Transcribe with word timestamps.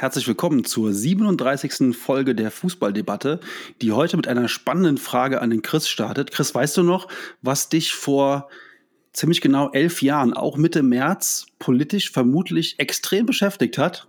Herzlich 0.00 0.26
willkommen 0.26 0.64
zur 0.64 0.94
37. 0.94 1.94
Folge 1.94 2.34
der 2.34 2.50
Fußballdebatte, 2.50 3.38
die 3.82 3.92
heute 3.92 4.16
mit 4.16 4.28
einer 4.28 4.48
spannenden 4.48 4.96
Frage 4.96 5.42
an 5.42 5.50
den 5.50 5.60
Chris 5.60 5.90
startet. 5.90 6.30
Chris, 6.30 6.54
weißt 6.54 6.78
du 6.78 6.82
noch, 6.82 7.06
was 7.42 7.68
dich 7.68 7.92
vor 7.92 8.48
ziemlich 9.12 9.42
genau 9.42 9.70
elf 9.72 10.00
Jahren, 10.00 10.32
auch 10.32 10.56
Mitte 10.56 10.82
März, 10.82 11.48
politisch 11.58 12.12
vermutlich 12.12 12.78
extrem 12.78 13.26
beschäftigt 13.26 13.76
hat? 13.76 14.08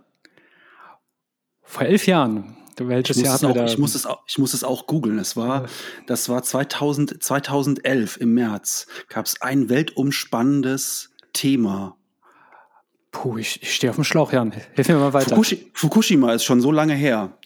Vor 1.62 1.82
elf 1.82 2.06
Jahren? 2.06 2.56
Welches 2.78 3.18
ich 3.18 3.24
Jahr 3.24 3.44
auch, 3.44 3.66
ich, 3.66 3.76
muss 3.76 3.94
es 3.94 4.06
auch, 4.06 4.22
ich 4.26 4.38
muss 4.38 4.54
es 4.54 4.64
auch 4.64 4.86
googeln. 4.86 5.18
Es 5.18 5.36
war, 5.36 5.68
das 6.06 6.30
war 6.30 6.42
2000, 6.42 7.22
2011 7.22 8.16
im 8.16 8.32
März. 8.32 8.86
Gab 9.10 9.26
es 9.26 9.42
ein 9.42 9.68
weltumspannendes 9.68 11.10
Thema 11.34 11.98
Puh, 13.12 13.38
ich, 13.38 13.62
ich 13.62 13.74
stehe 13.74 13.90
auf 13.90 13.96
dem 13.96 14.04
Schlauch, 14.04 14.32
Jan. 14.32 14.52
Hilf 14.72 14.88
mir 14.88 14.96
mal 14.96 15.12
weiter. 15.12 15.30
Fukushi 15.30 15.70
Fukushima 15.74 16.32
ist 16.32 16.44
schon 16.44 16.60
so 16.60 16.72
lange 16.72 16.94
her. 16.94 17.36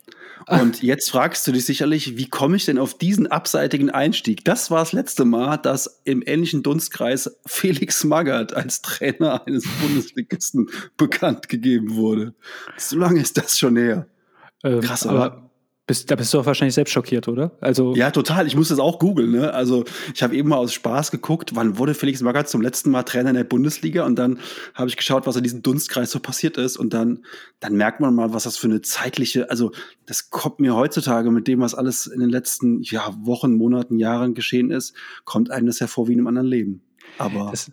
Und 0.49 0.81
jetzt 0.81 1.11
fragst 1.11 1.45
du 1.47 1.53
dich 1.53 1.65
sicherlich, 1.65 2.17
wie 2.17 2.29
komme 2.29 2.57
ich 2.57 2.67
denn 2.67 2.79
auf 2.79 2.95
diesen 2.95 3.27
abseitigen 3.27 3.91
Einstieg? 3.91 4.45
Das 4.45 4.71
war 4.71 4.79
das 4.79 4.93
letzte 4.93 5.25
Mal, 5.25 5.57
dass 5.57 6.01
im 6.05 6.23
ähnlichen 6.25 6.63
Dunstkreis 6.63 7.39
Felix 7.47 8.05
Magath 8.05 8.55
als 8.55 8.81
Trainer 8.81 9.45
eines 9.45 9.65
Bundesligisten 9.83 10.71
bekannt 10.97 11.49
gegeben 11.49 11.97
wurde. 11.97 12.35
So 12.77 12.97
lange 12.97 13.21
ist 13.21 13.37
das 13.37 13.59
schon 13.59 13.77
her. 13.77 14.07
Ähm, 14.63 14.81
Krass, 14.83 15.05
aber 15.05 15.46
bist, 15.87 16.11
da 16.11 16.17
bist 16.17 16.35
du 16.35 16.41
auch 16.41 16.47
wahrscheinlich 16.47 16.75
selbst 16.75 16.91
schockiert, 16.93 17.29
oder? 17.29 17.53
Also 17.61 17.95
ja, 17.95 18.11
total. 18.11 18.47
Ich 18.47 18.57
muss 18.57 18.69
das 18.69 18.81
auch 18.81 18.99
googeln. 18.99 19.31
Ne? 19.31 19.55
Also 19.55 19.85
ich 20.15 20.23
habe 20.23 20.35
eben 20.35 20.49
mal 20.49 20.57
aus 20.57 20.73
Spaß 20.73 21.13
geguckt, 21.13 21.55
wann 21.55 21.79
wurde 21.79 21.95
Felix 21.95 22.21
Magath 22.21 22.49
zum 22.49 22.61
letzten 22.61 22.91
Mal 22.91 23.05
Trainer 23.05 23.31
in 23.31 23.37
der 23.37 23.45
Bundesliga 23.45 24.05
und 24.05 24.17
dann 24.17 24.41
habe 24.75 24.89
ich 24.89 24.97
geschaut, 24.97 25.27
was 25.27 25.37
in 25.37 25.45
diesem 25.45 25.63
Dunstkreis 25.63 26.11
so 26.11 26.19
passiert 26.19 26.57
ist 26.57 26.77
und 26.77 26.93
dann, 26.93 27.25
dann 27.61 27.75
merkt 27.75 28.01
man 28.01 28.15
mal, 28.15 28.33
was 28.33 28.45
das 28.45 28.57
für 28.57 28.67
eine 28.67 28.81
zeitliche, 28.81 29.49
also 29.49 29.71
das 30.07 30.31
kommt 30.31 30.59
mir 30.59 30.75
heutzutage 30.75 31.31
mit 31.31 31.47
dem, 31.47 31.61
was 31.61 31.75
alles 31.75 32.07
in 32.07 32.21
den 32.21 32.31
letzten 32.31 32.83
ja, 32.83 33.15
Wochen, 33.21 33.55
Monaten, 33.55 33.99
Jahren 33.99 34.35
geschehen 34.35 34.71
ist, 34.71 34.95
kommt 35.25 35.51
einem 35.51 35.67
das 35.67 35.81
hervor 35.81 36.09
wie 36.09 36.15
in 36.15 36.19
einem 36.19 36.27
anderen 36.27 36.49
Leben. 36.49 36.83
Aber 37.19 37.51
das, 37.51 37.71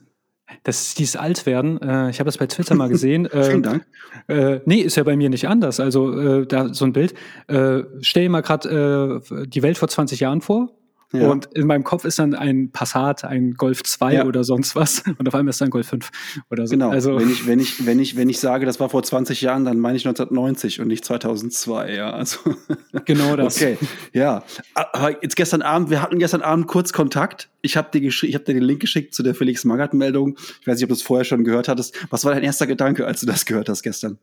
das 0.63 0.87
ist 0.87 0.99
dieses 0.99 1.15
Altwerden. 1.15 1.81
Äh, 1.81 2.09
ich 2.09 2.19
habe 2.19 2.27
das 2.27 2.37
bei 2.37 2.47
Twitter 2.47 2.75
mal 2.75 2.89
gesehen. 2.89 3.27
Äh, 3.33 3.43
Vielen 3.45 3.63
Dank. 3.63 3.85
Äh, 4.27 4.59
nee, 4.65 4.81
ist 4.81 4.95
ja 4.95 5.03
bei 5.03 5.15
mir 5.15 5.29
nicht 5.29 5.47
anders. 5.47 5.79
Also 5.79 6.41
äh, 6.41 6.45
da 6.45 6.73
so 6.73 6.85
ein 6.85 6.93
Bild. 6.93 7.13
Äh, 7.47 7.83
stell 8.01 8.23
dir 8.23 8.29
mal 8.29 8.41
gerade 8.41 9.21
äh, 9.31 9.47
die 9.47 9.63
Welt 9.63 9.77
vor 9.77 9.87
20 9.87 10.19
Jahren 10.19 10.41
vor. 10.41 10.69
Ja. 11.13 11.29
Und 11.29 11.45
in 11.53 11.67
meinem 11.67 11.83
Kopf 11.83 12.05
ist 12.05 12.17
dann 12.17 12.33
ein 12.33 12.71
Passat, 12.71 13.23
ein 13.23 13.53
Golf 13.53 13.83
2 13.83 14.13
ja. 14.13 14.25
oder 14.25 14.43
sonst 14.43 14.75
was. 14.75 15.03
Und 15.17 15.27
auf 15.27 15.35
einmal 15.35 15.51
ist 15.51 15.61
dann 15.61 15.69
Golf 15.69 15.87
5 15.87 16.09
oder 16.49 16.65
so. 16.65 16.71
Genau. 16.71 16.89
Also, 16.89 17.19
wenn 17.19 17.29
ich, 17.29 17.45
wenn 17.45 17.59
ich, 17.59 17.85
wenn 17.85 17.99
ich, 17.99 18.15
wenn 18.17 18.29
ich 18.29 18.39
sage, 18.39 18.65
das 18.65 18.79
war 18.79 18.89
vor 18.89 19.03
20 19.03 19.39
Jahren, 19.41 19.63
dann 19.63 19.79
meine 19.79 19.95
ich 19.95 20.07
1990 20.07 20.81
und 20.81 20.87
nicht 20.87 21.05
2002, 21.05 21.93
ja. 21.93 22.11
Also. 22.11 22.39
Genau 23.05 23.35
das. 23.35 23.57
Okay. 23.57 23.77
Ja. 24.13 24.43
Aber 24.73 25.21
jetzt 25.21 25.35
gestern 25.35 25.61
Abend, 25.61 25.89
wir 25.89 26.01
hatten 26.01 26.19
gestern 26.19 26.41
Abend 26.41 26.67
kurz 26.67 26.93
Kontakt. 26.93 27.49
Ich 27.61 27.75
habe 27.75 27.89
dir, 27.91 28.01
ich 28.07 28.35
hab 28.35 28.45
dir 28.45 28.53
den 28.53 28.63
Link 28.63 28.79
geschickt 28.79 29.13
zu 29.13 29.23
der 29.23 29.35
Felix 29.35 29.65
Magath 29.65 29.93
Meldung. 29.93 30.37
Ich 30.61 30.67
weiß 30.67 30.75
nicht, 30.75 30.83
ob 30.83 30.89
du 30.89 30.95
es 30.95 31.01
vorher 31.01 31.25
schon 31.25 31.43
gehört 31.43 31.67
hattest. 31.67 31.95
Was 32.11 32.23
war 32.23 32.33
dein 32.33 32.43
erster 32.43 32.65
Gedanke, 32.65 33.05
als 33.05 33.19
du 33.19 33.25
das 33.25 33.45
gehört 33.45 33.67
hast 33.67 33.83
gestern? 33.83 34.17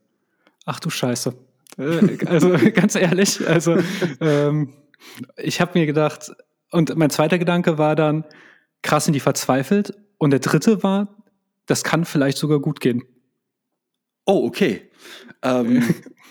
Ach 0.65 0.79
du 0.79 0.89
Scheiße. 0.89 1.33
Äh, 1.77 2.17
also 2.25 2.51
ganz 2.73 2.95
ehrlich, 2.95 3.47
also 3.47 3.77
ähm, 4.19 4.73
ich 5.37 5.61
habe 5.61 5.79
mir 5.79 5.85
gedacht, 5.85 6.31
und 6.71 6.95
mein 6.95 7.09
zweiter 7.09 7.37
Gedanke 7.37 7.77
war 7.77 7.95
dann, 7.95 8.25
krass 8.81 9.05
sind 9.05 9.13
die 9.13 9.19
verzweifelt. 9.19 9.93
Und 10.17 10.31
der 10.31 10.39
dritte 10.39 10.83
war, 10.83 11.15
das 11.65 11.83
kann 11.83 12.05
vielleicht 12.05 12.37
sogar 12.37 12.59
gut 12.59 12.79
gehen. 12.79 13.03
Oh, 14.25 14.45
okay. 14.45 14.89
Ähm, 15.41 15.83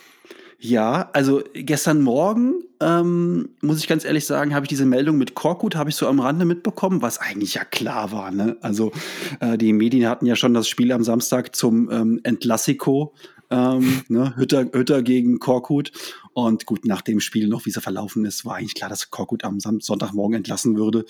ja, 0.59 1.11
also 1.13 1.43
gestern 1.53 2.03
Morgen, 2.03 2.63
ähm, 2.81 3.51
muss 3.61 3.79
ich 3.79 3.89
ganz 3.89 4.05
ehrlich 4.05 4.27
sagen, 4.27 4.55
habe 4.55 4.65
ich 4.65 4.69
diese 4.69 4.87
Meldung 4.87 5.19
mit 5.19 5.35
Korkut, 5.35 5.77
habe 5.77 5.91
ich 5.91 5.97
so 5.97 6.07
am 6.07 6.21
Rande 6.21 6.45
mitbekommen, 6.45 7.03
was 7.03 7.19
eigentlich 7.19 7.55
ja 7.55 7.65
klar 7.65 8.13
war. 8.13 8.31
Ne? 8.31 8.57
Also 8.61 8.93
äh, 9.41 9.59
die 9.59 9.73
Medien 9.73 10.09
hatten 10.09 10.27
ja 10.27 10.37
schon 10.37 10.55
das 10.55 10.69
Spiel 10.69 10.93
am 10.93 11.03
Samstag 11.03 11.55
zum 11.55 11.91
ähm, 11.91 12.21
Entlassico 12.23 13.15
ähm, 13.51 14.03
ne, 14.09 14.35
Hütter, 14.37 14.67
Hütter 14.73 15.03
gegen 15.03 15.39
Korkut. 15.39 15.93
Und 16.33 16.67
gut, 16.67 16.85
nach 16.85 17.03
dem 17.03 17.21
Spiel 17.21 17.49
noch, 17.49 17.67
wie 17.67 17.71
es 17.71 17.79
verlaufen 17.79 18.25
ist, 18.25 18.45
war 18.45 18.57
eigentlich 18.57 18.75
klar, 18.75 18.89
dass 18.89 19.11
Korkut 19.11 19.45
am 19.45 19.59
Sonntagmorgen 19.61 20.37
entlassen 20.37 20.77
würde. 20.77 21.05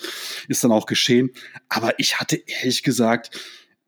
Ist 0.47 0.63
dann 0.63 0.71
auch 0.71 0.85
geschehen. 0.85 1.31
Aber 1.69 1.99
ich 1.99 2.19
hatte 2.19 2.41
ehrlich 2.45 2.83
gesagt 2.83 3.39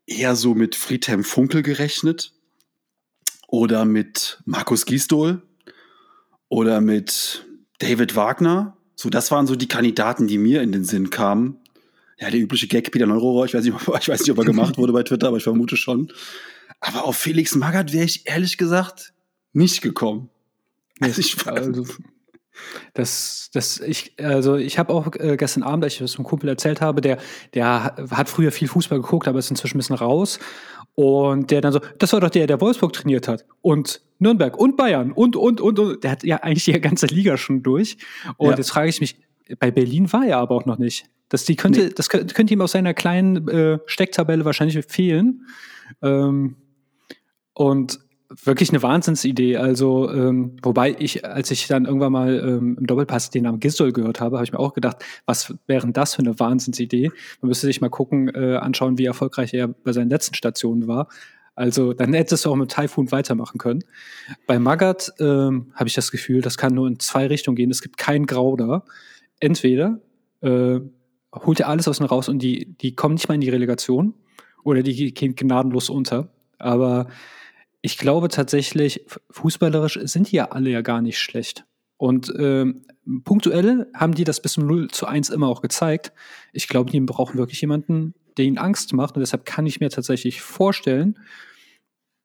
eher 0.06 0.36
so 0.36 0.54
mit 0.54 0.76
Friedhelm 0.76 1.24
Funkel 1.24 1.62
gerechnet. 1.62 2.32
Oder 3.48 3.84
mit 3.84 4.42
Markus 4.44 4.86
Gisdol. 4.86 5.42
Oder 6.48 6.80
mit 6.80 7.46
David 7.78 8.14
Wagner. 8.14 8.76
So, 8.94 9.10
das 9.10 9.30
waren 9.30 9.46
so 9.46 9.56
die 9.56 9.68
Kandidaten, 9.68 10.28
die 10.28 10.38
mir 10.38 10.62
in 10.62 10.72
den 10.72 10.84
Sinn 10.84 11.10
kamen. 11.10 11.58
Ja, 12.18 12.30
der 12.30 12.40
übliche 12.40 12.68
Gag 12.68 12.92
Peter 12.92 13.06
Neurohrer, 13.06 13.46
ich 13.46 13.54
weiß 13.54 13.64
nicht, 13.64 13.74
ich 13.74 14.08
weiß 14.08 14.20
nicht, 14.20 14.30
ob 14.30 14.38
er 14.38 14.44
gemacht 14.44 14.78
wurde 14.78 14.92
bei 14.92 15.02
Twitter, 15.02 15.28
aber 15.28 15.38
ich 15.38 15.42
vermute 15.42 15.76
schon. 15.76 16.12
Aber 16.80 17.04
auf 17.04 17.16
Felix 17.16 17.56
Magath 17.56 17.92
wäre 17.92 18.04
ich 18.04 18.28
ehrlich 18.28 18.56
gesagt 18.56 19.12
nicht 19.52 19.82
gekommen. 19.82 20.30
Also 21.00 21.20
ich 21.20 21.46
also, 21.46 21.84
das, 22.94 23.50
das, 23.52 23.80
ich, 23.80 24.14
also 24.18 24.56
ich 24.56 24.78
habe 24.78 24.92
auch 24.92 25.08
äh, 25.16 25.36
gestern 25.36 25.62
Abend, 25.62 25.84
als 25.84 25.94
ich 25.94 25.98
das 25.98 26.16
einem 26.16 26.24
Kumpel 26.24 26.48
erzählt 26.48 26.80
habe, 26.80 27.00
der, 27.00 27.18
der 27.52 27.94
hat 28.10 28.28
früher 28.28 28.52
viel 28.52 28.68
Fußball 28.68 29.00
geguckt, 29.00 29.26
aber 29.26 29.38
ist 29.38 29.50
inzwischen 29.50 29.76
ein 29.76 29.78
bisschen 29.78 29.96
raus. 29.96 30.38
Und 30.94 31.50
der 31.50 31.60
dann 31.60 31.72
so, 31.72 31.80
das 31.98 32.12
war 32.12 32.20
doch 32.20 32.30
der, 32.30 32.46
der 32.46 32.60
Wolfsburg 32.60 32.92
trainiert 32.92 33.26
hat. 33.26 33.44
Und 33.62 34.00
Nürnberg 34.20 34.56
und 34.56 34.76
Bayern 34.76 35.10
und, 35.10 35.34
und, 35.34 35.60
und, 35.60 35.78
und. 35.78 36.04
Der 36.04 36.12
hat 36.12 36.22
ja 36.22 36.36
eigentlich 36.36 36.64
die 36.64 36.80
ganze 36.80 37.06
Liga 37.06 37.36
schon 37.36 37.64
durch. 37.64 37.96
Und 38.36 38.50
ja. 38.50 38.56
jetzt 38.56 38.70
frage 38.70 38.88
ich 38.88 39.00
mich, 39.00 39.16
bei 39.58 39.72
Berlin 39.72 40.12
war 40.12 40.24
er 40.24 40.38
aber 40.38 40.54
auch 40.54 40.66
noch 40.66 40.78
nicht. 40.78 41.06
Das, 41.28 41.44
die 41.44 41.56
könnte, 41.56 41.86
nee. 41.86 41.92
das 41.94 42.08
könnte 42.08 42.54
ihm 42.54 42.60
aus 42.60 42.72
seiner 42.72 42.94
kleinen 42.94 43.48
äh, 43.48 43.78
Stecktabelle 43.86 44.44
wahrscheinlich 44.44 44.84
fehlen. 44.86 45.46
Ähm, 46.00 46.56
und 47.54 47.98
wirklich 48.28 48.70
eine 48.70 48.82
Wahnsinnsidee. 48.82 49.56
Also, 49.56 50.10
ähm, 50.10 50.56
wobei 50.62 50.96
ich, 50.98 51.24
als 51.24 51.50
ich 51.50 51.66
dann 51.66 51.84
irgendwann 51.84 52.12
mal 52.12 52.34
ähm, 52.36 52.76
im 52.78 52.86
Doppelpass 52.86 53.30
den 53.30 53.44
Namen 53.44 53.60
Gisdol 53.60 53.92
gehört 53.92 54.20
habe, 54.20 54.36
habe 54.36 54.44
ich 54.44 54.52
mir 54.52 54.58
auch 54.58 54.74
gedacht, 54.74 55.04
was 55.26 55.54
wäre 55.66 55.90
das 55.92 56.14
für 56.14 56.20
eine 56.20 56.38
Wahnsinnsidee? 56.38 57.10
Man 57.40 57.48
müsste 57.48 57.66
sich 57.66 57.80
mal 57.80 57.90
gucken, 57.90 58.28
äh, 58.34 58.56
anschauen, 58.56 58.98
wie 58.98 59.04
erfolgreich 59.04 59.52
er 59.54 59.68
bei 59.68 59.92
seinen 59.92 60.10
letzten 60.10 60.34
Stationen 60.34 60.88
war. 60.88 61.08
Also, 61.54 61.92
dann 61.92 62.12
hättest 62.14 62.44
du 62.44 62.50
auch 62.50 62.56
mit 62.56 62.70
Typhoon 62.72 63.12
weitermachen 63.12 63.58
können. 63.58 63.84
Bei 64.46 64.58
Magath 64.58 65.12
ähm, 65.20 65.72
habe 65.74 65.88
ich 65.88 65.94
das 65.94 66.10
Gefühl, 66.10 66.40
das 66.40 66.58
kann 66.58 66.74
nur 66.74 66.88
in 66.88 66.98
zwei 66.98 67.26
Richtungen 67.26 67.56
gehen. 67.56 67.70
Es 67.70 67.82
gibt 67.82 67.96
kein 67.96 68.26
Grau 68.26 68.56
da. 68.56 68.84
Entweder 69.38 70.00
äh, 70.40 70.80
holt 71.32 71.60
er 71.60 71.68
alles 71.68 71.86
aus 71.86 71.98
dem 71.98 72.06
raus 72.06 72.28
und 72.28 72.40
die, 72.40 72.74
die 72.80 72.94
kommen 72.94 73.14
nicht 73.14 73.28
mal 73.28 73.34
in 73.34 73.40
die 73.40 73.50
Relegation 73.50 74.14
oder 74.64 74.82
die 74.82 75.14
gehen 75.14 75.34
gnadenlos 75.34 75.90
unter. 75.90 76.28
Aber 76.58 77.08
ich 77.84 77.98
glaube 77.98 78.28
tatsächlich, 78.28 79.04
fußballerisch 79.30 80.00
sind 80.04 80.32
die 80.32 80.36
ja 80.36 80.52
alle 80.52 80.70
ja 80.70 80.80
gar 80.80 81.02
nicht 81.02 81.18
schlecht. 81.18 81.66
Und 81.98 82.32
ähm, 82.38 82.86
punktuell 83.24 83.88
haben 83.92 84.14
die 84.14 84.24
das 84.24 84.40
bis 84.40 84.54
zum 84.54 84.66
0 84.66 84.90
zu 84.90 85.04
1 85.04 85.28
immer 85.28 85.48
auch 85.48 85.60
gezeigt. 85.60 86.10
Ich 86.54 86.66
glaube, 86.66 86.90
die 86.90 87.00
brauchen 87.00 87.36
wirklich 87.36 87.60
jemanden, 87.60 88.14
der 88.38 88.46
ihnen 88.46 88.56
Angst 88.56 88.94
macht. 88.94 89.16
Und 89.16 89.20
deshalb 89.20 89.44
kann 89.44 89.66
ich 89.66 89.80
mir 89.80 89.90
tatsächlich 89.90 90.40
vorstellen, 90.40 91.18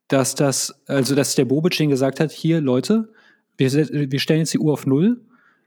dass 0.08 0.34
das, 0.34 0.82
also 0.88 1.14
dass 1.14 1.36
der 1.36 1.44
Bobic 1.44 1.78
ihnen 1.78 1.90
gesagt 1.90 2.22
hat, 2.22 2.32
hier 2.32 2.62
Leute, 2.62 3.12
wir, 3.58 3.70
wir 3.70 4.20
stellen 4.22 4.40
jetzt 4.40 4.54
die 4.54 4.60
Uhr 4.60 4.72
auf 4.72 4.86
Null. 4.86 5.20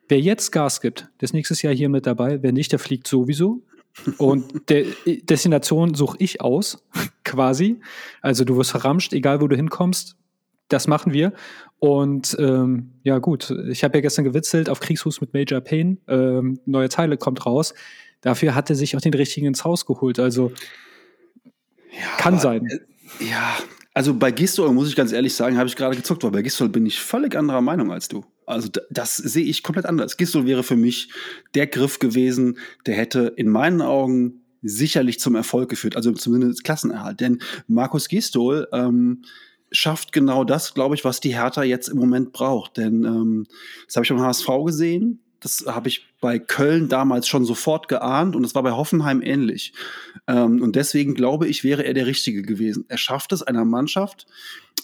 Wer 0.08 0.20
jetzt 0.20 0.52
Gas 0.52 0.80
gibt, 0.80 1.10
der 1.20 1.26
ist 1.26 1.34
nächstes 1.34 1.60
Jahr 1.60 1.74
hier 1.74 1.90
mit 1.90 2.06
dabei. 2.06 2.42
Wer 2.42 2.52
nicht, 2.52 2.72
der 2.72 2.78
fliegt 2.78 3.06
sowieso. 3.06 3.62
Und 4.18 4.68
der 4.70 4.86
Destination 5.06 5.94
suche 5.94 6.16
ich 6.18 6.40
aus, 6.40 6.84
quasi. 7.24 7.80
Also 8.20 8.44
du 8.44 8.56
wirst 8.56 8.70
verramscht, 8.70 9.12
egal 9.12 9.40
wo 9.40 9.48
du 9.48 9.56
hinkommst. 9.56 10.16
Das 10.68 10.88
machen 10.88 11.12
wir. 11.12 11.32
Und 11.78 12.36
ähm, 12.38 12.92
ja, 13.02 13.18
gut, 13.18 13.50
ich 13.68 13.84
habe 13.84 13.98
ja 13.98 14.00
gestern 14.02 14.24
gewitzelt 14.24 14.70
auf 14.70 14.80
Kriegsfuß 14.80 15.20
mit 15.20 15.34
Major 15.34 15.60
Payne. 15.60 15.98
Ähm, 16.08 16.60
neue 16.64 16.88
Teile 16.88 17.16
kommt 17.18 17.44
raus. 17.44 17.74
Dafür 18.22 18.54
hat 18.54 18.70
er 18.70 18.76
sich 18.76 18.96
auch 18.96 19.00
den 19.00 19.12
richtigen 19.12 19.46
ins 19.46 19.64
Haus 19.64 19.84
geholt. 19.84 20.18
Also 20.18 20.52
ja, 21.90 22.16
kann 22.16 22.34
aber, 22.34 22.42
sein. 22.42 22.66
Äh, 22.66 23.24
ja, 23.28 23.58
also 23.92 24.14
bei 24.14 24.30
Gistol 24.30 24.72
muss 24.72 24.88
ich 24.88 24.96
ganz 24.96 25.12
ehrlich 25.12 25.34
sagen, 25.34 25.58
habe 25.58 25.68
ich 25.68 25.76
gerade 25.76 25.96
gezuckt, 25.96 26.22
weil 26.24 26.30
bei 26.30 26.42
Gistol 26.42 26.68
bin 26.68 26.86
ich 26.86 26.98
völlig 27.00 27.36
anderer 27.36 27.60
Meinung 27.60 27.92
als 27.92 28.08
du. 28.08 28.24
Also 28.52 28.68
das 28.90 29.16
sehe 29.16 29.44
ich 29.44 29.62
komplett 29.62 29.86
anders. 29.86 30.16
Gistol 30.16 30.46
wäre 30.46 30.62
für 30.62 30.76
mich 30.76 31.10
der 31.54 31.66
Griff 31.66 31.98
gewesen, 31.98 32.58
der 32.86 32.94
hätte 32.94 33.32
in 33.36 33.48
meinen 33.48 33.82
Augen 33.82 34.42
sicherlich 34.62 35.18
zum 35.18 35.34
Erfolg 35.34 35.68
geführt, 35.68 35.96
also 35.96 36.12
zumindest 36.12 36.64
Klassenerhalt. 36.64 37.20
Denn 37.20 37.40
Markus 37.66 38.08
Gistol 38.08 38.68
ähm, 38.72 39.22
schafft 39.72 40.12
genau 40.12 40.44
das, 40.44 40.74
glaube 40.74 40.94
ich, 40.94 41.04
was 41.04 41.20
die 41.20 41.34
Hertha 41.34 41.64
jetzt 41.64 41.88
im 41.88 41.98
Moment 41.98 42.32
braucht. 42.32 42.76
Denn 42.76 43.04
ähm, 43.04 43.46
das 43.86 43.96
habe 43.96 44.04
ich 44.04 44.10
beim 44.10 44.20
HSV 44.20 44.46
gesehen. 44.66 45.20
Das 45.42 45.64
habe 45.66 45.88
ich 45.88 46.06
bei 46.20 46.38
Köln 46.38 46.88
damals 46.88 47.28
schon 47.28 47.44
sofort 47.44 47.88
geahnt 47.88 48.36
und 48.36 48.44
es 48.44 48.54
war 48.54 48.62
bei 48.62 48.72
Hoffenheim 48.72 49.20
ähnlich. 49.22 49.72
Ähm, 50.26 50.62
und 50.62 50.76
deswegen 50.76 51.14
glaube 51.14 51.48
ich, 51.48 51.64
wäre 51.64 51.84
er 51.84 51.94
der 51.94 52.06
Richtige 52.06 52.42
gewesen. 52.42 52.84
Er 52.88 52.98
schafft 52.98 53.32
es 53.32 53.42
einer 53.42 53.64
Mannschaft, 53.64 54.26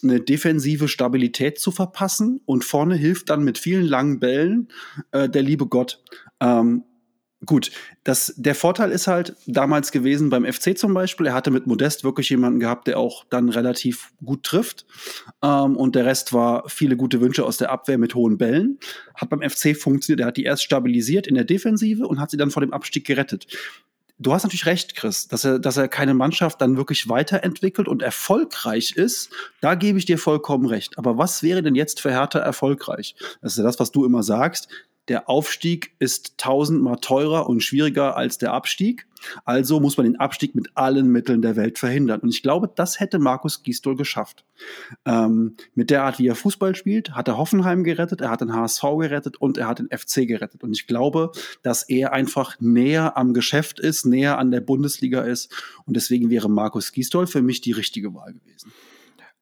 eine 0.02 0.20
defensive 0.20 0.88
Stabilität 0.88 1.58
zu 1.58 1.70
verpassen 1.70 2.40
und 2.44 2.64
vorne 2.64 2.96
hilft 2.96 3.31
dann 3.31 3.44
mit 3.44 3.58
vielen 3.58 3.87
langen 3.87 4.20
Bällen 4.20 4.69
äh, 5.12 5.28
der 5.28 5.43
liebe 5.43 5.66
Gott. 5.66 6.02
Ähm, 6.40 6.84
Gut, 7.46 7.70
das, 8.02 8.35
der 8.37 8.56
Vorteil 8.56 8.90
ist 8.90 9.06
halt 9.06 9.37
damals 9.46 9.93
gewesen 9.93 10.29
beim 10.29 10.44
FC 10.44 10.76
zum 10.76 10.93
Beispiel, 10.93 11.26
er 11.26 11.35
hatte 11.35 11.52
mit 11.52 11.69
Modest 11.69 12.02
wirklich 12.02 12.31
jemanden 12.31 12.58
gehabt, 12.58 12.88
der 12.88 12.99
auch 12.99 13.25
dann 13.31 13.49
relativ 13.49 14.11
gut 14.25 14.43
trifft. 14.43 14.87
Ähm, 15.40 15.76
und 15.76 15.94
der 15.94 16.05
Rest 16.05 16.32
war 16.32 16.69
viele 16.69 16.96
gute 16.96 17.20
Wünsche 17.20 17.44
aus 17.44 17.56
der 17.56 17.70
Abwehr 17.70 17.96
mit 17.96 18.17
hohen 18.17 18.38
Bällen. 18.38 18.81
Hat 19.14 19.31
beim 19.31 19.49
FC 19.49 19.76
funktioniert, 19.76 20.20
er 20.20 20.26
hat 20.26 20.37
die 20.37 20.43
erst 20.43 20.64
stabilisiert 20.64 21.29
in 21.29 21.37
der 21.37 21.44
Defensive 21.44 22.08
und 22.08 22.19
hat 22.19 22.32
sie 22.32 22.37
dann 22.37 22.50
vor 22.50 22.61
dem 22.61 22.73
Abstieg 22.73 23.06
gerettet. 23.06 23.46
Du 24.19 24.32
hast 24.32 24.43
natürlich 24.43 24.67
recht, 24.67 24.96
Chris, 24.96 25.29
dass 25.29 25.44
er, 25.44 25.61
dass 25.61 25.76
er 25.76 25.87
keine 25.87 26.14
Mannschaft 26.14 26.61
dann 26.61 26.76
wirklich 26.76 27.08
weiterentwickelt 27.08 27.87
und 27.87 28.02
erfolgreich 28.02 28.96
ist. 28.96 29.31
Da 29.61 29.76
gebe 29.76 29.96
ich 29.96 30.06
dir 30.06 30.19
vollkommen 30.19 30.67
recht. 30.67 30.99
Aber 30.99 31.19
was 31.19 31.44
wäre 31.44 31.62
denn 31.62 31.76
jetzt 31.76 32.00
für 32.00 32.11
Hertha 32.11 32.40
erfolgreich? 32.40 33.14
Das 33.43 33.52
ist 33.52 33.58
ja 33.58 33.64
das, 33.64 33.79
was 33.79 33.93
du 33.93 34.05
immer 34.05 34.25
sagst 34.25 34.69
der 35.08 35.28
Aufstieg 35.28 35.94
ist 35.99 36.37
tausendmal 36.38 36.99
teurer 37.00 37.49
und 37.49 37.62
schwieriger 37.62 38.16
als 38.16 38.38
der 38.38 38.52
Abstieg. 38.52 39.06
Also 39.44 39.81
muss 39.81 39.96
man 39.96 40.05
den 40.05 40.20
Abstieg 40.20 40.55
mit 40.55 40.69
allen 40.75 41.10
Mitteln 41.10 41.43
der 41.43 41.56
Welt 41.56 41.78
verhindern. 41.78 42.20
Und 42.20 42.28
ich 42.28 42.43
glaube, 42.43 42.70
das 42.72 43.00
hätte 43.00 43.19
Markus 43.19 43.62
Gisdol 43.62 43.96
geschafft. 43.96 44.44
Ähm, 45.05 45.56
mit 45.75 45.90
der 45.90 46.05
Art, 46.05 46.19
wie 46.19 46.28
er 46.28 46.34
Fußball 46.34 46.76
spielt, 46.76 47.12
hat 47.12 47.26
er 47.26 47.38
Hoffenheim 47.38 47.84
gerettet, 47.84 48.20
er 48.20 48.31
hat 48.31 48.43
den 48.43 48.55
HSV 48.55 48.82
gerettet 48.99 49.37
und 49.38 49.58
er 49.58 49.66
hat 49.66 49.81
den 49.81 49.88
FC 49.88 50.28
gerettet. 50.28 50.62
Und 50.62 50.72
ich 50.72 50.87
glaube, 50.87 51.32
dass 51.62 51.82
er 51.82 52.12
einfach 52.12 52.61
näher 52.61 53.16
am 53.16 53.34
Geschäft 53.34 53.81
ist, 53.81 54.04
näher 54.04 54.38
an 54.38 54.50
der 54.50 54.61
Bundesliga 54.61 55.22
ist. 55.22 55.52
Und 55.87 55.96
deswegen 55.96 56.31
wäre 56.31 56.49
Markus 56.49 56.93
Gisdol 56.93 57.26
für 57.26 57.43
mich 57.43 57.61
die 57.61 57.72
richtige 57.72 58.14
Wahl 58.14 58.34
gewesen. 58.34 58.72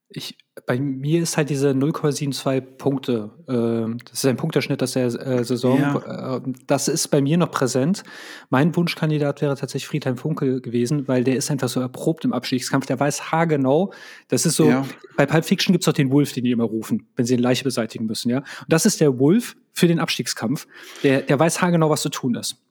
Ich, 0.09 0.39
bei 0.67 0.79
mir 0.79 1.21
ist 1.21 1.37
halt 1.37 1.51
diese 1.51 1.71
0,72 1.71 2.61
Punkte, 2.61 3.31
äh, 3.49 3.97
das 4.05 4.19
ist 4.19 4.27
ein 4.27 4.37
Punkterschnitt 4.37 4.81
aus 4.83 4.93
der 4.93 5.07
äh, 5.07 5.45
Saison, 5.45 5.81
ja. 5.81 6.37
äh, 6.37 6.41
das 6.67 6.87
ist 6.87 7.09
bei 7.09 7.21
mir 7.21 7.37
noch 7.37 7.51
präsent. 7.51 8.05
Mein 8.49 8.75
Wunschkandidat 8.77 9.43
wäre 9.43 9.57
tatsächlich 9.57 9.89
Friedhelm 9.89 10.17
Funkel 10.17 10.61
gewesen, 10.61 11.09
weil 11.09 11.25
der 11.25 11.37
ist 11.37 11.51
einfach 11.51 11.69
so 11.69 11.81
erprobt 11.81 12.25
im 12.25 12.33
Abstiegskampf, 12.33 12.87
der 12.87 13.01
weiß 13.01 13.33
haargenau, 13.33 13.93
das 14.29 14.47
ist 14.47 14.57
so, 14.57 14.69
ja. 14.69 14.87
bei 15.17 15.27
Pulp 15.27 15.45
Fiction 15.45 15.73
gibt's 15.73 15.87
doch 15.87 15.93
den 15.93 16.11
Wolf, 16.13 16.33
den 16.33 16.45
die 16.45 16.53
immer 16.53 16.65
rufen, 16.65 17.09
wenn 17.17 17.27
sie 17.27 17.35
eine 17.35 17.43
Leiche 17.43 17.65
beseitigen 17.65 18.07
müssen, 18.07 18.31
ja. 18.31 18.39
Und 18.39 18.47
das 18.69 18.87
ist 18.87 19.01
der 19.01 19.19
Wolf 19.19 19.57
für 19.73 19.89
den 19.89 19.99
Abstiegskampf, 19.99 20.69
der, 21.03 21.23
der 21.23 21.39
weiß 21.39 21.61
haargenau, 21.61 21.91
was 21.91 22.03
zu 22.03 22.11
tun 22.11 22.37
ist. 22.37 22.66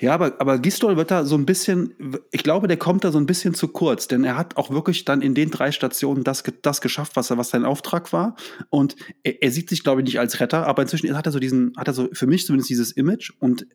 Ja, 0.00 0.14
aber, 0.14 0.34
aber 0.38 0.58
Gistol 0.58 0.96
wird 0.96 1.10
da 1.10 1.24
so 1.24 1.36
ein 1.36 1.46
bisschen, 1.46 1.94
ich 2.30 2.42
glaube, 2.42 2.68
der 2.68 2.76
kommt 2.76 3.04
da 3.04 3.12
so 3.12 3.18
ein 3.18 3.26
bisschen 3.26 3.54
zu 3.54 3.68
kurz, 3.68 4.08
denn 4.08 4.24
er 4.24 4.36
hat 4.36 4.56
auch 4.56 4.70
wirklich 4.70 5.04
dann 5.04 5.22
in 5.22 5.34
den 5.34 5.50
drei 5.50 5.72
Stationen 5.72 6.24
das, 6.24 6.42
das 6.62 6.80
geschafft, 6.80 7.16
was, 7.16 7.30
er, 7.30 7.38
was 7.38 7.50
sein 7.50 7.64
Auftrag 7.64 8.12
war. 8.12 8.36
Und 8.70 8.96
er, 9.22 9.42
er 9.42 9.50
sieht 9.50 9.68
sich, 9.68 9.82
glaube 9.82 10.00
ich, 10.00 10.06
nicht 10.06 10.20
als 10.20 10.40
Retter, 10.40 10.66
aber 10.66 10.82
inzwischen 10.82 11.16
hat 11.16 11.26
er 11.26 11.32
so 11.32 11.38
diesen, 11.38 11.72
hat 11.76 11.88
er 11.88 11.94
so 11.94 12.08
für 12.12 12.26
mich 12.26 12.46
zumindest 12.46 12.70
dieses 12.70 12.92
Image 12.92 13.32
und 13.38 13.66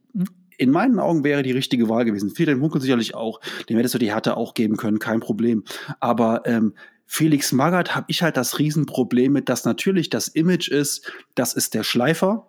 in 0.57 0.71
meinen 0.71 0.99
Augen 0.99 1.23
wäre 1.23 1.41
die 1.41 1.53
richtige 1.53 1.87
Wahl 1.87 2.03
gewesen. 2.03 2.31
Viele 2.35 2.55
Munkel 2.57 2.81
sicherlich 2.81 3.15
auch. 3.15 3.39
Dem 3.69 3.77
hättest 3.77 3.95
du 3.95 3.99
die 3.99 4.11
Härte 4.11 4.35
auch 4.35 4.53
geben 4.53 4.75
können, 4.75 4.99
kein 4.99 5.21
Problem. 5.21 5.63
Aber 6.01 6.41
ähm, 6.45 6.73
Felix 7.05 7.53
Magath 7.53 7.95
habe 7.95 8.05
ich 8.09 8.21
halt 8.21 8.35
das 8.37 8.59
Riesenproblem 8.59 9.31
mit, 9.31 9.49
dass 9.49 9.65
natürlich 9.65 10.09
das 10.09 10.27
Image 10.27 10.67
ist, 10.67 11.11
das 11.33 11.53
ist 11.53 11.73
der 11.73 11.83
Schleifer, 11.83 12.48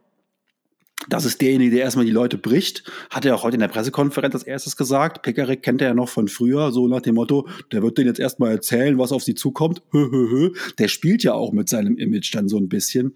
das 1.08 1.25
ist 1.25 1.41
derjenige, 1.41 1.76
der 1.76 1.85
erstmal 1.85 2.05
die 2.05 2.11
Leute 2.11 2.37
bricht. 2.37 2.85
Hat 3.08 3.25
er 3.25 3.35
auch 3.35 3.43
heute 3.43 3.55
in 3.55 3.61
der 3.61 3.69
Pressekonferenz 3.69 4.35
als 4.35 4.44
erstes 4.44 4.76
gesagt. 4.76 5.23
Pekarik 5.23 5.62
kennt 5.62 5.81
er 5.81 5.88
ja 5.88 5.94
noch 5.94 6.08
von 6.08 6.29
früher, 6.29 6.73
so 6.73 6.88
nach 6.88 7.00
dem 7.00 7.14
Motto, 7.14 7.49
der 7.73 7.82
wird 7.82 7.99
denen 7.99 8.08
jetzt 8.08 8.20
erstmal 8.20 8.50
erzählen, 8.52 8.99
was 8.99 9.12
auf 9.12 9.23
sie 9.23 9.35
zukommt. 9.35 9.82
Der 10.79 10.88
spielt 10.88 11.23
ja 11.23 11.32
auch 11.32 11.52
mit 11.52 11.69
seinem 11.69 11.97
Image 11.97 12.35
dann 12.35 12.49
so 12.49 12.58
ein 12.58 12.69
bisschen. 12.69 13.14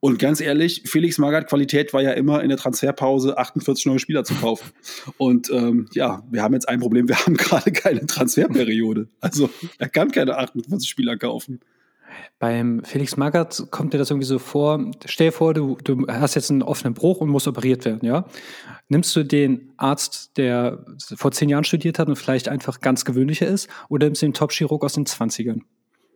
Und 0.00 0.18
ganz 0.18 0.40
ehrlich, 0.40 0.82
Felix 0.86 1.18
Magath 1.18 1.48
Qualität 1.48 1.92
war 1.92 2.02
ja 2.02 2.12
immer 2.12 2.42
in 2.42 2.48
der 2.48 2.58
Transferpause 2.58 3.38
48 3.38 3.86
neue 3.86 3.98
Spieler 3.98 4.24
zu 4.24 4.34
kaufen. 4.34 4.70
Und 5.16 5.50
ähm, 5.50 5.88
ja, 5.92 6.22
wir 6.30 6.42
haben 6.42 6.54
jetzt 6.54 6.68
ein 6.68 6.80
Problem, 6.80 7.08
wir 7.08 7.18
haben 7.26 7.34
gerade 7.34 7.72
keine 7.72 8.06
Transferperiode. 8.06 9.08
Also 9.20 9.50
er 9.78 9.88
kann 9.88 10.10
keine 10.10 10.36
48 10.36 10.88
Spieler 10.88 11.16
kaufen. 11.16 11.60
Beim 12.38 12.82
Felix 12.84 13.16
Magath 13.16 13.68
kommt 13.70 13.94
dir 13.94 13.98
das 13.98 14.10
irgendwie 14.10 14.26
so 14.26 14.38
vor, 14.38 14.90
stell 15.06 15.28
dir 15.28 15.32
vor, 15.32 15.54
du, 15.54 15.78
du 15.82 16.06
hast 16.06 16.34
jetzt 16.34 16.50
einen 16.50 16.62
offenen 16.62 16.94
Bruch 16.94 17.20
und 17.20 17.30
musst 17.30 17.48
operiert 17.48 17.84
werden, 17.84 18.06
ja? 18.06 18.26
Nimmst 18.88 19.16
du 19.16 19.24
den 19.24 19.72
Arzt, 19.76 20.36
der 20.36 20.84
vor 21.16 21.32
zehn 21.32 21.48
Jahren 21.48 21.64
studiert 21.64 21.98
hat 21.98 22.08
und 22.08 22.16
vielleicht 22.16 22.48
einfach 22.48 22.80
ganz 22.80 23.04
gewöhnlicher 23.04 23.46
ist, 23.46 23.68
oder 23.88 24.06
nimmst 24.06 24.22
du 24.22 24.26
den 24.26 24.34
Top-Chirurg 24.34 24.84
aus 24.84 24.94
den 24.94 25.06
20ern? 25.06 25.62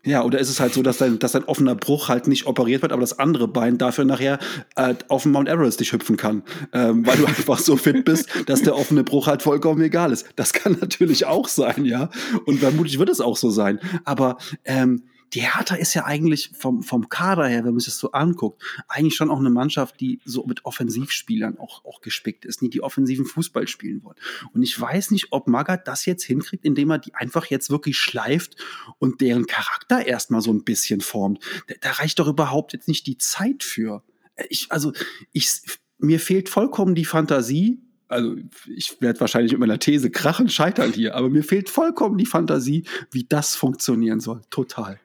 Ja, 0.05 0.25
oder 0.25 0.38
ist 0.38 0.49
es 0.49 0.61
halt 0.61 0.73
so, 0.73 0.82
dass 0.82 0.97
dein, 0.97 1.19
dass 1.19 1.32
dein 1.32 1.44
offener 1.44 1.75
Bruch 1.75 2.08
halt 2.08 2.26
nicht 2.26 2.46
operiert 2.46 2.81
wird, 2.81 2.93
aber 2.93 3.03
das 3.03 3.19
andere 3.19 3.49
Bein 3.49 3.76
dafür 3.76 4.06
nachher 4.06 4.38
äh, 4.76 4.94
auf 5.08 5.25
dem 5.25 5.32
Mount 5.32 5.49
Everest 5.49 5.79
dich 5.81 5.93
hüpfen 5.93 6.17
kann, 6.17 6.43
ähm, 6.73 7.06
weil 7.06 7.19
du 7.19 7.26
einfach 7.26 7.58
so 7.58 7.76
fit 7.76 8.05
bist, 8.06 8.29
dass 8.46 8.62
der 8.62 8.76
offene 8.76 9.05
Bruch 9.05 9.26
halt 9.26 9.43
vollkommen 9.43 9.82
egal 9.82 10.11
ist. 10.11 10.26
Das 10.37 10.55
kann 10.55 10.79
natürlich 10.81 11.26
auch 11.26 11.49
sein, 11.49 11.85
ja. 11.85 12.08
Und 12.46 12.61
vermutlich 12.61 12.99
wird 12.99 13.11
es 13.11 13.20
auch 13.20 13.37
so 13.37 13.50
sein. 13.50 13.79
Aber 14.05 14.38
ähm, 14.64 15.03
die 15.32 15.43
Hertha 15.43 15.77
ist 15.77 15.94
ja 15.94 16.05
eigentlich 16.05 16.50
vom, 16.55 16.82
vom 16.82 17.09
Kader 17.09 17.47
her, 17.47 17.65
wenn 17.65 17.73
man 17.73 17.79
sich 17.79 17.87
das 17.93 17.99
so 17.99 18.12
anguckt, 18.12 18.62
eigentlich 18.88 19.15
schon 19.15 19.31
auch 19.31 19.38
eine 19.38 19.50
Mannschaft, 19.50 20.00
die 20.00 20.21
so 20.25 20.44
mit 20.44 20.65
Offensivspielern 20.65 21.59
auch, 21.59 21.85
auch 21.85 22.00
gespickt 22.00 22.44
ist, 22.44 22.61
die 22.61 22.71
die 22.71 22.82
offensiven 22.82 23.25
Fußball 23.25 23.69
spielen 23.69 24.03
wollen. 24.03 24.17
Und 24.53 24.62
ich 24.62 24.79
weiß 24.79 25.12
nicht, 25.12 25.29
ob 25.31 25.47
Magath 25.47 25.87
das 25.87 26.05
jetzt 26.05 26.25
hinkriegt, 26.25 26.65
indem 26.65 26.91
er 26.91 26.99
die 26.99 27.15
einfach 27.15 27.47
jetzt 27.47 27.71
wirklich 27.71 27.99
schleift 27.99 28.56
und 28.99 29.21
deren 29.21 29.47
Charakter 29.47 30.05
erstmal 30.05 30.41
so 30.41 30.53
ein 30.53 30.65
bisschen 30.65 31.00
formt. 31.00 31.43
Da, 31.69 31.75
da 31.81 31.91
reicht 31.93 32.19
doch 32.19 32.27
überhaupt 32.27 32.73
jetzt 32.73 32.88
nicht 32.88 33.06
die 33.06 33.19
Zeit 33.19 33.62
für. 33.62 34.03
Ich, 34.49 34.67
also, 34.71 34.93
ich, 35.32 35.62
mir 35.99 36.19
fehlt 36.19 36.49
vollkommen 36.49 36.94
die 36.94 37.05
Fantasie, 37.05 37.81
also 38.09 38.35
ich 38.67 39.00
werde 39.00 39.21
wahrscheinlich 39.21 39.53
mit 39.53 39.61
meiner 39.61 39.79
These 39.79 40.11
krachen 40.11 40.49
scheitern 40.49 40.93
hier, 40.93 41.15
aber 41.15 41.31
mir 41.31 41.44
fehlt 41.44 41.71
vollkommen 41.71 42.19
die 42.19 42.27
Fantasie, 42.27 42.85
wie 43.12 43.25
das 43.25 43.55
funktionieren 43.55 44.19
soll. 44.19 44.43
Total. 44.50 44.99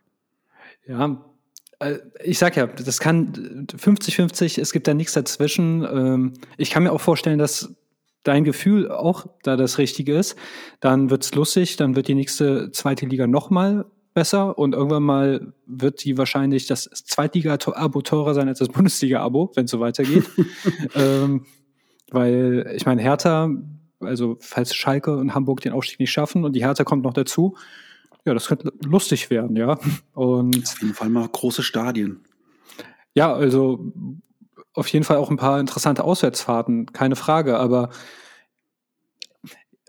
Ja, 0.87 1.23
äh, 1.79 1.97
ich 2.23 2.37
sag 2.37 2.55
ja, 2.55 2.67
das 2.67 2.99
kann 2.99 3.67
50-50, 3.67 4.59
es 4.59 4.71
gibt 4.71 4.87
da 4.87 4.93
nichts 4.93 5.13
dazwischen. 5.13 5.83
Ähm, 5.83 6.33
ich 6.57 6.69
kann 6.69 6.83
mir 6.83 6.91
auch 6.91 7.01
vorstellen, 7.01 7.39
dass 7.39 7.75
dein 8.23 8.43
Gefühl 8.43 8.91
auch 8.91 9.27
da 9.43 9.55
das 9.55 9.77
Richtige 9.77 10.17
ist. 10.17 10.35
Dann 10.79 11.09
wird's 11.09 11.33
lustig, 11.35 11.77
dann 11.77 11.95
wird 11.95 12.07
die 12.07 12.15
nächste 12.15 12.71
zweite 12.71 13.05
Liga 13.05 13.27
nochmal 13.27 13.85
besser 14.13 14.57
und 14.57 14.73
irgendwann 14.73 15.03
mal 15.03 15.53
wird 15.67 16.03
die 16.03 16.17
wahrscheinlich 16.17 16.67
das 16.67 16.89
Zweitliga-Abo 16.89 18.01
teurer 18.01 18.33
sein 18.33 18.47
als 18.47 18.59
das 18.59 18.69
Bundesliga-Abo, 18.69 19.51
wenn 19.55 19.65
es 19.65 19.71
so 19.71 19.79
weitergeht. 19.79 20.23
ähm, 20.95 21.45
weil 22.09 22.71
ich 22.75 22.85
meine, 22.85 23.01
Hertha, 23.01 23.49
also 23.99 24.37
falls 24.39 24.73
Schalke 24.73 25.15
und 25.17 25.35
Hamburg 25.35 25.61
den 25.61 25.73
Aufstieg 25.73 25.99
nicht 25.99 26.11
schaffen 26.11 26.45
und 26.45 26.53
die 26.53 26.63
Hertha 26.63 26.83
kommt 26.83 27.03
noch 27.03 27.13
dazu, 27.13 27.57
ja, 28.25 28.33
das 28.33 28.47
könnte 28.47 28.73
lustig 28.83 29.29
werden, 29.29 29.55
ja. 29.55 29.79
Und 30.13 30.67
auf 30.67 30.81
jeden 30.81 30.93
Fall 30.93 31.09
mal 31.09 31.27
große 31.27 31.63
Stadien. 31.63 32.25
Ja, 33.13 33.33
also 33.33 33.93
auf 34.73 34.87
jeden 34.87 35.05
Fall 35.05 35.17
auch 35.17 35.29
ein 35.29 35.37
paar 35.37 35.59
interessante 35.59 36.03
Auswärtsfahrten, 36.03 36.87
keine 36.87 37.15
Frage, 37.15 37.57
aber 37.57 37.89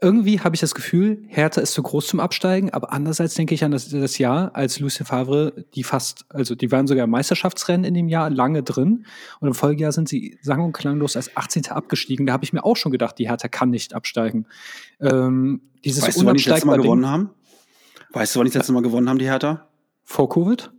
irgendwie 0.02 0.40
habe 0.40 0.54
ich 0.54 0.60
das 0.60 0.74
Gefühl, 0.74 1.24
Hertha 1.26 1.60
ist 1.62 1.72
zu 1.72 1.82
groß 1.82 2.06
zum 2.06 2.20
Absteigen, 2.20 2.70
aber 2.70 2.92
andererseits 2.92 3.34
denke 3.34 3.54
ich 3.54 3.64
an 3.64 3.70
das, 3.70 3.88
das 3.88 4.18
Jahr, 4.18 4.54
als 4.54 4.78
Lucien 4.78 5.06
Favre, 5.06 5.64
die 5.74 5.84
fast, 5.84 6.26
also 6.28 6.54
die 6.54 6.70
waren 6.70 6.86
sogar 6.86 7.04
im 7.04 7.10
Meisterschaftsrennen 7.10 7.84
in 7.84 7.94
dem 7.94 8.08
Jahr 8.08 8.28
lange 8.28 8.62
drin 8.62 9.06
und 9.40 9.48
im 9.48 9.54
Folgejahr 9.54 9.92
sind 9.92 10.08
sie 10.08 10.38
sang- 10.42 10.62
und 10.62 10.72
klanglos 10.72 11.16
als 11.16 11.34
18. 11.34 11.68
abgestiegen. 11.68 12.26
Da 12.26 12.34
habe 12.34 12.44
ich 12.44 12.52
mir 12.52 12.64
auch 12.64 12.76
schon 12.76 12.92
gedacht, 12.92 13.18
die 13.18 13.28
Hertha 13.28 13.48
kann 13.48 13.70
nicht 13.70 13.94
absteigen. 13.94 14.46
Ähm, 15.00 15.62
dieses 15.82 16.06
weißt 16.06 16.20
du, 16.20 16.26
wann 16.26 16.36
die 16.36 16.44
das 16.44 16.52
letzte 16.52 16.66
Mal 16.66 16.76
gewonnen 16.76 17.08
haben? 17.08 17.30
Weißt 18.16 18.34
du, 18.34 18.38
wann 18.38 18.46
die 18.46 18.50
das 18.50 18.60
letzte 18.60 18.72
Mal 18.72 18.80
gewonnen 18.80 19.10
haben, 19.10 19.18
die 19.18 19.26
Hertha? 19.26 19.68
Vor 20.02 20.30
Covid? 20.30 20.70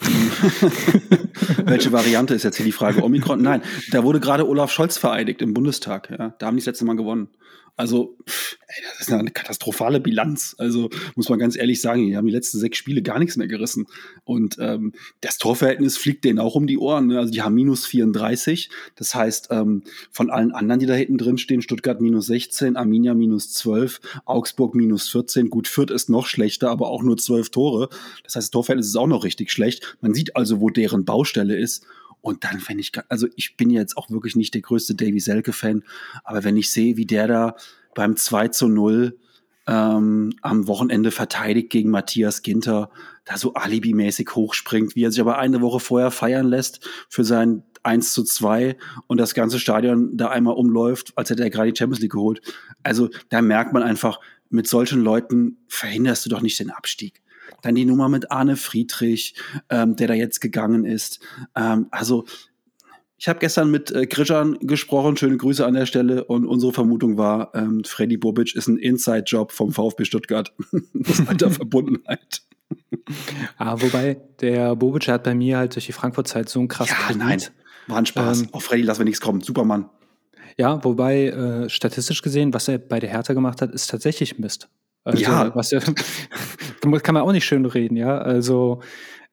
Welche 1.64 1.92
Variante 1.92 2.34
ist 2.34 2.42
jetzt 2.42 2.58
hier 2.58 2.66
die 2.66 2.72
Frage? 2.72 3.02
Omikron? 3.02 3.40
Nein, 3.40 3.62
da 3.90 4.04
wurde 4.04 4.20
gerade 4.20 4.46
Olaf 4.46 4.70
Scholz 4.70 4.98
vereidigt 4.98 5.40
im 5.40 5.54
Bundestag. 5.54 6.10
Ja. 6.10 6.34
Da 6.38 6.46
haben 6.46 6.56
die 6.56 6.60
das 6.60 6.66
letzte 6.66 6.84
Mal 6.84 6.96
gewonnen. 6.96 7.28
Also, 7.76 8.16
ey, 8.24 8.82
das 8.84 9.08
ist 9.08 9.12
eine 9.12 9.30
katastrophale 9.30 9.98
Bilanz. 9.98 10.54
Also, 10.58 10.90
muss 11.16 11.28
man 11.28 11.40
ganz 11.40 11.56
ehrlich 11.56 11.80
sagen, 11.80 12.06
die 12.06 12.16
haben 12.16 12.26
die 12.26 12.32
letzten 12.32 12.58
sechs 12.58 12.78
Spiele 12.78 13.02
gar 13.02 13.18
nichts 13.18 13.36
mehr 13.36 13.48
gerissen. 13.48 13.86
Und 14.22 14.56
ähm, 14.60 14.92
das 15.20 15.38
Torverhältnis 15.38 15.96
fliegt 15.96 16.24
denen 16.24 16.38
auch 16.38 16.54
um 16.54 16.68
die 16.68 16.78
Ohren. 16.78 17.08
Ne? 17.08 17.18
Also, 17.18 17.32
die 17.32 17.42
haben 17.42 17.54
minus 17.54 17.86
34. 17.86 18.70
Das 18.94 19.14
heißt, 19.14 19.48
ähm, 19.50 19.82
von 20.12 20.30
allen 20.30 20.52
anderen, 20.52 20.78
die 20.78 20.86
da 20.86 20.94
hinten 20.94 21.18
drin 21.18 21.36
stehen, 21.36 21.62
Stuttgart 21.62 22.00
minus 22.00 22.26
16, 22.26 22.76
Arminia 22.76 23.14
minus 23.14 23.52
12, 23.54 24.00
Augsburg 24.24 24.76
minus 24.76 25.08
14. 25.08 25.50
Gut, 25.50 25.66
Fürth 25.66 25.90
ist 25.90 26.08
noch 26.08 26.26
schlechter, 26.26 26.70
aber 26.70 26.88
auch 26.88 27.02
nur 27.02 27.16
zwölf 27.16 27.50
Tore. 27.50 27.88
Das 28.22 28.36
heißt, 28.36 28.46
das 28.46 28.50
Torverhältnis 28.50 28.86
ist 28.88 28.96
auch 28.96 29.08
noch 29.08 29.24
richtig 29.24 29.50
schlecht. 29.50 29.96
Man 30.00 30.14
sieht 30.14 30.36
also, 30.36 30.60
wo 30.60 30.70
deren 30.70 31.04
Baustelle 31.04 31.56
ist. 31.56 31.84
Und 32.24 32.42
dann 32.44 32.58
fände 32.58 32.80
ich, 32.80 32.90
also 33.10 33.28
ich 33.36 33.58
bin 33.58 33.68
jetzt 33.68 33.98
auch 33.98 34.08
wirklich 34.08 34.34
nicht 34.34 34.54
der 34.54 34.62
größte 34.62 34.94
Davy 34.94 35.20
Selke-Fan, 35.20 35.84
aber 36.24 36.42
wenn 36.42 36.56
ich 36.56 36.72
sehe, 36.72 36.96
wie 36.96 37.04
der 37.04 37.28
da 37.28 37.56
beim 37.94 38.16
2 38.16 38.48
zu 38.48 38.66
0 38.66 39.18
ähm, 39.66 40.32
am 40.40 40.66
Wochenende 40.66 41.10
verteidigt 41.10 41.68
gegen 41.68 41.90
Matthias 41.90 42.40
Ginter, 42.40 42.88
da 43.26 43.36
so 43.36 43.52
alibimäßig 43.52 44.30
hochspringt, 44.34 44.96
wie 44.96 45.04
er 45.04 45.10
sich 45.10 45.20
aber 45.20 45.36
eine 45.36 45.60
Woche 45.60 45.80
vorher 45.80 46.10
feiern 46.10 46.46
lässt 46.46 46.88
für 47.10 47.24
sein 47.24 47.62
1 47.82 48.14
zu 48.14 48.24
2 48.24 48.78
und 49.06 49.18
das 49.18 49.34
ganze 49.34 49.58
Stadion 49.58 50.16
da 50.16 50.30
einmal 50.30 50.54
umläuft, 50.54 51.12
als 51.16 51.28
hätte 51.28 51.42
er 51.42 51.50
gerade 51.50 51.70
die 51.70 51.78
Champions 51.78 52.00
League 52.00 52.12
geholt. 52.12 52.40
Also 52.82 53.10
da 53.28 53.42
merkt 53.42 53.74
man 53.74 53.82
einfach, 53.82 54.18
mit 54.48 54.66
solchen 54.66 55.02
Leuten 55.02 55.58
verhinderst 55.68 56.24
du 56.24 56.30
doch 56.30 56.40
nicht 56.40 56.58
den 56.58 56.70
Abstieg. 56.70 57.20
Dann 57.64 57.74
die 57.74 57.86
Nummer 57.86 58.08
mit 58.08 58.30
Arne 58.30 58.56
Friedrich, 58.56 59.34
ähm, 59.70 59.96
der 59.96 60.08
da 60.08 60.14
jetzt 60.14 60.40
gegangen 60.40 60.84
ist. 60.84 61.20
Ähm, 61.56 61.86
also 61.90 62.26
ich 63.16 63.28
habe 63.28 63.38
gestern 63.38 63.70
mit 63.70 63.90
äh, 63.90 64.06
Krishan 64.06 64.58
gesprochen, 64.60 65.16
schöne 65.16 65.38
Grüße 65.38 65.64
an 65.64 65.72
der 65.72 65.86
Stelle 65.86 66.24
und 66.24 66.44
unsere 66.46 66.74
Vermutung 66.74 67.16
war, 67.16 67.54
ähm, 67.54 67.82
Freddy 67.84 68.18
Bobic 68.18 68.54
ist 68.54 68.68
ein 68.68 68.76
Inside-Job 68.76 69.50
vom 69.50 69.72
VfB 69.72 70.04
Stuttgart. 70.04 70.52
das 70.92 71.26
hat 71.26 71.40
der 71.40 71.50
Verbundenheit. 71.50 72.42
Ah, 73.56 73.80
wobei, 73.80 74.20
der 74.40 74.76
Bobic 74.76 75.08
hat 75.08 75.24
bei 75.24 75.34
mir 75.34 75.58
halt 75.58 75.74
durch 75.74 75.86
die 75.86 75.92
Frankfurt-Zeit 75.92 76.48
so 76.48 76.60
ein 76.60 76.68
krass 76.68 76.90
Ja, 76.90 77.16
nein, 77.16 77.40
war 77.86 77.98
ein 77.98 78.06
Spaß. 78.06 78.42
Ähm, 78.42 78.48
Auf 78.52 78.64
Freddy 78.64 78.82
lassen 78.82 79.00
wir 79.00 79.04
nichts 79.04 79.20
kommen. 79.20 79.40
Supermann. 79.40 79.88
Ja, 80.56 80.82
wobei 80.84 81.28
äh, 81.28 81.68
statistisch 81.68 82.22
gesehen, 82.22 82.54
was 82.54 82.68
er 82.68 82.78
bei 82.78 83.00
der 83.00 83.10
Hertha 83.10 83.32
gemacht 83.32 83.62
hat, 83.62 83.72
ist 83.72 83.90
tatsächlich 83.90 84.38
Mist. 84.38 84.68
Also, 85.04 85.22
ja. 85.22 85.54
Was 85.54 85.72
er, 85.72 85.80
kann 87.02 87.14
man 87.14 87.22
auch 87.22 87.32
nicht 87.32 87.44
schön 87.44 87.64
reden, 87.66 87.96
ja. 87.96 88.18
Also 88.18 88.80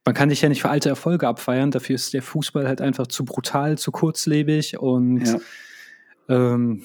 man 0.05 0.15
kann 0.15 0.29
sich 0.29 0.41
ja 0.41 0.49
nicht 0.49 0.61
für 0.61 0.69
alte 0.69 0.89
Erfolge 0.89 1.27
abfeiern. 1.27 1.71
Dafür 1.71 1.95
ist 1.95 2.13
der 2.13 2.21
Fußball 2.21 2.67
halt 2.67 2.81
einfach 2.81 3.07
zu 3.07 3.23
brutal, 3.23 3.77
zu 3.77 3.91
kurzlebig 3.91 4.79
und 4.79 5.25
ja. 5.25 5.39
ähm, 6.29 6.83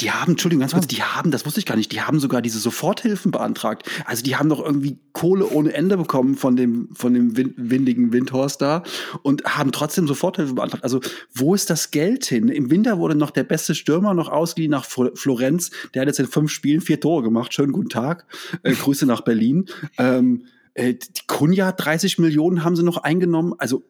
die 0.00 0.10
haben, 0.10 0.32
Entschuldigung, 0.32 0.60
ganz 0.60 0.72
kurz, 0.72 0.86
die 0.86 1.02
haben, 1.02 1.30
das 1.30 1.46
wusste 1.46 1.60
ich 1.60 1.66
gar 1.66 1.76
nicht, 1.76 1.92
die 1.92 2.00
haben 2.00 2.20
sogar 2.20 2.42
diese 2.42 2.58
Soforthilfen 2.58 3.30
beantragt. 3.30 3.88
Also 4.04 4.22
die 4.22 4.36
haben 4.36 4.48
doch 4.48 4.64
irgendwie 4.64 4.98
Kohle 5.12 5.46
ohne 5.48 5.72
Ende 5.72 5.96
bekommen 5.96 6.36
von 6.36 6.56
dem, 6.56 6.88
von 6.94 7.14
dem 7.14 7.36
windigen 7.36 8.12
Windhorst 8.12 8.60
da 8.60 8.82
und 9.22 9.44
haben 9.44 9.72
trotzdem 9.72 10.06
Soforthilfe 10.06 10.54
beantragt. 10.54 10.84
Also 10.84 11.00
wo 11.34 11.54
ist 11.54 11.70
das 11.70 11.90
Geld 11.90 12.24
hin? 12.24 12.48
Im 12.48 12.70
Winter 12.70 12.98
wurde 12.98 13.14
noch 13.14 13.30
der 13.30 13.44
beste 13.44 13.74
Stürmer 13.74 14.14
noch 14.14 14.28
ausgeliehen 14.28 14.70
nach 14.70 14.84
Florenz. 14.84 15.70
Der 15.94 16.02
hat 16.02 16.08
jetzt 16.08 16.20
in 16.20 16.26
fünf 16.26 16.50
Spielen 16.50 16.80
vier 16.80 17.00
Tore 17.00 17.22
gemacht. 17.22 17.52
Schönen 17.52 17.72
guten 17.72 17.90
Tag. 17.90 18.26
Äh, 18.62 18.72
Grüße 18.72 19.06
nach 19.06 19.20
Berlin. 19.22 19.66
Ähm, 19.98 20.44
äh, 20.74 20.94
die 20.94 21.26
Kunja, 21.26 21.72
30 21.72 22.18
Millionen 22.18 22.64
haben 22.64 22.76
sie 22.76 22.82
noch 22.82 22.98
eingenommen. 22.98 23.54
Also 23.58 23.84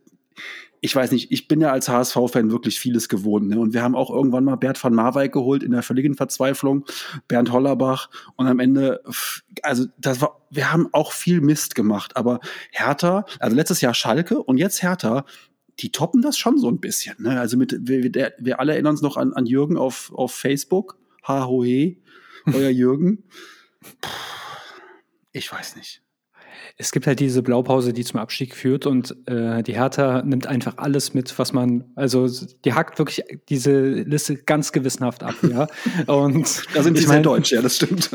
ich 0.80 0.96
weiß 0.96 1.12
nicht, 1.12 1.30
ich 1.30 1.46
bin 1.46 1.60
ja 1.60 1.72
als 1.72 1.88
HSV-Fan 1.88 2.50
wirklich 2.50 2.80
vieles 2.80 3.08
gewohnt. 3.08 3.48
Ne? 3.48 3.58
Und 3.58 3.74
wir 3.74 3.82
haben 3.82 3.94
auch 3.94 4.10
irgendwann 4.10 4.44
mal 4.44 4.56
Bert 4.56 4.82
van 4.82 4.94
Marwijk 4.94 5.32
geholt 5.32 5.62
in 5.62 5.72
der 5.72 5.82
völligen 5.82 6.14
Verzweiflung, 6.14 6.86
Bernd 7.28 7.52
Hollerbach. 7.52 8.08
Und 8.36 8.46
am 8.46 8.60
Ende, 8.60 9.02
also 9.62 9.86
das 9.98 10.20
war, 10.20 10.40
wir 10.50 10.72
haben 10.72 10.88
auch 10.92 11.12
viel 11.12 11.40
Mist 11.40 11.74
gemacht. 11.74 12.16
Aber 12.16 12.40
Hertha, 12.70 13.26
also 13.38 13.54
letztes 13.54 13.80
Jahr 13.82 13.94
Schalke 13.94 14.42
und 14.42 14.56
jetzt 14.56 14.82
Hertha, 14.82 15.26
die 15.80 15.92
toppen 15.92 16.22
das 16.22 16.38
schon 16.38 16.58
so 16.58 16.68
ein 16.68 16.80
bisschen. 16.80 17.16
Ne? 17.18 17.38
Also 17.38 17.56
mit, 17.56 17.76
wir, 17.82 18.32
wir 18.38 18.60
alle 18.60 18.72
erinnern 18.72 18.92
uns 18.92 19.02
noch 19.02 19.16
an, 19.16 19.34
an 19.34 19.46
Jürgen 19.46 19.76
auf, 19.76 20.12
auf 20.14 20.32
Facebook. 20.32 20.98
Ha, 21.28 21.46
ho, 21.46 21.62
he, 21.62 22.02
euer 22.46 22.70
Jürgen. 22.70 23.24
Puh, 24.00 24.08
ich 25.32 25.52
weiß 25.52 25.76
nicht 25.76 26.02
es 26.80 26.92
gibt 26.92 27.06
halt 27.06 27.20
diese 27.20 27.42
Blaupause, 27.42 27.92
die 27.92 28.04
zum 28.04 28.18
Abstieg 28.20 28.54
führt 28.54 28.86
und 28.86 29.14
äh, 29.26 29.62
die 29.62 29.74
Hertha 29.74 30.22
nimmt 30.22 30.46
einfach 30.46 30.78
alles 30.78 31.12
mit, 31.12 31.38
was 31.38 31.52
man, 31.52 31.84
also 31.94 32.26
die 32.64 32.72
hackt 32.72 32.98
wirklich 32.98 33.22
diese 33.50 33.78
Liste 33.80 34.36
ganz 34.36 34.72
gewissenhaft 34.72 35.22
ab, 35.22 35.34
ja. 35.42 35.66
Und 36.06 36.62
da 36.74 36.82
sind 36.82 36.96
die 36.96 37.02
sehr 37.02 37.20
deutsch, 37.20 37.52
ja, 37.52 37.60
das 37.60 37.76
stimmt. 37.76 38.10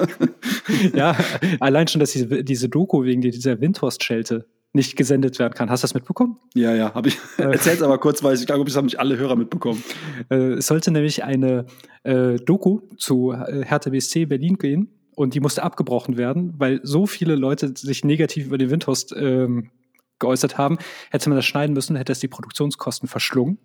ja, 0.93 1.15
allein 1.59 1.87
schon, 1.87 1.99
dass 1.99 2.11
diese, 2.11 2.43
diese 2.43 2.67
Doku 2.67 3.03
wegen 3.03 3.21
dieser 3.21 3.61
Windhorst-Schelte 3.61 4.45
nicht 4.73 4.97
gesendet 4.97 5.37
werden 5.39 5.53
kann. 5.53 5.69
Hast 5.69 5.83
du 5.83 5.85
das 5.85 5.93
mitbekommen? 5.93 6.37
Ja, 6.53 6.73
ja, 6.73 6.93
habe 6.93 7.09
ich. 7.09 7.17
Äh, 7.37 7.43
Erzähl's 7.43 7.81
aber 7.81 7.97
kurz, 7.99 8.23
weil 8.23 8.35
ich 8.35 8.45
glaube, 8.45 8.65
das 8.65 8.75
haben 8.75 8.85
nicht 8.85 8.99
alle 8.99 9.17
Hörer 9.17 9.35
mitbekommen. 9.35 9.81
Äh, 10.29 10.53
es 10.53 10.67
sollte 10.67 10.91
nämlich 10.91 11.23
eine 11.23 11.65
äh, 12.03 12.35
Doku 12.37 12.81
zu 12.97 13.31
äh, 13.31 13.63
Hertha 13.63 13.91
BSC 13.91 14.25
Berlin 14.25 14.57
gehen 14.57 14.94
und 15.15 15.33
die 15.33 15.39
musste 15.39 15.63
abgebrochen 15.63 16.17
werden, 16.17 16.53
weil 16.57 16.79
so 16.83 17.05
viele 17.07 17.35
Leute 17.35 17.73
sich 17.75 18.03
negativ 18.03 18.45
über 18.45 18.57
den 18.57 18.69
Windhorst 18.69 19.13
ähm, 19.17 19.71
geäußert 20.19 20.57
haben, 20.57 20.77
hätte 21.11 21.29
man 21.29 21.37
das 21.37 21.45
schneiden 21.45 21.73
müssen, 21.73 21.95
hätte 21.95 22.11
es 22.11 22.19
die 22.19 22.27
Produktionskosten 22.27 23.09
verschlungen. 23.09 23.57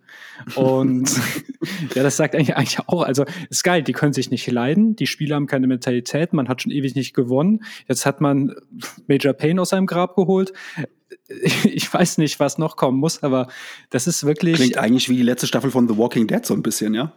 Und 0.57 1.11
ja, 1.95 2.03
das 2.03 2.17
sagt 2.17 2.35
eigentlich, 2.35 2.57
eigentlich 2.57 2.81
auch, 2.87 3.03
also 3.03 3.25
ist 3.49 3.65
geil, 3.65 3.83
die 3.83 3.93
können 3.93 4.13
sich 4.13 4.31
nicht 4.31 4.51
leiden, 4.51 4.97
die 4.97 5.07
Spieler 5.07 5.37
haben 5.37 5.47
keine 5.47 5.67
Mentalität, 5.67 6.33
man 6.33 6.49
hat 6.49 6.63
schon 6.63 6.73
ewig 6.73 6.95
nicht 6.95 7.15
gewonnen. 7.15 7.61
Jetzt 7.89 8.07
hat 8.07 8.21
man 8.21 8.55
Major 9.07 9.33
Payne 9.33 9.61
aus 9.61 9.71
seinem 9.71 9.87
Grab 9.87 10.17
geholt. 10.17 10.53
Ich 11.65 11.93
weiß 11.93 12.19
nicht, 12.19 12.41
was 12.41 12.59
noch 12.59 12.77
kommen 12.77 12.99
muss, 12.99 13.23
aber 13.23 13.47
das 13.91 14.09
ist 14.09 14.25
wirklich. 14.27 14.57
Klingt 14.57 14.79
eigentlich 14.79 15.09
wie 15.09 15.17
die 15.17 15.23
letzte 15.23 15.47
Staffel 15.47 15.71
von 15.71 15.89
The 15.89 15.97
Walking 15.97 16.27
Dead 16.27 16.45
so 16.45 16.55
ein 16.55 16.63
bisschen, 16.63 16.93
ja? 16.93 17.13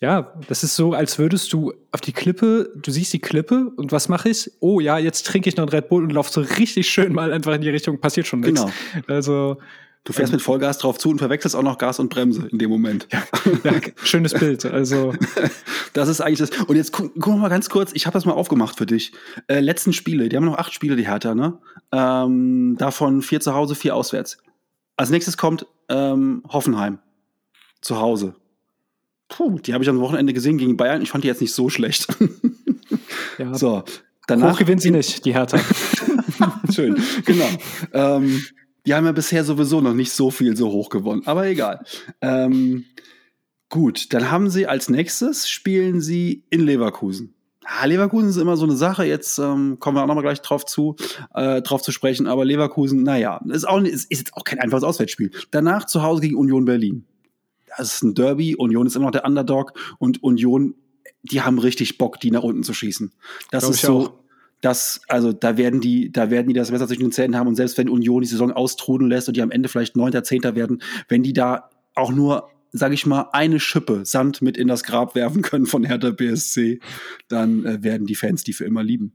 Ja, 0.00 0.34
das 0.48 0.62
ist 0.62 0.76
so, 0.76 0.92
als 0.92 1.18
würdest 1.18 1.52
du 1.52 1.72
auf 1.90 2.02
die 2.02 2.12
Klippe, 2.12 2.70
du 2.76 2.90
siehst 2.90 3.12
die 3.12 3.18
Klippe 3.18 3.72
und 3.76 3.92
was 3.92 4.08
mache 4.08 4.28
ich? 4.28 4.50
Oh 4.60 4.80
ja, 4.80 4.98
jetzt 4.98 5.26
trinke 5.26 5.48
ich 5.48 5.56
noch 5.56 5.64
einen 5.64 5.70
Red 5.70 5.88
Bull 5.88 6.04
und 6.04 6.12
laufe 6.12 6.30
so 6.30 6.42
richtig 6.42 6.88
schön 6.88 7.14
mal 7.14 7.32
einfach 7.32 7.54
in 7.54 7.62
die 7.62 7.70
Richtung, 7.70 7.98
passiert 7.98 8.26
schon 8.26 8.40
nichts. 8.40 8.60
Genau. 8.60 8.72
Also 9.06 9.58
Du 10.06 10.12
fährst 10.12 10.32
ähm, 10.32 10.36
mit 10.36 10.42
Vollgas 10.42 10.78
drauf 10.78 10.98
zu 10.98 11.10
und 11.10 11.18
verwechselst 11.18 11.56
auch 11.56 11.64
noch 11.64 11.78
Gas 11.78 11.98
und 11.98 12.10
Bremse 12.10 12.46
in 12.52 12.58
dem 12.58 12.70
Moment. 12.70 13.08
Ja, 13.10 13.24
ja 13.64 13.80
schönes 14.04 14.32
Bild. 14.34 14.64
Also 14.64 15.12
das 15.94 16.08
ist 16.08 16.20
eigentlich 16.20 16.38
das. 16.38 16.50
Und 16.66 16.76
jetzt 16.76 16.92
guck, 16.92 17.12
guck 17.20 17.36
mal 17.36 17.48
ganz 17.48 17.68
kurz. 17.68 17.90
Ich 17.92 18.06
habe 18.06 18.14
das 18.14 18.24
mal 18.24 18.32
aufgemacht 18.32 18.78
für 18.78 18.86
dich. 18.86 19.12
Äh, 19.48 19.58
letzten 19.58 19.92
Spiele, 19.92 20.28
die 20.28 20.36
haben 20.36 20.44
noch 20.44 20.58
acht 20.58 20.72
Spiele, 20.72 20.94
die 20.94 21.08
Hertha, 21.08 21.34
ne? 21.34 21.58
Ähm, 21.90 22.76
davon 22.78 23.20
vier 23.20 23.40
zu 23.40 23.52
Hause, 23.52 23.74
vier 23.74 23.96
auswärts. 23.96 24.38
Als 24.96 25.10
nächstes 25.10 25.36
kommt 25.36 25.66
ähm, 25.88 26.44
Hoffenheim 26.48 27.00
zu 27.80 27.98
Hause. 27.98 28.36
Puh, 29.28 29.58
die 29.58 29.74
habe 29.74 29.82
ich 29.82 29.90
am 29.90 30.00
Wochenende 30.00 30.32
gesehen 30.32 30.58
gegen 30.58 30.76
Bayern. 30.76 31.02
Ich 31.02 31.10
fand 31.10 31.24
die 31.24 31.28
jetzt 31.28 31.40
nicht 31.40 31.54
so 31.54 31.68
schlecht. 31.68 32.08
Ja, 33.38 33.54
so, 33.54 33.84
danach 34.26 34.54
hoch 34.54 34.58
gewinnt 34.58 34.80
sie 34.80 34.90
nicht, 34.90 35.24
die 35.24 35.34
Hertha. 35.34 35.58
Schön, 36.72 36.96
genau. 37.24 37.48
Ähm, 37.92 38.42
die 38.86 38.94
haben 38.94 39.04
ja 39.04 39.12
bisher 39.12 39.44
sowieso 39.44 39.80
noch 39.80 39.94
nicht 39.94 40.12
so 40.12 40.30
viel 40.30 40.56
so 40.56 40.70
hoch 40.70 40.88
gewonnen, 40.88 41.22
aber 41.26 41.46
egal. 41.46 41.84
Ähm, 42.20 42.84
gut, 43.68 44.12
dann 44.14 44.30
haben 44.30 44.48
sie 44.48 44.66
als 44.66 44.88
nächstes 44.88 45.48
spielen 45.48 46.00
sie 46.00 46.44
in 46.50 46.60
Leverkusen. 46.60 47.34
Ah, 47.64 47.84
Leverkusen 47.84 48.28
ist 48.28 48.36
immer 48.36 48.56
so 48.56 48.64
eine 48.64 48.76
Sache, 48.76 49.04
jetzt 49.04 49.38
ähm, 49.38 49.78
kommen 49.80 49.96
wir 49.96 50.02
auch 50.02 50.06
nochmal 50.06 50.22
gleich 50.22 50.40
drauf 50.40 50.64
zu, 50.64 50.94
äh, 51.34 51.60
drauf 51.62 51.82
zu 51.82 51.90
sprechen, 51.90 52.28
aber 52.28 52.44
Leverkusen, 52.44 53.02
naja, 53.02 53.40
ist, 53.48 53.66
auch, 53.66 53.82
ist, 53.82 54.10
ist 54.10 54.18
jetzt 54.18 54.34
auch 54.34 54.44
kein 54.44 54.60
einfaches 54.60 54.84
Auswärtsspiel. 54.84 55.32
Danach 55.50 55.86
zu 55.86 56.02
Hause 56.02 56.22
gegen 56.22 56.36
Union 56.36 56.64
Berlin 56.64 57.04
es 57.78 57.94
ist 57.94 58.02
ein 58.02 58.14
Derby, 58.14 58.56
Union 58.56 58.86
ist 58.86 58.96
immer 58.96 59.06
noch 59.06 59.12
der 59.12 59.24
Underdog 59.24 59.72
und 59.98 60.22
Union, 60.22 60.74
die 61.22 61.42
haben 61.42 61.58
richtig 61.58 61.98
Bock, 61.98 62.20
die 62.20 62.30
nach 62.30 62.42
unten 62.42 62.62
zu 62.62 62.74
schießen. 62.74 63.12
Das 63.50 63.62
Glaub 63.64 63.74
ist 63.74 63.82
so, 63.82 64.00
auch. 64.00 64.12
dass, 64.60 65.00
also 65.08 65.32
da 65.32 65.56
werden 65.56 65.80
die, 65.80 66.12
da 66.12 66.30
werden 66.30 66.48
die 66.48 66.54
das 66.54 66.70
besser 66.70 66.86
zwischen 66.86 67.02
den 67.02 67.12
Zähnen 67.12 67.36
haben 67.36 67.48
und 67.48 67.56
selbst 67.56 67.78
wenn 67.78 67.88
Union 67.88 68.22
die 68.22 68.28
Saison 68.28 68.52
austrudeln 68.52 69.10
lässt 69.10 69.28
und 69.28 69.36
die 69.36 69.42
am 69.42 69.50
Ende 69.50 69.68
vielleicht 69.68 69.96
Neunter, 69.96 70.22
Zehnter 70.22 70.54
werden, 70.54 70.82
wenn 71.08 71.22
die 71.22 71.32
da 71.32 71.70
auch 71.94 72.12
nur 72.12 72.48
sage 72.72 72.92
ich 72.92 73.06
mal, 73.06 73.30
eine 73.32 73.58
Schippe 73.58 74.04
Sand 74.04 74.42
mit 74.42 74.58
in 74.58 74.68
das 74.68 74.82
Grab 74.82 75.14
werfen 75.14 75.40
können 75.40 75.64
von 75.64 75.84
Hertha 75.84 76.10
BSC, 76.10 76.80
dann 77.28 77.64
äh, 77.64 77.82
werden 77.82 78.06
die 78.06 78.16
Fans 78.16 78.44
die 78.44 78.52
für 78.52 78.66
immer 78.66 78.82
lieben. 78.82 79.14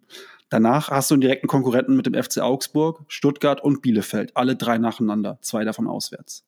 Danach 0.50 0.90
hast 0.90 1.12
du 1.12 1.16
einen 1.16 1.22
direkten 1.22 1.48
Konkurrenten 1.48 1.96
mit 1.96 2.08
dem 2.08 2.16
FC 2.16 2.40
Augsburg, 2.40 3.04
Stuttgart 3.08 3.64
und 3.64 3.84
Bielefeld. 3.84 4.36
Alle 4.36 4.56
drei 4.56 4.80
nacheinander, 4.80 5.38
zwei 5.42 5.64
davon 5.64 5.88
auswärts 5.88 6.44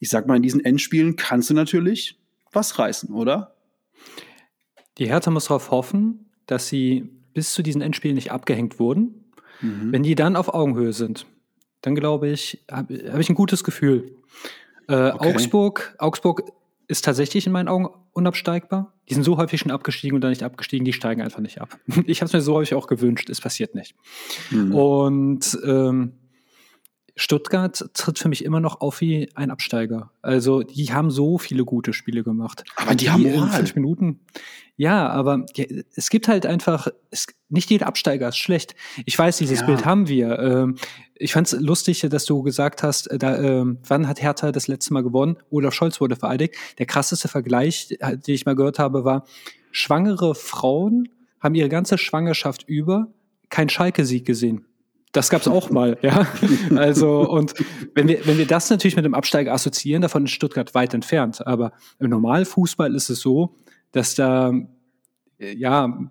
ich 0.00 0.08
sag 0.08 0.26
mal, 0.26 0.36
in 0.36 0.42
diesen 0.42 0.64
Endspielen 0.64 1.14
kannst 1.16 1.50
du 1.50 1.54
natürlich 1.54 2.18
was 2.52 2.78
reißen, 2.78 3.14
oder? 3.14 3.54
Die 4.98 5.06
Hertha 5.06 5.30
muss 5.30 5.44
darauf 5.44 5.70
hoffen, 5.70 6.30
dass 6.46 6.68
sie 6.68 7.08
bis 7.32 7.54
zu 7.54 7.62
diesen 7.62 7.82
Endspielen 7.82 8.16
nicht 8.16 8.32
abgehängt 8.32 8.80
wurden. 8.80 9.30
Mhm. 9.60 9.92
Wenn 9.92 10.02
die 10.02 10.14
dann 10.14 10.36
auf 10.36 10.52
Augenhöhe 10.52 10.92
sind, 10.92 11.26
dann 11.82 11.94
glaube 11.94 12.28
ich, 12.28 12.64
habe 12.70 13.12
hab 13.12 13.20
ich 13.20 13.28
ein 13.28 13.34
gutes 13.34 13.62
Gefühl. 13.62 14.16
Äh, 14.88 15.10
okay. 15.10 15.34
Augsburg, 15.34 15.94
Augsburg 15.98 16.50
ist 16.88 17.04
tatsächlich 17.04 17.46
in 17.46 17.52
meinen 17.52 17.68
Augen 17.68 17.88
unabsteigbar. 18.12 18.92
Die 19.08 19.14
sind 19.14 19.22
so 19.22 19.36
häufig 19.36 19.60
schon 19.60 19.70
abgestiegen 19.70 20.16
und 20.16 20.22
dann 20.22 20.30
nicht 20.30 20.42
abgestiegen, 20.42 20.84
die 20.84 20.92
steigen 20.92 21.22
einfach 21.22 21.40
nicht 21.40 21.60
ab. 21.60 21.78
Ich 22.06 22.20
habe 22.20 22.26
es 22.26 22.32
mir 22.32 22.40
so 22.40 22.54
häufig 22.54 22.74
auch 22.74 22.88
gewünscht, 22.88 23.30
es 23.30 23.40
passiert 23.40 23.74
nicht. 23.74 23.94
Mhm. 24.50 24.74
Und 24.74 25.58
ähm, 25.64 26.14
Stuttgart 27.20 27.90
tritt 27.92 28.18
für 28.18 28.30
mich 28.30 28.46
immer 28.46 28.60
noch 28.60 28.80
auf 28.80 29.02
wie 29.02 29.28
ein 29.34 29.50
Absteiger. 29.50 30.10
Also 30.22 30.62
die 30.62 30.94
haben 30.94 31.10
so 31.10 31.36
viele 31.36 31.66
gute 31.66 31.92
Spiele 31.92 32.24
gemacht. 32.24 32.64
Aber 32.76 32.94
die, 32.94 33.04
die 33.04 33.10
haben 33.10 33.26
in 33.26 33.46
fünf 33.46 33.74
Minuten. 33.74 34.20
Ja, 34.78 35.06
aber 35.10 35.44
die, 35.54 35.84
es 35.94 36.08
gibt 36.08 36.28
halt 36.28 36.46
einfach, 36.46 36.88
es, 37.10 37.26
nicht 37.50 37.68
jeder 37.70 37.88
Absteiger 37.88 38.28
ist 38.28 38.38
schlecht. 38.38 38.74
Ich 39.04 39.18
weiß, 39.18 39.36
dieses 39.36 39.60
ja. 39.60 39.66
Bild 39.66 39.84
haben 39.84 40.08
wir. 40.08 40.38
Ähm, 40.38 40.76
ich 41.14 41.34
fand 41.34 41.52
es 41.52 41.60
lustig, 41.60 42.00
dass 42.08 42.24
du 42.24 42.42
gesagt 42.42 42.82
hast, 42.82 43.10
äh, 43.10 43.18
da, 43.18 43.36
ähm, 43.36 43.80
wann 43.86 44.08
hat 44.08 44.22
Hertha 44.22 44.50
das 44.50 44.66
letzte 44.66 44.94
Mal 44.94 45.02
gewonnen? 45.02 45.36
Olaf 45.50 45.74
Scholz 45.74 46.00
wurde 46.00 46.16
vereidigt. 46.16 46.54
Der 46.78 46.86
krasseste 46.86 47.28
Vergleich, 47.28 47.94
äh, 48.00 48.16
den 48.16 48.34
ich 48.34 48.46
mal 48.46 48.56
gehört 48.56 48.78
habe, 48.78 49.04
war, 49.04 49.26
schwangere 49.72 50.34
Frauen 50.34 51.10
haben 51.38 51.54
ihre 51.54 51.68
ganze 51.68 51.98
Schwangerschaft 51.98 52.64
über 52.66 53.08
keinen 53.50 53.68
Schalke-Sieg 53.68 54.24
gesehen. 54.24 54.64
Das 55.12 55.28
gab's 55.28 55.48
auch 55.48 55.70
mal, 55.70 55.98
ja. 56.02 56.26
Also, 56.76 57.28
und 57.28 57.54
wenn 57.94 58.06
wir, 58.06 58.24
wenn 58.26 58.38
wir 58.38 58.46
das 58.46 58.70
natürlich 58.70 58.96
mit 58.96 59.04
dem 59.04 59.14
Absteiger 59.14 59.52
assoziieren, 59.52 60.02
davon 60.02 60.24
ist 60.24 60.30
Stuttgart 60.32 60.74
weit 60.74 60.94
entfernt. 60.94 61.46
Aber 61.46 61.72
im 61.98 62.10
Normalfußball 62.10 62.94
ist 62.94 63.10
es 63.10 63.20
so, 63.20 63.56
dass 63.92 64.14
da, 64.14 64.52
äh, 65.38 65.54
ja, 65.56 66.10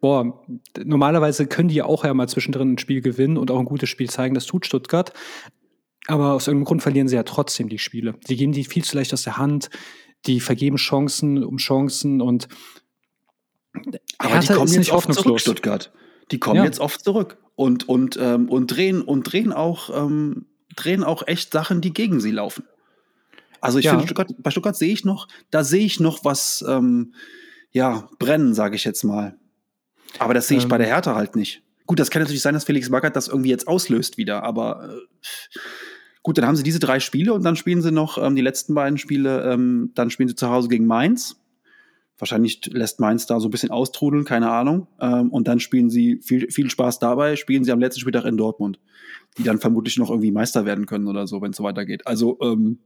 boah, 0.00 0.44
normalerweise 0.84 1.46
können 1.46 1.68
die 1.68 1.76
ja 1.76 1.86
auch 1.86 2.04
ja 2.04 2.12
mal 2.12 2.28
zwischendrin 2.28 2.74
ein 2.74 2.78
Spiel 2.78 3.00
gewinnen 3.00 3.38
und 3.38 3.50
auch 3.50 3.58
ein 3.58 3.64
gutes 3.64 3.88
Spiel 3.88 4.10
zeigen. 4.10 4.34
Das 4.34 4.46
tut 4.46 4.66
Stuttgart. 4.66 5.12
Aber 6.06 6.32
aus 6.32 6.46
irgendeinem 6.46 6.66
Grund 6.66 6.82
verlieren 6.82 7.08
sie 7.08 7.16
ja 7.16 7.22
trotzdem 7.22 7.68
die 7.68 7.78
Spiele. 7.78 8.14
Sie 8.26 8.36
geben 8.36 8.52
die 8.52 8.64
viel 8.64 8.84
zu 8.84 8.96
leicht 8.96 9.12
aus 9.12 9.22
der 9.22 9.36
Hand. 9.36 9.70
Die 10.26 10.40
vergeben 10.40 10.76
Chancen 10.76 11.44
um 11.44 11.58
Chancen 11.58 12.20
und 12.20 12.48
aber 14.18 14.34
Hertha 14.34 14.54
die 14.54 14.58
kommen 14.58 14.72
jetzt 14.72 14.90
oft 14.90 15.12
zurück, 15.12 15.40
Stuttgart. 15.40 15.92
Die 16.30 16.38
kommen 16.38 16.58
ja. 16.58 16.64
jetzt 16.64 16.80
oft 16.80 17.02
zurück 17.02 17.38
und, 17.54 17.88
und, 17.88 18.18
ähm, 18.20 18.48
und 18.48 18.68
drehen 18.68 19.02
und 19.02 19.24
drehen 19.24 19.52
auch, 19.52 19.90
ähm, 19.94 20.46
drehen 20.76 21.04
auch 21.04 21.26
echt 21.26 21.52
Sachen, 21.52 21.80
die 21.80 21.92
gegen 21.92 22.20
sie 22.20 22.30
laufen. 22.30 22.64
Also 23.60 23.78
ich 23.78 23.86
ja. 23.86 23.92
finde, 23.92 24.04
Stuttgart, 24.04 24.32
bei 24.38 24.50
Stuttgart 24.50 24.76
sehe 24.76 24.92
ich 24.92 25.04
noch, 25.04 25.26
da 25.50 25.64
sehe 25.64 25.84
ich 25.84 25.98
noch 26.00 26.24
was, 26.24 26.64
ähm, 26.68 27.14
ja, 27.72 28.08
brennen, 28.18 28.54
sage 28.54 28.76
ich 28.76 28.84
jetzt 28.84 29.02
mal. 29.02 29.36
Aber 30.18 30.34
das 30.34 30.48
sehe 30.48 30.58
ich 30.58 30.68
bei 30.68 30.76
ähm. 30.76 30.82
der 30.82 30.88
Hertha 30.88 31.14
halt 31.14 31.36
nicht. 31.36 31.62
Gut, 31.86 31.98
das 31.98 32.10
kann 32.10 32.22
natürlich 32.22 32.42
sein, 32.42 32.54
dass 32.54 32.64
Felix 32.64 32.90
Magath 32.90 33.16
das 33.16 33.28
irgendwie 33.28 33.50
jetzt 33.50 33.66
auslöst 33.66 34.18
wieder, 34.18 34.42
aber 34.42 34.90
äh, 34.90 35.58
gut, 36.22 36.38
dann 36.38 36.46
haben 36.46 36.56
sie 36.56 36.62
diese 36.62 36.78
drei 36.78 37.00
Spiele 37.00 37.32
und 37.32 37.42
dann 37.42 37.56
spielen 37.56 37.82
sie 37.82 37.90
noch 37.90 38.18
ähm, 38.18 38.36
die 38.36 38.42
letzten 38.42 38.74
beiden 38.74 38.98
Spiele, 38.98 39.50
ähm, 39.50 39.90
dann 39.94 40.10
spielen 40.10 40.28
sie 40.28 40.34
zu 40.34 40.50
Hause 40.50 40.68
gegen 40.68 40.86
Mainz 40.86 41.36
Wahrscheinlich 42.18 42.66
lässt 42.66 43.00
Mainz 43.00 43.26
da 43.26 43.38
so 43.40 43.48
ein 43.48 43.50
bisschen 43.50 43.70
austrudeln, 43.70 44.24
keine 44.24 44.50
Ahnung. 44.50 44.88
Ähm, 45.00 45.30
und 45.30 45.48
dann 45.48 45.60
spielen 45.60 45.88
sie 45.88 46.20
viel, 46.22 46.50
viel 46.50 46.70
Spaß 46.70 46.98
dabei, 46.98 47.36
spielen 47.36 47.64
sie 47.64 47.72
am 47.72 47.80
letzten 47.80 48.00
Spieltag 48.00 48.24
in 48.24 48.36
Dortmund, 48.36 48.80
die 49.36 49.42
dann 49.42 49.58
vermutlich 49.58 49.98
noch 49.98 50.10
irgendwie 50.10 50.32
Meister 50.32 50.64
werden 50.64 50.86
können 50.86 51.06
oder 51.06 51.26
so, 51.26 51.40
wenn 51.42 51.50
es 51.50 51.56
so 51.56 51.64
weitergeht. 51.64 52.06
Also 52.06 52.38
ähm, 52.40 52.80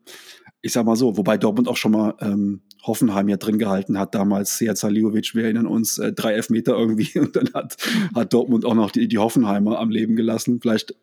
ich 0.61 0.73
sag 0.73 0.85
mal 0.85 0.97
so, 0.97 1.17
wobei 1.17 1.39
Dortmund 1.39 1.69
auch 1.69 1.77
schon 1.77 1.93
mal 1.93 2.15
ähm, 2.21 2.63
Hoffenheim 2.83 3.29
ja 3.29 3.37
drin 3.37 3.59
gehalten 3.59 3.99
hat, 3.99 4.15
damals 4.15 4.59
Sead 4.59 4.77
Saliovic, 4.77 5.35
wir 5.35 5.45
erinnern 5.45 5.67
uns, 5.67 5.99
äh, 5.99 6.13
drei 6.13 6.35
Elfmeter 6.35 6.77
irgendwie 6.77 7.19
und 7.19 7.37
dann 7.37 7.51
hat, 7.55 7.77
hat 8.15 8.33
Dortmund 8.33 8.65
auch 8.65 8.75
noch 8.75 8.91
die, 8.91 9.09
die 9.09 9.19
Hoffenheimer 9.19 9.79
am 9.79 9.91
Leben 9.91 10.17
gelassen. 10.17 10.61
Vielleicht, 10.61 10.95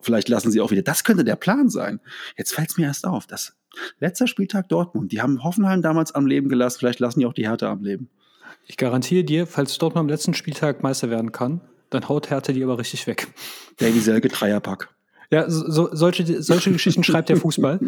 vielleicht 0.00 0.28
lassen 0.28 0.50
sie 0.50 0.60
auch 0.60 0.70
wieder. 0.70 0.82
Das 0.82 1.04
könnte 1.04 1.24
der 1.24 1.36
Plan 1.36 1.68
sein. 1.68 2.00
Jetzt 2.36 2.54
fällt 2.54 2.70
es 2.70 2.76
mir 2.76 2.84
erst 2.84 3.06
auf, 3.06 3.26
dass 3.26 3.54
Letzter 3.98 4.26
Spieltag 4.26 4.68
Dortmund. 4.68 5.12
Die 5.12 5.20
haben 5.20 5.42
Hoffenheim 5.42 5.82
damals 5.82 6.14
am 6.14 6.26
Leben 6.26 6.48
gelassen. 6.48 6.78
Vielleicht 6.78 7.00
lassen 7.00 7.20
die 7.20 7.26
auch 7.26 7.32
die 7.32 7.48
Hertha 7.48 7.70
am 7.70 7.82
Leben. 7.82 8.08
Ich 8.66 8.76
garantiere 8.76 9.24
dir, 9.24 9.46
falls 9.46 9.76
Dortmund 9.78 10.04
am 10.04 10.08
letzten 10.08 10.34
Spieltag 10.34 10.82
Meister 10.82 11.10
werden 11.10 11.32
kann, 11.32 11.60
dann 11.94 12.08
haut 12.08 12.30
Hertha 12.30 12.52
die 12.52 12.62
aber 12.62 12.78
richtig 12.78 13.06
weg. 13.06 13.28
Davy 13.78 14.00
Selke 14.00 14.28
Dreierpack. 14.28 14.88
Ja, 15.30 15.48
so, 15.48 15.88
solche, 15.92 16.42
solche 16.42 16.70
Geschichten 16.70 17.02
schreibt 17.04 17.28
der 17.28 17.36
Fußball. 17.36 17.80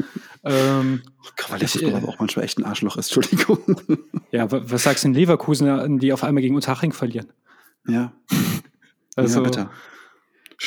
Ähm, 0.45 1.03
weil 1.49 1.59
der 1.59 1.69
Fußball 1.69 1.95
aber 1.95 2.09
auch 2.09 2.19
manchmal 2.19 2.45
echt 2.45 2.59
ein 2.59 2.65
Arschloch 2.65 2.97
ist, 2.97 3.15
Entschuldigung. 3.15 3.59
Ja, 4.33 4.51
was 4.51 4.83
sagst 4.83 5.05
du 5.05 5.09
in 5.09 5.15
Leverkusen, 5.15 5.99
die 5.99 6.13
auf 6.13 6.25
einmal 6.25 6.43
gegen 6.43 6.57
Unterhaching 6.57 6.93
verlieren? 6.93 7.29
Ja. 7.87 8.13
Also, 9.19 9.39
ja, 9.39 9.45
bitte. 9.45 9.71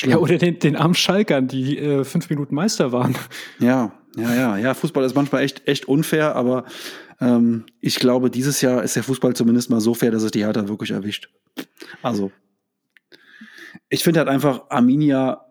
Ja, 0.06 0.18
oder 0.18 0.40
den, 0.40 0.58
den 0.58 0.76
armen 0.76 0.96
Schalkern, 0.96 1.48
die 1.48 1.78
äh, 1.78 2.04
fünf 2.04 2.28
Minuten 2.32 2.56
Meister 2.56 2.92
waren. 2.92 3.16
Ja, 3.60 3.92
ja, 4.16 4.34
ja, 4.34 4.58
ja. 4.58 4.74
Fußball 4.74 5.04
ist 5.04 5.16
manchmal 5.16 5.44
echt, 5.44 5.68
echt 5.68 5.88
unfair, 5.88 6.36
aber 6.36 6.66
ähm, 7.22 7.66
ich 7.80 8.00
glaube, 8.00 8.32
dieses 8.32 8.62
Jahr 8.62 8.84
ist 8.84 8.96
der 8.96 9.04
Fußball 9.04 9.36
zumindest 9.36 9.70
mal 9.70 9.82
so 9.82 9.94
fair, 9.94 10.10
dass 10.10 10.24
es 10.24 10.32
die 10.32 10.44
Hertha 10.44 10.68
wirklich 10.68 10.90
erwischt. 10.90 11.30
Also, 12.02 12.32
ich 13.90 14.04
finde 14.04 14.20
halt 14.20 14.30
einfach 14.30 14.70
Arminia, 14.70 15.46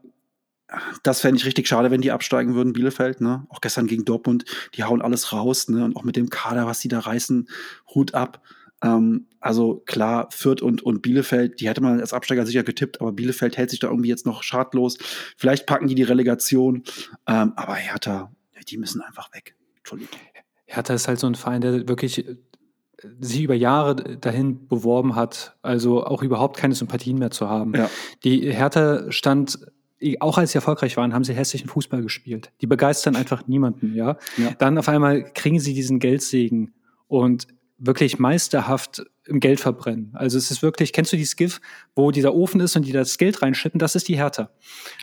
das 1.02 1.20
fände 1.20 1.38
ich 1.38 1.46
richtig 1.46 1.66
schade, 1.66 1.90
wenn 1.90 2.02
die 2.02 2.12
absteigen 2.12 2.54
würden, 2.54 2.72
Bielefeld, 2.72 3.20
ne? 3.20 3.46
Auch 3.48 3.60
gestern 3.60 3.86
gegen 3.86 4.04
Dortmund, 4.04 4.44
die 4.74 4.84
hauen 4.84 5.00
alles 5.00 5.32
raus, 5.32 5.68
ne? 5.68 5.84
Und 5.84 5.96
auch 5.96 6.04
mit 6.04 6.16
dem 6.16 6.28
Kader, 6.28 6.66
was 6.66 6.80
die 6.80 6.88
da 6.88 7.00
reißen, 7.00 7.48
Hut 7.94 8.14
ab. 8.14 8.42
Ähm, 8.82 9.26
also 9.40 9.82
klar, 9.86 10.28
Fürth 10.30 10.62
und, 10.62 10.82
und 10.82 11.00
Bielefeld, 11.00 11.60
die 11.60 11.68
hätte 11.68 11.80
man 11.80 12.00
als 12.00 12.12
Absteiger 12.12 12.44
sicher 12.44 12.64
getippt, 12.64 13.00
aber 13.00 13.12
Bielefeld 13.12 13.56
hält 13.56 13.70
sich 13.70 13.80
da 13.80 13.88
irgendwie 13.88 14.10
jetzt 14.10 14.26
noch 14.26 14.42
schadlos. 14.42 14.98
Vielleicht 15.36 15.66
packen 15.66 15.88
die 15.88 15.94
die 15.94 16.02
Relegation, 16.02 16.84
ähm, 17.26 17.54
aber 17.56 17.74
Hertha, 17.74 18.30
die 18.68 18.76
müssen 18.76 19.00
einfach 19.00 19.32
weg. 19.32 19.56
Entschuldigung. 19.78 20.18
Hertha 20.66 20.92
ist 20.92 21.08
halt 21.08 21.18
so 21.18 21.26
ein 21.26 21.34
Verein, 21.34 21.62
der 21.62 21.88
wirklich 21.88 22.26
sich 23.20 23.42
über 23.42 23.54
Jahre 23.54 24.16
dahin 24.18 24.66
beworben 24.66 25.14
hat, 25.14 25.56
also 25.62 26.04
auch 26.04 26.22
überhaupt 26.22 26.56
keine 26.56 26.74
Sympathien 26.74 27.18
mehr 27.18 27.30
zu 27.30 27.48
haben. 27.48 27.74
Ja. 27.74 27.90
Die 28.24 28.52
Hertha 28.52 29.10
stand 29.10 29.58
auch 30.20 30.38
als 30.38 30.52
sie 30.52 30.58
erfolgreich 30.58 30.96
waren, 30.96 31.12
haben 31.12 31.24
sie 31.24 31.34
hässlichen 31.34 31.68
Fußball 31.68 32.02
gespielt. 32.02 32.52
Die 32.60 32.66
begeistern 32.66 33.16
einfach 33.16 33.48
niemanden, 33.48 33.94
ja? 33.94 34.16
ja. 34.36 34.52
Dann 34.58 34.78
auf 34.78 34.88
einmal 34.88 35.24
kriegen 35.32 35.58
sie 35.58 35.74
diesen 35.74 35.98
Geldsegen 35.98 36.72
und 37.08 37.48
wirklich 37.78 38.18
meisterhaft 38.18 39.04
im 39.26 39.40
Geld 39.40 39.60
verbrennen. 39.60 40.10
Also 40.14 40.38
es 40.38 40.50
ist 40.50 40.62
wirklich, 40.62 40.92
kennst 40.92 41.12
du 41.12 41.16
dieses 41.16 41.36
GIF, 41.36 41.60
wo 41.94 42.10
dieser 42.10 42.34
Ofen 42.34 42.60
ist 42.60 42.76
und 42.76 42.86
die 42.86 42.92
das 42.92 43.18
Geld 43.18 43.42
reinschippen? 43.42 43.78
Das 43.78 43.94
ist 43.94 44.08
die 44.08 44.16
Hertha. 44.16 44.50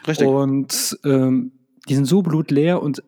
Richtig. 0.07 0.27
Und 0.27 0.97
ähm, 1.03 1.51
die 1.87 1.95
sind 1.95 2.05
so 2.05 2.21
blutleer 2.21 2.81
und 2.81 3.03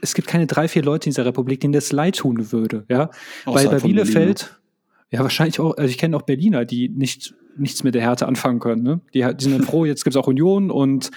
es 0.00 0.14
gibt 0.14 0.28
keine 0.28 0.46
drei, 0.46 0.68
vier 0.68 0.82
Leute 0.82 1.06
in 1.06 1.10
dieser 1.10 1.24
Republik, 1.24 1.60
denen 1.60 1.72
das 1.72 1.92
leid 1.92 2.16
tun 2.16 2.52
würde. 2.52 2.84
Ja? 2.88 3.10
Weil 3.44 3.68
bei 3.68 3.80
Bielefeld, 3.80 4.38
Berlin. 4.38 5.10
ja 5.10 5.20
wahrscheinlich 5.20 5.60
auch, 5.60 5.76
also 5.76 5.90
ich 5.90 5.98
kenne 5.98 6.16
auch 6.16 6.22
Berliner, 6.22 6.64
die 6.64 6.88
nicht 6.88 7.34
nichts 7.56 7.82
mit 7.84 7.94
der 7.94 8.02
Härte 8.02 8.26
anfangen 8.26 8.58
können. 8.58 8.82
Ne? 8.82 9.00
Die, 9.14 9.20
die 9.20 9.44
sind 9.44 9.52
dann 9.52 9.62
froh, 9.62 9.84
jetzt 9.84 10.04
gibt 10.04 10.16
es 10.16 10.20
auch 10.20 10.26
Union 10.26 10.70
und 10.70 11.10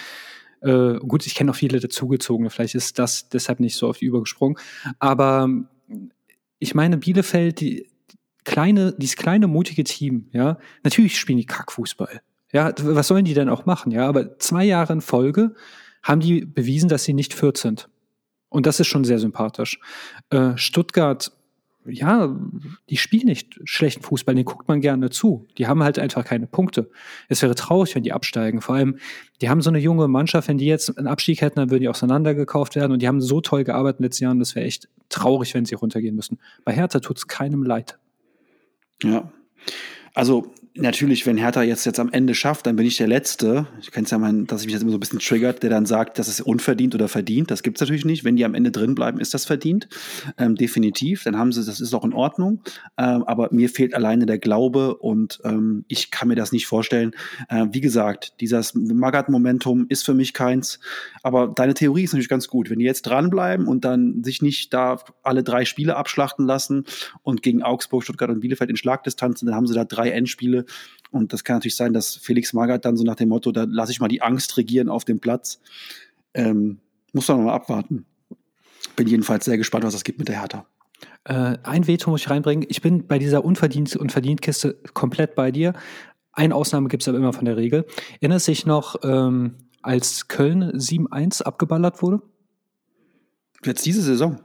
äh, 0.62 0.96
gut, 1.00 1.26
ich 1.26 1.36
kenne 1.36 1.52
auch 1.52 1.56
viele 1.56 1.80
dazugezogene, 1.80 2.50
vielleicht 2.50 2.76
ist 2.76 3.00
das 3.00 3.30
deshalb 3.30 3.60
nicht 3.60 3.76
so 3.76 3.88
auf 3.88 3.98
die 3.98 4.06
übergesprungen. 4.06 4.58
Aber 5.00 5.50
ich 6.60 6.76
meine, 6.76 6.98
Bielefeld, 6.98 7.60
die 7.60 7.88
kleine, 8.46 8.94
dieses 8.98 9.16
kleine, 9.16 9.48
mutige 9.48 9.84
Team, 9.84 10.28
ja, 10.32 10.58
natürlich 10.84 11.20
spielen 11.20 11.38
die 11.38 11.46
Kackfußball. 11.46 12.22
Ja, 12.52 12.74
was 12.82 13.08
sollen 13.08 13.26
die 13.26 13.34
denn 13.34 13.50
auch 13.50 13.66
machen? 13.66 13.92
Ja, 13.92 14.08
aber 14.08 14.38
zwei 14.38 14.64
Jahre 14.64 14.94
in 14.94 15.02
Folge 15.02 15.56
haben 16.04 16.22
die 16.22 16.46
bewiesen, 16.46 16.88
dass 16.88 17.04
sie 17.04 17.14
nicht 17.14 17.34
14 17.34 17.78
sind. 17.78 17.90
Und 18.54 18.68
das 18.68 18.80
ist 18.80 18.86
schon 18.86 19.04
sehr 19.04 19.18
sympathisch. 19.18 19.80
Äh, 20.30 20.56
Stuttgart, 20.58 21.32
ja, 21.86 22.40
die 22.88 22.98
spielen 22.98 23.26
nicht 23.26 23.60
schlechten 23.64 24.04
Fußball, 24.04 24.36
den 24.36 24.46
guckt 24.46 24.68
man 24.68 24.80
gerne 24.80 25.10
zu. 25.10 25.48
Die 25.58 25.66
haben 25.66 25.82
halt 25.82 25.98
einfach 25.98 26.24
keine 26.24 26.46
Punkte. 26.46 26.92
Es 27.30 27.42
wäre 27.42 27.56
traurig, 27.56 27.96
wenn 27.96 28.04
die 28.04 28.14
absteigen. 28.14 28.62
Vor 28.62 28.76
allem, 28.76 29.00
die 29.42 29.50
haben 29.50 29.62
so 29.64 29.72
eine 29.72 29.80
junge 29.80 30.08
Mannschaft, 30.08 30.50
wenn 30.50 30.60
die 30.60 30.68
jetzt 30.68 30.96
einen 30.96 31.08
Abstieg 31.08 31.42
hätten, 31.42 31.56
dann 31.56 31.72
würden 31.72 31.82
die 31.82 31.90
auseinandergekauft 31.90 32.76
werden. 32.76 32.92
Und 32.92 33.02
die 33.02 33.08
haben 33.08 33.22
so 33.22 33.42
toll 33.42 33.64
gearbeitet 33.64 34.00
in 34.00 34.04
den 34.04 34.06
letzten 34.06 34.24
Jahren, 34.26 34.40
das 34.40 34.54
wäre 34.54 34.68
echt 34.68 34.88
traurig, 35.10 35.56
wenn 35.56 35.66
sie 35.66 35.74
runtergehen 35.74 36.16
müssen. 36.16 36.38
Bei 36.64 36.74
Hertha 36.74 37.00
tut 37.00 37.18
es 37.18 37.28
keinem 37.28 37.64
leid. 37.64 37.98
Ja. 39.02 39.32
Also 40.14 40.54
natürlich, 40.76 41.26
wenn 41.26 41.38
Hertha 41.38 41.62
jetzt, 41.62 41.86
jetzt 41.86 42.00
am 42.00 42.12
Ende 42.12 42.34
schafft, 42.34 42.66
dann 42.66 42.76
bin 42.76 42.86
ich 42.86 42.98
der 42.98 43.08
Letzte. 43.08 43.68
Ich 43.80 43.92
kenne 43.92 44.06
es 44.06 44.12
ja 44.12 44.18
mal, 44.18 44.44
dass 44.46 44.62
ich 44.62 44.68
mich 44.68 44.74
jetzt 44.74 44.82
immer 44.82 44.92
so 44.92 44.98
ein 44.98 45.00
bisschen 45.00 45.20
triggert, 45.20 45.62
der 45.62 45.70
dann 45.70 45.86
sagt, 45.86 46.18
das 46.18 46.28
ist 46.28 46.42
unverdient 46.42 46.96
oder 46.96 47.08
verdient. 47.08 47.52
Das 47.52 47.62
gibt 47.62 47.78
es 47.78 47.82
natürlich 47.82 48.06
nicht. 48.06 48.24
Wenn 48.24 48.36
die 48.36 48.46
am 48.46 48.56
Ende 48.56 48.72
drin 48.72 48.96
bleiben, 48.96 49.20
ist 49.20 49.34
das 49.34 49.46
verdient. 49.46 49.88
Ähm, 50.38 50.56
definitiv. 50.56 51.24
Dann 51.24 51.38
haben 51.38 51.52
sie, 51.52 51.64
das 51.64 51.80
ist 51.80 51.94
auch 51.94 52.04
in 52.04 52.14
Ordnung. 52.14 52.62
Ähm, 52.98 53.24
aber 53.24 53.50
mir 53.52 53.70
fehlt 53.70 53.94
alleine 53.94 54.26
der 54.26 54.40
Glaube 54.40 54.96
und 54.96 55.40
ähm, 55.44 55.86
ich 55.88 56.10
kann 56.10 56.28
mir 56.28 56.36
das 56.36 56.52
nicht 56.52 56.66
vorstellen. 56.66 57.12
Ähm, 57.50 57.70
wie 57.72 57.82
gesagt, 57.82 58.34
dieses 58.40 58.74
Magath-Momentum 58.74 59.86
ist 59.90 60.04
für 60.04 60.16
mich 60.16 60.34
keins. 60.34 60.80
Aber 61.22 61.50
deine 61.50 61.76
Theorie 61.76 62.04
ist 62.04 62.14
natürlich 62.14 62.30
ganz 62.30 62.48
gut. 62.48 62.72
Wenn 62.72 62.80
die 62.80 62.86
jetzt 62.86 63.04
dranbleiben 63.04 63.68
und 63.68 63.86
dann 63.86 64.24
sich 64.24 64.42
nicht 64.42 64.74
da 64.74 65.00
alle 65.22 65.44
drei 65.44 65.66
Spiele 65.66 65.96
abschlachten 65.98 66.48
lassen 66.48 66.86
und 67.22 67.44
gegen 67.44 67.62
Augsburg, 67.62 68.04
Stuttgart 68.04 68.32
und 68.32 68.40
Bielefeld 68.40 68.72
in 68.72 68.78
Schlagdistanz, 68.78 69.42
dann 69.42 69.54
haben 69.54 69.68
sie 69.68 69.76
da 69.76 69.86
drei 69.86 70.10
Endspiele 70.10 70.63
und 71.12 71.32
das 71.32 71.44
kann 71.44 71.58
natürlich 71.58 71.76
sein, 71.76 71.94
dass 71.94 72.16
Felix 72.16 72.54
Magath 72.54 72.86
dann 72.86 72.98
so 72.98 73.04
nach 73.04 73.16
dem 73.16 73.30
Motto, 73.30 73.52
da 73.52 73.66
lasse 73.70 73.92
ich 73.92 74.00
mal 74.00 74.08
die 74.08 74.22
Angst 74.22 74.58
regieren 74.58 74.90
auf 74.90 75.06
dem 75.06 75.20
Platz. 75.20 75.60
Ähm, 76.34 76.80
muss 77.12 77.28
man 77.28 77.44
mal 77.44 77.54
abwarten. 77.54 78.06
Bin 78.96 79.08
jedenfalls 79.08 79.46
sehr 79.46 79.58
gespannt, 79.58 79.84
was 79.84 79.94
das 79.94 80.04
gibt 80.04 80.20
mit 80.20 80.28
der 80.28 80.42
Hertha. 80.42 80.66
Äh, 81.26 81.58
ein 81.64 81.88
Veto 81.88 82.10
muss 82.10 82.22
ich 82.22 82.30
reinbringen. 82.30 82.66
Ich 82.68 82.82
bin 82.82 83.06
bei 83.06 83.20
dieser 83.20 83.46
Unverdient- 83.46 83.96
und 83.96 84.12
Verdient-Kiste 84.12 84.74
komplett 84.94 85.36
bei 85.36 85.52
dir. 85.52 85.74
Eine 86.32 86.56
Ausnahme 86.56 86.90
gibt 86.90 87.04
es 87.04 87.08
aber 87.08 87.20
immer 87.20 87.34
von 87.34 87.46
der 87.46 87.58
Regel. 87.58 87.86
Erinnerst 88.20 88.46
sich 88.46 88.66
noch, 88.66 88.96
ähm, 89.04 89.56
als 89.84 90.28
Köln 90.28 90.72
7-1 90.72 91.44
abgeballert 91.44 92.02
wurde? 92.02 92.22
Jetzt 93.64 93.86
diese 93.86 94.02
Saison? 94.02 94.40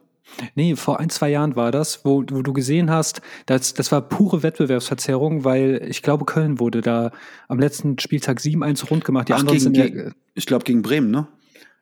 Nee, 0.55 0.77
vor 0.77 1.01
ein, 1.01 1.11
zwei 1.11 1.31
Jahren 1.31 1.57
war 1.57 1.73
das, 1.73 2.05
wo, 2.05 2.23
wo 2.31 2.43
du 2.43 2.53
gesehen 2.53 2.91
hast, 2.91 3.21
das, 3.47 3.75
das 3.75 3.91
war 3.91 4.03
pure 4.03 4.43
Wettbewerbsverzerrung, 4.43 5.45
weil 5.45 5.85
ich 5.89 6.03
glaube, 6.03 6.25
Köln 6.25 6.61
wurde 6.61 6.81
da 6.81 7.11
am 7.49 7.59
letzten 7.59 7.99
Spieltag 7.99 8.39
7-1 8.39 8.89
rund 8.89 9.05
gemacht. 9.05 9.29
Die 9.29 9.33
Ach, 9.33 9.45
gegen, 9.45 9.73
gegen, 9.73 10.15
ich 10.35 10.47
glaube, 10.47 10.65
gegen 10.65 10.83
Bremen, 10.83 11.11
ne? 11.11 11.27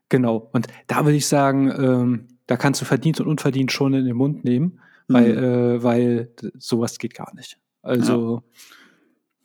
Genau. 0.08 0.48
Und 0.52 0.68
da 0.86 1.04
würde 1.04 1.16
ich 1.16 1.26
sagen, 1.26 1.70
ähm, 1.76 2.28
da 2.46 2.56
kannst 2.56 2.80
du 2.80 2.84
verdient 2.84 3.20
und 3.20 3.26
unverdient 3.26 3.72
schon 3.72 3.94
in 3.94 4.04
den 4.04 4.16
Mund 4.16 4.44
nehmen, 4.44 4.80
mhm. 5.08 5.14
weil, 5.14 5.38
äh, 5.38 5.82
weil 5.82 6.30
sowas 6.58 6.98
geht 6.98 7.14
gar 7.14 7.34
nicht. 7.34 7.58
Also. 7.82 8.36
Ja. 8.36 8.60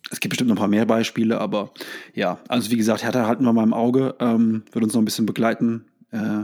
Es 0.10 0.20
gibt 0.20 0.32
bestimmt 0.32 0.50
noch 0.50 0.58
ein 0.58 0.60
paar 0.60 0.68
mehr 0.68 0.86
Beispiele, 0.86 1.40
aber 1.40 1.72
ja, 2.14 2.40
also 2.50 2.70
wie 2.70 2.76
gesagt, 2.76 3.02
Hertha 3.02 3.28
halten 3.28 3.46
wir 3.46 3.54
mal 3.54 3.64
im 3.64 3.74
Auge, 3.74 4.16
ähm, 4.20 4.64
wird 4.74 4.84
uns 4.84 4.94
noch 4.94 5.02
ein 5.02 5.06
bisschen 5.06 5.26
begleiten. 5.26 5.86
Äh, 6.12 6.44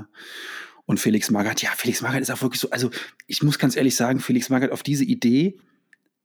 und 0.87 0.99
Felix 0.99 1.29
Magath, 1.29 1.61
ja, 1.61 1.69
Felix 1.75 2.01
Magath 2.01 2.21
ist 2.21 2.31
auch 2.31 2.41
wirklich 2.41 2.61
so, 2.61 2.69
also 2.71 2.89
ich 3.27 3.43
muss 3.43 3.59
ganz 3.59 3.75
ehrlich 3.75 3.95
sagen, 3.95 4.19
Felix 4.19 4.49
Magath 4.49 4.71
auf 4.71 4.83
diese 4.83 5.03
Idee, 5.03 5.59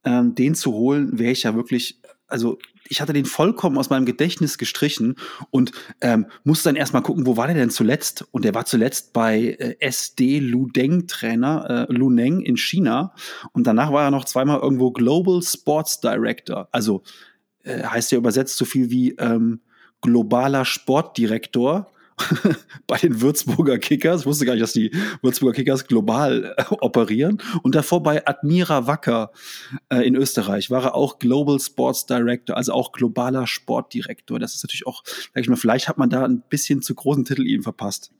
ähm, 0.05 0.33
den 0.35 0.55
zu 0.55 0.71
holen, 0.71 1.19
wäre 1.19 1.31
ich 1.31 1.43
ja 1.43 1.53
wirklich, 1.53 2.01
also 2.27 2.57
ich 2.87 3.01
hatte 3.01 3.11
den 3.11 3.25
vollkommen 3.25 3.77
aus 3.77 3.89
meinem 3.89 4.05
Gedächtnis 4.05 4.57
gestrichen 4.57 5.15
und 5.51 5.73
ähm, 5.99 6.27
musste 6.45 6.69
dann 6.69 6.77
erstmal 6.77 7.03
gucken, 7.03 7.25
wo 7.25 7.35
war 7.35 7.47
der 7.47 7.55
denn 7.57 7.69
zuletzt? 7.69 8.25
Und 8.31 8.45
der 8.45 8.55
war 8.55 8.65
zuletzt 8.65 9.11
bei 9.11 9.57
äh, 9.59 9.75
SD 9.79 10.39
Ludeng 10.39 11.07
Trainer, 11.07 11.87
äh, 11.89 11.93
Luneng 11.93 12.39
in 12.41 12.57
China. 12.57 13.13
Und 13.51 13.67
danach 13.67 13.91
war 13.91 14.05
er 14.05 14.11
noch 14.11 14.25
zweimal 14.25 14.59
irgendwo 14.59 14.91
Global 14.91 15.41
Sports 15.41 15.99
Director. 15.99 16.69
Also 16.71 17.03
äh, 17.63 17.83
heißt 17.83 18.11
ja 18.13 18.17
übersetzt 18.17 18.57
so 18.57 18.65
viel 18.65 18.89
wie 18.89 19.11
ähm, 19.15 19.61
globaler 20.01 20.65
Sportdirektor 20.65 21.93
bei 22.87 22.97
den 22.97 23.21
Würzburger 23.21 23.77
Kickers. 23.77 24.21
Ich 24.21 24.25
wusste 24.25 24.45
gar 24.45 24.53
nicht, 24.53 24.63
dass 24.63 24.73
die 24.73 24.91
Würzburger 25.21 25.55
Kickers 25.55 25.87
global 25.87 26.55
äh, 26.57 26.63
operieren. 26.81 27.41
Und 27.61 27.75
davor 27.75 28.03
bei 28.03 28.25
Admira 28.25 28.87
Wacker 28.87 29.31
äh, 29.89 30.05
in 30.07 30.15
Österreich 30.15 30.69
war 30.69 30.83
er 30.83 30.95
auch 30.95 31.19
Global 31.19 31.59
Sports 31.59 32.05
Director, 32.05 32.57
also 32.57 32.73
auch 32.73 32.91
globaler 32.91 33.47
Sportdirektor. 33.47 34.39
Das 34.39 34.55
ist 34.55 34.63
natürlich 34.63 34.87
auch, 34.87 35.03
sag 35.05 35.41
ich 35.41 35.49
mal, 35.49 35.55
vielleicht 35.55 35.87
hat 35.87 35.97
man 35.97 36.09
da 36.09 36.23
ein 36.25 36.43
bisschen 36.49 36.81
zu 36.81 36.95
großen 36.95 37.25
Titel 37.25 37.45
ihm 37.45 37.63
verpasst. 37.63 38.11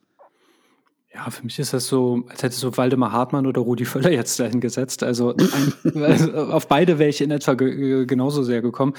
Ja, 1.13 1.29
für 1.29 1.43
mich 1.43 1.59
ist 1.59 1.73
das 1.73 1.85
so, 1.85 2.23
als 2.27 2.41
hätte 2.41 2.55
so 2.55 2.75
Waldemar 2.75 3.11
Hartmann 3.11 3.45
oder 3.45 3.61
Rudi 3.61 3.85
Völler 3.85 4.11
jetzt 4.11 4.39
dahin 4.39 4.61
gesetzt. 4.61 5.03
Also, 5.03 5.35
ein, 5.35 5.95
also 6.03 6.33
auf 6.33 6.67
beide 6.67 6.97
wäre 6.97 7.09
ich 7.09 7.21
in 7.21 7.29
etwa 7.29 7.53
genauso 7.53 8.41
sehr 8.41 8.63
gekommen. 8.63 8.93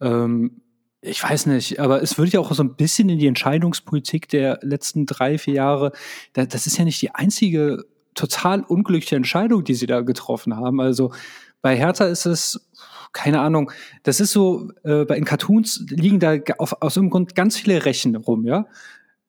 Ähm, 0.00 0.62
ich 1.02 1.22
weiß 1.22 1.46
nicht, 1.46 1.80
aber 1.80 2.02
es 2.02 2.18
würde 2.18 2.32
ja 2.32 2.40
auch 2.40 2.52
so 2.52 2.62
ein 2.62 2.76
bisschen 2.76 3.08
in 3.08 3.18
die 3.18 3.26
Entscheidungspolitik 3.26 4.28
der 4.28 4.58
letzten 4.62 5.06
drei, 5.06 5.38
vier 5.38 5.54
Jahre, 5.54 5.92
das 6.34 6.66
ist 6.66 6.76
ja 6.76 6.84
nicht 6.84 7.00
die 7.00 7.14
einzige 7.14 7.84
total 8.14 8.62
unglückliche 8.62 9.16
Entscheidung, 9.16 9.64
die 9.64 9.74
sie 9.74 9.86
da 9.86 10.02
getroffen 10.02 10.56
haben. 10.56 10.80
Also 10.80 11.12
bei 11.62 11.76
Hertha 11.76 12.04
ist 12.04 12.26
es, 12.26 12.68
keine 13.12 13.40
Ahnung, 13.40 13.70
das 14.02 14.20
ist 14.20 14.32
so, 14.32 14.70
äh, 14.82 15.04
bei 15.04 15.16
in 15.16 15.24
Cartoons 15.24 15.86
liegen 15.88 16.20
da 16.20 16.36
auf, 16.58 16.82
aus 16.82 16.96
irgendeinem 16.96 17.10
Grund 17.10 17.34
ganz 17.34 17.56
viele 17.56 17.84
Rechen 17.84 18.14
rum, 18.16 18.44
ja. 18.44 18.66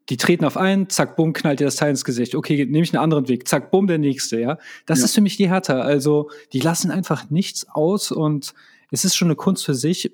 Die 0.10 0.18
treten 0.18 0.44
auf 0.44 0.58
einen, 0.58 0.90
zack, 0.90 1.16
bumm, 1.16 1.32
knallt 1.32 1.62
dir 1.62 1.66
das 1.66 1.78
Teil 1.78 1.92
ins 1.92 2.04
Gesicht. 2.04 2.36
Okay, 2.36 2.66
nehme 2.66 2.84
ich 2.84 2.94
einen 2.94 3.04
anderen 3.04 3.30
Weg, 3.30 3.48
zack, 3.48 3.72
bumm, 3.72 3.88
der 3.88 3.98
nächste, 3.98 4.40
ja. 4.42 4.58
Das 4.86 5.00
ja. 5.00 5.06
ist 5.06 5.16
für 5.16 5.22
mich 5.22 5.38
die 5.38 5.50
Hertha. 5.50 5.80
Also, 5.80 6.30
die 6.52 6.60
lassen 6.60 6.92
einfach 6.92 7.30
nichts 7.30 7.68
aus 7.70 8.12
und 8.12 8.54
es 8.90 9.06
ist 9.06 9.16
schon 9.16 9.28
eine 9.28 9.36
Kunst 9.36 9.66
für 9.66 9.76
sich. 9.76 10.12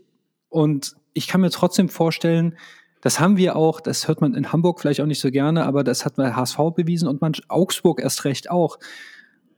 Und 0.49 0.95
ich 1.17 1.27
kann 1.27 1.41
mir 1.41 1.49
trotzdem 1.49 1.89
vorstellen, 1.89 2.55
das 3.01 3.19
haben 3.19 3.37
wir 3.37 3.55
auch, 3.55 3.79
das 3.79 4.07
hört 4.07 4.21
man 4.21 4.33
in 4.33 4.51
Hamburg 4.51 4.79
vielleicht 4.79 5.01
auch 5.01 5.05
nicht 5.05 5.19
so 5.19 5.31
gerne, 5.31 5.65
aber 5.65 5.83
das 5.83 6.05
hat 6.05 6.15
bei 6.15 6.33
HSV 6.33 6.57
bewiesen 6.75 7.07
und 7.07 7.21
manch, 7.21 7.41
Augsburg 7.47 8.01
erst 8.01 8.25
recht 8.25 8.49
auch. 8.49 8.79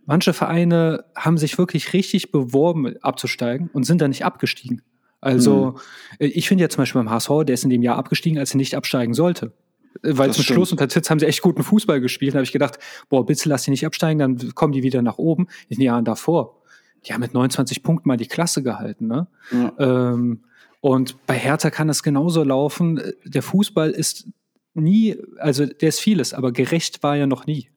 Manche 0.05 0.33
Vereine 0.33 1.05
haben 1.15 1.37
sich 1.37 1.57
wirklich 1.57 1.93
richtig 1.93 2.31
beworben, 2.31 2.97
abzusteigen 3.01 3.69
und 3.73 3.83
sind 3.83 4.01
dann 4.01 4.09
nicht 4.09 4.25
abgestiegen. 4.25 4.81
Also, 5.21 5.75
mhm. 6.19 6.25
ich 6.31 6.47
finde 6.47 6.63
ja 6.63 6.69
zum 6.69 6.81
Beispiel 6.81 7.01
beim 7.01 7.11
HSV, 7.11 7.29
der 7.45 7.53
ist 7.53 7.63
in 7.63 7.69
dem 7.69 7.83
Jahr 7.83 7.97
abgestiegen, 7.97 8.39
als 8.39 8.53
er 8.53 8.57
nicht 8.57 8.75
absteigen 8.75 9.13
sollte. 9.13 9.53
Weil 10.01 10.31
zum 10.31 10.43
Schluss 10.43 10.71
unter 10.71 10.87
Titz 10.87 11.09
haben 11.09 11.19
sie 11.19 11.25
echt 11.25 11.41
guten 11.41 11.63
Fußball 11.63 11.99
gespielt. 11.99 12.33
Da 12.33 12.37
habe 12.37 12.43
ich 12.43 12.51
gedacht, 12.51 12.79
boah, 13.09 13.25
bitte 13.25 13.49
lass 13.49 13.63
sie 13.63 13.71
nicht 13.71 13.85
absteigen, 13.85 14.19
dann 14.19 14.55
kommen 14.55 14.71
die 14.71 14.83
wieder 14.83 15.01
nach 15.01 15.17
oben. 15.17 15.47
In 15.67 15.77
den 15.77 15.83
Jahren 15.83 16.05
davor. 16.05 16.61
Die 17.05 17.13
haben 17.13 17.21
mit 17.21 17.33
29 17.33 17.83
Punkten 17.83 18.07
mal 18.07 18.17
die 18.17 18.27
Klasse 18.27 18.63
gehalten. 18.63 19.07
Ne? 19.07 19.27
Ja. 19.51 19.73
Ähm, 19.79 20.43
und 20.81 21.25
bei 21.25 21.35
Hertha 21.35 21.69
kann 21.69 21.87
das 21.87 22.03
genauso 22.03 22.43
laufen. 22.43 23.01
Der 23.25 23.41
Fußball 23.41 23.91
ist 23.91 24.27
nie, 24.73 25.17
also 25.37 25.65
der 25.65 25.89
ist 25.89 25.99
vieles, 25.99 26.33
aber 26.33 26.51
gerecht 26.51 27.03
war 27.03 27.17
er 27.17 27.27
noch 27.27 27.45
nie. 27.45 27.69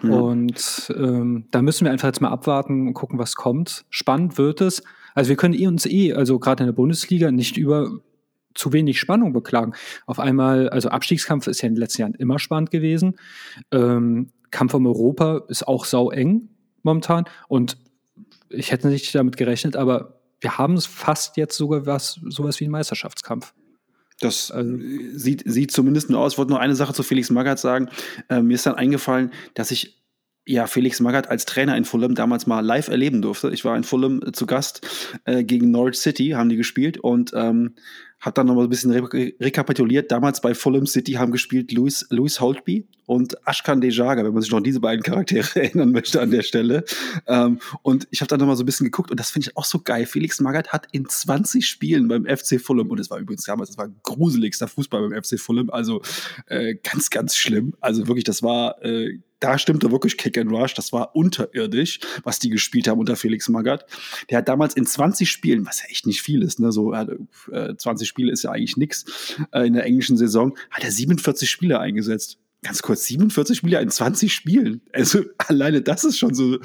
Mhm. 0.00 0.12
Und 0.12 0.94
ähm, 0.96 1.46
da 1.50 1.62
müssen 1.62 1.84
wir 1.84 1.92
einfach 1.92 2.08
jetzt 2.08 2.20
mal 2.20 2.30
abwarten 2.30 2.86
und 2.86 2.94
gucken, 2.94 3.18
was 3.18 3.34
kommt. 3.34 3.84
Spannend 3.90 4.38
wird 4.38 4.60
es. 4.60 4.82
Also 5.14 5.30
wir 5.30 5.36
können 5.36 5.54
eh 5.54 5.66
uns 5.66 5.84
eh, 5.86 6.12
also 6.12 6.38
gerade 6.38 6.62
in 6.62 6.68
der 6.68 6.74
Bundesliga, 6.74 7.30
nicht 7.30 7.56
über 7.56 7.90
zu 8.54 8.72
wenig 8.72 8.98
Spannung 8.98 9.32
beklagen. 9.32 9.72
Auf 10.06 10.18
einmal, 10.18 10.68
also 10.68 10.88
Abstiegskampf 10.88 11.46
ist 11.46 11.62
ja 11.62 11.68
in 11.68 11.74
den 11.74 11.80
letzten 11.80 12.02
Jahren 12.02 12.14
immer 12.14 12.38
spannend 12.38 12.70
gewesen. 12.70 13.16
Ähm, 13.72 14.30
Kampf 14.50 14.74
um 14.74 14.86
Europa 14.86 15.42
ist 15.48 15.66
auch 15.68 15.84
sau 15.84 16.10
eng 16.10 16.48
momentan. 16.82 17.24
Und 17.48 17.76
ich 18.48 18.72
hätte 18.72 18.88
nicht 18.88 19.14
damit 19.14 19.36
gerechnet, 19.36 19.76
aber 19.76 20.17
wir 20.40 20.58
haben 20.58 20.74
es 20.74 20.86
fast 20.86 21.36
jetzt 21.36 21.56
sogar 21.56 21.86
was, 21.86 22.20
sowas 22.28 22.60
wie 22.60 22.64
einen 22.64 22.72
Meisterschaftskampf. 22.72 23.54
Das 24.20 24.50
also, 24.50 24.76
sieht, 25.14 25.44
sieht 25.46 25.70
zumindest 25.70 26.10
nur 26.10 26.20
aus. 26.20 26.32
Ich 26.32 26.38
wollte 26.38 26.52
noch 26.52 26.58
eine 26.58 26.74
Sache 26.74 26.92
zu 26.92 27.02
Felix 27.02 27.30
Magath 27.30 27.60
sagen. 27.60 27.88
Äh, 28.28 28.42
mir 28.42 28.54
ist 28.54 28.66
dann 28.66 28.74
eingefallen, 28.74 29.32
dass 29.54 29.70
ich 29.70 29.98
ja, 30.48 30.66
Felix 30.66 30.98
Magath 31.00 31.28
als 31.28 31.44
Trainer 31.44 31.76
in 31.76 31.84
Fulham 31.84 32.14
damals 32.14 32.46
mal 32.46 32.60
live 32.64 32.88
erleben 32.88 33.20
durfte. 33.20 33.50
Ich 33.50 33.66
war 33.66 33.76
in 33.76 33.84
Fulham 33.84 34.22
äh, 34.26 34.32
zu 34.32 34.46
Gast 34.46 34.80
äh, 35.24 35.44
gegen 35.44 35.70
Norwich 35.70 35.98
City, 35.98 36.30
haben 36.30 36.48
die 36.48 36.56
gespielt 36.56 36.98
und 36.98 37.32
ähm, 37.34 37.74
habe 38.18 38.34
dann 38.34 38.46
noch 38.46 38.54
mal 38.54 38.64
ein 38.64 38.70
bisschen 38.70 38.90
re 38.90 39.34
rekapituliert. 39.38 40.10
Damals 40.10 40.40
bei 40.40 40.54
Fulham 40.54 40.86
City 40.86 41.12
haben 41.12 41.32
gespielt 41.32 41.70
Louis, 41.72 42.06
Louis 42.08 42.40
Holtby 42.40 42.88
und 43.08 43.38
Ashkan 43.46 43.80
Dejaga, 43.80 44.22
wenn 44.22 44.34
man 44.34 44.42
sich 44.42 44.50
noch 44.50 44.58
an 44.58 44.64
diese 44.64 44.80
beiden 44.80 45.02
Charaktere 45.02 45.48
erinnern 45.62 45.92
möchte 45.92 46.20
an 46.20 46.30
der 46.30 46.42
Stelle. 46.42 46.84
Ähm, 47.26 47.58
und 47.80 48.06
ich 48.10 48.20
habe 48.20 48.28
dann 48.28 48.38
noch 48.38 48.46
mal 48.46 48.54
so 48.54 48.64
ein 48.64 48.66
bisschen 48.66 48.84
geguckt 48.84 49.10
und 49.10 49.18
das 49.18 49.30
finde 49.30 49.48
ich 49.48 49.56
auch 49.56 49.64
so 49.64 49.78
geil. 49.78 50.04
Felix 50.04 50.40
Magath 50.40 50.74
hat 50.74 50.86
in 50.92 51.08
20 51.08 51.66
Spielen 51.66 52.06
beim 52.06 52.26
FC 52.26 52.60
Fulham, 52.60 52.90
und 52.90 53.00
es 53.00 53.10
war 53.10 53.18
übrigens 53.18 53.44
damals, 53.44 53.70
es 53.70 53.78
war 53.78 53.88
gruseligster 54.02 54.68
Fußball 54.68 55.08
beim 55.08 55.22
FC 55.22 55.40
Fulham, 55.40 55.70
also 55.70 56.02
äh, 56.48 56.74
ganz, 56.82 57.08
ganz 57.08 57.34
schlimm. 57.34 57.72
Also 57.80 58.06
wirklich, 58.08 58.24
das 58.24 58.42
war 58.42 58.84
äh, 58.84 59.18
da 59.40 59.56
stimmte 59.56 59.90
wirklich 59.90 60.18
Kick 60.18 60.36
and 60.36 60.50
Rush. 60.50 60.74
Das 60.74 60.92
war 60.92 61.14
unterirdisch, 61.14 62.00
was 62.24 62.38
die 62.40 62.50
gespielt 62.50 62.88
haben 62.88 62.98
unter 62.98 63.16
Felix 63.16 63.48
Magath. 63.48 63.86
Der 64.28 64.38
hat 64.38 64.48
damals 64.48 64.74
in 64.74 64.84
20 64.84 65.30
Spielen, 65.30 65.64
was 65.64 65.80
ja 65.80 65.88
echt 65.88 66.06
nicht 66.06 66.20
viel 66.20 66.42
ist, 66.42 66.60
ne, 66.60 66.72
so 66.72 66.92
äh, 66.92 67.06
20 67.76 68.06
Spiele 68.06 68.32
ist 68.32 68.42
ja 68.42 68.50
eigentlich 68.50 68.76
nix 68.76 69.36
äh, 69.52 69.66
in 69.66 69.74
der 69.74 69.84
englischen 69.84 70.16
Saison, 70.16 70.58
hat 70.70 70.84
er 70.84 70.90
47 70.90 71.48
Spiele 71.48 71.78
eingesetzt. 71.78 72.38
Ganz 72.62 72.82
kurz, 72.82 73.04
47 73.04 73.56
Spiele 73.56 73.80
in 73.80 73.88
20 73.88 74.32
Spielen. 74.32 74.80
Also 74.92 75.22
alleine 75.38 75.80
das 75.80 76.04
ist 76.04 76.18
schon 76.18 76.34
so, 76.34 76.58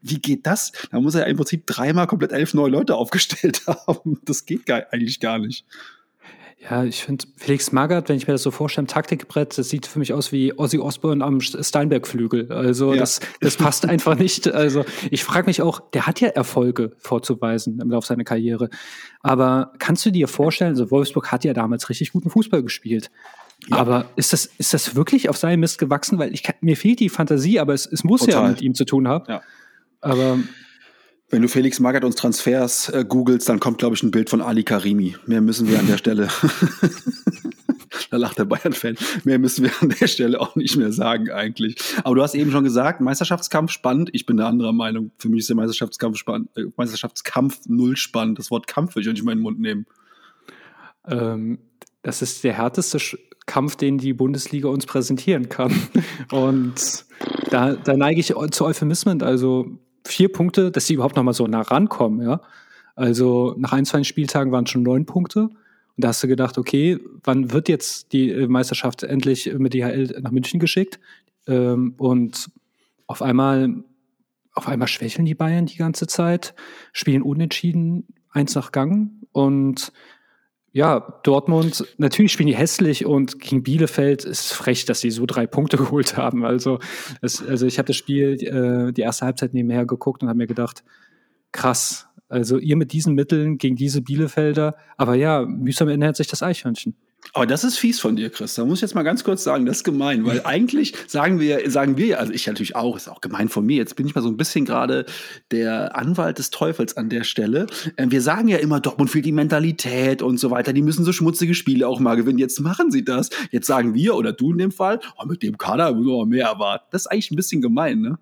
wie 0.00 0.20
geht 0.20 0.46
das? 0.46 0.72
Da 0.90 1.00
muss 1.00 1.14
er 1.14 1.26
im 1.26 1.36
Prinzip 1.36 1.66
dreimal 1.66 2.06
komplett 2.06 2.32
elf 2.32 2.54
neue 2.54 2.70
Leute 2.70 2.94
aufgestellt 2.94 3.62
haben. 3.66 4.20
Das 4.24 4.46
geht 4.46 4.66
gar, 4.66 4.86
eigentlich 4.92 5.20
gar 5.20 5.38
nicht. 5.38 5.64
Ja, 6.68 6.84
ich 6.84 7.04
finde 7.04 7.24
Felix 7.36 7.72
Magath, 7.72 8.10
wenn 8.10 8.16
ich 8.16 8.26
mir 8.26 8.34
das 8.34 8.42
so 8.42 8.50
vorstelle, 8.50 8.86
Taktikbrett, 8.86 9.56
das 9.56 9.70
sieht 9.70 9.86
für 9.86 9.98
mich 9.98 10.12
aus 10.12 10.30
wie 10.30 10.52
Ozzy 10.52 10.78
Osbourne 10.78 11.24
am 11.24 11.40
Steinberg-Flügel. 11.40 12.52
Also 12.52 12.92
ja. 12.92 13.00
das, 13.00 13.20
das 13.40 13.56
passt 13.56 13.86
einfach 13.88 14.14
nicht. 14.14 14.46
Also 14.46 14.84
ich 15.10 15.24
frage 15.24 15.46
mich 15.46 15.62
auch, 15.62 15.80
der 15.92 16.06
hat 16.06 16.20
ja 16.20 16.28
Erfolge 16.28 16.92
vorzuweisen 16.98 17.80
im 17.80 17.90
Laufe 17.90 18.06
seiner 18.06 18.24
Karriere. 18.24 18.68
Aber 19.20 19.72
kannst 19.78 20.04
du 20.04 20.12
dir 20.12 20.28
vorstellen, 20.28 20.72
also 20.72 20.90
Wolfsburg 20.90 21.32
hat 21.32 21.44
ja 21.44 21.54
damals 21.54 21.88
richtig 21.88 22.12
guten 22.12 22.28
Fußball 22.28 22.62
gespielt. 22.62 23.10
Ja. 23.68 23.76
Aber 23.76 24.10
ist 24.16 24.32
das, 24.32 24.46
ist 24.58 24.74
das 24.74 24.94
wirklich 24.94 25.28
auf 25.28 25.36
seinem 25.36 25.60
Mist 25.60 25.78
gewachsen? 25.78 26.18
Weil 26.18 26.32
ich 26.32 26.42
mir 26.60 26.76
fehlt 26.76 27.00
die 27.00 27.08
Fantasie, 27.08 27.60
aber 27.60 27.74
es, 27.74 27.86
es 27.86 28.04
muss 28.04 28.20
Total. 28.22 28.42
ja 28.42 28.48
mit 28.48 28.62
ihm 28.62 28.74
zu 28.74 28.84
tun 28.84 29.06
haben. 29.06 29.24
Ja. 29.28 29.42
Aber 30.00 30.38
wenn 31.30 31.42
du 31.42 31.48
Felix 31.48 31.78
Magath 31.78 32.04
uns 32.04 32.16
Transfers 32.16 32.88
äh, 32.88 33.04
googelst, 33.06 33.48
dann 33.48 33.60
kommt, 33.60 33.78
glaube 33.78 33.94
ich, 33.94 34.02
ein 34.02 34.10
Bild 34.10 34.30
von 34.30 34.40
Ali 34.40 34.64
Karimi. 34.64 35.16
Mehr 35.26 35.40
müssen 35.40 35.68
wir 35.68 35.78
an 35.78 35.86
der 35.86 35.98
Stelle. 35.98 36.28
da 38.10 38.16
lacht 38.16 38.38
der 38.38 38.46
Bayern-Fan. 38.46 38.96
Mehr 39.22 39.38
müssen 39.38 39.64
wir 39.64 39.70
an 39.80 39.94
der 40.00 40.08
Stelle 40.08 40.40
auch 40.40 40.56
nicht 40.56 40.76
mehr 40.76 40.92
sagen, 40.92 41.30
eigentlich. 41.30 41.76
Aber 42.02 42.16
du 42.16 42.22
hast 42.22 42.34
eben 42.34 42.50
schon 42.50 42.64
gesagt, 42.64 43.00
Meisterschaftskampf 43.00 43.70
spannend. 43.70 44.10
Ich 44.12 44.26
bin 44.26 44.38
der 44.38 44.46
anderer 44.46 44.72
Meinung. 44.72 45.12
Für 45.18 45.28
mich 45.28 45.40
ist 45.40 45.48
der 45.48 45.56
Meisterschaftskampf 45.56 46.16
spannend. 46.16 46.48
Äh, 46.56 46.64
Meisterschaftskampf 46.76 47.60
null 47.68 47.96
spannend. 47.96 48.38
Das 48.38 48.50
Wort 48.50 48.66
Kampf 48.66 48.96
will 48.96 49.02
ich 49.02 49.08
auch 49.08 49.12
nicht 49.12 49.24
mal 49.24 49.32
in 49.32 49.38
den 49.38 49.42
Mund 49.42 49.60
nehmen. 49.60 49.86
Ähm, 51.06 51.58
das 52.02 52.22
ist 52.22 52.42
der 52.42 52.54
härteste 52.54 52.98
Kampf, 53.46 53.76
den 53.76 53.98
die 53.98 54.12
Bundesliga 54.12 54.68
uns 54.68 54.86
präsentieren 54.86 55.48
kann. 55.48 55.74
Und 56.30 57.04
da, 57.50 57.74
da 57.74 57.96
neige 57.96 58.20
ich 58.20 58.34
zu 58.50 58.64
Euphemismen. 58.64 59.22
Also 59.22 59.66
vier 60.06 60.30
Punkte, 60.30 60.70
dass 60.70 60.86
sie 60.86 60.94
überhaupt 60.94 61.16
noch 61.16 61.22
mal 61.22 61.32
so 61.32 61.46
nah 61.46 61.62
rankommen, 61.62 62.22
ja. 62.26 62.40
Also 62.96 63.54
nach 63.58 63.72
21 63.72 64.06
Spieltagen 64.06 64.52
waren 64.52 64.66
schon 64.66 64.82
neun 64.82 65.06
Punkte. 65.06 65.44
Und 65.44 65.56
Und 66.00 66.04
da 66.04 66.08
hast 66.08 66.22
du 66.22 66.28
gedacht, 66.28 66.56
okay, 66.56 66.98
wann 67.24 67.52
wird 67.52 67.68
jetzt 67.68 68.14
die 68.14 68.30
äh, 68.30 68.46
Meisterschaft 68.48 69.02
endlich 69.02 69.52
mit 69.58 69.74
DHL 69.74 70.20
nach 70.22 70.30
München 70.30 70.58
geschickt? 70.58 70.98
Ähm, 71.46 71.92
und 71.98 72.50
auf 73.06 73.20
einmal, 73.20 73.84
auf 74.54 74.66
einmal 74.66 74.88
schwächeln 74.88 75.26
die 75.26 75.34
Bayern 75.34 75.66
die 75.66 75.76
ganze 75.76 76.06
Zeit, 76.06 76.54
spielen 76.94 77.20
unentschieden, 77.20 78.06
eins 78.30 78.54
nach 78.54 78.72
Gang 78.72 79.10
und 79.32 79.92
ja, 80.72 81.20
Dortmund, 81.24 81.84
natürlich 81.98 82.32
spielen 82.32 82.46
die 82.46 82.56
hässlich 82.56 83.04
und 83.04 83.40
gegen 83.40 83.62
Bielefeld 83.62 84.24
ist 84.24 84.52
frech, 84.52 84.84
dass 84.84 85.00
sie 85.00 85.10
so 85.10 85.26
drei 85.26 85.46
Punkte 85.46 85.76
geholt 85.78 86.16
haben. 86.16 86.44
Also, 86.44 86.78
es, 87.20 87.46
also 87.46 87.66
ich 87.66 87.78
habe 87.78 87.86
das 87.86 87.96
Spiel, 87.96 88.34
äh, 88.42 88.92
die 88.92 89.02
erste 89.02 89.26
Halbzeit 89.26 89.52
nebenher 89.54 89.84
geguckt 89.86 90.22
und 90.22 90.28
habe 90.28 90.38
mir 90.38 90.46
gedacht, 90.46 90.84
krass, 91.52 92.06
also 92.28 92.58
ihr 92.58 92.76
mit 92.76 92.92
diesen 92.92 93.14
Mitteln 93.14 93.58
gegen 93.58 93.74
diese 93.74 94.02
Bielefelder, 94.02 94.76
aber 94.96 95.16
ja, 95.16 95.44
mühsam 95.44 95.88
ernährt 95.88 96.16
sich 96.16 96.28
das 96.28 96.42
Eichhörnchen. 96.42 96.94
Aber 97.32 97.46
das 97.46 97.64
ist 97.64 97.78
fies 97.78 98.00
von 98.00 98.16
dir, 98.16 98.30
Chris. 98.30 98.54
Da 98.54 98.64
muss 98.64 98.78
ich 98.78 98.82
jetzt 98.82 98.94
mal 98.94 99.02
ganz 99.02 99.22
kurz 99.22 99.44
sagen, 99.44 99.66
das 99.66 99.78
ist 99.78 99.84
gemein, 99.84 100.24
weil 100.24 100.42
eigentlich 100.44 100.94
sagen 101.06 101.38
wir, 101.38 101.70
sagen 101.70 101.96
wir, 101.96 102.18
also 102.18 102.32
ich 102.32 102.46
natürlich 102.46 102.74
auch, 102.74 102.96
ist 102.96 103.08
auch 103.08 103.20
gemein 103.20 103.48
von 103.48 103.64
mir. 103.64 103.76
Jetzt 103.76 103.94
bin 103.96 104.06
ich 104.06 104.14
mal 104.14 104.22
so 104.22 104.28
ein 104.28 104.36
bisschen 104.36 104.64
gerade 104.64 105.06
der 105.50 105.96
Anwalt 105.96 106.38
des 106.38 106.50
Teufels 106.50 106.96
an 106.96 107.08
der 107.08 107.24
Stelle. 107.24 107.66
Ähm, 107.96 108.10
wir 108.10 108.20
sagen 108.20 108.48
ja 108.48 108.58
immer, 108.58 108.80
Dortmund 108.80 109.10
fehlt 109.10 109.26
die 109.26 109.32
Mentalität 109.32 110.22
und 110.22 110.38
so 110.38 110.50
weiter. 110.50 110.72
Die 110.72 110.82
müssen 110.82 111.04
so 111.04 111.12
schmutzige 111.12 111.54
Spiele 111.54 111.86
auch 111.86 112.00
mal 112.00 112.16
gewinnen. 112.16 112.38
Jetzt 112.38 112.60
machen 112.60 112.90
sie 112.90 113.04
das. 113.04 113.30
Jetzt 113.50 113.66
sagen 113.66 113.94
wir 113.94 114.16
oder 114.16 114.32
du 114.32 114.52
in 114.52 114.58
dem 114.58 114.72
Fall, 114.72 114.98
oh, 115.18 115.26
mit 115.26 115.42
dem 115.42 115.56
Kader 115.56 115.92
müssen 115.94 116.06
wir 116.06 116.26
mehr 116.26 116.46
erwarten. 116.46 116.86
Das 116.90 117.02
ist 117.02 117.06
eigentlich 117.06 117.30
ein 117.30 117.36
bisschen 117.36 117.60
gemein, 117.60 118.00
ne? 118.00 118.18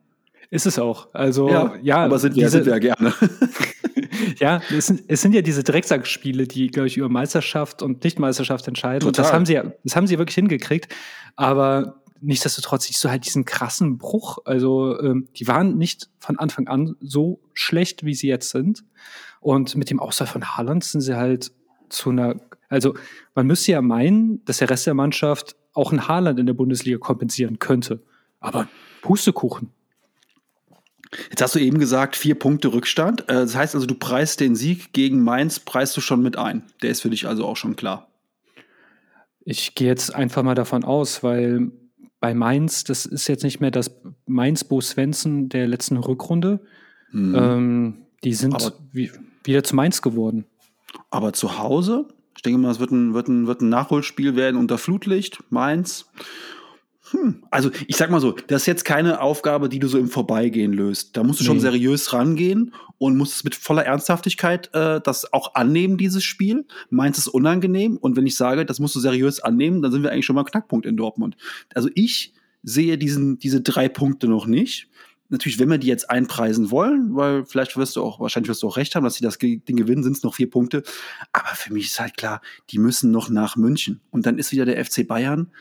Ist 0.51 0.67
es 0.67 0.79
auch. 0.79 1.09
Also, 1.13 1.51
ja, 1.51 1.75
ja 1.83 1.97
aber 1.99 2.19
sind 2.19 2.35
wir, 2.35 2.45
diese, 2.45 2.63
sind 2.63 2.67
wir 2.67 2.73
ja 2.73 2.79
gerne. 2.79 3.13
ja, 4.39 4.61
es 4.71 4.87
sind, 4.87 5.03
es 5.09 5.23
sind 5.23 5.35
ja 5.35 5.43
diese 5.43 5.63
Drecksackspiele, 5.63 6.47
die, 6.47 6.69
glaube 6.69 6.89
ich, 6.89 6.97
über 6.97 7.09
Meisterschaft 7.09 7.83
und 7.83 8.05
Nichtmeisterschaft 8.05 8.67
entscheiden. 8.69 9.01
Total. 9.01 9.09
Und 9.09 9.19
das 9.19 9.33
haben 9.33 9.47
sie 9.47 9.55
ja, 9.55 9.73
das 9.85 9.97
haben 9.97 10.07
sie 10.07 10.19
wirklich 10.19 10.35
hingekriegt. 10.35 10.95
Aber 11.37 12.03
nichtsdestotrotz 12.21 12.85
siehst 12.85 13.03
du 13.05 13.11
halt 13.11 13.25
diesen 13.25 13.45
krassen 13.45 13.99
Bruch. 13.99 14.39
Also, 14.45 15.01
ähm, 15.01 15.29
die 15.37 15.47
waren 15.47 15.77
nicht 15.77 16.09
von 16.19 16.39
Anfang 16.39 16.69
an 16.69 16.97
so 17.01 17.41
schlecht, 17.55 18.05
wie 18.05 18.15
sie 18.15 18.29
jetzt 18.29 18.51
sind. 18.51 18.85
Und 19.41 19.77
mit 19.77 19.91
dem 19.91 20.01
Ausfall 20.01 20.27
von 20.27 20.45
Haaland 20.45 20.85
sind 20.85 21.01
sie 21.01 21.17
halt 21.17 21.53
zu 21.89 22.11
einer, 22.11 22.37
also 22.69 22.95
man 23.35 23.47
müsste 23.47 23.73
ja 23.73 23.83
meinen, 23.83 24.45
dass 24.45 24.59
der 24.59 24.71
Rest 24.71 24.87
der 24.87 24.95
Mannschaft 24.95 25.57
auch 25.73 25.93
ein 25.93 26.09
Haaland 26.09 26.39
in 26.41 26.47
der 26.47 26.55
Bundesliga 26.55 26.99
kompensieren 26.99 27.59
könnte. 27.59 28.03
Aber 28.41 28.69
Pustekuchen. 29.03 29.71
Jetzt 31.31 31.43
hast 31.43 31.55
du 31.55 31.59
eben 31.59 31.79
gesagt, 31.79 32.17
vier 32.17 32.35
Punkte 32.35 32.73
Rückstand. 32.73 33.23
Äh, 33.23 33.35
das 33.35 33.55
heißt 33.55 33.75
also, 33.75 33.87
du 33.87 33.95
preist 33.95 34.41
den 34.41 34.55
Sieg 34.55 34.93
gegen 34.93 35.23
Mainz, 35.23 35.61
preist 35.61 35.97
du 35.97 36.01
schon 36.01 36.23
mit 36.23 36.37
ein. 36.37 36.63
Der 36.83 36.91
ist 36.91 37.01
für 37.01 37.11
dich 37.11 37.27
also 37.27 37.47
auch 37.47 37.57
schon 37.57 37.77
klar. 37.77 38.09
Ich 39.45 39.75
gehe 39.75 39.89
jetzt 39.89 40.15
einfach 40.15 40.43
mal 40.43 40.55
davon 40.55 40.85
aus, 40.85 41.23
weil 41.23 41.73
bei 42.21 42.35
Mainz, 42.35 42.85
das 42.85 43.07
ist 43.07 43.29
jetzt 43.29 43.45
nicht 43.45 43.61
mehr 43.61 43.71
das 43.71 43.91
Mainz-Bo 44.27 44.81
Svensson 44.81 45.49
der 45.49 45.67
letzten 45.67 45.97
Rückrunde. 45.97 46.61
Mhm. 47.13 47.35
Ähm, 47.35 47.95
die 48.25 48.35
sind 48.35 48.55
aber, 48.55 48.73
wie, 48.93 49.11
wieder 49.45 49.65
zu 49.65 49.77
Mainz 49.77 50.03
geworden. 50.03 50.45
Aber 51.11 51.33
zu 51.33 51.59
Hause? 51.59 52.09
Ich 52.37 52.43
denke 52.43 52.59
mal, 52.59 52.71
es 52.71 52.81
wird 52.81 52.91
ein, 52.91 53.15
wird 53.15 53.29
ein, 53.29 53.47
wird 53.47 53.63
ein 53.63 53.69
Nachholspiel 53.69 54.37
werden 54.37 54.57
unter 54.57 54.79
Flutlicht, 54.79 55.43
Mainz. 55.51 56.11
Hm. 57.11 57.45
Also 57.51 57.71
ich 57.87 57.97
sag 57.97 58.11
mal 58.11 58.21
so, 58.21 58.33
das 58.33 58.63
ist 58.63 58.67
jetzt 58.67 58.85
keine 58.85 59.21
Aufgabe, 59.21 59.69
die 59.69 59.79
du 59.79 59.89
so 59.89 59.99
im 59.99 60.09
Vorbeigehen 60.09 60.73
löst. 60.73 61.17
Da 61.17 61.23
musst 61.23 61.41
du 61.41 61.45
nee. 61.45 61.49
schon 61.49 61.61
seriös 61.61 62.13
rangehen 62.13 62.75
und 62.99 63.17
musst 63.17 63.37
es 63.37 63.45
mit 63.45 63.55
voller 63.55 63.85
Ernsthaftigkeit 63.85 64.71
äh, 64.75 65.01
das 65.01 65.33
auch 65.33 65.55
annehmen, 65.55 65.97
dieses 65.97 66.25
Spiel. 66.25 66.67
Meins 66.91 67.19
ist 67.19 67.29
unangenehm 67.29 67.97
und 67.97 68.17
wenn 68.17 68.27
ich 68.27 68.37
sage, 68.37 68.67
das 68.67 68.81
musst 68.81 68.95
du 68.95 69.01
seriös 69.01 69.41
annehmen, 69.41 69.83
dann 69.83 69.93
sind 69.93 70.03
wir 70.03 70.13
eigentlich 70.13 70.27
schon 70.27 70.37
mal 70.37 70.45
Knackpunkt 70.45 70.87
in 70.87 70.97
Dortmund. 70.97 71.37
Also 71.75 71.89
ich 71.95 72.35
sehe 72.63 72.99
diesen, 72.99 73.39
diese 73.39 73.61
drei 73.61 73.89
Punkte 73.89 74.29
noch 74.29 74.47
nicht. 74.47 74.89
Natürlich, 75.31 75.59
wenn 75.59 75.69
wir 75.69 75.77
die 75.77 75.87
jetzt 75.87 76.09
einpreisen 76.09 76.71
wollen, 76.71 77.15
weil 77.15 77.45
vielleicht 77.45 77.77
wirst 77.77 77.97
du 77.97 78.03
auch, 78.03 78.19
wahrscheinlich 78.19 78.49
wirst 78.49 78.63
du 78.63 78.69
auch 78.69 78.79
recht 78.79 78.95
haben, 78.95 79.05
dass 79.05 79.17
sie 79.17 79.25
das 79.25 79.37
Ding 79.37 79.63
gewinnen, 79.67 80.03
sind 80.03 80.17
es 80.17 80.23
noch 80.23 80.35
vier 80.35 80.49
Punkte. 80.49 80.83
Aber 81.35 81.49
für 81.49 81.73
mich 81.73 81.87
ist 81.87 82.01
halt 82.01 82.17
klar, 82.17 82.41
die 82.71 82.79
müssen 82.79 83.11
noch 83.11 83.29
nach 83.29 83.55
München. 83.57 84.01
Und 84.11 84.25
dann 84.25 84.39
ist 84.39 84.53
wieder 84.53 84.65
der 84.65 84.83
FC 84.83 85.07
Bayern 85.07 85.53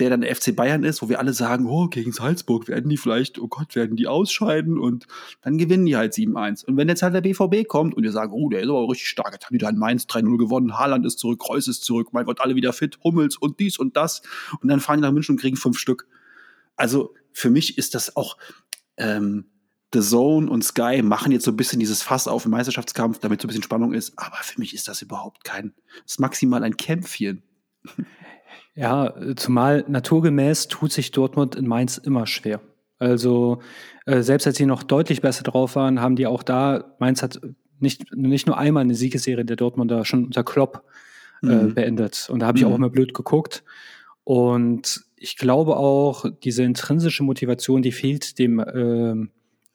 der 0.00 0.10
dann 0.10 0.22
der 0.22 0.34
FC 0.34 0.56
Bayern 0.56 0.82
ist, 0.82 1.02
wo 1.02 1.08
wir 1.08 1.18
alle 1.18 1.32
sagen, 1.32 1.66
oh, 1.66 1.88
gegen 1.88 2.12
Salzburg 2.12 2.66
werden 2.68 2.88
die 2.88 2.96
vielleicht, 2.96 3.38
oh 3.38 3.48
Gott, 3.48 3.76
werden 3.76 3.96
die 3.96 4.08
ausscheiden 4.08 4.78
und 4.78 5.06
dann 5.42 5.58
gewinnen 5.58 5.86
die 5.86 5.96
halt 5.96 6.14
7-1. 6.14 6.64
Und 6.64 6.76
wenn 6.76 6.88
jetzt 6.88 7.02
halt 7.02 7.14
der 7.14 7.20
BVB 7.20 7.68
kommt 7.68 7.94
und 7.94 8.02
wir 8.02 8.12
sagen, 8.12 8.32
oh, 8.32 8.48
der 8.48 8.60
ist 8.60 8.68
aber 8.68 8.88
richtig 8.88 9.08
stark, 9.08 9.32
jetzt 9.32 9.46
haben 9.46 9.54
die 9.54 9.58
da 9.58 9.68
in 9.68 9.78
Mainz 9.78 10.04
3-0 10.04 10.38
gewonnen, 10.38 10.78
Haaland 10.78 11.06
ist 11.06 11.18
zurück, 11.18 11.40
Kreuz 11.40 11.68
ist 11.68 11.84
zurück, 11.84 12.08
mein 12.12 12.24
Gott, 12.24 12.40
alle 12.40 12.56
wieder 12.56 12.72
fit, 12.72 12.98
Hummels 13.04 13.36
und 13.36 13.60
dies 13.60 13.78
und 13.78 13.96
das 13.96 14.22
und 14.60 14.68
dann 14.68 14.80
fahren 14.80 14.98
die 14.98 15.02
nach 15.02 15.12
München 15.12 15.34
und 15.34 15.40
kriegen 15.40 15.56
fünf 15.56 15.78
Stück. 15.78 16.08
Also 16.76 17.14
für 17.32 17.50
mich 17.50 17.78
ist 17.78 17.94
das 17.94 18.16
auch, 18.16 18.36
ähm, 18.96 19.44
The 19.92 20.00
Zone 20.00 20.48
und 20.48 20.62
Sky 20.62 21.02
machen 21.02 21.32
jetzt 21.32 21.44
so 21.44 21.50
ein 21.50 21.56
bisschen 21.56 21.80
dieses 21.80 22.00
Fass 22.02 22.28
auf 22.28 22.44
im 22.44 22.52
Meisterschaftskampf, 22.52 23.18
damit 23.18 23.40
so 23.40 23.46
ein 23.46 23.48
bisschen 23.48 23.64
Spannung 23.64 23.92
ist. 23.92 24.12
Aber 24.16 24.36
für 24.36 24.60
mich 24.60 24.72
ist 24.72 24.86
das 24.86 25.02
überhaupt 25.02 25.42
kein, 25.42 25.74
das 26.04 26.12
ist 26.12 26.20
maximal 26.20 26.62
ein 26.62 26.76
Kämpfchen. 26.76 27.42
Ja, 28.80 29.12
zumal 29.36 29.84
naturgemäß 29.88 30.68
tut 30.68 30.90
sich 30.90 31.10
Dortmund 31.10 31.54
in 31.54 31.66
Mainz 31.66 31.98
immer 31.98 32.26
schwer. 32.26 32.62
Also 32.98 33.60
äh, 34.06 34.22
selbst 34.22 34.46
als 34.46 34.56
sie 34.56 34.64
noch 34.64 34.82
deutlich 34.82 35.20
besser 35.20 35.42
drauf 35.42 35.76
waren, 35.76 36.00
haben 36.00 36.16
die 36.16 36.26
auch 36.26 36.42
da, 36.42 36.94
Mainz 36.98 37.22
hat 37.22 37.42
nicht, 37.78 38.16
nicht 38.16 38.46
nur 38.46 38.56
einmal 38.56 38.82
eine 38.82 38.94
Siegesserie 38.94 39.44
der 39.44 39.56
Dortmunder 39.56 40.06
schon 40.06 40.24
unter 40.24 40.44
Klopp 40.44 40.82
äh, 41.42 41.46
mhm. 41.46 41.74
beendet. 41.74 42.30
Und 42.32 42.40
da 42.40 42.46
habe 42.46 42.56
ich 42.56 42.64
mhm. 42.64 42.70
auch 42.70 42.76
immer 42.76 42.88
blöd 42.88 43.12
geguckt. 43.12 43.64
Und 44.24 45.02
ich 45.14 45.36
glaube 45.36 45.76
auch, 45.76 46.24
diese 46.42 46.62
intrinsische 46.62 47.22
Motivation, 47.22 47.82
die 47.82 47.92
fehlt 47.92 48.38
dem 48.38 48.60
äh, 48.60 49.28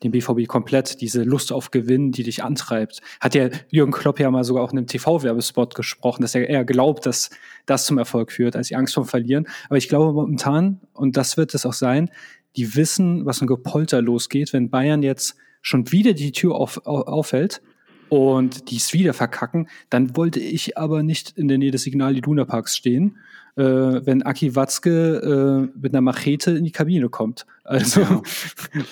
den 0.06 0.12
BVB 0.12 0.48
komplett, 0.48 1.02
diese 1.02 1.24
Lust 1.24 1.52
auf 1.52 1.72
Gewinn, 1.72 2.12
die 2.12 2.24
dich 2.24 2.44
antreibt. 2.44 3.02
Hat 3.20 3.36
ja 3.36 3.50
Jürgen 3.70 3.92
Klopp 3.92 4.20
ja 4.20 4.32
mal 4.32 4.44
sogar 4.44 4.64
auch 4.64 4.72
in 4.72 4.78
einem 4.78 4.88
TV-Werbespot 4.88 5.76
gesprochen, 5.76 6.22
dass 6.22 6.36
er 6.36 6.50
eher 6.50 6.66
glaubt, 6.66 7.06
dass 7.06 7.30
das 7.66 7.86
zum 7.86 7.98
Erfolg 7.98 8.32
führt, 8.32 8.56
als 8.56 8.70
die 8.70 8.76
Angst 8.76 8.94
vor 8.94 9.06
Verlieren. 9.06 9.48
Aber 9.68 9.78
ich 9.78 9.90
glaube 9.90 10.14
momentan, 10.14 10.80
und 10.94 11.18
das 11.18 11.38
wird 11.38 11.54
es 11.54 11.66
auch 11.66 11.74
sein, 11.74 12.10
die 12.56 12.76
wissen, 12.76 13.26
was 13.26 13.42
ein 13.42 13.48
Gepolter 13.48 14.02
losgeht, 14.02 14.54
wenn 14.54 14.70
Bayern 14.70 15.04
jetzt 15.04 15.36
schon 15.62 15.92
wieder 15.92 16.14
die 16.14 16.32
Tür 16.32 16.56
auf, 16.56 16.86
auf, 16.86 17.08
aufhält 17.08 17.62
und 18.10 18.70
die 18.70 18.78
es 18.78 18.94
wieder 18.94 19.14
verkacken, 19.14 19.68
dann 19.90 20.16
wollte 20.16 20.40
ich 20.40 20.78
aber 20.78 21.04
nicht 21.04 21.38
in 21.38 21.48
der 21.48 21.58
Nähe 21.58 21.72
des 21.72 21.84
Signal 21.84 22.16
Iduna 22.16 22.46
Parks 22.46 22.78
stehen, 22.78 23.18
äh, 23.56 23.64
wenn 23.64 24.24
Aki 24.24 24.56
Watzke 24.56 25.70
äh, 25.74 25.80
mit 25.80 25.94
einer 25.94 26.02
Machete 26.02 26.52
in 26.52 26.64
die 26.64 26.72
Kabine 26.72 27.10
kommt. 27.10 27.46
Also 27.64 28.02
ja. 28.02 28.22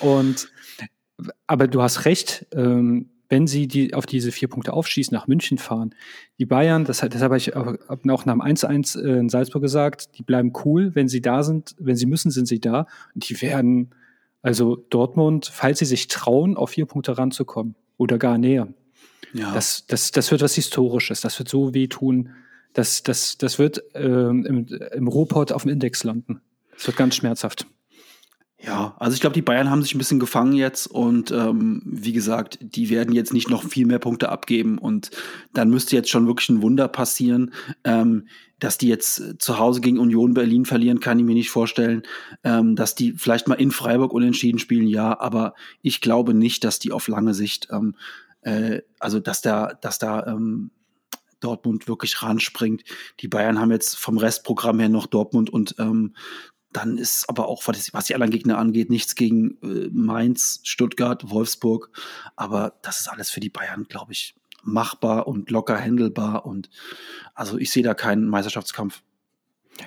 und 0.00 0.48
aber 1.46 1.68
du 1.68 1.82
hast 1.82 2.04
recht, 2.04 2.46
ähm, 2.52 3.10
wenn 3.28 3.46
sie 3.46 3.66
die 3.66 3.94
auf 3.94 4.06
diese 4.06 4.32
vier 4.32 4.48
Punkte 4.48 4.72
aufschießen, 4.72 5.14
nach 5.14 5.26
München 5.26 5.58
fahren. 5.58 5.94
Die 6.38 6.46
Bayern, 6.46 6.84
das, 6.84 6.98
das 6.98 7.22
habe 7.22 7.36
ich 7.36 7.56
auch, 7.56 7.74
auch 7.88 8.04
nach 8.04 8.22
dem 8.24 8.42
1-1 8.42 9.00
äh, 9.00 9.18
in 9.18 9.28
Salzburg 9.28 9.62
gesagt, 9.62 10.18
die 10.18 10.22
bleiben 10.22 10.52
cool, 10.64 10.94
wenn 10.94 11.08
sie 11.08 11.20
da 11.20 11.42
sind, 11.42 11.74
wenn 11.78 11.96
sie 11.96 12.06
müssen, 12.06 12.30
sind 12.30 12.46
sie 12.46 12.60
da. 12.60 12.86
Und 13.14 13.28
die 13.28 13.40
werden, 13.40 13.90
also 14.42 14.76
Dortmund, 14.90 15.50
falls 15.52 15.78
sie 15.78 15.84
sich 15.84 16.08
trauen, 16.08 16.56
auf 16.56 16.70
vier 16.70 16.86
Punkte 16.86 17.16
ranzukommen 17.16 17.74
oder 17.96 18.18
gar 18.18 18.38
näher. 18.38 18.68
Ja. 19.32 19.52
Das, 19.52 19.86
das, 19.86 20.12
das 20.12 20.30
wird 20.30 20.42
was 20.42 20.54
Historisches, 20.54 21.20
das 21.20 21.38
wird 21.38 21.48
so 21.48 21.74
wehtun, 21.74 22.30
das, 22.72 23.02
das, 23.02 23.38
das 23.38 23.58
wird 23.58 23.82
ähm, 23.94 24.44
im, 24.44 24.66
im 24.92 25.08
Ruhrpott 25.08 25.52
auf 25.52 25.62
dem 25.62 25.72
Index 25.72 26.04
landen. 26.04 26.40
Das 26.74 26.86
wird 26.86 26.96
ganz 26.96 27.16
schmerzhaft. 27.16 27.66
Ja, 28.64 28.94
also 28.98 29.14
ich 29.14 29.20
glaube, 29.20 29.34
die 29.34 29.42
Bayern 29.42 29.68
haben 29.68 29.82
sich 29.82 29.94
ein 29.94 29.98
bisschen 29.98 30.20
gefangen 30.20 30.54
jetzt 30.54 30.86
und 30.86 31.30
ähm, 31.30 31.82
wie 31.84 32.12
gesagt, 32.12 32.58
die 32.60 32.88
werden 32.88 33.14
jetzt 33.14 33.34
nicht 33.34 33.50
noch 33.50 33.62
viel 33.62 33.86
mehr 33.86 33.98
Punkte 33.98 34.30
abgeben 34.30 34.78
und 34.78 35.10
dann 35.52 35.68
müsste 35.68 35.96
jetzt 35.96 36.08
schon 36.08 36.26
wirklich 36.26 36.48
ein 36.48 36.62
Wunder 36.62 36.88
passieren. 36.88 37.52
Ähm, 37.84 38.26
dass 38.60 38.78
die 38.78 38.88
jetzt 38.88 39.42
zu 39.42 39.58
Hause 39.58 39.82
gegen 39.82 39.98
Union 39.98 40.32
Berlin 40.32 40.64
verlieren, 40.64 41.00
kann 41.00 41.18
ich 41.18 41.24
mir 41.26 41.34
nicht 41.34 41.50
vorstellen. 41.50 42.04
Ähm, 42.44 42.76
dass 42.76 42.94
die 42.94 43.12
vielleicht 43.12 43.48
mal 43.48 43.56
in 43.56 43.70
Freiburg 43.70 44.14
unentschieden 44.14 44.58
spielen, 44.58 44.86
ja, 44.86 45.20
aber 45.20 45.54
ich 45.82 46.00
glaube 46.00 46.32
nicht, 46.32 46.64
dass 46.64 46.78
die 46.78 46.92
auf 46.92 47.08
lange 47.08 47.34
Sicht, 47.34 47.68
ähm, 47.70 47.96
äh, 48.40 48.80
also 48.98 49.20
dass 49.20 49.42
da, 49.42 49.74
dass 49.82 49.98
da 49.98 50.26
ähm, 50.26 50.70
Dortmund 51.40 51.86
wirklich 51.88 52.22
ranspringt. 52.22 52.84
Die 53.20 53.28
Bayern 53.28 53.60
haben 53.60 53.70
jetzt 53.70 53.98
vom 53.98 54.16
Restprogramm 54.16 54.80
her 54.80 54.88
noch 54.88 55.06
Dortmund 55.06 55.50
und 55.50 55.74
ähm, 55.78 56.14
dann 56.74 56.98
ist 56.98 57.28
aber 57.28 57.48
auch, 57.48 57.62
was 57.66 58.06
die 58.06 58.14
anderen 58.14 58.30
Gegner 58.30 58.58
angeht, 58.58 58.90
nichts 58.90 59.14
gegen 59.14 59.56
äh, 59.62 59.88
Mainz, 59.92 60.60
Stuttgart, 60.64 61.30
Wolfsburg. 61.30 61.90
Aber 62.36 62.74
das 62.82 63.00
ist 63.00 63.08
alles 63.08 63.30
für 63.30 63.40
die 63.40 63.48
Bayern, 63.48 63.86
glaube 63.88 64.12
ich, 64.12 64.34
machbar 64.62 65.26
und 65.28 65.50
locker 65.50 65.78
handelbar. 65.78 66.44
Und 66.44 66.68
also 67.34 67.58
ich 67.58 67.70
sehe 67.70 67.82
da 67.82 67.94
keinen 67.94 68.26
Meisterschaftskampf. 68.26 69.02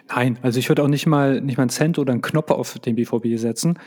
Nein, 0.10 0.40
also 0.42 0.60
ich 0.60 0.70
würde 0.70 0.84
auch 0.84 0.88
nicht 0.88 1.06
mal, 1.06 1.42
nicht 1.42 1.58
mal 1.58 1.64
einen 1.64 1.70
Cent 1.70 2.00
oder 2.00 2.14
einen 2.14 2.22
Knopf 2.22 2.52
auf 2.52 2.80
den 2.80 2.96
BVB 2.96 3.38
setzen. 3.38 3.80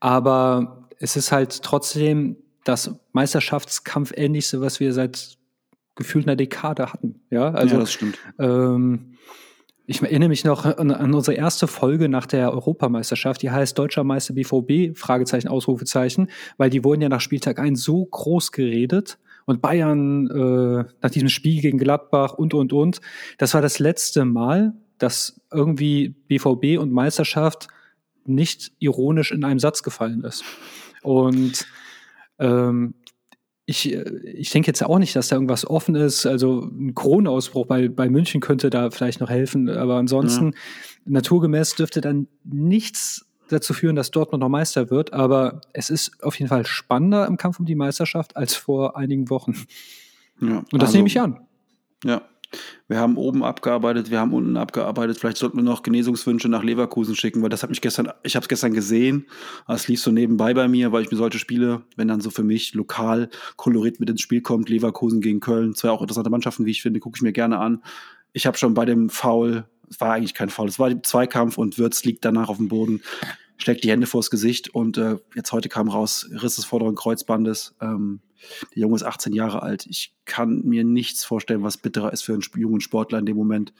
Aber 0.00 0.88
es 0.98 1.16
ist 1.16 1.30
halt 1.30 1.62
trotzdem 1.62 2.36
das 2.64 2.94
Meisterschaftskampf 3.12 4.12
ähnlichste, 4.16 4.60
was 4.60 4.80
wir 4.80 4.92
seit 4.92 5.38
gefühlt 5.94 6.26
einer 6.26 6.36
Dekade 6.36 6.92
hatten. 6.92 7.20
Ja, 7.30 7.50
also 7.50 7.74
ja, 7.74 7.80
das 7.80 7.92
stimmt. 7.92 8.18
Ähm, 8.38 9.16
ich 9.90 10.02
erinnere 10.02 10.28
mich 10.28 10.44
noch 10.44 10.66
an, 10.66 10.90
an, 10.90 11.14
unsere 11.14 11.34
erste 11.34 11.66
Folge 11.66 12.10
nach 12.10 12.26
der 12.26 12.52
Europameisterschaft, 12.52 13.40
die 13.40 13.50
heißt 13.50 13.76
Deutscher 13.78 14.04
Meister 14.04 14.34
BVB, 14.34 14.94
Fragezeichen, 14.96 15.48
Ausrufezeichen, 15.48 16.28
weil 16.58 16.68
die 16.68 16.84
wurden 16.84 17.00
ja 17.00 17.08
nach 17.08 17.22
Spieltag 17.22 17.58
1 17.58 17.82
so 17.82 18.04
groß 18.04 18.52
geredet 18.52 19.18
und 19.46 19.62
Bayern 19.62 20.26
äh, 20.26 20.84
nach 21.00 21.10
diesem 21.10 21.30
Spiel 21.30 21.62
gegen 21.62 21.78
Gladbach 21.78 22.34
und, 22.34 22.52
und, 22.52 22.74
und. 22.74 23.00
Das 23.38 23.54
war 23.54 23.62
das 23.62 23.78
letzte 23.78 24.26
Mal, 24.26 24.74
dass 24.98 25.40
irgendwie 25.50 26.10
BVB 26.10 26.78
und 26.78 26.92
Meisterschaft 26.92 27.68
nicht 28.26 28.72
ironisch 28.80 29.32
in 29.32 29.42
einem 29.42 29.58
Satz 29.58 29.82
gefallen 29.82 30.22
ist. 30.22 30.44
Und 31.02 31.66
ähm, 32.38 32.92
ich, 33.68 33.92
äh, 33.92 34.02
ich 34.24 34.50
denke 34.50 34.68
jetzt 34.68 34.82
auch 34.82 34.98
nicht, 34.98 35.14
dass 35.14 35.28
da 35.28 35.36
irgendwas 35.36 35.68
offen 35.68 35.94
ist. 35.94 36.24
Also 36.24 36.62
ein 36.72 36.94
Kronausbruch 36.94 37.66
bei, 37.66 37.88
bei 37.88 38.08
München 38.08 38.40
könnte 38.40 38.70
da 38.70 38.90
vielleicht 38.90 39.20
noch 39.20 39.28
helfen. 39.28 39.68
Aber 39.68 39.96
ansonsten, 39.96 40.52
ja. 40.52 40.58
naturgemäß 41.04 41.74
dürfte 41.74 42.00
dann 42.00 42.28
nichts 42.44 43.26
dazu 43.50 43.74
führen, 43.74 43.94
dass 43.94 44.10
Dortmund 44.10 44.40
noch 44.40 44.48
Meister 44.48 44.90
wird. 44.90 45.12
Aber 45.12 45.60
es 45.74 45.90
ist 45.90 46.22
auf 46.24 46.38
jeden 46.38 46.48
Fall 46.48 46.64
spannender 46.64 47.26
im 47.26 47.36
Kampf 47.36 47.60
um 47.60 47.66
die 47.66 47.74
Meisterschaft 47.74 48.38
als 48.38 48.54
vor 48.54 48.96
einigen 48.96 49.28
Wochen. 49.28 49.52
Ja, 50.40 50.64
Und 50.72 50.80
das 50.80 50.88
also, 50.88 50.96
nehme 50.96 51.08
ich 51.08 51.20
an. 51.20 51.40
Ja, 52.04 52.22
wir 52.88 52.98
haben 52.98 53.16
oben 53.16 53.44
abgearbeitet, 53.44 54.10
wir 54.10 54.20
haben 54.20 54.32
unten 54.32 54.56
abgearbeitet. 54.56 55.18
Vielleicht 55.18 55.36
sollten 55.36 55.58
wir 55.58 55.62
noch 55.62 55.82
Genesungswünsche 55.82 56.48
nach 56.48 56.62
Leverkusen 56.62 57.14
schicken, 57.14 57.42
weil 57.42 57.50
das 57.50 57.62
hat 57.62 57.70
mich 57.70 57.80
gestern, 57.80 58.10
ich 58.22 58.36
habe 58.36 58.44
es 58.44 58.48
gestern 58.48 58.72
gesehen. 58.72 59.26
Es 59.66 59.88
lief 59.88 60.00
so 60.00 60.10
nebenbei 60.10 60.54
bei 60.54 60.68
mir, 60.68 60.92
weil 60.92 61.02
ich 61.02 61.10
mir 61.10 61.16
solche 61.16 61.38
Spiele, 61.38 61.82
wenn 61.96 62.08
dann 62.08 62.20
so 62.20 62.30
für 62.30 62.44
mich 62.44 62.74
lokal 62.74 63.28
kolorit 63.56 64.00
mit 64.00 64.08
ins 64.08 64.22
Spiel 64.22 64.40
kommt, 64.40 64.68
Leverkusen 64.68 65.20
gegen 65.20 65.40
Köln, 65.40 65.74
zwei 65.74 65.90
auch 65.90 66.00
interessante 66.00 66.30
Mannschaften, 66.30 66.64
wie 66.64 66.70
ich 66.70 66.82
finde, 66.82 67.00
gucke 67.00 67.16
ich 67.16 67.22
mir 67.22 67.32
gerne 67.32 67.58
an. 67.58 67.82
Ich 68.32 68.46
habe 68.46 68.56
schon 68.56 68.74
bei 68.74 68.84
dem 68.84 69.10
Foul, 69.10 69.66
es 69.90 70.00
war 70.00 70.12
eigentlich 70.12 70.34
kein 70.34 70.50
Foul, 70.50 70.68
es 70.68 70.78
war 70.78 70.88
der 70.88 71.02
Zweikampf 71.02 71.58
und 71.58 71.78
Würz 71.78 72.04
liegt 72.04 72.24
danach 72.24 72.48
auf 72.48 72.56
dem 72.56 72.68
Boden, 72.68 73.02
schlägt 73.58 73.84
die 73.84 73.90
Hände 73.90 74.06
vors 74.06 74.30
Gesicht 74.30 74.74
und 74.74 74.96
äh, 74.96 75.16
jetzt 75.34 75.52
heute 75.52 75.68
kam 75.68 75.88
raus, 75.88 76.28
Riss 76.30 76.56
des 76.56 76.64
vorderen 76.64 76.94
Kreuzbandes. 76.94 77.74
Ähm, 77.80 78.20
der 78.74 78.82
Junge 78.82 78.96
ist 78.96 79.02
18 79.02 79.32
Jahre 79.32 79.62
alt. 79.62 79.86
Ich 79.86 80.14
kann 80.24 80.62
mir 80.64 80.84
nichts 80.84 81.24
vorstellen, 81.24 81.62
was 81.62 81.76
bitterer 81.76 82.12
ist 82.12 82.22
für 82.22 82.32
einen 82.32 82.42
jungen 82.56 82.80
Sportler 82.80 83.18
in 83.18 83.26
dem 83.26 83.36
Moment. 83.36 83.72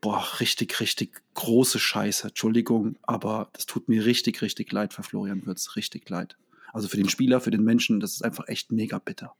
Boah, 0.00 0.24
richtig, 0.40 0.80
richtig 0.80 1.20
große 1.34 1.78
Scheiße. 1.78 2.28
Entschuldigung, 2.28 2.96
aber 3.02 3.50
das 3.52 3.66
tut 3.66 3.88
mir 3.88 4.04
richtig, 4.04 4.40
richtig 4.42 4.72
leid 4.72 4.94
für 4.94 5.02
Florian 5.02 5.44
Würz. 5.46 5.76
Richtig 5.76 6.08
leid. 6.08 6.36
Also 6.72 6.88
für 6.88 6.96
den 6.96 7.08
Spieler, 7.08 7.40
für 7.40 7.50
den 7.50 7.64
Menschen, 7.64 8.00
das 8.00 8.14
ist 8.14 8.24
einfach 8.24 8.48
echt 8.48 8.72
mega 8.72 8.98
bitter. 8.98 9.34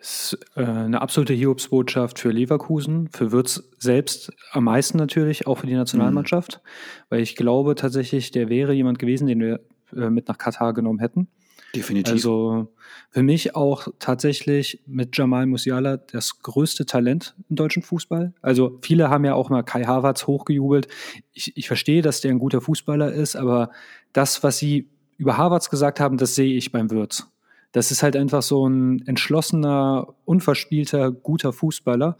Das 0.00 0.32
ist 0.32 0.46
äh, 0.56 0.64
eine 0.64 1.02
absolute 1.02 1.34
Hiobsbotschaft 1.34 2.18
für 2.18 2.30
Leverkusen, 2.30 3.10
für 3.12 3.32
Würz 3.32 3.62
selbst 3.78 4.32
am 4.52 4.64
meisten 4.64 4.96
natürlich, 4.96 5.46
auch 5.46 5.58
für 5.58 5.66
die 5.66 5.74
Nationalmannschaft, 5.74 6.62
mhm. 6.62 7.04
weil 7.10 7.20
ich 7.20 7.36
glaube 7.36 7.74
tatsächlich, 7.74 8.30
der 8.30 8.48
wäre 8.48 8.72
jemand 8.72 8.98
gewesen, 8.98 9.26
den 9.26 9.40
wir 9.40 9.60
äh, 9.94 10.08
mit 10.08 10.28
nach 10.28 10.38
Katar 10.38 10.72
genommen 10.72 11.00
hätten. 11.00 11.28
Definitiv. 11.74 12.12
Also 12.12 12.68
für 13.10 13.22
mich 13.22 13.54
auch 13.54 13.88
tatsächlich 13.98 14.82
mit 14.86 15.16
Jamal 15.16 15.46
Musiala 15.46 15.96
das 15.96 16.40
größte 16.42 16.86
Talent 16.86 17.34
im 17.48 17.56
deutschen 17.56 17.82
Fußball. 17.82 18.32
Also 18.40 18.78
viele 18.82 19.10
haben 19.10 19.24
ja 19.24 19.34
auch 19.34 19.50
mal 19.50 19.62
Kai 19.62 19.84
Havertz 19.84 20.26
hochgejubelt. 20.26 20.88
Ich, 21.32 21.56
ich 21.56 21.66
verstehe, 21.66 22.02
dass 22.02 22.20
der 22.20 22.30
ein 22.30 22.38
guter 22.38 22.60
Fußballer 22.60 23.12
ist, 23.12 23.36
aber 23.36 23.70
das, 24.12 24.42
was 24.42 24.58
sie 24.58 24.88
über 25.16 25.36
Havertz 25.36 25.70
gesagt 25.70 26.00
haben, 26.00 26.16
das 26.16 26.34
sehe 26.34 26.54
ich 26.54 26.72
beim 26.72 26.90
Würz. 26.90 27.26
Das 27.72 27.90
ist 27.90 28.02
halt 28.02 28.16
einfach 28.16 28.42
so 28.42 28.66
ein 28.66 29.06
entschlossener, 29.06 30.14
unverspielter, 30.24 31.12
guter 31.12 31.52
Fußballer. 31.52 32.16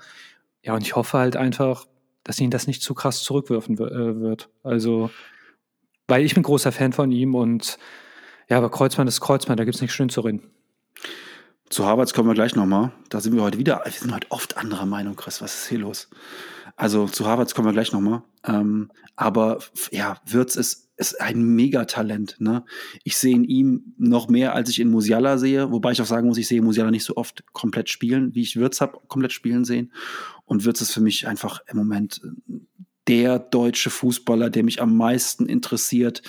Ja, 0.63 0.75
und 0.75 0.83
ich 0.83 0.95
hoffe 0.95 1.19
halt 1.19 1.37
einfach, 1.37 1.87
dass 2.25 2.41
ihn 2.41 2.51
das 2.51 2.67
nicht 2.67 2.83
zu 2.83 2.95
krass 2.95 3.23
zurückwerfen 3.23 3.77
äh, 3.79 4.21
wird. 4.21 4.51
Also, 4.63 5.11
weil 6.07 6.25
ich 6.25 6.35
bin 6.35 6.43
großer 6.43 6.73
Fan 6.73 6.93
von 6.93 7.11
ihm 7.11 7.35
und 7.35 7.79
ja, 8.51 8.59
aber 8.59 8.71
Kreuzmann 8.71 9.07
ist 9.07 9.21
Kreuzmann, 9.21 9.57
da 9.57 9.65
gibt 9.65 9.77
es 9.77 9.81
nichts 9.81 9.97
schön 9.97 10.09
zu 10.09 10.21
reden. 10.21 10.43
Zu 11.71 11.87
Harvards 11.87 12.13
kommen 12.13 12.29
wir 12.29 12.35
gleich 12.35 12.57
nochmal. 12.57 12.91
Da 13.09 13.21
sind 13.21 13.35
wir 13.35 13.43
heute 13.43 13.57
wieder, 13.57 13.83
wir 13.85 13.93
sind 13.93 14.13
heute 14.13 14.27
oft 14.31 14.57
anderer 14.57 14.87
Meinung, 14.87 15.15
Chris. 15.15 15.41
Was 15.41 15.55
ist 15.55 15.69
hier 15.69 15.79
los? 15.79 16.11
Also 16.75 17.07
zu 17.07 17.27
Harvards 17.27 17.55
kommen 17.55 17.69
wir 17.69 17.73
gleich 17.73 17.93
nochmal. 17.93 18.25
Ähm, 18.45 18.91
aber 19.15 19.61
ja, 19.93 20.17
Würz 20.27 20.57
ist, 20.57 20.89
ist 20.97 21.21
ein 21.21 21.55
Megatalent. 21.55 22.41
Ne? 22.41 22.65
Ich 23.05 23.19
sehe 23.19 23.37
in 23.37 23.45
ihm 23.45 23.95
noch 23.99 24.29
mehr, 24.29 24.53
als 24.53 24.69
ich 24.69 24.81
in 24.81 24.91
Musiala 24.91 25.39
sehe. 25.39 25.71
Wobei 25.71 25.93
ich 25.93 26.03
auch 26.03 26.07
sagen 26.07 26.27
muss, 26.27 26.39
ich 26.39 26.49
sehe 26.49 26.61
Musiala 26.61 26.91
nicht 26.91 27.05
so 27.05 27.17
oft 27.17 27.45
komplett 27.53 27.89
spielen, 27.89 28.35
wie 28.35 28.43
ich 28.43 28.57
Würz 28.57 28.81
habe 28.81 28.99
komplett 29.07 29.33
spielen 29.33 29.65
sehen. 29.65 29.93
Und 30.45 30.65
Würz 30.65 30.81
ist 30.81 30.93
für 30.93 31.01
mich 31.01 31.29
einfach 31.29 31.61
im 31.69 31.77
Moment 31.77 32.21
der 33.09 33.39
deutsche 33.39 33.91
Fußballer, 33.91 34.51
der 34.51 34.63
mich 34.63 34.81
am 34.81 34.97
meisten 34.97 35.47
interessiert, 35.47 36.23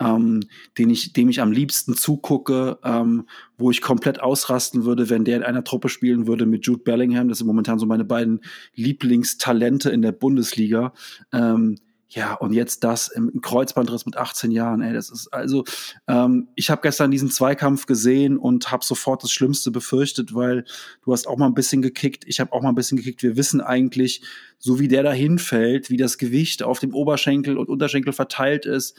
ähm, 0.00 0.40
den 0.76 0.90
ich, 0.90 1.12
dem 1.12 1.28
ich 1.28 1.40
am 1.40 1.52
liebsten 1.52 1.94
zugucke, 1.94 2.78
ähm, 2.84 3.26
wo 3.56 3.70
ich 3.70 3.80
komplett 3.80 4.20
ausrasten 4.20 4.84
würde, 4.84 5.10
wenn 5.10 5.24
der 5.24 5.36
in 5.36 5.42
einer 5.42 5.64
Truppe 5.64 5.88
spielen 5.88 6.26
würde 6.26 6.46
mit 6.46 6.66
Jude 6.66 6.82
Bellingham. 6.82 7.28
Das 7.28 7.38
sind 7.38 7.46
momentan 7.46 7.78
so 7.78 7.86
meine 7.86 8.04
beiden 8.04 8.40
Lieblingstalente 8.74 9.90
in 9.90 10.02
der 10.02 10.12
Bundesliga. 10.12 10.92
Ähm, 11.32 11.76
ja, 12.10 12.32
und 12.34 12.54
jetzt 12.54 12.84
das 12.84 13.08
im 13.08 13.42
Kreuzbandriss 13.42 14.06
mit 14.06 14.16
18 14.16 14.50
Jahren, 14.50 14.80
ey, 14.80 14.94
das 14.94 15.10
ist 15.10 15.28
also, 15.28 15.64
ähm, 16.06 16.48
ich 16.54 16.70
habe 16.70 16.80
gestern 16.80 17.10
diesen 17.10 17.30
Zweikampf 17.30 17.84
gesehen 17.84 18.38
und 18.38 18.70
habe 18.70 18.82
sofort 18.82 19.22
das 19.22 19.30
Schlimmste 19.30 19.70
befürchtet, 19.70 20.34
weil 20.34 20.64
du 21.04 21.12
hast 21.12 21.28
auch 21.28 21.36
mal 21.36 21.46
ein 21.46 21.54
bisschen 21.54 21.82
gekickt, 21.82 22.24
ich 22.26 22.40
habe 22.40 22.52
auch 22.52 22.62
mal 22.62 22.70
ein 22.70 22.74
bisschen 22.74 22.96
gekickt. 22.96 23.22
Wir 23.22 23.36
wissen 23.36 23.60
eigentlich, 23.60 24.22
so 24.58 24.80
wie 24.80 24.88
der 24.88 25.02
da 25.02 25.12
hinfällt, 25.12 25.90
wie 25.90 25.98
das 25.98 26.16
Gewicht 26.16 26.62
auf 26.62 26.78
dem 26.78 26.94
Oberschenkel 26.94 27.58
und 27.58 27.68
Unterschenkel 27.68 28.14
verteilt 28.14 28.64
ist, 28.64 28.96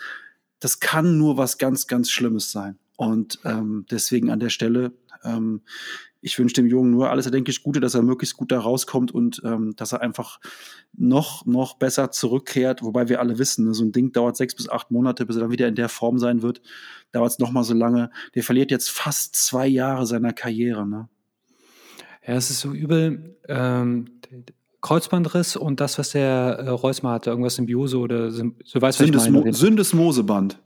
das 0.60 0.80
kann 0.80 1.18
nur 1.18 1.36
was 1.36 1.58
ganz, 1.58 1.88
ganz 1.88 2.12
Schlimmes 2.12 2.52
sein. 2.52 2.78
Und 3.00 3.40
ähm, 3.46 3.86
deswegen 3.90 4.30
an 4.30 4.42
der 4.42 4.50
Stelle, 4.50 4.92
ähm, 5.24 5.62
ich 6.20 6.38
wünsche 6.38 6.56
dem 6.56 6.68
Jungen 6.68 6.92
nur 6.92 7.10
alles 7.10 7.26
erdenklich 7.28 7.64
Gute, 7.64 7.80
dass 7.80 7.96
er 7.96 8.02
möglichst 8.02 8.36
gut 8.36 8.52
da 8.52 8.60
rauskommt 8.60 9.14
und 9.14 9.42
ähm, 9.46 9.74
dass 9.78 9.94
er 9.94 10.02
einfach 10.02 10.42
noch, 10.98 11.46
noch 11.46 11.76
besser 11.76 12.12
zurückkehrt. 12.12 12.84
Wobei 12.84 13.08
wir 13.08 13.22
alle 13.22 13.40
wissen, 13.40 13.68
ne, 13.68 13.74
so 13.74 13.86
ein 13.86 13.94
Ding 13.94 14.12
dauert 14.12 14.36
sechs 14.36 14.54
bis 14.54 14.68
acht 14.68 14.92
Monate, 14.92 15.26
bis 15.26 15.38
er 15.38 15.44
dann 15.44 15.52
wieder 15.52 15.70
in 15.70 15.76
der 15.76 15.88
Form 15.88 16.20
sein 16.20 16.42
wird. 16.42 16.62
Dauert 17.14 17.32
es 17.32 17.40
noch 17.40 17.52
mal 17.52 17.64
so 17.64 17.74
lange. 17.74 18.12
Der 18.36 18.44
verliert 18.44 18.70
jetzt 18.70 18.92
fast 18.92 19.34
zwei 19.34 19.66
Jahre 19.66 20.06
seiner 20.06 20.34
Karriere. 20.34 20.86
Ne? 20.86 21.08
Ja, 22.28 22.34
es 22.34 22.50
ist 22.50 22.60
so 22.60 22.74
übel. 22.74 23.38
Ähm, 23.48 24.08
Kreuzbandriss 24.82 25.56
und 25.56 25.80
das, 25.80 25.98
was 25.98 26.10
der 26.10 26.60
äh, 26.60 26.68
Reus 26.68 27.02
mal 27.02 27.14
hatte, 27.14 27.30
irgendwas 27.30 27.56
Symbiose 27.56 27.98
oder 27.98 28.30
so 28.30 28.52
weiß 28.74 28.98
Syndesmo 28.98 29.50
Syndesmoseband. 29.50 30.60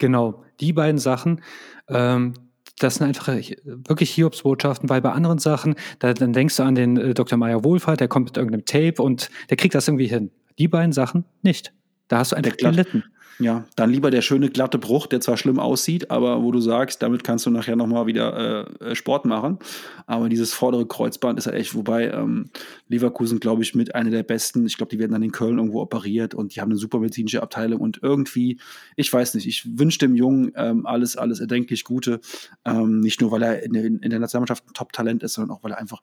Genau, 0.00 0.42
die 0.60 0.72
beiden 0.72 0.98
Sachen. 0.98 1.42
Ähm, 1.88 2.34
das 2.78 2.96
sind 2.96 3.06
einfach 3.06 3.28
wirklich 3.28 4.10
Hiobsbotschaften, 4.12 4.88
weil 4.88 5.02
bei 5.02 5.12
anderen 5.12 5.38
Sachen, 5.38 5.74
da, 5.98 6.14
dann 6.14 6.32
denkst 6.32 6.56
du 6.56 6.62
an 6.62 6.74
den 6.74 6.96
äh, 6.96 7.14
Dr. 7.14 7.38
Meyer 7.38 7.62
Wohlfahrt, 7.62 8.00
der 8.00 8.08
kommt 8.08 8.30
mit 8.30 8.36
irgendeinem 8.38 8.64
Tape 8.64 9.02
und 9.02 9.30
der 9.50 9.58
kriegt 9.58 9.74
das 9.74 9.86
irgendwie 9.86 10.06
hin. 10.06 10.30
Die 10.58 10.66
beiden 10.66 10.92
Sachen 10.92 11.24
nicht. 11.42 11.72
Da 12.08 12.18
hast 12.18 12.32
du 12.32 12.36
einfach 12.36 12.56
gelitten. 12.56 13.04
Ja, 13.40 13.64
dann 13.74 13.88
lieber 13.88 14.10
der 14.10 14.20
schöne 14.20 14.50
glatte 14.50 14.76
Bruch, 14.76 15.06
der 15.06 15.22
zwar 15.22 15.38
schlimm 15.38 15.58
aussieht, 15.58 16.10
aber 16.10 16.42
wo 16.42 16.52
du 16.52 16.60
sagst, 16.60 17.00
damit 17.00 17.24
kannst 17.24 17.46
du 17.46 17.50
nachher 17.50 17.74
nochmal 17.74 18.06
wieder 18.06 18.68
äh, 18.80 18.90
äh, 18.90 18.94
Sport 18.94 19.24
machen. 19.24 19.58
Aber 20.06 20.28
dieses 20.28 20.52
vordere 20.52 20.86
Kreuzband 20.86 21.38
ist 21.38 21.46
ja 21.46 21.52
echt, 21.52 21.74
wobei 21.74 22.10
ähm, 22.10 22.50
Leverkusen, 22.88 23.40
glaube 23.40 23.62
ich, 23.62 23.74
mit 23.74 23.94
einer 23.94 24.10
der 24.10 24.24
besten, 24.24 24.66
ich 24.66 24.76
glaube, 24.76 24.90
die 24.90 24.98
werden 24.98 25.12
dann 25.12 25.22
in 25.22 25.32
Köln 25.32 25.56
irgendwo 25.56 25.80
operiert 25.80 26.34
und 26.34 26.54
die 26.54 26.60
haben 26.60 26.68
eine 26.68 26.78
super 26.78 26.98
medizinische 26.98 27.42
Abteilung 27.42 27.80
und 27.80 28.00
irgendwie, 28.02 28.60
ich 28.94 29.10
weiß 29.10 29.32
nicht, 29.32 29.46
ich 29.46 29.78
wünsche 29.78 30.00
dem 30.00 30.16
Jungen 30.16 30.52
ähm, 30.56 30.84
alles, 30.84 31.16
alles 31.16 31.40
erdenklich 31.40 31.84
Gute. 31.84 32.20
Ähm, 32.66 33.00
nicht 33.00 33.22
nur, 33.22 33.30
weil 33.30 33.42
er 33.42 33.62
in, 33.62 33.74
in 33.74 34.10
der 34.10 34.18
Nationalmannschaft 34.18 34.68
ein 34.68 34.74
Top-Talent 34.74 35.22
ist, 35.22 35.32
sondern 35.32 35.56
auch, 35.56 35.64
weil 35.64 35.72
er 35.72 35.78
einfach 35.78 36.02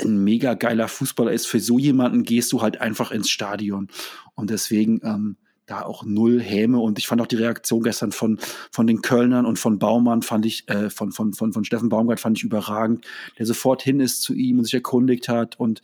ein 0.00 0.24
mega 0.24 0.54
geiler 0.54 0.88
Fußballer 0.88 1.30
ist. 1.30 1.46
Für 1.46 1.60
so 1.60 1.78
jemanden 1.78 2.24
gehst 2.24 2.50
du 2.50 2.62
halt 2.62 2.80
einfach 2.80 3.12
ins 3.12 3.30
Stadion. 3.30 3.86
Und 4.34 4.50
deswegen, 4.50 5.00
ähm, 5.04 5.36
da 5.68 5.82
auch 5.82 6.04
null 6.04 6.40
Häme 6.40 6.78
und 6.78 6.98
ich 6.98 7.06
fand 7.06 7.20
auch 7.20 7.26
die 7.26 7.36
Reaktion 7.36 7.82
gestern 7.82 8.10
von, 8.10 8.38
von 8.72 8.86
den 8.86 9.02
Kölnern 9.02 9.46
und 9.46 9.58
von 9.58 9.78
Baumann 9.78 10.22
fand 10.22 10.46
ich, 10.46 10.68
äh, 10.68 10.90
von, 10.90 11.12
von, 11.12 11.34
von, 11.34 11.52
von 11.52 11.64
Steffen 11.64 11.88
Baumgart 11.88 12.20
fand 12.20 12.38
ich 12.38 12.44
überragend, 12.44 13.06
der 13.38 13.46
sofort 13.46 13.82
hin 13.82 14.00
ist 14.00 14.22
zu 14.22 14.34
ihm 14.34 14.58
und 14.58 14.64
sich 14.64 14.74
erkundigt 14.74 15.28
hat 15.28 15.60
und 15.60 15.82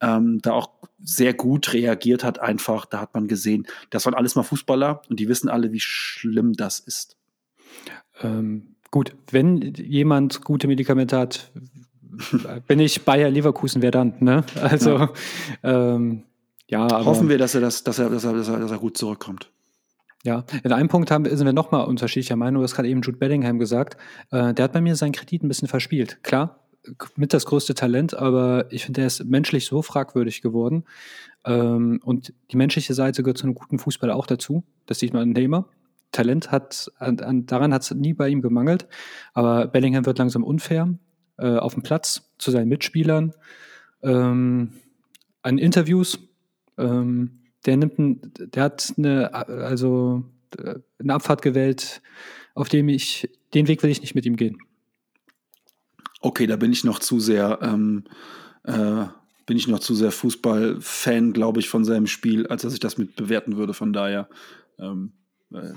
ähm, 0.00 0.40
da 0.40 0.52
auch 0.52 0.70
sehr 1.02 1.34
gut 1.34 1.72
reagiert 1.72 2.24
hat 2.24 2.38
einfach. 2.40 2.86
Da 2.86 3.00
hat 3.00 3.14
man 3.14 3.28
gesehen, 3.28 3.66
das 3.90 4.06
waren 4.06 4.14
alles 4.14 4.36
mal 4.36 4.42
Fußballer 4.42 5.02
und 5.10 5.20
die 5.20 5.28
wissen 5.28 5.48
alle, 5.48 5.72
wie 5.72 5.80
schlimm 5.80 6.54
das 6.54 6.78
ist. 6.78 7.16
Ähm, 8.22 8.76
gut, 8.90 9.14
wenn 9.30 9.74
jemand 9.74 10.42
gute 10.42 10.68
Medikamente 10.68 11.18
hat, 11.18 11.50
wenn 12.68 12.78
ich 12.78 13.02
Bayer 13.02 13.30
Leverkusen 13.30 13.82
wäre 13.82 13.90
dann, 13.90 14.14
ne? 14.20 14.44
Also 14.62 14.98
ja. 14.98 15.12
ähm, 15.62 16.22
ja, 16.68 16.82
aber, 16.82 17.04
Hoffen 17.04 17.28
wir, 17.28 17.38
dass 17.38 17.54
er, 17.54 17.60
das, 17.60 17.84
dass, 17.84 17.98
er, 17.98 18.10
dass, 18.10 18.24
er, 18.24 18.32
dass, 18.32 18.48
er, 18.48 18.58
dass 18.58 18.70
er 18.70 18.78
gut 18.78 18.96
zurückkommt. 18.96 19.50
Ja, 20.24 20.44
in 20.62 20.72
einem 20.72 20.88
Punkt 20.88 21.10
haben, 21.10 21.24
sind 21.26 21.44
wir 21.44 21.52
nochmal 21.52 21.84
unterschiedlicher 21.84 22.36
Meinung. 22.36 22.60
Du 22.60 22.64
hast 22.64 22.74
gerade 22.74 22.88
eben 22.88 23.02
Jude 23.02 23.18
Bellingham 23.18 23.58
gesagt. 23.58 23.98
Äh, 24.30 24.54
der 24.54 24.64
hat 24.64 24.72
bei 24.72 24.80
mir 24.80 24.96
seinen 24.96 25.12
Kredit 25.12 25.42
ein 25.42 25.48
bisschen 25.48 25.68
verspielt. 25.68 26.22
Klar, 26.22 26.64
mit 27.16 27.34
das 27.34 27.44
größte 27.44 27.74
Talent, 27.74 28.14
aber 28.14 28.66
ich 28.70 28.84
finde, 28.84 29.02
er 29.02 29.06
ist 29.06 29.24
menschlich 29.24 29.66
so 29.66 29.82
fragwürdig 29.82 30.40
geworden. 30.40 30.84
Ähm, 31.44 32.00
und 32.04 32.32
die 32.50 32.56
menschliche 32.56 32.94
Seite 32.94 33.22
gehört 33.22 33.38
zu 33.38 33.44
einem 33.44 33.54
guten 33.54 33.78
Fußball 33.78 34.10
auch 34.10 34.26
dazu. 34.26 34.64
Das 34.86 34.98
sieht 34.98 35.12
man 35.12 35.22
an 35.22 35.30
Neymar. 35.30 35.68
Talent 36.12 36.50
hat, 36.50 36.90
an, 36.98 37.20
an, 37.20 37.44
daran 37.46 37.74
hat 37.74 37.82
es 37.82 37.90
nie 37.90 38.14
bei 38.14 38.28
ihm 38.28 38.40
gemangelt. 38.40 38.86
Aber 39.34 39.66
Bellingham 39.66 40.06
wird 40.06 40.18
langsam 40.18 40.44
unfair 40.44 40.94
äh, 41.38 41.56
auf 41.56 41.74
dem 41.74 41.82
Platz 41.82 42.30
zu 42.38 42.50
seinen 42.50 42.68
Mitspielern, 42.68 43.32
ähm, 44.02 44.72
an 45.42 45.58
Interviews. 45.58 46.18
Ähm, 46.78 47.40
der 47.66 47.76
nimmt, 47.76 47.98
ein, 47.98 48.32
der 48.38 48.62
hat 48.62 48.92
eine, 48.96 49.32
also 49.34 50.24
eine 50.98 51.14
Abfahrt 51.14 51.42
gewählt, 51.42 52.02
auf 52.54 52.68
dem 52.68 52.88
ich, 52.88 53.28
den 53.54 53.68
Weg 53.68 53.82
will 53.82 53.90
ich 53.90 54.00
nicht 54.00 54.14
mit 54.14 54.26
ihm 54.26 54.36
gehen. 54.36 54.58
Okay, 56.20 56.46
da 56.46 56.56
bin 56.56 56.72
ich 56.72 56.84
noch 56.84 56.98
zu 56.98 57.20
sehr, 57.20 57.58
ähm, 57.62 58.04
äh, 58.64 59.06
bin 59.46 59.56
ich 59.56 59.68
noch 59.68 59.80
zu 59.80 59.94
sehr 59.94 60.10
Fußball-Fan, 60.10 61.32
glaube 61.32 61.60
ich, 61.60 61.68
von 61.68 61.84
seinem 61.84 62.06
Spiel, 62.06 62.46
als 62.46 62.62
dass 62.62 62.72
ich 62.72 62.80
das 62.80 62.96
mit 62.96 63.16
bewerten 63.16 63.56
würde. 63.56 63.74
Von 63.74 63.92
daher 63.92 64.28
ähm, 64.78 65.12
äh, 65.52 65.72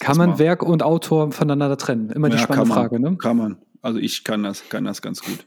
kann 0.00 0.16
man 0.16 0.38
Werk 0.38 0.62
und 0.62 0.82
Autor 0.82 1.30
voneinander 1.32 1.76
trennen? 1.76 2.10
Immer 2.10 2.28
die 2.28 2.36
ja, 2.36 2.42
spannende 2.42 2.68
man, 2.68 2.76
Frage, 2.76 3.00
ne? 3.00 3.16
Kann 3.16 3.36
man. 3.36 3.58
Also 3.80 3.98
ich 4.00 4.24
kann 4.24 4.42
das, 4.42 4.68
kann 4.68 4.84
das 4.84 5.02
ganz 5.02 5.22
gut. 5.22 5.46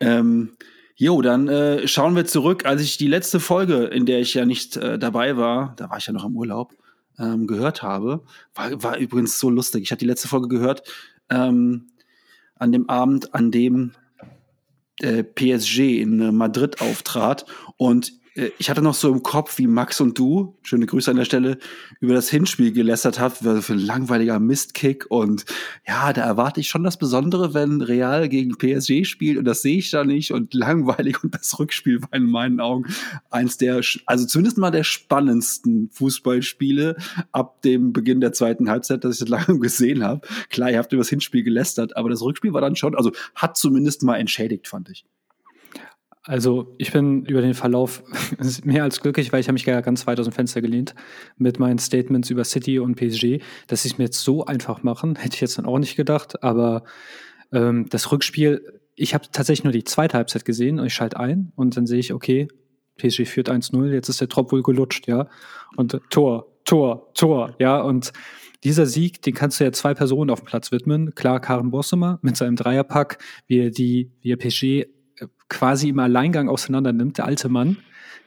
Ähm, 0.00 0.56
Jo, 1.00 1.22
dann 1.22 1.48
äh, 1.48 1.88
schauen 1.88 2.14
wir 2.14 2.26
zurück. 2.26 2.66
Als 2.66 2.82
ich 2.82 2.98
die 2.98 3.06
letzte 3.06 3.40
Folge, 3.40 3.84
in 3.84 4.04
der 4.04 4.20
ich 4.20 4.34
ja 4.34 4.44
nicht 4.44 4.76
äh, 4.76 4.98
dabei 4.98 5.38
war, 5.38 5.72
da 5.78 5.88
war 5.88 5.96
ich 5.96 6.06
ja 6.06 6.12
noch 6.12 6.26
im 6.26 6.36
Urlaub, 6.36 6.74
ähm, 7.18 7.46
gehört 7.46 7.82
habe, 7.82 8.22
war, 8.54 8.82
war 8.82 8.98
übrigens 8.98 9.40
so 9.40 9.48
lustig. 9.48 9.84
Ich 9.84 9.92
hatte 9.92 10.00
die 10.00 10.06
letzte 10.06 10.28
Folge 10.28 10.48
gehört 10.48 10.82
ähm, 11.30 11.86
an 12.56 12.70
dem 12.70 12.90
Abend, 12.90 13.34
an 13.34 13.50
dem 13.50 13.92
äh, 15.00 15.24
PSG 15.24 16.02
in 16.02 16.36
Madrid 16.36 16.82
auftrat 16.82 17.46
und 17.78 18.12
ich 18.34 18.70
hatte 18.70 18.82
noch 18.82 18.94
so 18.94 19.12
im 19.12 19.22
Kopf, 19.22 19.58
wie 19.58 19.66
Max 19.66 20.00
und 20.00 20.18
du, 20.18 20.56
schöne 20.62 20.86
Grüße 20.86 21.10
an 21.10 21.16
der 21.16 21.24
Stelle, 21.24 21.58
über 22.00 22.14
das 22.14 22.28
Hinspiel 22.28 22.72
gelästert 22.72 23.18
habt, 23.18 23.38
für 23.38 23.72
ein 23.72 23.78
langweiliger 23.78 24.38
Mistkick. 24.38 25.10
Und 25.10 25.44
ja, 25.86 26.12
da 26.12 26.22
erwarte 26.22 26.60
ich 26.60 26.68
schon 26.68 26.84
das 26.84 26.96
Besondere, 26.96 27.54
wenn 27.54 27.80
Real 27.80 28.28
gegen 28.28 28.56
PSG 28.56 29.04
spielt 29.04 29.38
und 29.38 29.44
das 29.44 29.62
sehe 29.62 29.78
ich 29.78 29.90
da 29.90 30.04
nicht 30.04 30.32
und 30.32 30.54
langweilig 30.54 31.22
und 31.24 31.34
das 31.34 31.58
Rückspiel 31.58 32.02
war 32.02 32.12
in 32.12 32.30
meinen 32.30 32.60
Augen 32.60 32.86
eins 33.30 33.56
der, 33.56 33.80
also 34.06 34.26
zumindest 34.26 34.58
mal 34.58 34.70
der 34.70 34.84
spannendsten 34.84 35.90
Fußballspiele 35.90 36.96
ab 37.32 37.62
dem 37.62 37.92
Beginn 37.92 38.20
der 38.20 38.32
zweiten 38.32 38.70
Halbzeit, 38.70 39.04
dass 39.04 39.14
ich 39.14 39.20
das 39.20 39.28
lange 39.28 39.58
gesehen 39.58 40.04
habe. 40.04 40.26
Klar, 40.50 40.70
ihr 40.70 40.78
habt 40.78 40.92
über 40.92 41.00
das 41.00 41.10
Hinspiel 41.10 41.42
gelästert, 41.42 41.96
aber 41.96 42.10
das 42.10 42.22
Rückspiel 42.22 42.52
war 42.52 42.60
dann 42.60 42.76
schon, 42.76 42.94
also 42.94 43.12
hat 43.34 43.56
zumindest 43.56 44.02
mal 44.02 44.16
entschädigt, 44.16 44.68
fand 44.68 44.88
ich. 44.88 45.04
Also 46.24 46.74
ich 46.76 46.92
bin 46.92 47.24
über 47.24 47.40
den 47.40 47.54
Verlauf 47.54 48.02
mehr 48.64 48.82
als 48.82 49.00
glücklich, 49.00 49.32
weil 49.32 49.40
ich 49.40 49.48
habe 49.48 49.54
mich 49.54 49.64
ja 49.64 49.80
ganz 49.80 50.06
weit 50.06 50.20
aus 50.20 50.26
dem 50.26 50.32
Fenster 50.32 50.60
gelehnt 50.60 50.94
mit 51.38 51.58
meinen 51.58 51.78
Statements 51.78 52.28
über 52.30 52.44
City 52.44 52.78
und 52.78 52.96
PSG. 52.96 53.42
Dass 53.68 53.82
sie 53.82 53.88
es 53.88 53.98
mir 53.98 54.04
jetzt 54.04 54.20
so 54.20 54.44
einfach 54.44 54.82
machen, 54.82 55.16
hätte 55.16 55.34
ich 55.34 55.40
jetzt 55.40 55.56
dann 55.56 55.64
auch 55.64 55.78
nicht 55.78 55.96
gedacht. 55.96 56.42
Aber 56.42 56.84
ähm, 57.52 57.86
das 57.88 58.12
Rückspiel, 58.12 58.80
ich 58.96 59.14
habe 59.14 59.24
tatsächlich 59.32 59.64
nur 59.64 59.72
die 59.72 59.84
zweite 59.84 60.16
Halbzeit 60.18 60.44
gesehen 60.44 60.78
und 60.78 60.86
ich 60.86 60.94
schalte 60.94 61.18
ein 61.18 61.52
und 61.56 61.76
dann 61.76 61.86
sehe 61.86 62.00
ich, 62.00 62.12
okay, 62.12 62.48
PSG 62.98 63.26
führt 63.26 63.50
1-0, 63.50 63.92
jetzt 63.92 64.10
ist 64.10 64.20
der 64.20 64.28
Trop 64.28 64.52
wohl 64.52 64.62
gelutscht, 64.62 65.08
ja. 65.08 65.26
Und 65.76 65.98
Tor, 66.10 66.46
Tor, 66.66 67.10
Tor, 67.14 67.54
ja. 67.58 67.80
Und 67.80 68.12
dieser 68.62 68.84
Sieg, 68.84 69.22
den 69.22 69.32
kannst 69.32 69.58
du 69.58 69.64
ja 69.64 69.72
zwei 69.72 69.94
Personen 69.94 70.28
auf 70.28 70.40
dem 70.40 70.46
Platz 70.46 70.70
widmen. 70.70 71.14
Klar, 71.14 71.40
Karen 71.40 71.70
Bossemer 71.70 72.18
mit 72.20 72.36
seinem 72.36 72.56
Dreierpack, 72.56 73.16
wie 73.46 73.60
er 73.60 73.70
die, 73.70 74.12
wie 74.20 74.32
er 74.32 74.36
PSG 74.36 74.86
quasi 75.48 75.88
im 75.88 75.98
Alleingang 75.98 76.48
auseinander 76.48 76.92
nimmt, 76.92 77.18
der 77.18 77.26
alte 77.26 77.48
Mann, 77.48 77.78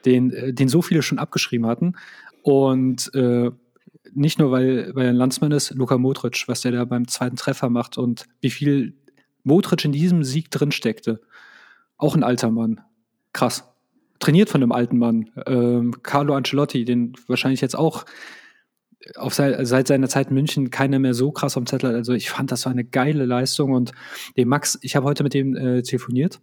den, 0.04 0.30
äh, 0.32 0.52
den 0.52 0.68
so 0.68 0.82
viele 0.82 1.02
schon 1.02 1.18
abgeschrieben 1.18 1.66
hatten. 1.66 1.94
Und 2.42 3.12
äh, 3.14 3.50
nicht 4.12 4.38
nur, 4.38 4.50
weil, 4.50 4.94
weil 4.94 5.06
er 5.06 5.10
ein 5.10 5.16
Landsmann 5.16 5.52
ist, 5.52 5.70
Luka 5.70 5.98
Modric, 5.98 6.44
was 6.46 6.60
der 6.60 6.72
da 6.72 6.84
beim 6.84 7.08
zweiten 7.08 7.36
Treffer 7.36 7.70
macht 7.70 7.98
und 7.98 8.26
wie 8.40 8.50
viel 8.50 8.94
Modric 9.42 9.84
in 9.84 9.92
diesem 9.92 10.24
Sieg 10.24 10.50
drin 10.50 10.72
steckte. 10.72 11.20
Auch 11.96 12.14
ein 12.14 12.22
alter 12.22 12.50
Mann. 12.50 12.80
Krass. 13.32 13.64
Trainiert 14.20 14.48
von 14.48 14.62
einem 14.62 14.72
alten 14.72 14.98
Mann. 14.98 15.30
Ähm, 15.46 15.94
Carlo 16.02 16.34
Ancelotti, 16.34 16.84
den 16.84 17.14
wahrscheinlich 17.26 17.60
jetzt 17.60 17.76
auch 17.76 18.04
auf 19.16 19.34
seit, 19.34 19.66
seit 19.66 19.86
seiner 19.86 20.08
Zeit 20.08 20.28
in 20.28 20.34
München 20.34 20.70
keiner 20.70 20.98
mehr 20.98 21.14
so 21.14 21.30
krass 21.30 21.56
am 21.56 21.66
Zettel. 21.66 21.94
Also 21.94 22.12
ich 22.12 22.30
fand, 22.30 22.52
das 22.52 22.64
war 22.64 22.72
eine 22.72 22.84
geile 22.84 23.26
Leistung 23.26 23.72
und 23.72 23.92
dem 24.36 24.48
Max, 24.48 24.78
ich 24.82 24.96
habe 24.96 25.06
heute 25.06 25.22
mit 25.22 25.34
dem 25.34 25.56
äh, 25.56 25.82
telefoniert 25.82 26.40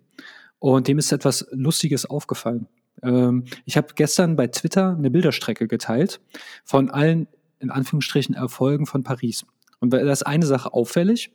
und 0.62 0.88
dem 0.88 1.00
ist 1.00 1.12
etwas 1.12 1.48
Lustiges 1.52 2.06
aufgefallen. 2.06 2.68
Ähm, 3.02 3.46
ich 3.66 3.78
habe 3.78 3.88
gestern 3.96 4.36
bei 4.36 4.48
Twitter 4.48 4.96
eine 4.96 5.10
Bilderstrecke 5.10 5.68
geteilt 5.68 6.22
von 6.64 6.90
allen, 6.92 7.28
in 7.60 7.72
Anführungsstrichen, 7.72 8.36
Erfolgen 8.36 8.86
von 8.86 9.04
Paris. 9.04 9.44
Und 9.80 9.92
da 9.92 9.98
ist 9.98 10.24
eine 10.24 10.46
Sache 10.46 10.74
auffällig. 10.74 11.32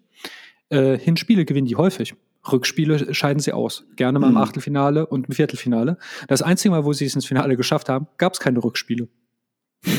Äh, 0.69 0.97
Hinspiele 0.97 1.45
gewinnen 1.45 1.67
die 1.67 1.77
häufig. 1.77 2.15
Rückspiele 2.51 3.13
scheiden 3.15 3.41
sie 3.41 3.53
aus. 3.53 3.85
Gerne 3.97 4.21
mal 4.21 4.29
im 4.29 4.35
mhm. 4.35 4.39
Achtelfinale 4.39 5.07
und 5.07 5.27
im 5.27 5.35
Viertelfinale. 5.35 5.99
Das 6.29 6.43
einzige 6.43 6.71
Mal, 6.71 6.85
wo 6.85 6.93
sie 6.93 7.07
es 7.07 7.17
ins 7.17 7.27
Finale 7.27 7.57
geschafft 7.57 7.89
haben, 7.89 8.07
gab 8.19 8.35
es 8.35 8.39
keine 8.39 8.63
Rückspiele. 8.63 9.09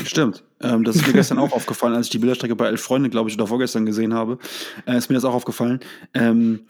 Stimmt. 0.06 0.42
Ähm, 0.60 0.84
das 0.84 0.96
ist 0.96 1.06
mir 1.06 1.12
gestern 1.12 1.38
auch 1.38 1.52
aufgefallen, 1.52 1.94
als 1.94 2.06
ich 2.06 2.12
die 2.12 2.18
Bilderstrecke 2.18 2.56
bei 2.56 2.66
Elf 2.66 2.80
Freunde, 2.80 3.10
glaube 3.10 3.28
ich, 3.28 3.36
oder 3.36 3.46
vorgestern 3.46 3.84
gesehen 3.84 4.14
habe. 4.14 4.38
Äh, 4.86 4.96
ist 4.96 5.10
mir 5.10 5.14
das 5.14 5.26
auch 5.26 5.34
aufgefallen. 5.34 5.80
Ähm, 6.14 6.60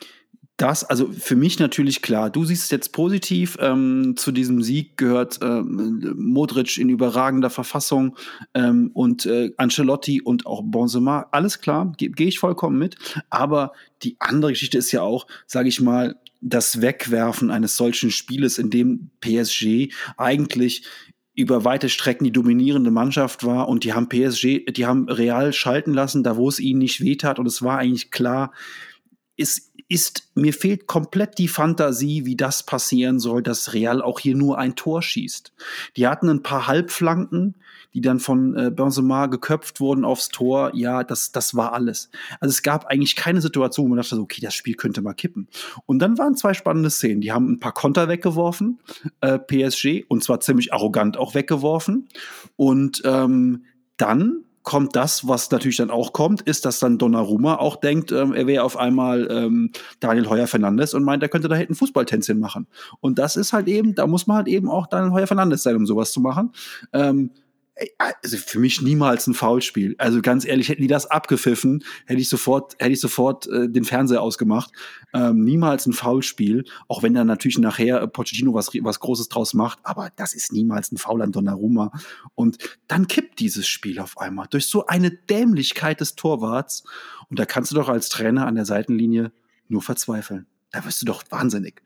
das, 0.58 0.82
also 0.82 1.10
für 1.12 1.36
mich 1.36 1.60
natürlich 1.60 2.02
klar. 2.02 2.30
Du 2.30 2.44
siehst 2.44 2.64
es 2.64 2.70
jetzt 2.70 2.92
positiv. 2.92 3.56
Ähm, 3.60 4.14
zu 4.16 4.32
diesem 4.32 4.60
Sieg 4.60 4.96
gehört 4.96 5.38
ähm, 5.40 6.14
Modric 6.16 6.78
in 6.78 6.88
überragender 6.88 7.48
Verfassung 7.48 8.16
ähm, 8.54 8.90
und 8.92 9.24
äh, 9.24 9.52
Ancelotti 9.56 10.20
und 10.20 10.46
auch 10.46 10.62
Benzema. 10.64 11.28
Alles 11.30 11.60
klar, 11.60 11.92
gehe 11.96 12.10
geh 12.10 12.26
ich 12.26 12.40
vollkommen 12.40 12.76
mit. 12.76 12.96
Aber 13.30 13.72
die 14.02 14.16
andere 14.18 14.50
Geschichte 14.50 14.78
ist 14.78 14.90
ja 14.90 15.02
auch, 15.02 15.28
sage 15.46 15.68
ich 15.68 15.80
mal, 15.80 16.16
das 16.40 16.80
Wegwerfen 16.80 17.52
eines 17.52 17.76
solchen 17.76 18.10
Spieles, 18.10 18.58
in 18.58 18.70
dem 18.70 19.10
PSG 19.20 19.92
eigentlich 20.16 20.82
über 21.36 21.64
weite 21.64 21.88
Strecken 21.88 22.24
die 22.24 22.32
dominierende 22.32 22.90
Mannschaft 22.90 23.44
war 23.44 23.68
und 23.68 23.84
die 23.84 23.92
haben 23.92 24.08
PSG, 24.08 24.64
die 24.72 24.86
haben 24.86 25.08
Real 25.08 25.52
schalten 25.52 25.94
lassen, 25.94 26.24
da 26.24 26.36
wo 26.36 26.48
es 26.48 26.58
ihnen 26.58 26.80
nicht 26.80 27.00
wehtat 27.00 27.38
und 27.38 27.46
es 27.46 27.62
war 27.62 27.78
eigentlich 27.78 28.10
klar, 28.10 28.52
es 29.36 29.67
ist, 29.88 30.28
mir 30.34 30.52
fehlt 30.52 30.86
komplett 30.86 31.38
die 31.38 31.48
Fantasie, 31.48 32.26
wie 32.26 32.36
das 32.36 32.62
passieren 32.62 33.18
soll, 33.18 33.42
dass 33.42 33.72
Real 33.72 34.02
auch 34.02 34.20
hier 34.20 34.36
nur 34.36 34.58
ein 34.58 34.76
Tor 34.76 35.00
schießt. 35.00 35.52
Die 35.96 36.06
hatten 36.06 36.28
ein 36.28 36.42
paar 36.42 36.66
Halbflanken, 36.66 37.54
die 37.94 38.02
dann 38.02 38.20
von 38.20 38.54
äh, 38.54 38.70
Benzema 38.70 39.26
geköpft 39.26 39.80
wurden 39.80 40.04
aufs 40.04 40.28
Tor. 40.28 40.72
Ja, 40.74 41.04
das, 41.04 41.32
das 41.32 41.54
war 41.54 41.72
alles. 41.72 42.10
Also 42.38 42.50
es 42.50 42.62
gab 42.62 42.84
eigentlich 42.86 43.16
keine 43.16 43.40
Situation, 43.40 43.86
wo 43.86 43.88
man 43.88 43.98
dachte, 43.98 44.20
okay, 44.20 44.42
das 44.42 44.54
Spiel 44.54 44.74
könnte 44.74 45.00
mal 45.00 45.14
kippen. 45.14 45.48
Und 45.86 46.00
dann 46.00 46.18
waren 46.18 46.36
zwei 46.36 46.52
spannende 46.52 46.90
Szenen. 46.90 47.22
Die 47.22 47.32
haben 47.32 47.50
ein 47.50 47.60
paar 47.60 47.72
Konter 47.72 48.08
weggeworfen, 48.08 48.80
äh, 49.22 49.38
PSG, 49.38 50.04
und 50.06 50.22
zwar 50.22 50.40
ziemlich 50.40 50.74
arrogant 50.74 51.16
auch 51.16 51.34
weggeworfen. 51.34 52.08
Und 52.56 53.00
ähm, 53.06 53.64
dann 53.96 54.44
kommt 54.68 54.96
das, 54.96 55.26
was 55.26 55.50
natürlich 55.50 55.78
dann 55.78 55.90
auch 55.90 56.12
kommt, 56.12 56.42
ist, 56.42 56.66
dass 56.66 56.78
dann 56.78 56.98
Donnarumma 56.98 57.54
auch 57.54 57.76
denkt, 57.76 58.12
ähm, 58.12 58.34
er 58.34 58.46
wäre 58.46 58.64
auf 58.64 58.76
einmal 58.76 59.26
ähm, 59.30 59.70
Daniel 59.98 60.28
Heuer 60.28 60.46
Fernandes 60.46 60.92
und 60.92 61.04
meint, 61.04 61.22
er 61.22 61.30
könnte 61.30 61.48
da 61.48 61.54
hinten 61.54 61.74
Fußballtänzchen 61.74 62.38
machen. 62.38 62.66
Und 63.00 63.18
das 63.18 63.36
ist 63.36 63.54
halt 63.54 63.66
eben, 63.66 63.94
da 63.94 64.06
muss 64.06 64.26
man 64.26 64.36
halt 64.36 64.46
eben 64.46 64.68
auch 64.68 64.86
Daniel 64.86 65.12
Heuer 65.12 65.26
Fernandes 65.26 65.62
sein, 65.62 65.74
um 65.74 65.86
sowas 65.86 66.12
zu 66.12 66.20
machen. 66.20 66.52
Ähm, 66.92 67.30
also 67.98 68.36
für 68.36 68.58
mich 68.58 68.82
niemals 68.82 69.26
ein 69.26 69.34
Foulspiel. 69.34 69.94
Also 69.98 70.22
ganz 70.22 70.44
ehrlich, 70.44 70.68
hätten 70.68 70.82
die 70.82 70.88
das 70.88 71.06
abgepfiffen, 71.06 71.84
hätte 72.06 72.20
ich 72.20 72.28
sofort, 72.28 72.74
hätte 72.78 72.92
ich 72.92 73.00
sofort 73.00 73.46
äh, 73.48 73.68
den 73.68 73.84
Fernseher 73.84 74.22
ausgemacht. 74.22 74.72
Ähm, 75.14 75.44
niemals 75.44 75.86
ein 75.86 75.92
Foulspiel, 75.92 76.64
auch 76.88 77.02
wenn 77.02 77.14
da 77.14 77.24
natürlich 77.24 77.58
nachher 77.58 78.02
äh, 78.02 78.08
Pochettino 78.08 78.54
was, 78.54 78.70
was 78.82 79.00
Großes 79.00 79.28
draus 79.28 79.54
macht, 79.54 79.78
aber 79.82 80.10
das 80.16 80.34
ist 80.34 80.52
niemals 80.52 80.92
ein 80.92 80.96
Foul 80.96 81.22
an 81.22 81.32
Donnarumma. 81.32 81.92
Und 82.34 82.58
dann 82.88 83.06
kippt 83.06 83.38
dieses 83.40 83.68
Spiel 83.68 84.00
auf 84.00 84.18
einmal 84.18 84.46
durch 84.50 84.66
so 84.66 84.86
eine 84.86 85.10
Dämlichkeit 85.10 86.00
des 86.00 86.14
Torwarts. 86.14 86.84
Und 87.28 87.38
da 87.38 87.44
kannst 87.44 87.70
du 87.70 87.76
doch 87.76 87.88
als 87.88 88.08
Trainer 88.08 88.46
an 88.46 88.54
der 88.54 88.64
Seitenlinie 88.64 89.32
nur 89.68 89.82
verzweifeln. 89.82 90.46
Da 90.70 90.84
wirst 90.84 91.00
du 91.02 91.06
doch 91.06 91.22
wahnsinnig. 91.30 91.82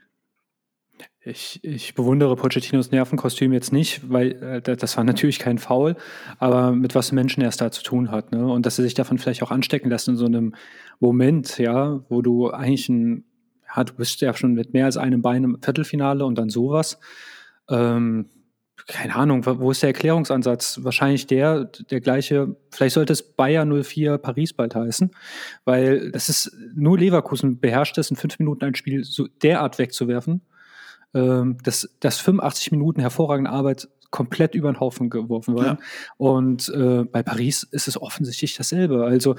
Ich, 1.24 1.60
ich 1.62 1.94
bewundere 1.94 2.34
Pochettinos 2.34 2.90
Nervenkostüm 2.90 3.52
jetzt 3.52 3.72
nicht, 3.72 4.10
weil 4.10 4.32
äh, 4.42 4.76
das 4.76 4.96
war 4.96 5.04
natürlich 5.04 5.38
kein 5.38 5.58
Foul, 5.58 5.94
aber 6.38 6.72
mit 6.72 6.96
was 6.96 7.12
Menschen 7.12 7.42
erst 7.42 7.60
da 7.60 7.70
zu 7.70 7.84
tun 7.84 8.10
hat. 8.10 8.32
Ne? 8.32 8.44
Und 8.44 8.66
dass 8.66 8.78
er 8.78 8.82
sich 8.82 8.94
davon 8.94 9.18
vielleicht 9.18 9.44
auch 9.44 9.52
anstecken 9.52 9.88
lässt 9.88 10.08
in 10.08 10.16
so 10.16 10.26
einem 10.26 10.54
Moment, 10.98 11.58
ja, 11.58 12.00
wo 12.08 12.22
du 12.22 12.50
eigentlich 12.50 12.88
ein, 12.88 13.24
ja, 13.74 13.84
du 13.84 13.94
bist 13.94 14.20
ja 14.20 14.34
schon 14.34 14.54
mit 14.54 14.72
mehr 14.72 14.86
als 14.86 14.96
einem 14.96 15.22
Bein 15.22 15.44
im 15.44 15.58
Viertelfinale 15.62 16.24
und 16.24 16.36
dann 16.36 16.48
sowas. 16.48 16.98
Ähm, 17.70 18.28
keine 18.88 19.14
Ahnung, 19.14 19.46
wo 19.46 19.70
ist 19.70 19.82
der 19.82 19.90
Erklärungsansatz? 19.90 20.80
Wahrscheinlich 20.82 21.28
der, 21.28 21.66
der 21.66 22.00
gleiche, 22.00 22.56
vielleicht 22.70 22.94
sollte 22.94 23.12
es 23.12 23.22
Bayer 23.22 23.64
04 23.64 24.18
Paris 24.18 24.54
bald 24.54 24.74
heißen, 24.74 25.12
weil 25.64 26.10
das 26.10 26.28
ist 26.28 26.56
nur 26.74 26.98
Leverkusen 26.98 27.60
beherrscht 27.60 27.96
es 27.98 28.10
in 28.10 28.16
fünf 28.16 28.40
Minuten 28.40 28.64
ein 28.64 28.74
Spiel 28.74 29.04
so 29.04 29.28
derart 29.28 29.78
wegzuwerfen, 29.78 30.42
ähm, 31.14 31.58
dass, 31.62 31.88
dass 32.00 32.18
85 32.18 32.72
Minuten 32.72 33.00
hervorragende 33.00 33.50
Arbeit 33.50 33.88
komplett 34.10 34.54
über 34.54 34.70
den 34.70 34.78
Haufen 34.78 35.10
geworfen 35.10 35.56
werden. 35.56 35.78
Ja. 35.80 35.86
Und 36.18 36.68
äh, 36.68 37.04
bei 37.04 37.22
Paris 37.22 37.62
ist 37.64 37.88
es 37.88 38.00
offensichtlich 38.00 38.54
dasselbe. 38.56 39.04
Also 39.04 39.36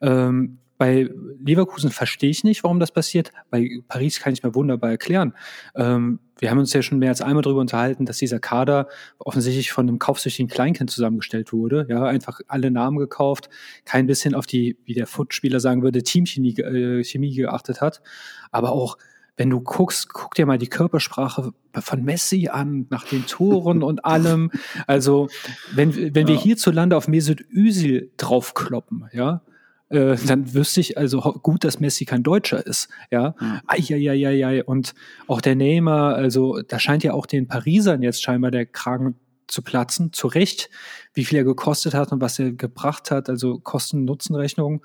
ähm, 0.00 0.58
bei 0.78 1.08
Leverkusen 1.42 1.90
verstehe 1.90 2.28
ich 2.28 2.44
nicht, 2.44 2.62
warum 2.62 2.80
das 2.80 2.92
passiert. 2.92 3.32
Bei 3.50 3.68
Paris 3.88 4.20
kann 4.20 4.32
ich 4.34 4.42
mir 4.42 4.54
wunderbar 4.54 4.90
erklären. 4.90 5.32
Ähm, 5.74 6.20
wir 6.38 6.50
haben 6.50 6.58
uns 6.58 6.72
ja 6.74 6.82
schon 6.82 6.98
mehr 6.98 7.08
als 7.08 7.22
einmal 7.22 7.42
darüber 7.42 7.62
unterhalten, 7.62 8.04
dass 8.04 8.18
dieser 8.18 8.40
Kader 8.40 8.88
offensichtlich 9.18 9.72
von 9.72 9.88
einem 9.88 9.98
kaufsüchtigen 9.98 10.50
Kleinkind 10.50 10.90
zusammengestellt 10.90 11.52
wurde. 11.52 11.86
Ja, 11.88 12.04
einfach 12.04 12.40
alle 12.46 12.70
Namen 12.70 12.98
gekauft, 12.98 13.48
kein 13.86 14.06
bisschen 14.06 14.34
auf 14.34 14.46
die, 14.46 14.76
wie 14.84 14.92
der 14.92 15.06
Footspieler 15.06 15.60
sagen 15.60 15.82
würde, 15.82 16.02
Teamchemie 16.02 16.58
äh, 16.58 17.04
Chemie 17.04 17.34
geachtet 17.34 17.80
hat. 17.80 18.02
Aber 18.50 18.72
auch 18.72 18.98
wenn 19.36 19.50
du 19.50 19.60
guckst, 19.60 20.12
guck 20.12 20.34
dir 20.34 20.46
mal 20.46 20.58
die 20.58 20.68
Körpersprache 20.68 21.52
von 21.74 22.02
Messi 22.02 22.48
an, 22.48 22.86
nach 22.90 23.06
den 23.06 23.26
Toren 23.26 23.82
und 23.82 24.04
allem. 24.04 24.50
Also, 24.86 25.28
wenn, 25.74 25.94
wenn 26.14 26.26
ja. 26.26 26.34
wir 26.34 26.36
hierzulande 26.36 26.96
auf 26.96 27.08
Mesut 27.08 27.44
Özil 27.52 28.10
draufkloppen, 28.16 29.08
ja, 29.12 29.42
äh, 29.88 30.16
dann 30.26 30.54
wüsste 30.54 30.80
ich 30.80 30.98
also 30.98 31.20
gut, 31.20 31.64
dass 31.64 31.80
Messi 31.80 32.04
kein 32.04 32.22
Deutscher 32.22 32.66
ist. 32.66 32.88
Ja, 33.10 33.34
mhm. 33.38 33.60
Eieieiei. 33.66 34.64
und 34.64 34.94
auch 35.26 35.40
der 35.40 35.54
Neymar, 35.54 36.14
also 36.14 36.60
da 36.62 36.78
scheint 36.78 37.04
ja 37.04 37.12
auch 37.12 37.26
den 37.26 37.46
Parisern 37.46 38.02
jetzt 38.02 38.22
scheinbar 38.22 38.50
der 38.50 38.66
Kragen 38.66 39.16
zu 39.46 39.62
platzen. 39.62 40.12
Zu 40.12 40.26
Recht, 40.26 40.70
wie 41.14 41.24
viel 41.24 41.38
er 41.38 41.44
gekostet 41.44 41.94
hat 41.94 42.12
und 42.12 42.20
was 42.20 42.38
er 42.38 42.52
gebracht 42.52 43.10
hat, 43.10 43.28
also 43.28 43.58
Kosten-Nutzen-Rechnung. 43.58 44.82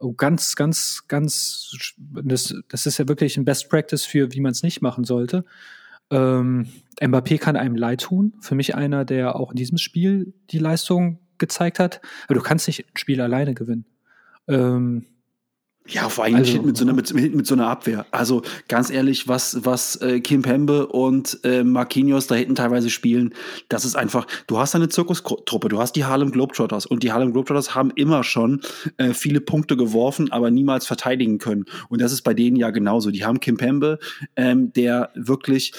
Oh, 0.00 0.12
ganz, 0.12 0.54
ganz, 0.54 1.04
ganz, 1.08 1.94
das, 1.98 2.54
das 2.68 2.86
ist 2.86 2.98
ja 2.98 3.08
wirklich 3.08 3.36
ein 3.36 3.44
Best 3.44 3.68
Practice 3.68 4.04
für, 4.04 4.32
wie 4.32 4.40
man 4.40 4.52
es 4.52 4.62
nicht 4.62 4.80
machen 4.80 5.04
sollte. 5.04 5.44
Ähm, 6.10 6.68
Mbappé 7.00 7.38
kann 7.38 7.56
einem 7.56 7.76
leid 7.76 8.02
tun. 8.02 8.34
Für 8.40 8.54
mich 8.54 8.74
einer, 8.74 9.04
der 9.04 9.36
auch 9.36 9.50
in 9.50 9.56
diesem 9.56 9.78
Spiel 9.78 10.32
die 10.50 10.58
Leistung 10.58 11.18
gezeigt 11.38 11.78
hat. 11.78 12.00
Aber 12.26 12.34
du 12.34 12.40
kannst 12.40 12.66
nicht 12.66 12.86
ein 12.86 12.96
Spiel 12.96 13.20
alleine 13.20 13.54
gewinnen. 13.54 13.86
Ähm, 14.46 15.06
ja, 15.88 16.08
vor 16.08 16.24
allem 16.24 16.36
also, 16.36 16.62
mit, 16.62 16.76
so 16.76 16.84
einer, 16.84 16.92
mit, 16.92 17.12
mit, 17.14 17.46
so 17.46 17.54
einer 17.54 17.68
Abwehr. 17.68 18.06
Also 18.10 18.42
ganz 18.68 18.90
ehrlich, 18.90 19.26
was, 19.26 19.64
was 19.64 19.96
äh, 19.96 20.20
Kim 20.20 20.42
Pembe 20.42 20.86
und 20.86 21.40
äh, 21.44 21.64
Marquinhos 21.64 22.26
da 22.26 22.34
hinten 22.34 22.54
teilweise 22.54 22.90
spielen, 22.90 23.34
das 23.68 23.84
ist 23.84 23.96
einfach, 23.96 24.26
du 24.46 24.58
hast 24.58 24.74
eine 24.74 24.88
Zirkustruppe, 24.88 25.68
du 25.68 25.80
hast 25.80 25.92
die 25.92 26.04
Harlem 26.04 26.30
Globetrotters 26.30 26.84
und 26.84 27.02
die 27.02 27.12
Harlem 27.12 27.32
Globetrotters 27.32 27.74
haben 27.74 27.90
immer 27.94 28.22
schon 28.22 28.60
äh, 28.98 29.14
viele 29.14 29.40
Punkte 29.40 29.76
geworfen, 29.76 30.30
aber 30.30 30.50
niemals 30.50 30.86
verteidigen 30.86 31.38
können. 31.38 31.64
Und 31.88 32.02
das 32.02 32.12
ist 32.12 32.22
bei 32.22 32.34
denen 32.34 32.56
ja 32.56 32.70
genauso. 32.70 33.10
Die 33.10 33.24
haben 33.24 33.40
Kim 33.40 33.56
Pembe, 33.56 33.98
ähm, 34.36 34.72
der 34.74 35.10
wirklich 35.14 35.72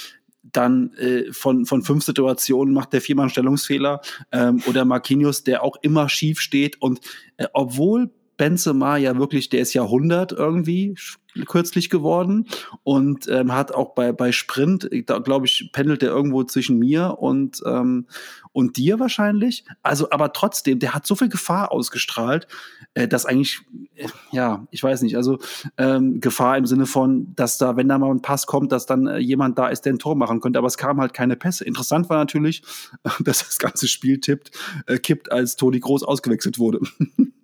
dann 0.51 0.93
äh, 0.93 1.31
von, 1.31 1.65
von 1.65 1.83
fünf 1.83 2.03
Situationen 2.03 2.73
macht 2.73 2.93
der 2.93 3.01
viermal 3.01 3.23
einen 3.23 3.29
Stellungsfehler 3.29 4.01
ähm, 4.31 4.63
oder 4.65 4.85
Marquinhos, 4.85 5.43
der 5.43 5.63
auch 5.63 5.75
immer 5.81 6.09
schief 6.09 6.39
steht 6.39 6.81
und 6.81 6.99
äh, 7.37 7.45
obwohl 7.53 8.09
Benzema 8.39 8.97
ja 8.97 9.19
wirklich, 9.19 9.49
der 9.49 9.59
ist 9.59 9.73
Jahrhundert 9.73 10.31
irgendwie 10.31 10.95
kürzlich 11.45 11.89
geworden 11.89 12.47
und 12.83 13.27
ähm, 13.27 13.53
hat 13.53 13.73
auch 13.73 13.93
bei, 13.93 14.11
bei 14.11 14.31
Sprint, 14.31 14.89
da 15.05 15.19
glaube 15.19 15.45
ich, 15.45 15.69
pendelt 15.71 16.01
der 16.01 16.09
irgendwo 16.09 16.43
zwischen 16.43 16.77
mir 16.77 17.17
und, 17.19 17.61
ähm, 17.65 18.07
und 18.51 18.77
dir 18.77 18.99
wahrscheinlich. 18.99 19.63
Also, 19.83 20.09
aber 20.09 20.33
trotzdem, 20.33 20.79
der 20.79 20.93
hat 20.93 21.05
so 21.05 21.15
viel 21.15 21.29
Gefahr 21.29 21.71
ausgestrahlt, 21.71 22.47
äh, 22.95 23.07
dass 23.07 23.25
eigentlich, 23.25 23.61
äh, 23.95 24.07
ja, 24.31 24.67
ich 24.71 24.83
weiß 24.83 25.01
nicht, 25.03 25.15
also 25.15 25.39
ähm, 25.77 26.19
Gefahr 26.19 26.57
im 26.57 26.65
Sinne 26.65 26.85
von, 26.85 27.33
dass 27.35 27.57
da, 27.57 27.77
wenn 27.77 27.87
da 27.87 27.97
mal 27.97 28.11
ein 28.11 28.21
Pass 28.21 28.47
kommt, 28.47 28.71
dass 28.71 28.85
dann 28.85 29.07
äh, 29.07 29.17
jemand 29.19 29.57
da 29.57 29.69
ist, 29.69 29.81
der 29.81 29.93
ein 29.93 29.99
Tor 29.99 30.15
machen 30.15 30.41
könnte, 30.41 30.59
aber 30.59 30.67
es 30.67 30.77
kamen 30.77 30.99
halt 30.99 31.13
keine 31.13 31.35
Pässe. 31.35 31.63
Interessant 31.63 32.09
war 32.09 32.17
natürlich, 32.17 32.63
dass 33.19 33.45
das 33.45 33.59
ganze 33.59 33.87
Spiel 33.87 34.19
tippt, 34.19 34.51
äh, 34.87 34.97
kippt, 34.97 35.31
als 35.31 35.55
Toni 35.55 35.79
Groß 35.79 36.03
ausgewechselt 36.03 36.59
wurde. 36.59 36.79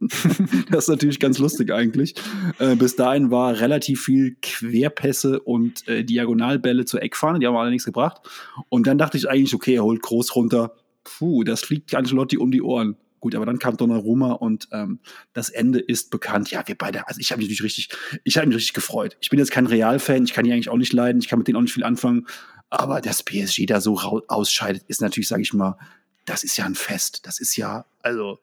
das 0.72 0.86
ist 0.86 0.90
natürlich 0.90 1.20
ganz 1.20 1.38
lustig 1.38 1.72
eigentlich. 1.72 2.16
Äh, 2.60 2.76
bis 2.76 2.96
dahin 2.96 3.32
war 3.32 3.60
relativ 3.60 3.75
viel 3.84 4.38
Querpässe 4.42 5.40
und 5.40 5.88
äh, 5.88 6.04
Diagonalbälle 6.04 6.86
zur 6.86 7.02
Eckfahne, 7.02 7.40
die 7.40 7.48
haben 7.48 7.56
alle 7.56 7.72
nichts 7.72 7.86
gebracht. 7.86 8.22
Und 8.70 8.88
dann 8.88 8.98
dachte 8.98 9.18
ich 9.18 9.30
eigentlich, 9.30 9.54
okay, 9.54 9.76
er 9.76 9.84
holt 9.84 10.02
Groß 10.02 10.36
runter. 10.36 10.76
Puh, 11.04 11.44
das 11.44 11.62
fliegt 11.62 11.94
Ancelotti 11.94 12.38
um 12.38 12.52
die 12.52 12.62
Ohren. 12.62 12.98
Gut, 13.20 13.36
aber 13.36 13.46
dann 13.46 13.60
kam 13.60 13.76
Donnarumma 13.76 14.34
und 14.34 14.68
ähm, 14.72 15.00
das 15.34 15.50
Ende 15.50 15.80
ist 15.80 16.12
bekannt. 16.12 16.52
Ja, 16.52 16.68
wir 16.68 16.76
beide, 16.76 17.08
also 17.08 17.20
ich 17.20 17.32
habe 17.32 17.40
mich 17.40 17.48
natürlich 17.48 17.64
richtig, 17.64 17.90
ich 18.24 18.38
habe 18.38 18.48
mich 18.48 18.58
richtig 18.58 18.74
gefreut. 18.74 19.18
Ich 19.20 19.30
bin 19.30 19.40
jetzt 19.40 19.52
kein 19.52 19.66
Real-Fan, 19.66 20.26
ich 20.26 20.34
kann 20.34 20.46
die 20.46 20.54
eigentlich 20.54 20.70
auch 20.70 20.78
nicht 20.78 20.94
leiden, 20.94 21.20
ich 21.20 21.28
kann 21.28 21.40
mit 21.40 21.48
denen 21.48 21.58
auch 21.58 21.62
nicht 21.62 21.74
viel 21.74 21.84
anfangen. 21.84 22.28
Aber 22.70 23.02
dass 23.02 23.24
PSG 23.24 23.66
da 23.66 23.82
so 23.82 23.98
ausscheidet, 24.28 24.84
ist 24.88 25.02
natürlich, 25.02 25.28
sage 25.28 25.42
ich 25.42 25.54
mal, 25.54 25.78
das 26.26 26.44
ist 26.44 26.58
ja 26.58 26.66
ein 26.66 26.76
Fest. 26.76 27.26
Das 27.26 27.40
ist 27.40 27.56
ja, 27.56 27.86
also, 28.02 28.40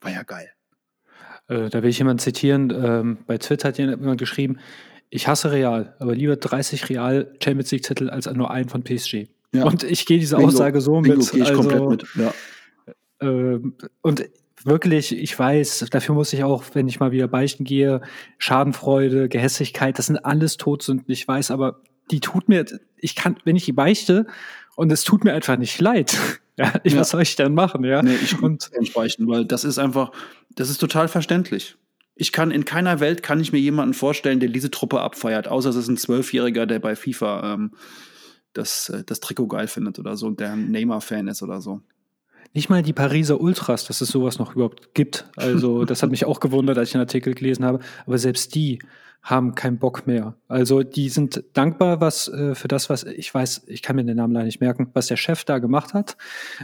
war 0.00 0.10
ja 0.10 0.22
geil. 0.22 0.50
Äh, 1.48 1.68
da 1.68 1.82
will 1.82 1.90
ich 1.90 1.98
jemanden 1.98 2.20
zitieren. 2.20 2.70
Ähm, 2.70 3.18
bei 3.26 3.38
Twitter 3.38 3.68
hat 3.68 3.78
jemand 3.78 4.18
geschrieben, 4.18 4.58
ich 5.10 5.28
hasse 5.28 5.52
Real, 5.52 5.94
aber 5.98 6.14
lieber 6.14 6.36
30 6.36 6.88
Real 6.88 7.32
Champions 7.42 7.70
League 7.70 7.82
Titel 7.82 8.10
als 8.10 8.26
nur 8.32 8.50
einen 8.50 8.68
von 8.68 8.82
PSG. 8.82 9.26
Ja. 9.52 9.64
Und 9.64 9.84
ich 9.84 10.06
gehe 10.06 10.18
diese 10.18 10.36
Bingo. 10.36 10.48
Aussage 10.48 10.80
so 10.80 11.00
Bingo, 11.00 11.18
mit. 11.18 11.30
Gehe 11.30 11.42
ich 11.42 11.48
also, 11.48 11.62
komplett 11.62 11.88
mit. 11.88 12.06
Ja. 12.16 13.28
Äh, 13.28 13.60
und 14.02 14.24
wirklich, 14.64 15.16
ich 15.16 15.38
weiß, 15.38 15.86
dafür 15.90 16.14
muss 16.14 16.32
ich 16.32 16.42
auch, 16.42 16.64
wenn 16.72 16.88
ich 16.88 16.98
mal 16.98 17.12
wieder 17.12 17.28
beichten 17.28 17.64
gehe, 17.64 18.00
Schadenfreude, 18.38 19.28
Gehässigkeit, 19.28 19.98
das 19.98 20.06
sind 20.06 20.18
alles 20.24 20.56
Todsünden. 20.56 21.10
Ich 21.12 21.28
weiß, 21.28 21.50
aber 21.50 21.82
die 22.10 22.20
tut 22.20 22.48
mir, 22.48 22.64
ich 22.96 23.14
kann, 23.14 23.36
wenn 23.44 23.56
ich 23.56 23.64
die 23.64 23.72
beichte 23.72 24.26
und 24.76 24.90
es 24.90 25.04
tut 25.04 25.24
mir 25.24 25.34
einfach 25.34 25.56
nicht 25.56 25.80
leid. 25.80 26.18
Ja, 26.56 26.72
ich, 26.84 26.92
ja. 26.94 27.00
was 27.00 27.10
soll 27.10 27.22
ich 27.22 27.36
denn 27.36 27.54
machen, 27.54 27.84
ja? 27.84 28.02
Nee, 28.02 28.16
ich 28.22 28.40
und 28.40 28.70
beichten, 28.94 29.26
weil 29.28 29.44
das 29.44 29.64
ist 29.64 29.78
einfach, 29.78 30.12
das 30.54 30.70
ist 30.70 30.78
total 30.78 31.08
verständlich. 31.08 31.76
Ich 32.16 32.30
kann 32.30 32.50
in 32.50 32.64
keiner 32.64 33.00
Welt 33.00 33.22
kann 33.22 33.40
ich 33.40 33.52
mir 33.52 33.58
jemanden 33.58 33.94
vorstellen, 33.94 34.38
der 34.38 34.48
diese 34.48 34.70
Truppe 34.70 35.00
abfeiert, 35.00 35.48
außer 35.48 35.70
es 35.70 35.76
ist 35.76 35.88
ein 35.88 35.96
Zwölfjähriger, 35.96 36.66
der 36.66 36.78
bei 36.78 36.94
FIFA 36.94 37.54
ähm, 37.54 37.72
das, 38.52 38.88
äh, 38.88 39.02
das 39.04 39.20
Trikot 39.20 39.48
geil 39.48 39.66
findet 39.66 39.98
oder 39.98 40.16
so 40.16 40.26
und 40.26 40.40
der 40.40 40.52
ein 40.52 40.70
Neymar-Fan 40.70 41.28
ist 41.28 41.42
oder 41.42 41.60
so. 41.60 41.80
Nicht 42.52 42.70
mal 42.70 42.82
die 42.82 42.92
Pariser 42.92 43.40
Ultras, 43.40 43.84
dass 43.84 44.00
es 44.00 44.08
sowas 44.10 44.38
noch 44.38 44.54
überhaupt 44.54 44.94
gibt. 44.94 45.28
Also, 45.34 45.84
das 45.84 46.02
hat 46.04 46.10
mich 46.10 46.24
auch 46.24 46.38
gewundert, 46.38 46.78
als 46.78 46.90
ich 46.90 46.94
einen 46.94 47.02
Artikel 47.02 47.34
gelesen 47.34 47.64
habe. 47.64 47.80
Aber 48.06 48.16
selbst 48.16 48.54
die 48.54 48.78
haben 49.24 49.54
keinen 49.54 49.78
Bock 49.78 50.06
mehr. 50.06 50.36
Also 50.48 50.82
die 50.82 51.08
sind 51.08 51.42
dankbar, 51.54 52.02
was 52.02 52.28
äh, 52.28 52.54
für 52.54 52.68
das, 52.68 52.90
was 52.90 53.04
ich 53.04 53.32
weiß, 53.32 53.64
ich 53.68 53.80
kann 53.80 53.96
mir 53.96 54.04
den 54.04 54.18
Namen 54.18 54.34
leider 54.34 54.44
nicht 54.44 54.60
merken, 54.60 54.90
was 54.92 55.06
der 55.06 55.16
Chef 55.16 55.44
da 55.44 55.58
gemacht 55.58 55.94
hat. 55.94 56.18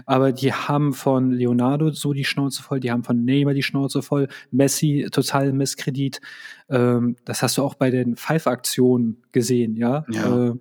Aber 0.04 0.30
die 0.30 0.52
haben 0.52 0.92
von 0.92 1.30
Leonardo 1.30 1.90
so 1.90 2.12
die 2.12 2.26
Schnauze 2.26 2.62
voll, 2.62 2.78
die 2.78 2.92
haben 2.92 3.02
von 3.02 3.24
Neymar 3.24 3.54
die 3.54 3.62
Schnauze 3.62 4.02
voll, 4.02 4.28
Messi 4.50 5.08
total 5.11 5.54
Misskredit. 5.54 6.20
Ähm, 6.68 7.16
das 7.24 7.42
hast 7.42 7.56
du 7.56 7.62
auch 7.62 7.74
bei 7.74 7.90
den 7.90 8.16
Five-Aktionen 8.16 9.22
gesehen, 9.32 9.76
ja. 9.76 10.04
ja. 10.11 10.48
Äh, 10.48 10.54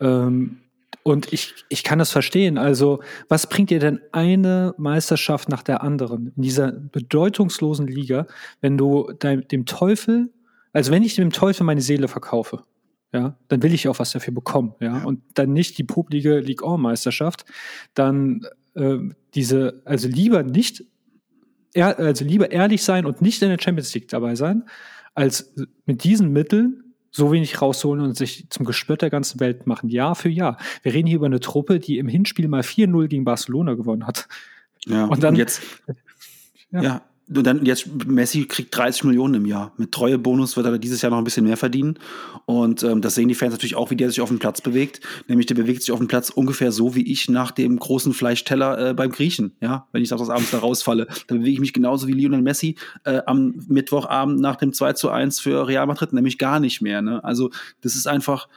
ähm, 0.00 0.58
und 1.04 1.32
ich, 1.32 1.54
ich 1.68 1.84
kann 1.84 2.00
das 2.00 2.10
verstehen. 2.10 2.58
Also, 2.58 3.00
was 3.28 3.46
bringt 3.46 3.70
dir 3.70 3.78
denn 3.78 4.00
eine 4.10 4.74
Meisterschaft 4.76 5.48
nach 5.48 5.62
der 5.62 5.82
anderen 5.82 6.32
in 6.36 6.42
dieser 6.42 6.72
bedeutungslosen 6.72 7.86
Liga, 7.86 8.26
wenn 8.60 8.76
du 8.76 9.12
dein, 9.18 9.46
dem 9.48 9.64
Teufel 9.64 10.30
also 10.72 10.92
wenn 10.92 11.02
ich 11.02 11.14
dem 11.16 11.32
Teufel 11.32 11.64
meine 11.64 11.80
Seele 11.80 12.08
verkaufe, 12.08 12.64
ja, 13.12 13.36
dann 13.48 13.62
will 13.62 13.72
ich 13.72 13.88
auch 13.88 13.98
was 13.98 14.12
dafür 14.12 14.34
bekommen, 14.34 14.74
ja, 14.80 14.98
ja. 14.98 15.04
und 15.04 15.22
dann 15.34 15.52
nicht 15.52 15.78
die 15.78 15.84
publige 15.84 16.40
League 16.40 16.62
All 16.62 16.78
Meisterschaft, 16.78 17.44
dann 17.94 18.46
äh, 18.74 18.98
diese, 19.34 19.82
also 19.84 20.08
lieber 20.08 20.42
nicht, 20.42 20.84
er, 21.72 21.98
also 21.98 22.24
lieber 22.24 22.50
ehrlich 22.50 22.82
sein 22.82 23.06
und 23.06 23.22
nicht 23.22 23.42
in 23.42 23.48
der 23.48 23.58
Champions 23.60 23.94
League 23.94 24.08
dabei 24.08 24.34
sein, 24.34 24.64
als 25.14 25.54
mit 25.86 26.04
diesen 26.04 26.32
Mitteln 26.32 26.84
so 27.10 27.32
wenig 27.32 27.60
rausholen 27.60 28.04
und 28.04 28.16
sich 28.16 28.48
zum 28.50 28.66
Gespött 28.66 29.02
der 29.02 29.10
ganzen 29.10 29.40
Welt 29.40 29.66
machen, 29.66 29.88
Jahr 29.88 30.14
für 30.14 30.28
Jahr. 30.28 30.58
Wir 30.82 30.92
reden 30.92 31.08
hier 31.08 31.16
über 31.16 31.26
eine 31.26 31.40
Truppe, 31.40 31.80
die 31.80 31.98
im 31.98 32.08
Hinspiel 32.08 32.48
mal 32.48 32.60
4-0 32.60 33.08
gegen 33.08 33.24
Barcelona 33.24 33.74
gewonnen 33.74 34.06
hat. 34.06 34.28
Ja, 34.84 35.06
und 35.06 35.22
dann 35.22 35.34
und 35.34 35.38
jetzt, 35.38 35.62
ja. 36.70 36.82
ja. 36.82 37.02
Und 37.34 37.46
dann 37.46 37.64
jetzt 37.66 38.06
Messi 38.06 38.46
kriegt 38.46 38.74
30 38.76 39.04
Millionen 39.04 39.34
im 39.34 39.46
Jahr. 39.46 39.72
Mit 39.76 39.92
Treuebonus 39.92 40.56
wird 40.56 40.66
er 40.66 40.78
dieses 40.78 41.02
Jahr 41.02 41.10
noch 41.10 41.18
ein 41.18 41.24
bisschen 41.24 41.44
mehr 41.44 41.56
verdienen. 41.56 41.98
Und 42.46 42.82
ähm, 42.82 43.02
das 43.02 43.14
sehen 43.14 43.28
die 43.28 43.34
Fans 43.34 43.52
natürlich 43.52 43.76
auch, 43.76 43.90
wie 43.90 43.96
der 43.96 44.08
sich 44.08 44.20
auf 44.20 44.30
dem 44.30 44.38
Platz 44.38 44.60
bewegt. 44.60 45.00
Nämlich 45.28 45.46
der 45.46 45.54
bewegt 45.54 45.82
sich 45.82 45.92
auf 45.92 45.98
dem 45.98 46.08
Platz 46.08 46.30
ungefähr 46.30 46.72
so 46.72 46.94
wie 46.94 47.10
ich 47.10 47.28
nach 47.28 47.50
dem 47.50 47.78
großen 47.78 48.14
Fleischteller 48.14 48.90
äh, 48.90 48.94
beim 48.94 49.10
Griechen. 49.10 49.52
Ja, 49.60 49.86
wenn 49.92 50.02
ich 50.02 50.08
das 50.08 50.30
abends 50.30 50.50
da 50.50 50.58
rausfalle, 50.58 51.06
dann 51.26 51.38
bewege 51.38 51.54
ich 51.54 51.60
mich 51.60 51.72
genauso 51.72 52.06
wie 52.08 52.12
Lionel 52.12 52.42
Messi 52.42 52.76
äh, 53.04 53.20
am 53.26 53.54
Mittwochabend 53.68 54.40
nach 54.40 54.56
dem 54.56 54.72
2 54.72 54.94
zu 54.94 55.10
1 55.10 55.40
für 55.40 55.68
Real 55.68 55.86
Madrid, 55.86 56.12
nämlich 56.12 56.38
gar 56.38 56.60
nicht 56.60 56.80
mehr. 56.80 57.02
Ne? 57.02 57.22
Also 57.22 57.50
das 57.82 57.94
ist 57.94 58.06
einfach, 58.06 58.48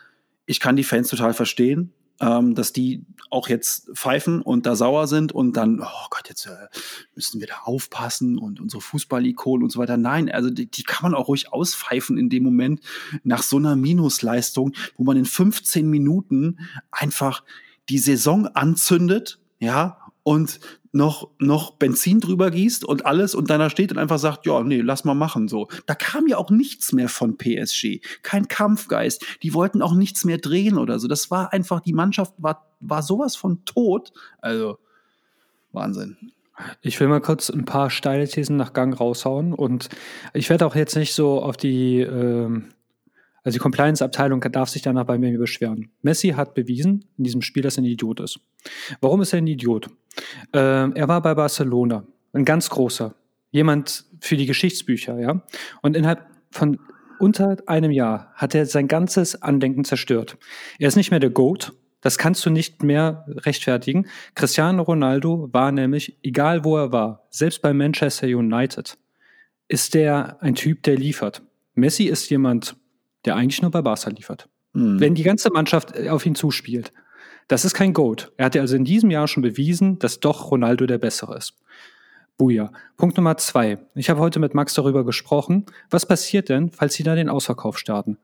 ich 0.45 0.59
kann 0.59 0.75
die 0.75 0.83
Fans 0.83 1.09
total 1.09 1.33
verstehen 1.33 1.91
ähm, 2.19 2.55
dass 2.55 2.73
die 2.73 3.05
auch 3.29 3.47
jetzt 3.47 3.89
pfeifen 3.95 4.41
und 4.41 4.65
da 4.65 4.75
sauer 4.75 5.07
sind 5.07 5.31
und 5.31 5.55
dann, 5.55 5.79
oh 5.81 6.07
Gott, 6.09 6.27
jetzt 6.27 6.45
äh, 6.45 6.67
müssen 7.15 7.39
wir 7.39 7.47
da 7.47 7.59
aufpassen 7.63 8.37
und 8.37 8.59
unsere 8.59 8.81
Fußballikonen 8.81 9.63
und 9.63 9.71
so 9.71 9.79
weiter. 9.79 9.97
Nein, 9.97 10.29
also 10.29 10.49
die, 10.49 10.69
die 10.69 10.83
kann 10.83 11.11
man 11.11 11.19
auch 11.19 11.29
ruhig 11.29 11.51
auspfeifen 11.53 12.17
in 12.17 12.29
dem 12.29 12.43
Moment 12.43 12.81
nach 13.23 13.43
so 13.43 13.57
einer 13.57 13.75
Minusleistung, 13.75 14.73
wo 14.97 15.03
man 15.03 15.17
in 15.17 15.25
15 15.25 15.89
Minuten 15.89 16.59
einfach 16.91 17.43
die 17.89 17.99
Saison 17.99 18.47
anzündet, 18.47 19.39
ja, 19.59 19.97
und 20.23 20.59
noch, 20.91 21.29
noch 21.39 21.71
Benzin 21.71 22.19
drüber 22.19 22.51
gießt 22.51 22.83
und 22.83 23.05
alles 23.05 23.33
und 23.33 23.49
dann 23.49 23.59
da 23.59 23.69
steht 23.69 23.91
und 23.91 23.97
einfach 23.97 24.19
sagt, 24.19 24.45
ja, 24.45 24.61
nee, 24.61 24.81
lass 24.81 25.05
mal 25.05 25.13
machen, 25.13 25.47
so. 25.47 25.67
Da 25.85 25.95
kam 25.95 26.27
ja 26.27 26.37
auch 26.37 26.49
nichts 26.49 26.91
mehr 26.91 27.07
von 27.07 27.37
PSG. 27.37 28.01
Kein 28.23 28.47
Kampfgeist. 28.47 29.25
Die 29.41 29.53
wollten 29.53 29.81
auch 29.81 29.93
nichts 29.93 30.25
mehr 30.25 30.37
drehen 30.37 30.77
oder 30.77 30.99
so. 30.99 31.07
Das 31.07 31.31
war 31.31 31.53
einfach, 31.53 31.79
die 31.79 31.93
Mannschaft 31.93 32.33
war, 32.37 32.67
war 32.81 33.03
sowas 33.03 33.35
von 33.35 33.63
tot. 33.63 34.11
Also, 34.39 34.79
Wahnsinn. 35.71 36.17
Ich 36.81 36.99
will 36.99 37.07
mal 37.07 37.21
kurz 37.21 37.49
ein 37.49 37.65
paar 37.65 37.89
steile 37.89 38.27
Thesen 38.27 38.57
nach 38.57 38.73
Gang 38.73 38.99
raushauen 38.99 39.53
und 39.53 39.89
ich 40.33 40.49
werde 40.49 40.65
auch 40.65 40.75
jetzt 40.75 40.95
nicht 40.95 41.13
so 41.13 41.41
auf 41.41 41.57
die, 41.57 42.01
ähm, 42.01 42.65
also 43.43 43.55
die 43.55 43.61
Compliance-Abteilung 43.61 44.41
darf 44.51 44.69
sich 44.69 44.81
danach 44.81 45.05
bei 45.05 45.17
mir 45.17 45.37
beschweren. 45.37 45.89
Messi 46.01 46.29
hat 46.29 46.53
bewiesen 46.53 47.05
in 47.17 47.23
diesem 47.23 47.41
Spiel, 47.41 47.63
dass 47.63 47.77
er 47.77 47.83
ein 47.83 47.85
Idiot 47.85 48.19
ist. 48.19 48.39
Warum 48.99 49.21
ist 49.21 49.33
er 49.33 49.39
ein 49.39 49.47
Idiot? 49.47 49.87
Äh, 50.53 50.59
er 50.59 51.07
war 51.07 51.21
bei 51.21 51.33
Barcelona, 51.33 52.05
ein 52.33 52.45
ganz 52.45 52.69
großer, 52.69 53.15
jemand 53.49 54.05
für 54.19 54.37
die 54.37 54.45
Geschichtsbücher, 54.45 55.19
ja. 55.19 55.41
Und 55.81 55.95
innerhalb 55.95 56.25
von 56.51 56.79
unter 57.19 57.57
einem 57.67 57.91
Jahr 57.91 58.31
hat 58.35 58.55
er 58.55 58.65
sein 58.65 58.87
ganzes 58.87 59.41
Andenken 59.41 59.85
zerstört. 59.85 60.37
Er 60.79 60.87
ist 60.87 60.95
nicht 60.95 61.11
mehr 61.11 61.19
der 61.19 61.29
Goat. 61.29 61.73
Das 62.01 62.17
kannst 62.17 62.43
du 62.45 62.49
nicht 62.49 62.81
mehr 62.81 63.25
rechtfertigen. 63.27 64.07
Cristiano 64.33 64.81
Ronaldo 64.81 65.49
war 65.51 65.71
nämlich, 65.71 66.17
egal 66.23 66.65
wo 66.65 66.77
er 66.77 66.91
war, 66.91 67.27
selbst 67.29 67.61
bei 67.61 67.73
Manchester 67.73 68.25
United, 68.25 68.97
ist 69.67 69.93
der 69.93 70.41
ein 70.41 70.55
Typ, 70.55 70.81
der 70.81 70.97
liefert. 70.97 71.43
Messi 71.75 72.05
ist 72.05 72.29
jemand, 72.31 72.75
der 73.25 73.35
eigentlich 73.35 73.61
nur 73.61 73.71
bei 73.71 73.81
Barca 73.81 74.09
liefert. 74.09 74.47
Mhm. 74.73 74.99
Wenn 74.99 75.15
die 75.15 75.23
ganze 75.23 75.49
Mannschaft 75.51 75.97
auf 76.07 76.25
ihn 76.25 76.35
zuspielt. 76.35 76.91
Das 77.47 77.65
ist 77.65 77.73
kein 77.73 77.93
Goat. 77.93 78.31
Er 78.37 78.45
hat 78.45 78.55
ja 78.55 78.61
also 78.61 78.75
in 78.75 78.85
diesem 78.85 79.11
Jahr 79.11 79.27
schon 79.27 79.43
bewiesen, 79.43 79.99
dass 79.99 80.19
doch 80.19 80.51
Ronaldo 80.51 80.85
der 80.85 80.97
Bessere 80.97 81.35
ist. 81.35 81.55
Buja. 82.37 82.71
Punkt 82.97 83.17
Nummer 83.17 83.37
zwei. 83.37 83.77
Ich 83.93 84.09
habe 84.09 84.19
heute 84.19 84.39
mit 84.39 84.53
Max 84.53 84.73
darüber 84.73 85.05
gesprochen. 85.05 85.65
Was 85.89 86.05
passiert 86.05 86.49
denn, 86.49 86.71
falls 86.71 86.93
sie 86.93 87.03
da 87.03 87.13
den 87.13 87.29
Ausverkauf 87.29 87.77
starten? 87.77 88.17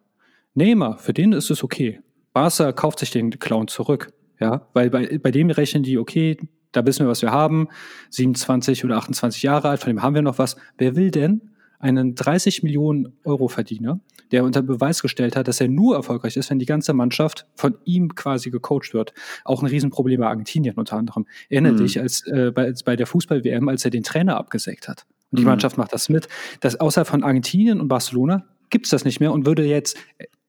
Neymar, 0.56 0.98
für 0.98 1.14
den 1.14 1.34
ist 1.34 1.52
es 1.52 1.64
okay. 1.64 2.00
Barca 2.34 2.72
kauft 2.72 3.00
sich 3.00 3.12
den 3.12 3.38
Clown 3.38 3.68
zurück. 3.68 4.14
Ja, 4.40 4.68
weil 4.74 4.90
bei, 4.90 5.18
bei 5.18 5.32
dem 5.32 5.50
rechnen 5.50 5.84
die, 5.84 5.98
okay, 5.98 6.38
da 6.72 6.86
wissen 6.86 7.06
wir, 7.06 7.10
was 7.10 7.22
wir 7.22 7.32
haben. 7.32 7.68
27 8.12 8.86
oder 8.86 8.98
28 8.98 9.44
Jahre 9.44 9.70
alt, 9.70 9.82
von 9.82 9.90
dem 9.90 10.02
haben 10.02 10.16
wir 10.16 10.22
noch 10.22 10.38
was. 10.38 10.58
Wer 10.78 10.96
will 10.96 11.12
denn 11.12 11.52
einen 11.80 12.16
30 12.16 12.64
Millionen 12.64 13.18
Euro 13.24 13.48
Verdiener, 13.48 14.00
der 14.32 14.44
unter 14.44 14.62
Beweis 14.62 15.02
gestellt 15.02 15.36
hat, 15.36 15.48
dass 15.48 15.62
er 15.62 15.68
nur 15.68 15.96
erfolgreich 15.96 16.38
ist, 16.38 16.50
wenn 16.50 16.60
die 16.60 16.66
ganze 16.66 16.94
Mannschaft 16.94 17.46
von 17.56 17.78
ihm 17.86 18.16
quasi 18.16 18.50
gecoacht 18.50 18.94
wird. 18.94 19.14
Auch 19.46 19.62
ein 19.62 19.68
Riesenproblem 19.68 20.20
bei 20.20 20.28
Argentinien 20.28 20.76
unter 20.76 20.98
anderem. 20.98 21.26
Erinnere 21.50 21.74
mhm. 21.74 21.78
dich 21.78 22.00
als 22.00 22.26
äh, 22.28 22.52
bei, 22.54 22.74
bei 22.86 22.96
der 22.96 23.08
Fußball-WM, 23.08 23.70
als 23.70 23.86
er 23.86 23.92
den 23.92 24.04
Trainer 24.04 24.38
abgesägt 24.38 24.88
hat. 24.88 25.06
Und 25.32 25.40
die 25.40 25.44
mhm. 25.44 25.50
Mannschaft 25.50 25.78
macht 25.78 25.94
das 25.94 26.10
mit. 26.10 26.28
Das 26.62 26.80
außer 26.80 27.06
von 27.06 27.24
Argentinien 27.24 27.80
und 27.80 27.88
Barcelona 27.88 28.46
gibt's 28.70 28.90
das 28.90 29.06
nicht 29.06 29.20
mehr 29.20 29.32
und 29.32 29.46
würde 29.46 29.64
jetzt 29.64 29.98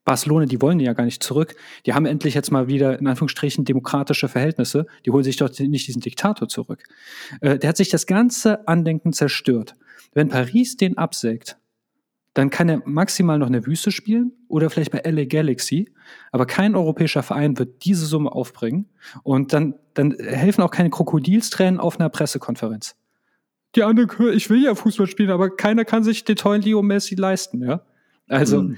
Barcelona, 0.09 0.47
die 0.47 0.63
wollen 0.63 0.81
ja 0.81 0.95
gar 0.95 1.05
nicht 1.05 1.23
zurück. 1.23 1.55
Die 1.85 1.93
haben 1.93 2.07
endlich 2.07 2.33
jetzt 2.33 2.51
mal 2.51 2.67
wieder 2.67 2.99
in 2.99 3.07
Anführungsstrichen 3.07 3.67
demokratische 3.67 4.29
Verhältnisse. 4.29 4.87
Die 5.05 5.11
holen 5.11 5.23
sich 5.23 5.37
doch 5.37 5.51
nicht 5.59 5.87
diesen 5.87 6.01
Diktator 6.01 6.49
zurück. 6.49 6.83
Äh, 7.43 7.59
der 7.59 7.69
hat 7.69 7.77
sich 7.77 7.91
das 7.91 8.07
ganze 8.07 8.67
Andenken 8.67 9.13
zerstört. 9.13 9.75
Wenn 10.13 10.29
Paris 10.29 10.77
den 10.77 10.99
absägt, 10.99 11.59
dann 12.35 12.51
kann 12.51 12.69
er 12.69 12.83
maximal 12.85 13.39
noch 13.39 13.49
eine 13.49 13.67
Wüste 13.67 13.91
spielen 13.91 14.33
oder 14.47 14.71
vielleicht 14.71 14.93
bei 14.93 15.01
LA 15.05 15.25
Galaxy, 15.25 15.93
aber 16.31 16.47
kein 16.47 16.77
europäischer 16.77 17.23
Verein 17.23 17.59
wird 17.59 17.85
diese 17.85 18.07
Summe 18.07 18.31
aufbringen 18.31 18.87
und 19.25 19.53
dann, 19.53 19.75
dann 19.95 20.13
helfen 20.19 20.63
auch 20.63 20.71
keine 20.71 20.91
Krokodilstränen 20.91 21.81
auf 21.81 21.99
einer 21.99 22.09
Pressekonferenz. 22.09 22.95
Die 23.75 23.83
andere, 23.83 24.33
ich 24.33 24.49
will 24.51 24.63
ja 24.63 24.75
Fußball 24.75 25.07
spielen, 25.07 25.31
aber 25.31 25.55
keiner 25.55 25.85
kann 25.85 26.05
sich 26.05 26.25
den 26.25 26.37
tollen 26.37 26.63
Leo 26.63 26.83
Messi 26.83 27.17
leisten, 27.17 27.63
ja. 27.63 27.83
Also, 28.29 28.63
mhm. 28.63 28.77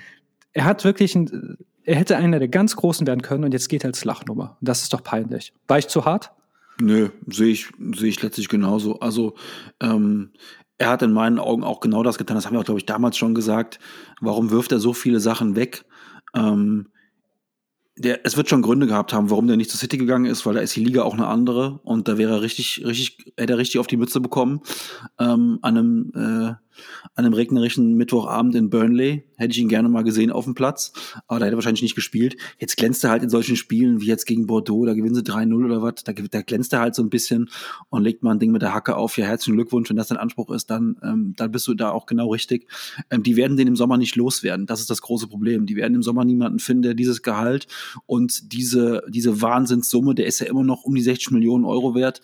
er 0.53 0.65
hat 0.65 0.85
wirklich 0.85 1.15
ein, 1.15 1.59
er 1.85 1.97
hätte 1.97 2.17
einer 2.17 2.39
der 2.39 2.49
ganz 2.49 2.77
Großen 2.77 3.07
werden 3.07 3.23
können 3.23 3.45
und 3.45 3.53
jetzt 3.53 3.69
geht 3.69 3.85
er 3.85 3.89
als 3.89 4.05
Lachnummer. 4.05 4.57
Und 4.61 4.69
das 4.69 4.83
ist 4.83 4.93
doch 4.93 5.03
peinlich. 5.03 5.53
War 5.69 5.79
ich 5.79 5.89
zu 5.89 6.05
hart? 6.05 6.33
Nö, 6.81 7.11
sehe 7.27 7.49
ich, 7.49 7.69
sehe 7.95 8.09
ich 8.09 8.23
letztlich 8.23 8.49
genauso. 8.49 9.01
Also, 9.01 9.35
ähm, 9.81 10.31
er 10.81 10.89
hat 10.89 11.03
in 11.03 11.13
meinen 11.13 11.39
Augen 11.39 11.63
auch 11.63 11.81
genau 11.81 12.03
das 12.03 12.17
getan. 12.17 12.37
Das 12.37 12.47
haben 12.47 12.55
wir 12.55 12.61
auch, 12.61 12.65
glaube 12.65 12.81
ich, 12.81 12.87
damals 12.87 13.19
schon 13.19 13.35
gesagt. 13.35 13.79
Warum 14.23 14.51
wirft 14.51 14.73
er 14.73 14.81
so 14.81 14.95
viele 14.95 15.21
Sachen 15.21 15.55
weg? 15.55 15.85
Ähm, 16.35 16.89
der, 17.99 18.25
es 18.25 18.39
wird 18.39 18.49
schon 18.49 18.63
Gründe 18.63 18.87
gehabt 18.87 19.13
haben, 19.13 19.29
warum 19.29 19.47
der 19.47 19.59
nicht 19.59 19.71
zur 19.71 19.79
City 19.79 19.99
gegangen 19.99 20.25
ist, 20.25 20.47
weil 20.47 20.55
da 20.55 20.61
ist 20.61 20.75
die 20.75 20.83
Liga 20.83 21.03
auch 21.03 21.13
eine 21.13 21.27
andere 21.27 21.81
und 21.83 22.09
da 22.09 22.17
wäre 22.17 22.37
er 22.37 22.41
richtig, 22.41 22.83
richtig, 22.83 23.35
hätte 23.37 23.53
er 23.53 23.59
richtig 23.59 23.79
auf 23.79 23.89
die 23.89 23.99
Mütze 23.99 24.23
bekommen 24.23 24.63
ähm, 25.19 25.59
an 25.61 25.77
einem 25.77 26.13
äh, 26.15 26.55
an 27.15 27.25
einem 27.25 27.35
regnerischen 27.35 27.95
Mittwochabend 27.95 28.55
in 28.55 28.71
Burnley. 28.71 29.25
Hätte 29.37 29.53
ich 29.53 29.59
ihn 29.59 29.69
gerne 29.69 29.89
mal 29.89 30.03
gesehen 30.03 30.31
auf 30.31 30.45
dem 30.45 30.55
Platz, 30.55 30.93
aber 31.27 31.41
da 31.41 31.47
hätte 31.47 31.55
er 31.55 31.59
wahrscheinlich 31.59 31.83
nicht 31.83 31.95
gespielt. 31.95 32.37
Jetzt 32.59 32.77
glänzt 32.77 33.05
er 33.05 33.11
halt 33.11 33.23
in 33.23 33.31
solchen 33.31 33.57
Spielen 33.57 34.01
wie 34.01 34.07
jetzt 34.07 34.27
gegen 34.27 34.47
Bordeaux, 34.47 34.85
da 34.85 34.95
gewinnen 34.95 35.15
sie 35.15 35.23
3-0 35.23 35.65
oder 35.65 35.83
was, 35.83 36.05
da, 36.05 36.13
da 36.13 36.43
glänzt 36.43 36.73
er 36.73 36.81
halt 36.81 36.95
so 36.95 37.03
ein 37.03 37.11
bisschen 37.11 37.49
und 37.89 38.03
legt 38.03 38.23
mal 38.23 38.33
ein 38.33 38.39
Ding 38.39 38.51
mit 38.51 38.63
der 38.63 38.75
Hacke 38.75 38.97
auf. 38.97 39.17
Ja, 39.17 39.27
herzlichen 39.27 39.57
Glückwunsch, 39.57 39.89
wenn 39.89 39.97
das 39.97 40.09
dein 40.09 40.19
Anspruch 40.19 40.51
ist, 40.51 40.71
dann, 40.71 40.97
ähm, 41.03 41.35
dann 41.37 41.51
bist 41.51 41.67
du 41.69 41.75
da 41.75 41.91
auch 41.91 42.07
genau 42.07 42.31
richtig. 42.31 42.67
Ähm, 43.11 43.23
die 43.23 43.37
werden 43.37 43.57
den 43.57 43.69
im 43.69 43.77
Sommer 43.77 43.97
nicht 43.97 44.17
loswerden. 44.17 44.67
Das 44.67 44.81
ist 44.81 44.91
das 44.91 45.03
große 45.03 45.27
Problem. 45.29 45.67
Die 45.67 45.77
werden 45.77 45.95
im 45.95 46.03
Sommer 46.03 46.25
niemanden 46.25 46.59
finden, 46.59 46.83
der 46.83 46.95
dieses 46.95 47.23
Gehalt 47.23 47.67
und 48.07 48.53
diese, 48.53 49.03
diese 49.09 49.41
Wahnsinnssumme, 49.41 50.15
der 50.15 50.27
ist 50.27 50.41
ja 50.41 50.47
immer 50.47 50.65
noch 50.65 50.85
um 50.85 50.95
die 50.95 51.03
60 51.03 51.31
Millionen 51.31 51.65
Euro 51.65 51.95
wert, 51.95 52.21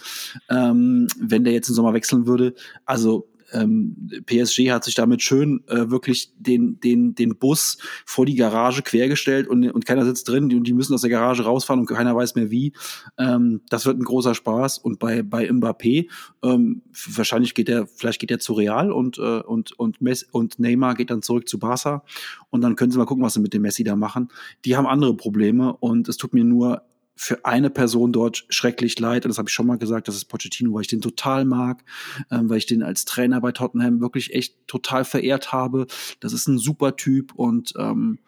ähm, 0.49 1.09
wenn 1.19 1.45
der 1.45 1.53
jetzt 1.53 1.69
im 1.69 1.75
Sommer 1.75 1.95
wechseln 1.95 2.27
würde. 2.27 2.55
Also 2.85 3.29
ähm, 3.53 4.11
PSG 4.27 4.71
hat 4.71 4.85
sich 4.85 4.95
damit 4.95 5.23
schön 5.23 5.63
äh, 5.69 5.91
wirklich 5.91 6.33
den, 6.39 6.81
den, 6.81 7.15
den 7.15 7.37
Bus 7.37 7.79
vor 8.05 8.27
die 8.27 8.35
Garage 8.35 8.83
quergestellt 8.83 9.49
und, 9.49 9.71
und 9.71 9.87
keiner 9.87 10.05
sitzt 10.05 10.29
drin 10.29 10.45
und 10.53 10.65
die 10.67 10.73
müssen 10.73 10.95
aus 10.95 11.03
der 11.03 11.11
Garage 11.11 11.45
rausfahren 11.45 11.81
und 11.81 11.87
keiner 11.87 12.15
weiß 12.15 12.35
mehr 12.35 12.51
wie. 12.51 12.73
Ähm, 13.19 13.61
das 13.69 13.87
wird 13.87 13.99
ein 13.99 14.05
großer 14.05 14.35
Spaß. 14.35 14.79
Und 14.79 14.99
bei, 14.99 15.23
bei 15.23 15.49
Mbappé, 15.49 16.09
ähm, 16.43 16.83
wahrscheinlich 17.11 17.55
geht 17.55 17.69
er, 17.69 17.87
vielleicht 17.87 18.21
geht 18.21 18.31
er 18.31 18.39
zu 18.39 18.53
Real 18.55 18.93
und, 18.93 19.19
äh, 19.19 19.41
und, 19.41 19.79
und, 19.79 20.01
Messi, 20.01 20.27
und 20.33 20.59
Neymar 20.59 20.95
geht 20.95 21.11
dann 21.11 21.23
zurück 21.23 21.49
zu 21.49 21.59
Barca. 21.59 22.05
Und 22.51 22.63
dann 22.63 22.77
können 22.77 22.91
sie 22.91 22.99
mal 22.99 23.07
gucken, 23.07 23.25
was 23.25 23.35
sie 23.35 23.41
mit 23.41 23.55
dem 23.55 23.63
Messi 23.63 23.85
da 23.85 23.97
machen. 23.97 24.29
Die 24.65 24.77
haben 24.77 24.87
andere 24.87 25.17
Probleme 25.17 25.77
und 25.77 26.09
es 26.09 26.17
tut 26.17 26.35
mir 26.35 26.45
nur 26.45 26.83
für 27.17 27.45
eine 27.45 27.71
Person 27.71 28.13
dort 28.13 28.45
schrecklich 28.51 28.99
leid. 28.99 29.25
Und 29.25 29.31
das 29.31 29.39
habe 29.39 29.49
ich 29.49 29.55
schon 29.55 29.67
mal 29.67 29.79
gesagt, 29.79 30.07
das 30.07 30.15
ist 30.15 30.27
Pochettino, 30.27 30.75
weil 30.75 30.83
ich 30.83 30.89
den 30.89 31.01
total 31.01 31.45
mag, 31.45 31.83
ähm, 32.31 32.49
weil 32.51 32.59
ich 32.59 32.67
den 32.67 32.83
als 32.83 33.07
Trainer 33.07 33.41
bei 33.41 33.53
Tottenham 33.53 34.01
wirklich 34.01 34.35
echt 34.35 34.57
total 34.67 35.05
verehrt 35.05 35.53
habe. 35.53 35.87
Das 36.21 36.33
ist 36.33 36.47
ein 36.47 36.59
super 36.59 36.97
Typ 36.97 37.35
und 37.35 37.73
ähm, 37.79 38.19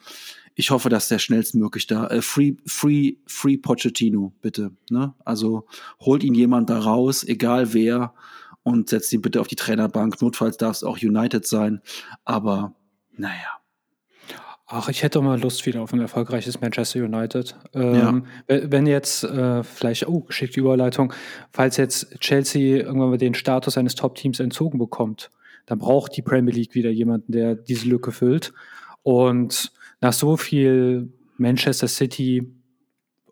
ich 0.54 0.70
hoffe, 0.70 0.88
dass 0.88 1.06
der 1.06 1.20
schnellstmöglich 1.20 1.86
da 1.86 2.08
äh, 2.08 2.22
free 2.22 2.54
free 2.66 3.16
free 3.26 3.58
Pochettino 3.58 4.32
bitte, 4.40 4.72
ne? 4.90 5.14
Also 5.24 5.66
holt 6.00 6.24
ihn 6.24 6.34
jemand 6.34 6.68
da 6.70 6.80
raus, 6.80 7.22
egal 7.22 7.74
wer 7.74 8.14
und 8.64 8.88
setzt 8.88 9.12
ihn 9.12 9.22
bitte 9.22 9.40
auf 9.40 9.46
die 9.46 9.54
Trainerbank. 9.54 10.20
Notfalls 10.20 10.56
darf 10.56 10.76
es 10.76 10.82
auch 10.82 10.98
United 10.98 11.46
sein, 11.46 11.80
aber 12.24 12.74
naja. 13.16 13.57
Ach, 14.70 14.90
ich 14.90 15.02
hätte 15.02 15.22
mal 15.22 15.40
Lust 15.40 15.64
wieder 15.64 15.80
auf 15.80 15.94
ein 15.94 16.00
erfolgreiches 16.00 16.60
Manchester 16.60 17.02
United. 17.02 17.56
Ähm, 17.72 18.26
ja. 18.48 18.60
Wenn 18.70 18.86
jetzt 18.86 19.24
äh, 19.24 19.62
vielleicht, 19.62 20.06
oh, 20.06 20.20
geschickte 20.20 20.60
Überleitung, 20.60 21.14
falls 21.50 21.78
jetzt 21.78 22.20
Chelsea 22.20 22.76
irgendwann 22.76 23.08
mal 23.08 23.16
den 23.16 23.32
Status 23.32 23.78
eines 23.78 23.94
Top-Teams 23.94 24.40
entzogen 24.40 24.78
bekommt, 24.78 25.30
dann 25.64 25.78
braucht 25.78 26.14
die 26.18 26.22
Premier 26.22 26.52
League 26.52 26.74
wieder 26.74 26.90
jemanden, 26.90 27.32
der 27.32 27.54
diese 27.54 27.88
Lücke 27.88 28.12
füllt. 28.12 28.52
Und 29.02 29.72
nach 30.02 30.12
so 30.12 30.36
viel 30.36 31.14
Manchester 31.38 31.88
City 31.88 32.52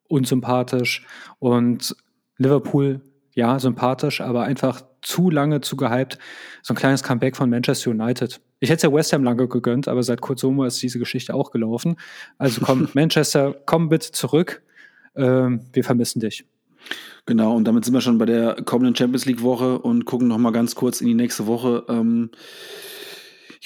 unsympathisch 0.09 1.07
und 1.39 1.95
Liverpool 2.39 3.03
ja 3.35 3.59
sympathisch, 3.59 4.23
aber 4.23 4.45
einfach 4.45 4.83
zu 5.03 5.29
lange 5.29 5.61
zu 5.61 5.77
gehypt, 5.77 6.19
so 6.63 6.73
ein 6.73 6.79
kleines 6.79 7.03
Comeback 7.03 7.37
von 7.37 7.51
Manchester 7.51 7.91
United 7.91 8.41
ich 8.61 8.71
hätte 8.71 8.77
es 8.77 8.83
ja 8.83 8.93
West 8.93 9.13
Ham 9.13 9.25
lange 9.25 9.49
gegönnt, 9.49 9.89
aber 9.89 10.03
seit 10.03 10.21
Kurt 10.21 10.39
Sommer 10.39 10.67
ist 10.67 10.83
diese 10.83 10.99
Geschichte 10.99 11.35
auch 11.35 11.51
gelaufen. 11.51 11.97
Also 12.39 12.61
komm, 12.63 12.89
Manchester, 12.95 13.55
komm 13.67 13.89
bitte 13.89 14.13
zurück. 14.13 14.63
Ähm, 15.15 15.61
wir 15.73 15.85
vermissen 15.85 16.21
dich. 16.21 16.45
Genau, 17.27 17.57
und 17.57 17.65
damit 17.65 17.85
sind 17.85 17.95
wir 17.95 18.01
schon 18.01 18.19
bei 18.19 18.27
der 18.27 18.57
kommenden 18.65 18.95
Champions 18.95 19.27
League 19.27 19.43
Woche 19.43 19.79
und 19.79 20.05
gucken 20.05 20.29
noch 20.29 20.39
mal 20.39 20.53
ganz 20.53 20.75
kurz 20.75 21.01
in 21.01 21.09
die 21.09 21.15
nächste 21.15 21.47
Woche. 21.47 21.85
Ähm, 21.89 22.31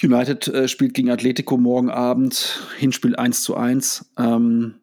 United 0.01 0.47
äh, 0.47 0.67
spielt 0.67 0.93
gegen 0.93 1.11
Atletico 1.11 1.57
morgen 1.57 1.91
Abend, 1.91 2.59
Hinspiel 2.77 3.15
1 3.15 3.43
zu 3.43 3.55
1. 3.55 4.13
Ähm, 4.17 4.75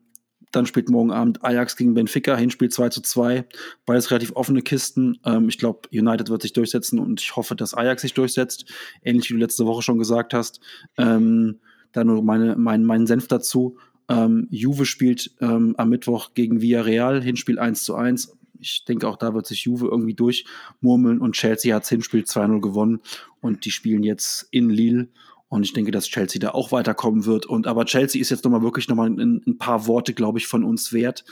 dann 0.53 0.67
spielt 0.67 0.89
morgen 0.89 1.11
Abend 1.11 1.45
Ajax 1.45 1.77
gegen 1.77 1.95
Benfica, 1.95 2.37
Hinspiel 2.37 2.71
2 2.71 2.89
zu 2.89 3.03
2. 3.03 3.45
Beides 3.87 4.11
relativ 4.11 4.33
offene 4.35 4.63
Kisten. 4.63 5.19
Ähm, 5.25 5.49
ich 5.49 5.59
glaube, 5.59 5.89
United 5.93 6.31
wird 6.31 6.43
sich 6.43 6.53
durchsetzen 6.53 6.99
und 6.99 7.21
ich 7.21 7.37
hoffe, 7.37 7.55
dass 7.55 7.75
Ajax 7.75 8.03
sich 8.03 8.15
durchsetzt. 8.15 8.67
Ähnlich 9.03 9.29
wie 9.29 9.35
du 9.35 9.41
letzte 9.41 9.67
Woche 9.67 9.83
schon 9.83 9.99
gesagt 9.99 10.35
hast. 10.35 10.61
Ähm, 10.97 11.59
da 11.93 12.05
nur 12.05 12.23
meine, 12.23 12.57
mein, 12.57 12.85
meinen 12.85 13.07
Senf 13.07 13.29
dazu. 13.29 13.79
Ähm, 14.09 14.49
Juve 14.51 14.87
spielt 14.87 15.33
ähm, 15.41 15.75
am 15.77 15.91
Mittwoch 15.91 16.33
gegen 16.35 16.63
Villarreal, 16.63 17.23
Hinspiel 17.23 17.59
1 17.59 17.83
zu 17.83 17.95
1. 17.95 18.37
Ich 18.61 18.85
denke, 18.85 19.07
auch 19.07 19.17
da 19.17 19.35
wird 19.35 19.47
sich 19.47 19.65
Juve 19.65 19.87
irgendwie 19.87 20.15
durchmurmeln 20.15 21.21
und 21.21 21.37
Chelsea 21.37 21.75
hat 21.75 21.83
das 21.83 21.91
Hinspiel 21.91 22.23
2-0 22.23 22.61
gewonnen 22.61 23.01
und 23.41 23.65
die 23.65 23.71
spielen 23.71 24.03
jetzt 24.03 24.49
in 24.51 24.71
Lille. 24.71 25.09
Und 25.49 25.63
ich 25.63 25.73
denke, 25.73 25.91
dass 25.91 26.07
Chelsea 26.07 26.39
da 26.39 26.51
auch 26.51 26.73
weiterkommen 26.73 27.25
wird. 27.25 27.47
Und 27.47 27.67
aber 27.67 27.87
Chelsea 27.87 28.21
ist 28.21 28.31
jetzt 28.31 28.45
nochmal 28.45 28.63
wirklich 28.63 28.89
nochmal 28.89 29.09
ein, 29.09 29.43
ein 29.47 29.59
paar 29.59 29.87
Worte, 29.87 30.13
glaube 30.13 30.39
ich, 30.39 30.47
von 30.47 30.63
uns 30.63 30.93
wert, 30.93 31.25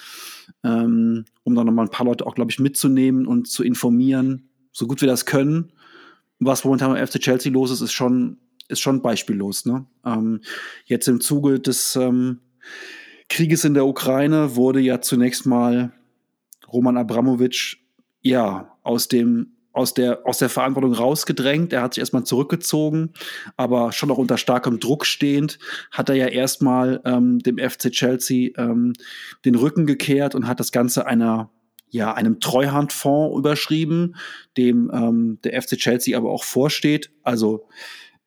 ähm, 0.65 1.27
um 1.43 1.55
da 1.55 1.65
nochmal 1.65 1.87
ein 1.87 1.91
paar 1.91 2.07
Leute 2.07 2.27
auch, 2.27 2.35
glaube 2.35 2.51
ich, 2.51 2.59
mitzunehmen 2.59 3.27
und 3.27 3.47
zu 3.47 3.63
informieren, 3.63 4.49
so 4.73 4.87
gut 4.87 5.03
wir 5.03 5.09
das 5.09 5.27
können. 5.27 5.73
Was 6.39 6.65
momentan 6.65 6.93
beim 6.93 7.07
FC 7.07 7.21
Chelsea 7.21 7.53
los 7.53 7.71
ist, 7.71 7.83
ist 7.83 7.93
schon, 7.93 8.39
ist 8.69 8.81
schon 8.81 9.03
beispiellos. 9.03 9.67
Ne? 9.67 9.85
Ähm, 10.05 10.41
jetzt 10.87 11.09
im 11.09 11.21
Zuge 11.21 11.61
des 11.61 11.97
ähm, 11.97 12.41
Krieges 13.29 13.65
in 13.65 13.75
der 13.75 13.87
Ukraine 13.87 14.57
wurde 14.57 14.81
ja 14.81 15.01
zunächst 15.01 15.47
mal 15.47 15.93
Roman 16.73 16.97
Abramowitsch 16.97 17.79
ja 18.23 18.77
aus 18.83 19.09
dem 19.09 19.56
aus 19.77 19.93
der, 19.93 20.27
aus 20.27 20.39
der 20.39 20.49
Verantwortung 20.49 20.95
rausgedrängt. 20.95 21.73
Er 21.73 21.83
hat 21.83 21.95
sich 21.95 22.01
erstmal 22.01 22.25
zurückgezogen, 22.25 23.13
aber 23.57 23.93
schon 23.93 24.11
auch 24.11 24.19
unter 24.19 24.39
starkem 24.39 24.81
Druck 24.81 25.05
stehend, 25.05 25.59
hat 25.91 26.09
er 26.09 26.15
ja 26.15 26.27
erstmal 26.29 27.03
ähm, 27.05 27.41
dem 27.41 27.59
FC 27.59 27.91
Chelsea 27.93 28.51
ähm, 28.57 28.95
den 29.45 29.55
Rücken 29.55 29.85
gekehrt 29.87 30.35
und 30.35 30.49
hat 30.49 30.61
das 30.61 30.73
Ganze 30.73 31.07
einer 31.07 31.51
ja, 31.91 32.13
einem 32.15 32.41
Treuhandfonds 32.41 33.39
überschrieben, 33.39 34.17
dem 34.57 34.91
ähm, 34.93 35.39
der 35.45 35.61
FC 35.61 35.77
Chelsea 35.77 36.17
aber 36.17 36.31
auch 36.31 36.43
vorsteht. 36.43 37.11
Also 37.23 37.69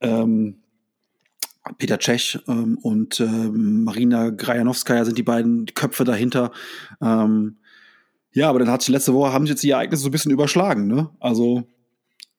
ähm, 0.02 0.60
Peter 1.78 2.00
Cech 2.00 2.40
ähm, 2.48 2.78
und 2.78 3.20
ähm, 3.20 3.84
Marina 3.84 4.30
Grajanowskaja 4.30 5.04
sind 5.04 5.18
die 5.18 5.24
beiden 5.24 5.66
Köpfe 5.66 6.04
dahinter. 6.04 6.52
Ähm, 7.02 7.58
ja, 8.32 8.50
aber 8.50 8.60
dann 8.60 8.70
hat 8.70 8.82
sich 8.82 8.90
letzte 8.90 9.14
Woche 9.14 9.34
haben 9.34 9.46
sich 9.46 9.52
jetzt 9.52 9.64
die 9.64 9.72
Ereignisse 9.72 10.04
so 10.04 10.10
ein 10.10 10.12
bisschen 10.12 10.32
überschlagen, 10.32 10.88
ne? 10.88 11.10
Also 11.20 11.64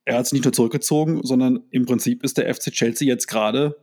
er 0.04 0.18
hat 0.18 0.26
sich 0.26 0.34
nicht 0.34 0.44
nur 0.44 0.52
zurückgezogen, 0.52 1.20
sondern 1.22 1.64
im 1.70 1.86
Prinzip 1.86 2.22
ist 2.22 2.38
der 2.38 2.52
FC 2.52 2.72
Chelsea 2.72 3.08
jetzt 3.08 3.26
gerade 3.26 3.76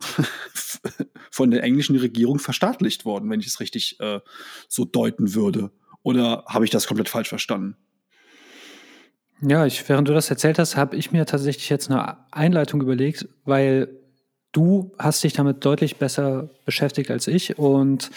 von 1.30 1.50
der 1.50 1.62
englischen 1.62 1.96
Regierung 1.96 2.38
verstaatlicht 2.38 3.04
worden, 3.04 3.30
wenn 3.30 3.40
ich 3.40 3.46
es 3.46 3.60
richtig 3.60 3.98
äh, 4.00 4.20
so 4.68 4.84
deuten 4.84 5.34
würde. 5.34 5.70
Oder 6.02 6.44
habe 6.46 6.64
ich 6.64 6.70
das 6.70 6.86
komplett 6.86 7.08
falsch 7.08 7.28
verstanden? 7.28 7.76
Ja, 9.40 9.66
ich, 9.66 9.88
während 9.88 10.08
du 10.08 10.14
das 10.14 10.30
erzählt 10.30 10.58
hast, 10.58 10.76
habe 10.76 10.96
ich 10.96 11.12
mir 11.12 11.24
tatsächlich 11.24 11.68
jetzt 11.68 11.90
eine 11.90 12.18
Einleitung 12.32 12.80
überlegt, 12.80 13.28
weil 13.44 13.88
du 14.52 14.92
hast 14.98 15.22
dich 15.22 15.32
damit 15.32 15.64
deutlich 15.64 15.96
besser 15.96 16.50
beschäftigt 16.64 17.10
als 17.10 17.26
ich 17.28 17.58
und 17.58 18.10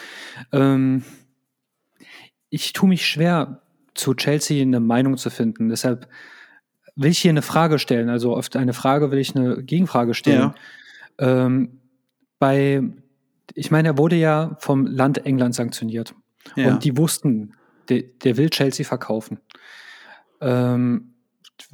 ähm, 0.51 1.03
ich 2.51 2.73
tue 2.73 2.89
mich 2.89 3.07
schwer, 3.07 3.61
zu 3.95 4.13
Chelsea 4.13 4.61
eine 4.61 4.79
Meinung 4.79 5.17
zu 5.17 5.29
finden. 5.29 5.69
Deshalb 5.69 6.07
will 6.95 7.11
ich 7.11 7.19
hier 7.19 7.31
eine 7.31 7.41
Frage 7.41 7.79
stellen. 7.79 8.09
Also 8.09 8.35
auf 8.35 8.49
eine 8.53 8.73
Frage 8.73 9.09
will 9.11 9.19
ich 9.19 9.35
eine 9.35 9.63
Gegenfrage 9.63 10.13
stellen. 10.13 10.53
Ja. 11.19 11.45
Ähm, 11.45 11.79
bei, 12.39 12.83
ich 13.53 13.71
meine, 13.71 13.89
er 13.89 13.97
wurde 13.97 14.17
ja 14.17 14.55
vom 14.59 14.85
Land 14.85 15.25
England 15.25 15.55
sanktioniert. 15.55 16.13
Ja. 16.55 16.69
Und 16.69 16.83
die 16.83 16.97
wussten, 16.97 17.53
der, 17.89 18.03
der 18.23 18.37
will 18.37 18.49
Chelsea 18.49 18.85
verkaufen. 18.85 19.39
Ähm, 20.41 21.13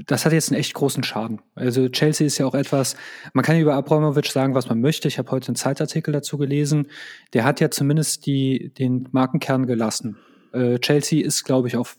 das 0.05 0.25
hat 0.25 0.34
jetzt 0.34 0.51
einen 0.51 0.59
echt 0.59 0.73
großen 0.73 1.03
Schaden. 1.03 1.41
Also 1.55 1.88
Chelsea 1.89 2.28
ist 2.28 2.38
ja 2.38 2.45
auch 2.45 2.55
etwas, 2.55 2.95
man 3.34 3.43
kann 3.43 3.59
über 3.59 3.73
Abramovic 3.73 4.28
sagen, 4.28 4.53
was 4.53 4.69
man 4.69 4.82
möchte. 4.82 5.07
Ich 5.07 5.17
habe 5.17 5.32
heute 5.32 5.47
einen 5.47 5.55
Zeitartikel 5.55 6.11
dazu 6.11 6.38
gelesen. 6.38 6.88
Der 7.34 7.45
hat 7.45 7.61
ja 7.61 7.71
zumindest 7.71 8.25
die, 8.25 8.73
den 8.78 9.07
Markenkern 9.11 9.65
gelassen. 9.65 10.17
Äh, 10.54 10.80
Chelsea 10.80 11.26
ist, 11.26 11.43
glaube 11.43 11.68
ich, 11.68 11.78
auch 11.78 11.89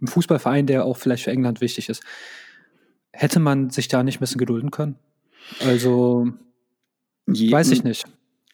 ein 0.00 0.06
Fußballverein, 0.06 0.66
der 0.66 0.84
auch 0.84 0.96
vielleicht 0.96 1.24
für 1.24 1.30
England 1.30 1.60
wichtig 1.60 1.88
ist. 1.88 2.02
Hätte 3.12 3.40
man 3.40 3.70
sich 3.70 3.88
da 3.88 4.02
nicht 4.02 4.16
ein 4.16 4.20
bisschen 4.20 4.38
gedulden 4.38 4.70
können? 4.70 4.96
Also, 5.60 6.32
Je, 7.26 7.50
weiß 7.50 7.70
ich 7.70 7.84
nicht. 7.84 8.04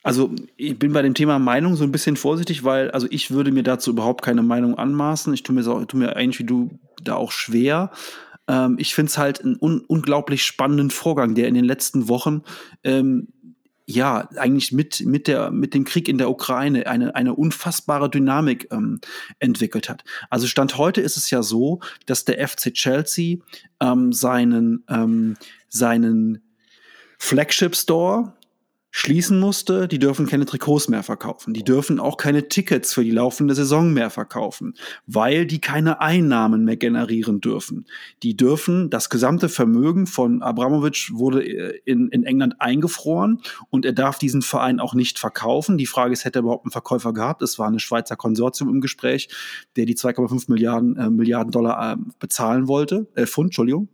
Also, 0.03 0.35
ich 0.57 0.79
bin 0.79 0.93
bei 0.93 1.03
dem 1.03 1.15
Thema 1.15 1.39
Meinung 1.39 1.77
so 1.77 1.85
ein 1.85 1.93
bisschen 1.93 2.17
vorsichtig, 2.17 2.65
weil, 2.65 2.91
also 2.91 3.07
ich 3.11 3.31
würde 3.31 3.53
mir 3.53 3.63
dazu 3.63 3.91
überhaupt 3.91 4.23
keine 4.23 4.43
Meinung 4.43 4.77
anmaßen. 4.77 5.33
Ich 5.35 5.43
tue 5.43 5.55
mir, 5.55 5.63
so, 5.63 5.85
tue 5.85 6.01
mir 6.01 6.17
eigentlich 6.17 6.39
wie 6.39 6.45
du 6.45 6.71
da 7.03 7.17
auch 7.17 7.33
schwer. 7.33 7.91
Ähm, 8.49 8.77
ich 8.79 8.95
finde 8.95 9.11
es 9.11 9.19
halt 9.19 9.43
einen 9.43 9.57
un 9.61 9.81
unglaublich 9.81 10.45
spannenden 10.45 10.91
Vorgang, 10.91 11.35
der 11.35 11.49
in 11.49 11.55
den 11.55 11.65
letzten 11.65 12.09
Wochen 12.09 12.43
ähm, 12.83 13.29
ja, 13.91 14.29
eigentlich 14.37 14.73
mit, 14.73 15.05
mit, 15.05 15.27
der, 15.27 15.51
mit 15.51 15.75
dem 15.75 15.85
Krieg 15.85 16.09
in 16.09 16.19
der 16.19 16.31
Ukraine 16.31 16.87
eine, 16.87 17.15
eine 17.15 17.35
unfassbare 17.35 18.09
Dynamik 18.09 18.69
ähm, 18.71 19.01
entwickelt 19.39 19.89
hat. 19.89 20.05
Also 20.31 20.47
Stand 20.47 20.79
heute 20.79 21.01
ist 21.01 21.17
es 21.17 21.31
ja 21.31 21.43
so, 21.43 21.81
dass 22.07 22.25
der 22.25 22.47
FC 22.47 22.73
Chelsea 22.73 23.39
ähm, 23.81 24.13
seinen, 24.13 24.85
ähm, 24.89 25.37
seinen 25.69 26.43
Flagship 27.19 27.77
Store 27.77 28.35
schließen 28.91 29.39
musste, 29.39 29.87
die 29.87 29.99
dürfen 29.99 30.27
keine 30.27 30.47
Trikots 30.47 30.89
mehr 30.89 31.03
verkaufen. 31.03 31.55
Die 31.55 31.63
dürfen 31.63 32.01
auch 32.01 32.17
keine 32.17 32.49
Tickets 32.49 32.93
für 32.93 33.05
die 33.05 33.11
laufende 33.11 33.55
Saison 33.55 33.93
mehr 33.93 34.11
verkaufen, 34.11 34.75
weil 35.07 35.47
die 35.47 35.61
keine 35.61 36.01
Einnahmen 36.01 36.65
mehr 36.65 36.77
generieren 36.77 37.41
dürfen. 37.41 37.87
Die 38.23 38.37
dürfen, 38.37 38.91
das 38.91 39.09
gesamte 39.09 39.49
Vermögen 39.49 40.07
von 40.07 40.43
Abramovic 40.43 41.11
wurde 41.13 41.45
äh, 41.45 41.81
in, 41.85 42.09
in 42.09 42.25
England 42.25 42.61
eingefroren 42.61 43.41
und 43.71 43.85
er 43.85 43.93
darf 43.93 44.19
diesen 44.19 44.43
Verein 44.43 44.81
auch 44.81 44.95
nicht 44.95 45.19
verkaufen. 45.19 45.79
Die 45.79 45.87
Frage 45.87 46.13
ist, 46.13 46.25
hätte 46.25 46.41
er 46.41 46.43
überhaupt 46.43 46.65
einen 46.65 46.73
Verkäufer 46.73 47.13
gehabt? 47.13 47.43
Es 47.43 47.59
war 47.59 47.69
eine 47.69 47.81
Schweizer 47.81 48.17
Konsortium 48.17 48.69
im 48.69 48.81
Gespräch, 48.81 49.29
der 49.77 49.87
die 49.87 49.95
2,5 49.95 50.51
Milliarden, 50.51 50.97
äh, 50.97 51.11
Milliarden 51.11 51.53
Dollar 51.53 51.93
äh, 51.93 51.97
bezahlen 52.19 52.67
wollte, 52.67 53.07
äh, 53.15 53.27
Pfund, 53.27 53.49
Entschuldigung. 53.49 53.89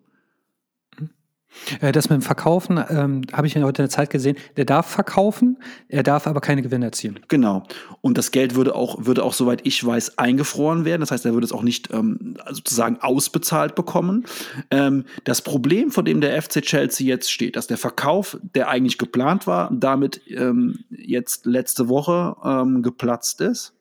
Äh, 1.80 1.92
das 1.92 2.08
mit 2.08 2.20
dem 2.20 2.22
Verkaufen 2.22 2.82
ähm, 2.88 3.22
habe 3.32 3.46
ich 3.46 3.56
heute 3.56 3.82
in 3.82 3.86
der 3.86 3.90
Zeit 3.90 4.10
gesehen. 4.10 4.36
Der 4.56 4.64
darf 4.64 4.86
verkaufen, 4.86 5.58
er 5.88 6.02
darf 6.02 6.26
aber 6.26 6.40
keine 6.40 6.62
Gewinne 6.62 6.86
erzielen. 6.86 7.20
Genau. 7.28 7.64
Und 8.00 8.18
das 8.18 8.30
Geld 8.30 8.54
würde 8.54 8.74
auch, 8.74 9.06
würde 9.06 9.24
auch, 9.24 9.32
soweit 9.32 9.66
ich 9.66 9.84
weiß, 9.84 10.18
eingefroren 10.18 10.84
werden. 10.84 11.00
Das 11.00 11.10
heißt, 11.10 11.24
er 11.26 11.32
würde 11.32 11.46
es 11.46 11.52
auch 11.52 11.62
nicht 11.62 11.92
ähm, 11.92 12.36
sozusagen 12.50 12.98
ausbezahlt 13.00 13.74
bekommen. 13.74 14.24
Ähm, 14.70 15.04
das 15.24 15.42
Problem, 15.42 15.90
vor 15.90 16.04
dem 16.04 16.20
der 16.20 16.40
FC 16.40 16.62
Chelsea 16.62 17.06
jetzt 17.06 17.30
steht, 17.30 17.56
dass 17.56 17.66
der 17.66 17.78
Verkauf, 17.78 18.38
der 18.42 18.68
eigentlich 18.68 18.98
geplant 18.98 19.46
war, 19.46 19.70
damit 19.72 20.20
ähm, 20.28 20.84
jetzt 20.90 21.46
letzte 21.46 21.88
Woche 21.88 22.36
ähm, 22.44 22.82
geplatzt 22.82 23.40
ist. 23.40 23.75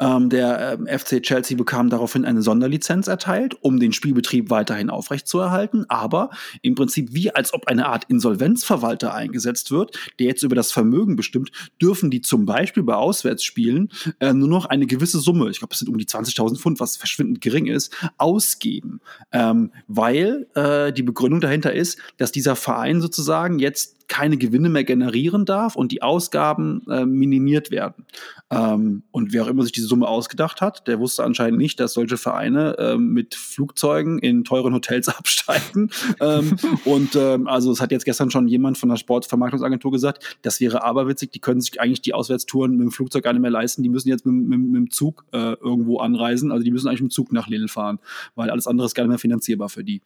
Ähm, 0.00 0.28
der 0.28 0.78
äh, 0.86 0.98
FC 0.98 1.22
Chelsea 1.22 1.56
bekam 1.56 1.90
daraufhin 1.90 2.24
eine 2.24 2.42
Sonderlizenz 2.42 3.06
erteilt, 3.06 3.56
um 3.60 3.78
den 3.78 3.92
Spielbetrieb 3.92 4.50
weiterhin 4.50 4.90
aufrechtzuerhalten, 4.90 5.84
aber 5.88 6.30
im 6.62 6.74
Prinzip 6.74 7.12
wie 7.12 7.34
als 7.34 7.54
ob 7.54 7.68
eine 7.68 7.86
Art 7.86 8.04
Insolvenzverwalter 8.08 9.14
eingesetzt 9.14 9.70
wird, 9.70 9.98
der 10.18 10.26
jetzt 10.26 10.42
über 10.42 10.54
das 10.54 10.72
Vermögen 10.72 11.16
bestimmt, 11.16 11.50
dürfen 11.80 12.10
die 12.10 12.22
zum 12.22 12.46
Beispiel 12.46 12.82
bei 12.82 12.94
Auswärtsspielen 12.94 13.90
äh, 14.20 14.32
nur 14.32 14.48
noch 14.48 14.66
eine 14.66 14.86
gewisse 14.86 15.20
Summe, 15.20 15.50
ich 15.50 15.58
glaube 15.58 15.72
es 15.72 15.78
sind 15.78 15.88
um 15.88 15.98
die 15.98 16.06
20.000 16.06 16.58
Pfund, 16.58 16.80
was 16.80 16.96
verschwindend 16.96 17.40
gering 17.40 17.66
ist, 17.66 17.94
ausgeben, 18.18 19.00
ähm, 19.32 19.72
weil 19.86 20.46
äh, 20.54 20.92
die 20.92 21.02
Begründung 21.02 21.40
dahinter 21.40 21.72
ist, 21.72 21.98
dass 22.16 22.32
dieser 22.32 22.56
Verein 22.56 23.00
sozusagen 23.00 23.58
jetzt 23.58 24.01
keine 24.12 24.36
Gewinne 24.36 24.68
mehr 24.68 24.84
generieren 24.84 25.46
darf 25.46 25.74
und 25.74 25.90
die 25.90 26.02
Ausgaben 26.02 26.82
äh, 26.86 27.06
minimiert 27.06 27.70
werden. 27.70 28.04
Ähm, 28.50 29.04
und 29.10 29.32
wer 29.32 29.44
auch 29.44 29.46
immer 29.46 29.62
sich 29.62 29.72
diese 29.72 29.86
Summe 29.86 30.06
ausgedacht 30.06 30.60
hat, 30.60 30.86
der 30.86 31.00
wusste 31.00 31.24
anscheinend 31.24 31.58
nicht, 31.58 31.80
dass 31.80 31.94
solche 31.94 32.18
Vereine 32.18 32.76
ähm, 32.78 33.14
mit 33.14 33.34
Flugzeugen 33.34 34.18
in 34.18 34.44
teuren 34.44 34.74
Hotels 34.74 35.08
absteigen. 35.08 35.90
ähm, 36.20 36.56
und 36.84 37.16
ähm, 37.16 37.48
also 37.48 37.72
es 37.72 37.80
hat 37.80 37.90
jetzt 37.90 38.04
gestern 38.04 38.30
schon 38.30 38.48
jemand 38.48 38.76
von 38.76 38.90
der 38.90 38.96
Sportvermarktungsagentur 38.96 39.90
gesagt, 39.90 40.36
das 40.42 40.60
wäre 40.60 40.84
aberwitzig, 40.84 41.30
die 41.30 41.40
können 41.40 41.62
sich 41.62 41.80
eigentlich 41.80 42.02
die 42.02 42.12
Auswärtstouren 42.12 42.72
mit 42.72 42.82
dem 42.82 42.90
Flugzeug 42.90 43.24
gar 43.24 43.32
nicht 43.32 43.40
mehr 43.40 43.50
leisten, 43.50 43.82
die 43.82 43.88
müssen 43.88 44.10
jetzt 44.10 44.26
mit, 44.26 44.34
mit, 44.34 44.60
mit 44.60 44.76
dem 44.76 44.90
Zug 44.90 45.24
äh, 45.32 45.54
irgendwo 45.54 46.00
anreisen, 46.00 46.52
also 46.52 46.62
die 46.62 46.70
müssen 46.70 46.86
eigentlich 46.86 47.00
mit 47.00 47.12
dem 47.12 47.14
Zug 47.14 47.32
nach 47.32 47.48
Lille 47.48 47.68
fahren, 47.68 47.98
weil 48.34 48.50
alles 48.50 48.66
andere 48.66 48.84
ist 48.84 48.94
gar 48.94 49.04
nicht 49.04 49.08
mehr 49.08 49.18
finanzierbar 49.18 49.70
für 49.70 49.84
die. 49.84 50.02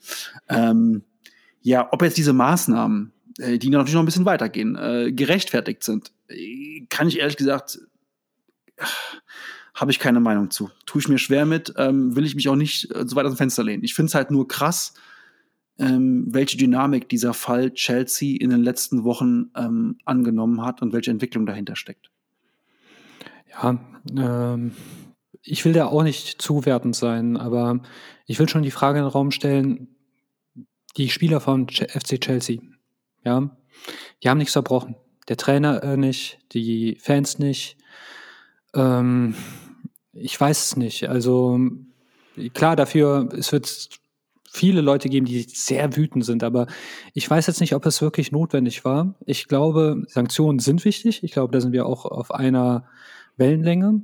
Ähm, 0.49 1.03
ja, 1.63 1.89
ob 1.91 2.03
jetzt 2.03 2.19
diese 2.19 2.33
Maßnahmen 2.33 3.11
äh, 3.11 3.16
die 3.39 3.71
natürlich 3.71 3.95
noch 3.95 4.03
ein 4.03 4.07
bisschen 4.07 4.25
weitergehen, 4.25 4.77
äh, 4.77 5.13
gerechtfertigt 5.13 5.83
sind, 5.83 6.13
äh, 6.29 6.87
kann 6.89 7.09
ich 7.09 7.19
ehrlich 7.19 7.37
gesagt, 7.37 7.79
äh, 8.77 8.85
habe 9.75 9.91
ich 9.91 9.99
keine 9.99 10.21
Meinung 10.21 10.51
zu. 10.51 10.71
Tue 10.87 11.03
ich 11.03 11.09
mir 11.09 11.19
schwer 11.19 11.45
mit, 11.45 11.75
ähm, 11.77 12.17
will 12.17 12.25
ich 12.25 12.35
mich 12.35 12.49
auch 12.49 12.57
nicht 12.57 12.91
äh, 12.95 13.07
so 13.07 13.15
weit 13.15 13.27
aus 13.27 13.35
dem 13.35 13.37
Fenster 13.37 13.63
lehnen. 13.63 13.85
Ich 13.85 13.95
finde 13.95 14.09
es 14.09 14.15
halt 14.15 14.31
nur 14.31 14.49
krass, 14.49 14.95
ähm, 15.79 16.25
welche 16.29 16.57
Dynamik 16.57 17.09
dieser 17.11 17.35
Fall 17.35 17.73
Chelsea 17.75 18.39
in 18.41 18.49
den 18.49 18.63
letzten 18.63 19.05
Wochen 19.05 19.51
ähm, 19.55 19.99
angenommen 20.07 20.63
hat 20.63 20.81
und 20.81 20.95
welche 20.95 21.11
Entwicklung 21.11 21.45
dahinter 21.45 21.77
steckt. 21.77 22.11
Ja, 23.53 23.79
ähm, 24.17 24.73
ich 25.43 25.65
will 25.67 25.75
da 25.75 25.87
auch 25.87 26.03
nicht 26.03 26.41
zuwertend 26.41 26.97
sein, 26.97 27.37
aber 27.37 27.81
ich 28.27 28.39
will 28.39 28.49
schon 28.49 28.63
die 28.63 28.71
Frage 28.71 28.99
in 28.99 29.05
den 29.05 29.11
Raum 29.11 29.31
stellen, 29.31 29.89
die 30.97 31.11
Spieler 31.11 31.41
von 31.41 31.69
FC 31.69 32.19
Chelsea, 32.19 32.61
ja, 33.27 33.51
die 34.23 34.29
haben 34.31 34.39
nichts 34.39 34.55
verbrochen. 34.55 34.97
Der 35.29 35.37
Trainer 35.37 35.83
äh, 35.83 35.97
nicht, 35.97 36.39
die 36.53 36.97
Fans 37.01 37.39
nicht. 37.39 37.77
Ähm, 38.75 39.35
ich 40.13 40.41
weiß 40.41 40.67
es 40.67 40.77
nicht. 40.77 41.09
Also 41.09 41.59
klar, 42.55 42.77
dafür, 42.77 43.29
es 43.37 43.53
wird 43.53 43.89
viele 44.51 44.81
Leute 44.81 45.09
geben, 45.09 45.27
die 45.27 45.43
sehr 45.43 45.97
wütend 45.97 46.25
sind, 46.25 46.43
aber 46.43 46.67
ich 47.13 47.29
weiß 47.29 47.47
jetzt 47.47 47.61
nicht, 47.61 47.75
ob 47.75 47.85
es 47.85 48.01
wirklich 48.01 48.33
notwendig 48.33 48.85
war. 48.85 49.15
Ich 49.27 49.49
glaube, 49.49 50.05
Sanktionen 50.07 50.61
sind 50.61 50.85
wichtig. 50.85 51.23
Ich 51.25 51.33
glaube, 51.33 51.53
da 51.53 51.61
sind 51.61 51.73
wir 51.73 51.85
auch 51.85 52.07
auf 52.07 52.33
einer 52.33 52.87
Wellenlänge. 53.37 54.01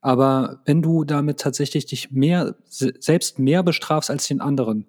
Aber 0.00 0.60
wenn 0.66 0.82
du 0.82 1.04
damit 1.04 1.40
tatsächlich 1.40 1.86
dich 1.86 2.10
mehr, 2.10 2.56
selbst 2.68 3.38
mehr 3.38 3.62
bestrafst 3.62 4.10
als 4.10 4.26
den 4.28 4.40
anderen, 4.40 4.86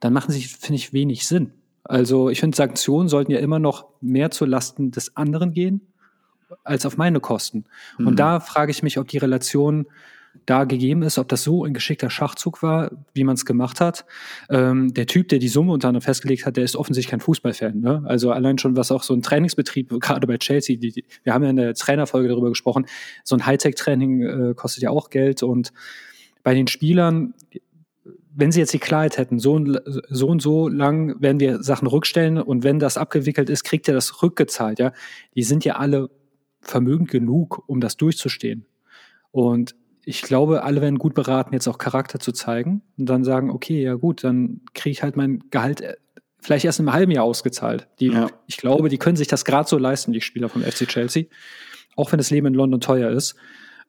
dann 0.00 0.12
machen 0.12 0.32
sie, 0.32 0.42
finde 0.42 0.76
ich, 0.76 0.92
wenig 0.92 1.26
Sinn. 1.26 1.52
Also 1.84 2.30
ich 2.30 2.40
finde, 2.40 2.56
Sanktionen 2.56 3.08
sollten 3.08 3.30
ja 3.30 3.38
immer 3.38 3.58
noch 3.58 3.86
mehr 4.00 4.30
zu 4.30 4.46
Lasten 4.46 4.90
des 4.90 5.16
anderen 5.16 5.52
gehen, 5.52 5.82
als 6.64 6.86
auf 6.86 6.96
meine 6.96 7.20
Kosten. 7.20 7.64
Mhm. 7.98 8.06
Und 8.08 8.18
da 8.18 8.40
frage 8.40 8.70
ich 8.70 8.82
mich, 8.82 8.98
ob 8.98 9.08
die 9.08 9.18
Relation 9.18 9.86
da 10.46 10.64
gegeben 10.64 11.02
ist, 11.02 11.18
ob 11.18 11.28
das 11.28 11.44
so 11.44 11.64
ein 11.64 11.74
geschickter 11.74 12.10
Schachzug 12.10 12.62
war, 12.62 12.90
wie 13.12 13.24
man 13.24 13.34
es 13.34 13.44
gemacht 13.44 13.80
hat. 13.80 14.04
Ähm, 14.50 14.92
der 14.92 15.06
Typ, 15.06 15.28
der 15.28 15.38
die 15.38 15.48
Summe 15.48 15.72
unter 15.72 15.88
anderem 15.88 16.02
festgelegt 16.02 16.44
hat, 16.44 16.56
der 16.56 16.64
ist 16.64 16.76
offensichtlich 16.76 17.10
kein 17.10 17.20
Fußballfan. 17.20 17.80
Ne? 17.80 18.02
Also 18.06 18.32
allein 18.32 18.58
schon, 18.58 18.76
was 18.76 18.90
auch 18.90 19.02
so 19.02 19.14
ein 19.14 19.22
Trainingsbetrieb, 19.22 19.90
gerade 20.00 20.26
bei 20.26 20.36
Chelsea, 20.38 20.76
die, 20.76 20.90
die, 20.90 21.04
wir 21.22 21.34
haben 21.34 21.44
ja 21.44 21.50
in 21.50 21.56
der 21.56 21.74
Trainerfolge 21.74 22.28
darüber 22.28 22.48
gesprochen, 22.48 22.86
so 23.22 23.36
ein 23.36 23.46
Hightech-Training 23.46 24.22
äh, 24.22 24.54
kostet 24.54 24.82
ja 24.82 24.90
auch 24.90 25.10
Geld 25.10 25.42
und 25.42 25.72
bei 26.42 26.54
den 26.54 26.66
Spielern, 26.66 27.34
wenn 28.36 28.50
sie 28.50 28.60
jetzt 28.60 28.72
die 28.72 28.78
Klarheit 28.78 29.16
hätten, 29.16 29.38
so 29.38 29.52
und 29.54 29.80
so, 30.08 30.26
und 30.28 30.42
so 30.42 30.68
lang 30.68 31.20
werden 31.20 31.40
wir 31.40 31.62
Sachen 31.62 31.86
rückstellen 31.86 32.38
und 32.38 32.64
wenn 32.64 32.78
das 32.78 32.96
abgewickelt 32.96 33.48
ist, 33.48 33.64
kriegt 33.64 33.86
er 33.88 33.94
das 33.94 34.22
rückgezahlt, 34.22 34.78
ja. 34.78 34.92
Die 35.34 35.44
sind 35.44 35.64
ja 35.64 35.76
alle 35.76 36.10
vermögend 36.60 37.10
genug, 37.10 37.62
um 37.66 37.80
das 37.80 37.96
durchzustehen. 37.96 38.66
Und 39.30 39.74
ich 40.04 40.22
glaube, 40.22 40.64
alle 40.64 40.80
werden 40.80 40.98
gut 40.98 41.14
beraten, 41.14 41.54
jetzt 41.54 41.68
auch 41.68 41.78
Charakter 41.78 42.18
zu 42.18 42.32
zeigen 42.32 42.82
und 42.98 43.06
dann 43.08 43.24
sagen, 43.24 43.50
okay, 43.50 43.82
ja 43.82 43.94
gut, 43.94 44.24
dann 44.24 44.60
kriege 44.74 44.92
ich 44.92 45.02
halt 45.02 45.16
mein 45.16 45.44
Gehalt 45.50 45.80
äh, 45.80 45.94
vielleicht 46.40 46.64
erst 46.64 46.80
in 46.80 46.88
einem 46.88 46.94
halben 46.94 47.12
Jahr 47.12 47.24
ausgezahlt. 47.24 47.88
Die, 48.00 48.08
ja. 48.08 48.28
Ich 48.46 48.58
glaube, 48.58 48.88
die 48.88 48.98
können 48.98 49.16
sich 49.16 49.28
das 49.28 49.44
gerade 49.44 49.68
so 49.68 49.78
leisten, 49.78 50.12
die 50.12 50.20
Spieler 50.20 50.48
vom 50.48 50.62
FC 50.62 50.86
Chelsea, 50.86 51.24
auch 51.96 52.12
wenn 52.12 52.18
das 52.18 52.30
Leben 52.30 52.48
in 52.48 52.54
London 52.54 52.80
teuer 52.80 53.10
ist. 53.10 53.36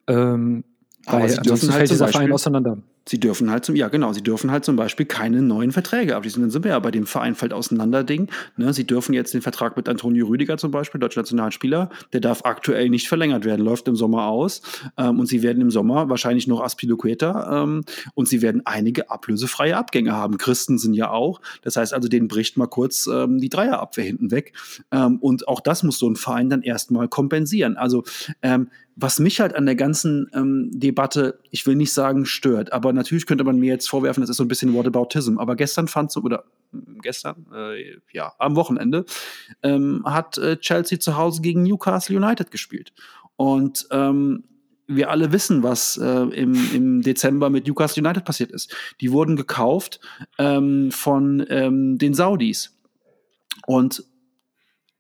Ähm, 0.08 0.64
Aber 1.06 1.24
weil 1.24 1.38
ansonsten 1.38 1.68
halt 1.68 1.78
fällt 1.78 1.92
dieser 1.92 2.08
Verein 2.08 2.32
auseinander. 2.32 2.78
Sie 3.08 3.20
dürfen 3.20 3.52
halt 3.52 3.66
zum, 3.66 3.76
ja 3.76 3.88
genau, 3.88 4.14
sie 4.14 4.24
dürfen 4.24 4.50
halt 4.50 4.66
zum 4.66 4.76
Beispiel 4.76 5.06
keine 5.06 5.42
neuen 5.42 5.72
Verträge 5.72 6.16
abschließen. 6.16 6.42
Dann 6.42 6.50
sind 6.50 6.64
wir 6.64 6.72
ja 6.72 6.80
bei 6.80 6.92
dem 6.92 7.06
Verein 7.06 7.36
fällt 7.36 7.54
auseinander 7.54 8.04
Ding. 8.04 8.32
Ne? 8.58 8.74
Sie 8.74 8.86
dürfen 8.86 9.14
jetzt 9.14 9.34
den 9.34 9.42
Vertrag 9.42 9.78
mit 9.78 9.88
Antonio 9.88 10.26
Rüdiger 10.26 10.58
zum 10.58 10.72
Beispiel, 10.72 11.00
deutscher 11.00 11.22
Nationalspieler, 11.22 11.90
der 12.14 12.20
darf 12.20 12.42
aktuell 12.46 12.90
nicht 12.90 13.08
verlängert 13.08 13.46
werden, 13.46 13.64
läuft 13.64 13.88
im 13.88 13.96
Sommer 13.96 14.26
aus. 14.26 14.62
Ähm, 14.98 15.20
und 15.20 15.28
sie 15.28 15.44
werden 15.44 15.62
im 15.62 15.70
Sommer 15.70 16.10
wahrscheinlich 16.10 16.48
noch 16.48 16.62
Aspiluqueta 16.62 17.64
ähm, 17.64 17.84
und 18.16 18.28
sie 18.28 18.42
werden 18.42 18.64
einige 18.66 19.12
ablösefreie 19.12 19.78
Abgänge 19.78 20.14
haben. 20.14 20.38
Christen 20.38 20.78
sind 20.78 20.96
ja 20.96 21.12
auch. 21.12 21.42
Das 21.62 21.78
heißt 21.78 21.94
also, 21.94 22.08
denen 22.08 22.28
bricht 22.28 22.58
mal 22.58 22.68
kurz 22.68 23.08
ähm, 23.08 23.40
die 23.40 23.50
Dreierabwehr 23.50 24.06
hinten 24.06 24.32
weg. 24.32 24.54
Ähm, 24.92 25.18
und 25.20 25.48
auch 25.48 25.60
das 25.60 25.84
muss 25.84 26.00
so 26.00 26.10
ein 26.10 26.16
Verein 26.16 26.50
dann 26.50 26.64
erstmal 26.64 27.08
kompensieren. 27.08 27.78
Also 27.78 28.04
ähm, 28.42 28.70
was 28.96 29.20
mich 29.20 29.42
halt 29.42 29.56
an 29.56 29.66
der 29.66 29.76
ganzen 29.76 30.30
ähm, 30.34 30.70
Debatte, 30.72 31.40
ich 31.52 31.68
will 31.68 31.76
nicht 31.76 31.94
sagen 31.94 32.26
stört, 32.26 32.72
aber 32.72 32.94
natürlich 32.94 33.26
könnte 33.26 33.44
man 33.44 33.60
mir 33.60 33.74
jetzt 33.74 33.90
vorwerfen, 33.90 34.22
das 34.22 34.30
ist 34.30 34.38
so 34.38 34.44
ein 34.44 34.48
bisschen 34.48 34.74
Whataboutism. 34.74 35.38
Aber 35.38 35.56
gestern 35.56 35.88
fand 35.88 36.12
so, 36.12 36.22
oder 36.22 36.46
hm, 36.72 37.00
gestern, 37.02 37.46
äh, 37.54 37.98
ja, 38.14 38.34
am 38.40 38.56
Wochenende, 38.56 39.06
ähm, 39.64 40.04
hat 40.06 40.38
äh, 40.38 40.58
Chelsea 40.58 41.00
zu 41.00 41.18
Hause 41.18 41.42
gegen 41.42 41.64
Newcastle 41.64 42.16
United 42.16 42.52
gespielt. 42.52 42.94
Und 43.36 43.86
ähm, 43.92 44.46
wir 44.88 45.10
alle 45.10 45.32
wissen, 45.32 45.62
was 45.62 45.98
äh, 45.98 46.06
im, 46.06 46.56
im 46.74 47.02
Dezember 47.02 47.50
mit 47.50 47.68
Newcastle 47.68 48.02
United 48.02 48.24
passiert 48.24 48.52
ist. 48.52 48.74
Die 49.02 49.12
wurden 49.12 49.36
gekauft 49.36 50.00
ähm, 50.38 50.92
von 50.92 51.46
ähm, 51.50 51.98
den 51.98 52.14
Saudis. 52.14 52.78
Und 53.68 54.04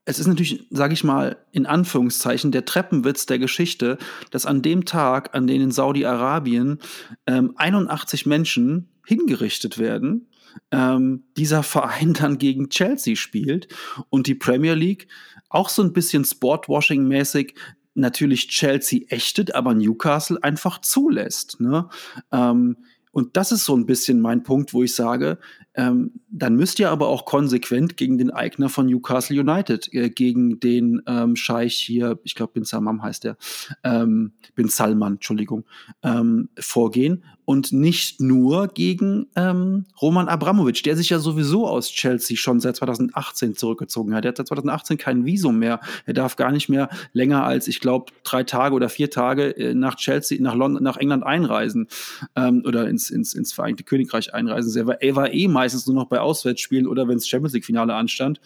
es 0.05 0.19
ist 0.19 0.27
natürlich, 0.27 0.67
sage 0.69 0.93
ich 0.93 1.03
mal, 1.03 1.37
in 1.51 1.65
Anführungszeichen 1.65 2.51
der 2.51 2.65
Treppenwitz 2.65 3.25
der 3.25 3.39
Geschichte, 3.39 3.97
dass 4.29 4.45
an 4.45 4.61
dem 4.61 4.85
Tag, 4.85 5.33
an 5.35 5.47
dem 5.47 5.61
in 5.61 5.71
Saudi-Arabien 5.71 6.79
ähm, 7.25 7.53
81 7.55 8.27
Menschen 8.27 8.89
hingerichtet 9.05 9.79
werden, 9.79 10.27
ähm, 10.71 11.23
dieser 11.37 11.63
Verein 11.63 12.13
dann 12.19 12.37
gegen 12.37 12.69
Chelsea 12.69 13.15
spielt 13.15 13.67
und 14.09 14.27
die 14.27 14.35
Premier 14.35 14.75
League 14.75 15.07
auch 15.49 15.69
so 15.69 15.81
ein 15.81 15.93
bisschen 15.93 16.23
Sportwashing-mäßig 16.23 17.55
natürlich 17.95 18.49
Chelsea 18.49 19.01
ächtet, 19.09 19.55
aber 19.55 19.73
Newcastle 19.73 20.37
einfach 20.43 20.81
zulässt. 20.81 21.59
Ne? 21.61 21.89
Ähm, 22.31 22.77
und 23.15 23.37
das 23.37 23.53
ist 23.53 23.63
so 23.63 23.73
ein 23.77 23.85
bisschen 23.85 24.19
mein 24.19 24.43
Punkt, 24.43 24.73
wo 24.73 24.83
ich 24.83 24.93
sage, 24.93 25.37
ähm, 25.73 26.19
dann 26.29 26.57
müsst 26.57 26.79
ihr 26.79 26.89
aber 26.89 27.07
auch 27.07 27.23
konsequent 27.23 27.95
gegen 27.95 28.17
den 28.17 28.29
Eigner 28.29 28.67
von 28.67 28.87
Newcastle 28.87 29.39
United, 29.39 29.87
äh, 29.93 30.09
gegen 30.09 30.59
den 30.59 31.01
ähm, 31.07 31.37
Scheich 31.37 31.75
hier, 31.75 32.19
ich 32.25 32.35
glaube 32.35 32.51
Bin 32.51 32.65
Salman 32.65 33.01
heißt 33.01 33.23
der, 33.23 33.37
ähm, 33.85 34.33
Bin 34.55 34.67
Salman, 34.67 35.13
Entschuldigung, 35.13 35.63
ähm, 36.03 36.49
vorgehen 36.59 37.23
und 37.45 37.71
nicht 37.71 38.19
nur 38.19 38.67
gegen 38.67 39.27
ähm, 39.35 39.85
Roman 40.01 40.27
Abramovic, 40.27 40.83
der 40.83 40.97
sich 40.97 41.09
ja 41.09 41.19
sowieso 41.19 41.67
aus 41.67 41.89
Chelsea 41.91 42.35
schon 42.35 42.59
seit 42.59 42.75
2018 42.75 43.55
zurückgezogen 43.55 44.13
hat. 44.13 44.25
Er 44.25 44.29
hat 44.29 44.37
seit 44.37 44.47
2018 44.47 44.97
kein 44.97 45.25
Visum 45.25 45.59
mehr. 45.59 45.79
Er 46.05 46.13
darf 46.13 46.35
gar 46.35 46.51
nicht 46.51 46.69
mehr 46.69 46.89
länger 47.13 47.43
als, 47.43 47.67
ich 47.67 47.79
glaube, 47.79 48.11
drei 48.23 48.43
Tage 48.43 48.75
oder 48.75 48.89
vier 48.89 49.09
Tage 49.09 49.55
äh, 49.57 49.73
nach 49.75 49.95
Chelsea, 49.95 50.41
nach 50.41 50.55
London, 50.55 50.83
nach 50.83 50.97
England 50.97 51.23
einreisen 51.23 51.87
ähm, 52.35 52.63
oder 52.65 52.89
ins, 52.89 53.09
ins, 53.09 53.33
ins 53.33 53.53
Vereinigte 53.53 53.83
Königreich 53.83 54.33
einreisen. 54.33 54.75
Er 54.75 54.87
war, 54.87 55.01
er 55.01 55.15
war 55.15 55.33
eh 55.33 55.47
meistens 55.47 55.85
nur 55.85 55.95
noch 55.95 56.07
bei 56.07 56.19
Auswärtsspielen 56.19 56.87
oder 56.87 57.07
wenn 57.07 57.17
es 57.17 57.27
Champions 57.27 57.53
League-Finale 57.53 57.93
anstand. 57.93 58.41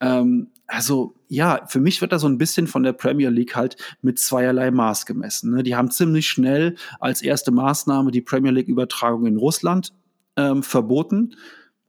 Ähm, 0.00 0.48
also 0.66 1.14
ja, 1.28 1.66
für 1.68 1.80
mich 1.80 2.00
wird 2.00 2.12
da 2.12 2.18
so 2.18 2.28
ein 2.28 2.38
bisschen 2.38 2.66
von 2.66 2.82
der 2.82 2.92
Premier 2.92 3.30
League 3.30 3.56
halt 3.56 3.76
mit 4.02 4.18
zweierlei 4.18 4.70
Maß 4.70 5.06
gemessen. 5.06 5.54
Ne? 5.54 5.62
Die 5.62 5.76
haben 5.76 5.90
ziemlich 5.90 6.26
schnell 6.26 6.76
als 7.00 7.22
erste 7.22 7.50
Maßnahme 7.50 8.10
die 8.10 8.20
Premier 8.20 8.52
League-Übertragung 8.52 9.26
in 9.26 9.36
Russland 9.36 9.92
ähm, 10.36 10.62
verboten. 10.62 11.34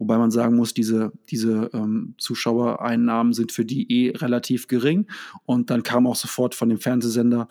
Wobei 0.04 0.18
man 0.18 0.32
sagen 0.32 0.58
muss, 0.58 0.74
diese, 0.74 1.14
diese 1.30 1.70
ähm, 1.74 2.16
Zuschauereinnahmen 2.18 3.32
sind 3.32 3.54
für 3.54 3.64
die 3.64 3.89
eh 3.89 4.12
relativ 4.18 4.68
gering. 4.68 5.08
Und 5.45 5.70
dann 5.70 5.82
kam 5.82 6.08
auch 6.08 6.18
sofort 6.18 6.56
von 6.56 6.68
dem 6.68 6.78
Fernsehsender 6.78 7.47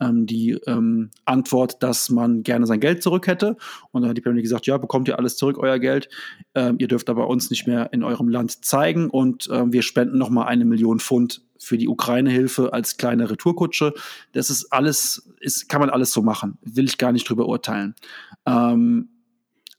ähm, 0.00 0.26
die 0.26 0.50
ähm, 0.66 1.08
Antwort, 1.24 1.82
dass 1.82 2.10
man 2.10 2.42
gerne 2.42 2.66
sein 2.66 2.80
Geld 2.80 3.02
zurück 3.02 3.26
hätte. 3.26 3.56
Und 3.90 4.02
dann 4.02 4.10
hat 4.10 4.18
die 4.18 4.20
Premier 4.20 4.42
gesagt, 4.42 4.66
ja, 4.66 4.76
bekommt 4.76 5.08
ihr 5.08 5.18
alles 5.18 5.38
zurück, 5.38 5.56
euer 5.56 5.78
Geld. 5.78 6.10
Ähm, 6.54 6.76
ihr 6.78 6.88
dürft 6.88 7.08
aber 7.08 7.28
uns 7.28 7.48
nicht 7.48 7.66
mehr 7.66 7.90
in 7.94 8.02
eurem 8.02 8.28
Land 8.28 8.66
zeigen. 8.66 9.08
Und 9.08 9.48
ähm, 9.50 9.72
wir 9.72 9.80
spenden 9.80 10.18
nochmal 10.18 10.46
eine 10.46 10.66
Million 10.66 11.00
Pfund 11.00 11.40
für 11.56 11.78
die 11.78 11.88
Ukraine-Hilfe 11.88 12.74
als 12.74 12.98
kleine 12.98 13.30
Retourkutsche. 13.30 13.94
Das 14.32 14.50
ist 14.50 14.70
alles, 14.74 15.32
ist, 15.40 15.70
kann 15.70 15.80
man 15.80 15.88
alles 15.88 16.12
so 16.12 16.20
machen. 16.20 16.58
Will 16.60 16.84
ich 16.84 16.98
gar 16.98 17.12
nicht 17.12 17.26
drüber 17.26 17.48
urteilen. 17.48 17.94
Ähm, 18.44 19.08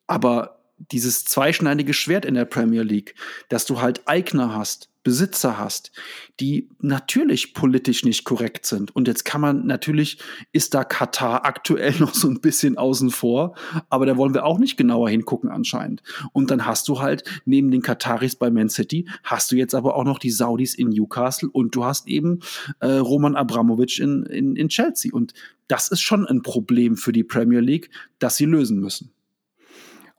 aber 0.08 0.55
dieses 0.78 1.26
zweischneidige 1.26 1.94
Schwert 1.94 2.26
in 2.26 2.34
der 2.34 2.46
Premier 2.46 2.84
League, 2.84 3.16
dass 3.50 3.66
du 3.66 3.82
halt 3.82 4.08
Eigner 4.08 4.56
hast, 4.56 4.90
Besitzer 5.06 5.60
hast, 5.60 5.92
die 6.40 6.68
natürlich 6.80 7.54
politisch 7.54 8.04
nicht 8.04 8.26
korrekt 8.26 8.66
sind. 8.66 8.94
Und 8.96 9.08
jetzt 9.08 9.24
kann 9.24 9.40
man 9.40 9.68
natürlich, 9.68 10.18
ist 10.52 10.74
da 10.74 10.84
Katar 10.84 11.46
aktuell 11.46 11.94
noch 12.00 12.14
so 12.14 12.28
ein 12.28 12.42
bisschen 12.42 12.78
außen 12.78 13.12
vor, 13.12 13.56
aber 13.90 14.06
da 14.08 14.18
wollen 14.18 14.34
wir 14.34 14.46
auch 14.46 14.58
nicht 14.58 14.78
genauer 14.78 15.10
hingucken 15.10 15.50
anscheinend. 15.50 16.02
Und 16.34 16.50
dann 16.50 16.66
hast 16.66 16.88
du 16.88 17.00
halt 17.00 17.24
neben 17.46 17.70
den 17.70 17.84
Kataris 17.84 18.36
bei 18.36 18.50
Man 18.50 18.68
City, 18.68 19.08
hast 19.24 19.52
du 19.52 19.56
jetzt 19.56 19.76
aber 19.76 19.96
auch 19.96 20.06
noch 20.06 20.18
die 20.18 20.32
Saudis 20.32 20.74
in 20.74 20.90
Newcastle 20.90 21.50
und 21.50 21.76
du 21.76 21.86
hast 21.86 22.08
eben 22.08 22.40
äh, 22.80 22.88
Roman 22.88 23.36
Abramovic 23.36 24.00
in, 24.00 24.24
in, 24.24 24.56
in 24.56 24.70
Chelsea. 24.70 25.14
Und 25.14 25.34
das 25.68 25.88
ist 25.90 26.02
schon 26.02 26.26
ein 26.26 26.42
Problem 26.42 26.98
für 26.98 27.12
die 27.12 27.24
Premier 27.24 27.60
League, 27.60 27.92
das 28.18 28.38
sie 28.38 28.46
lösen 28.46 28.80
müssen. 28.80 29.12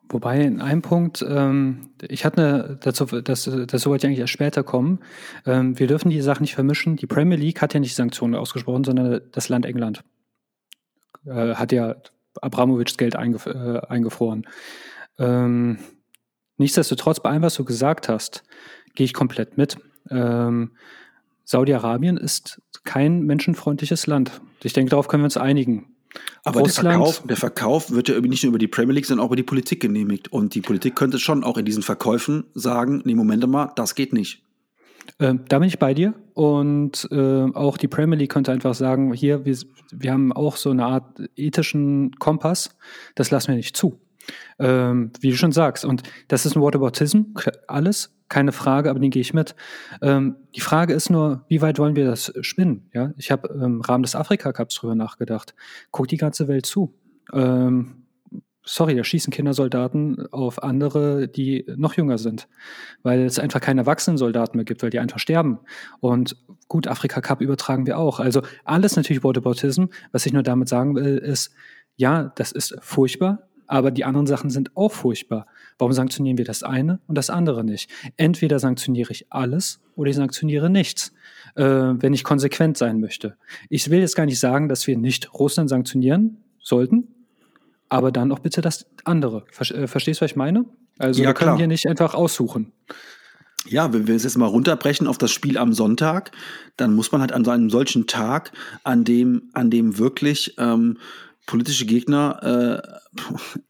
Wobei 0.08 0.40
in 0.42 0.60
einem 0.60 0.82
Punkt, 0.82 1.24
ähm, 1.28 1.90
ich 2.00 2.24
hatte 2.24 2.78
dazu, 2.80 3.06
das, 3.06 3.44
das 3.44 3.86
wollte 3.86 4.06
ich 4.06 4.08
eigentlich 4.08 4.20
erst 4.20 4.32
später 4.32 4.62
kommen. 4.62 5.00
Ähm, 5.44 5.78
wir 5.78 5.88
dürfen 5.88 6.10
die 6.10 6.20
Sachen 6.20 6.42
nicht 6.42 6.54
vermischen. 6.54 6.96
Die 6.96 7.08
Premier 7.08 7.36
League 7.36 7.60
hat 7.60 7.74
ja 7.74 7.80
nicht 7.80 7.96
Sanktionen 7.96 8.36
ausgesprochen, 8.36 8.84
sondern 8.84 9.20
das 9.32 9.48
Land 9.48 9.66
England 9.66 10.04
äh, 11.26 11.54
hat 11.54 11.72
ja 11.72 11.96
Abramowitschs 12.40 12.98
Geld 12.98 13.16
eingef 13.16 13.46
äh, 13.46 13.80
eingefroren. 13.88 14.46
Ähm, 15.18 15.78
nichtsdestotrotz, 16.56 17.20
bei 17.20 17.30
allem, 17.30 17.42
was 17.42 17.54
du 17.54 17.64
gesagt 17.64 18.08
hast, 18.08 18.44
gehe 18.94 19.04
ich 19.06 19.14
komplett 19.14 19.56
mit. 19.56 19.76
Ähm, 20.10 20.72
Saudi-Arabien 21.44 22.16
ist 22.16 22.60
kein 22.84 23.22
menschenfreundliches 23.22 24.06
Land. 24.06 24.40
Ich 24.62 24.72
denke, 24.72 24.90
darauf 24.90 25.08
können 25.08 25.22
wir 25.22 25.26
uns 25.26 25.36
einigen. 25.36 25.95
Aber 26.44 26.62
der 26.62 26.72
Verkauf, 26.72 27.22
der 27.26 27.36
Verkauf, 27.36 27.90
wird 27.90 28.08
ja 28.08 28.20
nicht 28.20 28.42
nur 28.44 28.50
über 28.50 28.58
die 28.58 28.68
Premier 28.68 28.94
League, 28.94 29.06
sondern 29.06 29.24
auch 29.24 29.30
über 29.30 29.36
die 29.36 29.42
Politik 29.42 29.80
genehmigt. 29.80 30.32
Und 30.32 30.54
die 30.54 30.60
Politik 30.60 30.94
könnte 30.94 31.18
schon 31.18 31.44
auch 31.44 31.56
in 31.56 31.64
diesen 31.64 31.82
Verkäufen 31.82 32.44
sagen, 32.54 33.02
nee, 33.04 33.14
Moment 33.14 33.46
mal, 33.48 33.72
das 33.76 33.94
geht 33.94 34.12
nicht. 34.12 34.42
Ähm, 35.18 35.44
da 35.48 35.58
bin 35.58 35.68
ich 35.68 35.78
bei 35.78 35.94
dir. 35.94 36.14
Und 36.34 37.08
äh, 37.10 37.42
auch 37.52 37.78
die 37.78 37.88
Premier 37.88 38.18
League 38.18 38.32
könnte 38.32 38.52
einfach 38.52 38.74
sagen, 38.74 39.12
hier, 39.12 39.44
wir, 39.44 39.56
wir 39.92 40.12
haben 40.12 40.32
auch 40.32 40.56
so 40.56 40.70
eine 40.70 40.84
Art 40.84 41.20
ethischen 41.36 42.12
Kompass, 42.18 42.76
das 43.14 43.30
lassen 43.30 43.48
wir 43.48 43.56
nicht 43.56 43.76
zu. 43.76 43.98
Ähm, 44.58 45.12
wie 45.20 45.30
du 45.30 45.36
schon 45.36 45.52
sagst. 45.52 45.84
Und 45.84 46.02
das 46.28 46.46
ist 46.46 46.56
ein 46.56 46.62
Whataboutism, 46.62 47.22
alles, 47.68 48.16
keine 48.28 48.52
Frage, 48.52 48.90
aber 48.90 48.98
den 48.98 49.10
gehe 49.10 49.20
ich 49.20 49.34
mit. 49.34 49.54
Ähm, 50.02 50.36
die 50.54 50.60
Frage 50.60 50.94
ist 50.94 51.10
nur, 51.10 51.44
wie 51.48 51.62
weit 51.62 51.78
wollen 51.78 51.96
wir 51.96 52.06
das 52.06 52.32
spinnen? 52.40 52.88
Ja? 52.92 53.12
Ich 53.16 53.30
habe 53.30 53.48
im 53.48 53.80
Rahmen 53.80 54.02
des 54.02 54.16
Afrika-Cups 54.16 54.74
drüber 54.76 54.94
nachgedacht. 54.94 55.54
Guckt 55.92 56.10
die 56.10 56.16
ganze 56.16 56.48
Welt 56.48 56.66
zu. 56.66 56.94
Ähm, 57.32 58.06
sorry, 58.66 58.96
da 58.96 59.04
schießen 59.04 59.32
Kindersoldaten 59.32 60.26
auf 60.32 60.62
andere, 60.62 61.28
die 61.28 61.64
noch 61.76 61.94
jünger 61.94 62.18
sind, 62.18 62.48
weil 63.02 63.20
es 63.20 63.38
einfach 63.38 63.60
keine 63.60 63.82
erwachsenen 63.82 64.18
Soldaten 64.18 64.58
mehr 64.58 64.64
gibt, 64.64 64.82
weil 64.82 64.90
die 64.90 64.98
einfach 64.98 65.20
sterben. 65.20 65.60
Und 66.00 66.36
gut, 66.68 66.88
Afrika 66.88 67.20
Cup 67.20 67.40
übertragen 67.40 67.86
wir 67.86 67.96
auch. 67.96 68.18
Also 68.20 68.42
alles 68.64 68.96
natürlich 68.96 69.22
Whataboutism. 69.22 69.84
Was 70.10 70.26
ich 70.26 70.32
nur 70.32 70.42
damit 70.42 70.68
sagen 70.68 70.96
will, 70.96 71.16
ist, 71.16 71.54
ja, 71.94 72.32
das 72.34 72.52
ist 72.52 72.76
furchtbar, 72.80 73.48
aber 73.66 73.90
die 73.90 74.04
anderen 74.04 74.26
Sachen 74.26 74.50
sind 74.50 74.76
auch 74.76 74.92
furchtbar. 74.92 75.46
Warum 75.78 75.92
sanktionieren 75.92 76.38
wir 76.38 76.44
das 76.44 76.62
eine 76.62 77.00
und 77.06 77.16
das 77.16 77.30
andere 77.30 77.64
nicht? 77.64 77.90
Entweder 78.16 78.58
sanktioniere 78.58 79.12
ich 79.12 79.26
alles 79.30 79.80
oder 79.94 80.10
ich 80.10 80.16
sanktioniere 80.16 80.70
nichts, 80.70 81.12
äh, 81.54 81.64
wenn 81.64 82.14
ich 82.14 82.24
konsequent 82.24 82.76
sein 82.78 83.00
möchte. 83.00 83.36
Ich 83.68 83.90
will 83.90 84.00
jetzt 84.00 84.16
gar 84.16 84.26
nicht 84.26 84.40
sagen, 84.40 84.68
dass 84.68 84.86
wir 84.86 84.96
nicht 84.96 85.34
Russland 85.34 85.68
sanktionieren 85.68 86.38
sollten, 86.60 87.08
aber 87.88 88.12
dann 88.12 88.32
auch 88.32 88.40
bitte 88.40 88.60
das 88.60 88.86
andere. 89.04 89.44
Äh, 89.58 89.86
verstehst 89.86 90.20
du, 90.20 90.24
was 90.24 90.30
ich 90.30 90.36
meine? 90.36 90.64
Also 90.98 91.22
ja, 91.22 91.28
wir 91.28 91.34
können 91.34 91.48
klar. 91.48 91.58
hier 91.58 91.68
nicht 91.68 91.86
einfach 91.86 92.14
aussuchen. 92.14 92.72
Ja, 93.68 93.92
wenn 93.92 94.06
wir 94.06 94.14
es 94.14 94.22
jetzt 94.22 94.38
mal 94.38 94.46
runterbrechen 94.46 95.06
auf 95.06 95.18
das 95.18 95.32
Spiel 95.32 95.58
am 95.58 95.72
Sonntag, 95.72 96.30
dann 96.76 96.94
muss 96.94 97.10
man 97.10 97.20
halt 97.20 97.32
an 97.32 97.44
so 97.44 97.50
einem 97.50 97.68
solchen 97.68 98.06
Tag, 98.06 98.52
an 98.84 99.04
dem, 99.04 99.50
an 99.54 99.70
dem 99.70 99.98
wirklich 99.98 100.54
ähm, 100.58 100.98
politische 101.46 101.86
Gegner, 101.86 102.82
äh, 102.82 103.20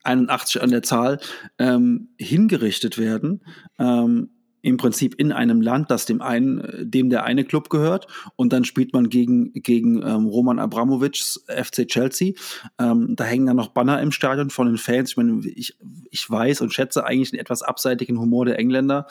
81 0.03 0.63
an 0.63 0.71
der 0.71 0.83
Zahl, 0.83 1.19
ähm, 1.59 2.09
hingerichtet 2.19 2.99
werden. 2.99 3.43
Ähm, 3.79 4.31
im 4.67 4.79
Prinzip 4.79 5.15
in 5.15 5.31
einem 5.31 5.61
Land, 5.61 5.93
das 5.93 6.07
dem 6.07 6.21
einen, 6.21 6.91
dem 6.91 7.09
der 7.09 7.23
eine 7.23 7.45
Club 7.45 7.71
gehört, 7.71 8.09
und 8.35 8.53
dann 8.53 8.65
spielt 8.65 8.93
man 8.93 9.09
gegen, 9.09 9.53
gegen 9.53 10.03
ähm, 10.03 10.27
Roman 10.27 10.59
Abramovics 10.59 11.45
FC 11.47 11.87
Chelsea. 11.87 12.33
Ähm, 12.77 13.15
da 13.15 13.23
hängen 13.23 13.47
dann 13.47 13.55
noch 13.55 13.69
Banner 13.69 14.03
im 14.03 14.11
Stadion 14.11 14.51
von 14.51 14.67
den 14.67 14.77
Fans. 14.77 15.11
Ich 15.11 15.17
meine, 15.17 15.41
ich, 15.47 15.79
ich 16.11 16.29
weiß 16.29 16.63
und 16.63 16.75
schätze 16.75 17.05
eigentlich 17.05 17.31
den 17.31 17.39
etwas 17.39 17.63
abseitigen 17.63 18.19
Humor 18.19 18.45
der 18.45 18.59
Engländer. 18.59 19.07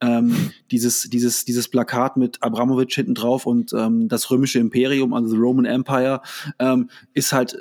Ähm, 0.00 0.52
dieses, 0.70 1.10
dieses, 1.10 1.44
dieses 1.44 1.66
Plakat 1.66 2.16
mit 2.16 2.40
Abramovic 2.40 2.92
hinten 2.94 3.16
drauf 3.16 3.46
und 3.46 3.72
ähm, 3.72 4.06
das 4.06 4.30
römische 4.30 4.60
Imperium, 4.60 5.12
also 5.12 5.28
the 5.28 5.36
Roman 5.36 5.64
Empire, 5.64 6.22
ähm, 6.60 6.88
ist 7.14 7.32
halt 7.32 7.56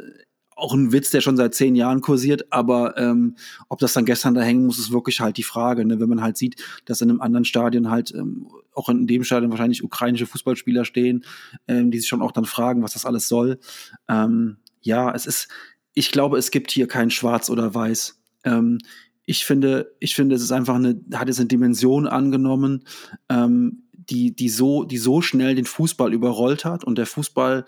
auch 0.60 0.74
ein 0.74 0.91
Witz, 0.91 1.10
der 1.10 1.22
schon 1.22 1.38
seit 1.38 1.55
zehn 1.55 1.76
Jahren 1.76 2.01
kursiert, 2.01 2.51
aber 2.51 2.97
ähm, 2.97 3.36
ob 3.68 3.80
das 3.80 3.93
dann 3.93 4.05
gestern 4.05 4.34
da 4.34 4.41
hängen 4.41 4.66
muss, 4.66 4.80
ist 4.80 4.91
wirklich 4.91 5.20
halt 5.20 5.38
die 5.38 5.43
Frage. 5.43 5.86
Ne? 5.86 5.99
Wenn 5.99 6.10
man 6.10 6.22
halt 6.22 6.38
sieht, 6.38 6.62
dass 6.86 7.01
in 7.01 7.10
einem 7.10 7.22
anderen 7.22 7.45
Stadion 7.45 7.89
halt, 7.89 8.14
ähm, 8.14 8.47
auch 8.74 8.89
in 8.89 9.07
dem 9.07 9.24
Stadion 9.24 9.51
wahrscheinlich 9.51 9.84
ukrainische 9.84 10.26
Fußballspieler 10.26 10.86
stehen, 10.86 11.26
ähm, 11.68 11.91
die 11.91 11.99
sich 11.99 12.07
schon 12.07 12.22
auch 12.22 12.32
dann 12.32 12.45
fragen, 12.45 12.84
was 12.84 12.93
das 12.93 13.05
alles 13.05 13.28
soll. 13.28 13.60
Ähm, 14.07 14.57
ja, 14.82 15.14
es 15.14 15.26
ist, 15.26 15.49
ich 15.93 16.12
glaube, 16.12 16.38
es 16.38 16.51
gibt 16.51 16.72
hier 16.72 16.88
kein 16.88 17.12
Schwarz 17.12 17.49
oder 17.49 17.74
Weiß. 17.74 18.20
Ähm, 18.43 18.80
ich 19.26 19.45
finde, 19.45 19.95
ich 19.99 20.16
finde, 20.16 20.36
es 20.36 20.41
ist 20.41 20.51
einfach 20.51 20.76
eine, 20.76 20.99
hat 21.14 21.28
jetzt 21.28 21.39
eine 21.39 21.47
Dimension 21.47 22.07
angenommen, 22.07 22.86
ähm, 23.30 23.84
die, 23.93 24.36
die 24.36 24.49
so, 24.49 24.84
die 24.86 24.97
so 24.97 25.22
schnell 25.22 25.55
den 25.55 25.66
Fußball 25.66 26.14
überrollt 26.14 26.66
hat 26.66 26.84
und 26.84 26.97
der 26.97 27.05
Fußball 27.05 27.66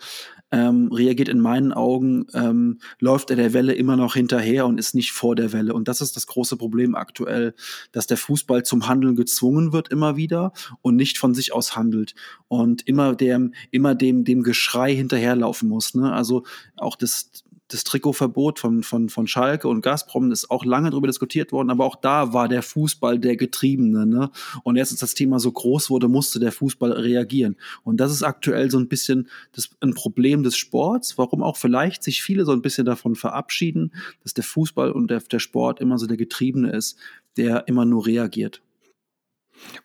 ähm, 0.52 0.92
reagiert 0.92 1.28
in 1.28 1.40
meinen 1.40 1.72
Augen, 1.72 2.26
ähm, 2.34 2.78
läuft 3.00 3.30
er 3.30 3.36
der 3.36 3.54
Welle 3.54 3.72
immer 3.72 3.96
noch 3.96 4.14
hinterher 4.14 4.66
und 4.66 4.78
ist 4.78 4.94
nicht 4.94 5.12
vor 5.12 5.34
der 5.34 5.52
Welle. 5.52 5.72
Und 5.72 5.88
das 5.88 6.00
ist 6.02 6.14
das 6.14 6.26
große 6.26 6.56
Problem 6.56 6.94
aktuell, 6.94 7.54
dass 7.90 8.06
der 8.06 8.18
Fußball 8.18 8.62
zum 8.62 8.86
Handeln 8.86 9.16
gezwungen 9.16 9.72
wird 9.72 9.88
immer 9.88 10.16
wieder 10.16 10.52
und 10.82 10.96
nicht 10.96 11.18
von 11.18 11.34
sich 11.34 11.54
aus 11.54 11.74
handelt 11.74 12.14
und 12.48 12.86
immer 12.86 13.16
dem, 13.16 13.54
immer 13.70 13.94
dem, 13.94 14.24
dem 14.24 14.42
Geschrei 14.42 14.94
hinterherlaufen 14.94 15.68
muss. 15.68 15.94
Ne? 15.94 16.12
Also 16.12 16.44
auch 16.76 16.96
das, 16.96 17.30
das 17.72 17.84
Trikotverbot 17.84 18.58
von, 18.58 18.82
von, 18.82 19.08
von 19.08 19.26
Schalke 19.26 19.68
und 19.68 19.80
Gazprom 19.80 20.30
ist 20.30 20.50
auch 20.50 20.64
lange 20.64 20.90
darüber 20.90 21.06
diskutiert 21.06 21.52
worden, 21.52 21.70
aber 21.70 21.84
auch 21.84 21.96
da 21.96 22.32
war 22.32 22.48
der 22.48 22.62
Fußball 22.62 23.18
der 23.18 23.36
Getriebene. 23.36 24.06
Ne? 24.06 24.30
Und 24.62 24.76
erst 24.76 24.92
als 24.92 25.00
das 25.00 25.14
Thema 25.14 25.38
so 25.38 25.50
groß 25.50 25.90
wurde, 25.90 26.08
musste 26.08 26.38
der 26.38 26.52
Fußball 26.52 26.92
reagieren. 26.92 27.56
Und 27.82 27.98
das 27.98 28.12
ist 28.12 28.22
aktuell 28.22 28.70
so 28.70 28.78
ein 28.78 28.88
bisschen 28.88 29.28
das, 29.52 29.70
ein 29.80 29.94
Problem 29.94 30.42
des 30.42 30.56
Sports, 30.56 31.18
warum 31.18 31.42
auch 31.42 31.56
vielleicht 31.56 32.02
sich 32.02 32.22
viele 32.22 32.44
so 32.44 32.52
ein 32.52 32.62
bisschen 32.62 32.84
davon 32.84 33.14
verabschieden, 33.14 33.92
dass 34.22 34.34
der 34.34 34.44
Fußball 34.44 34.92
und 34.92 35.10
der, 35.10 35.20
der 35.20 35.38
Sport 35.38 35.80
immer 35.80 35.98
so 35.98 36.06
der 36.06 36.16
Getriebene 36.16 36.70
ist, 36.72 36.98
der 37.36 37.68
immer 37.68 37.84
nur 37.84 38.06
reagiert. 38.06 38.62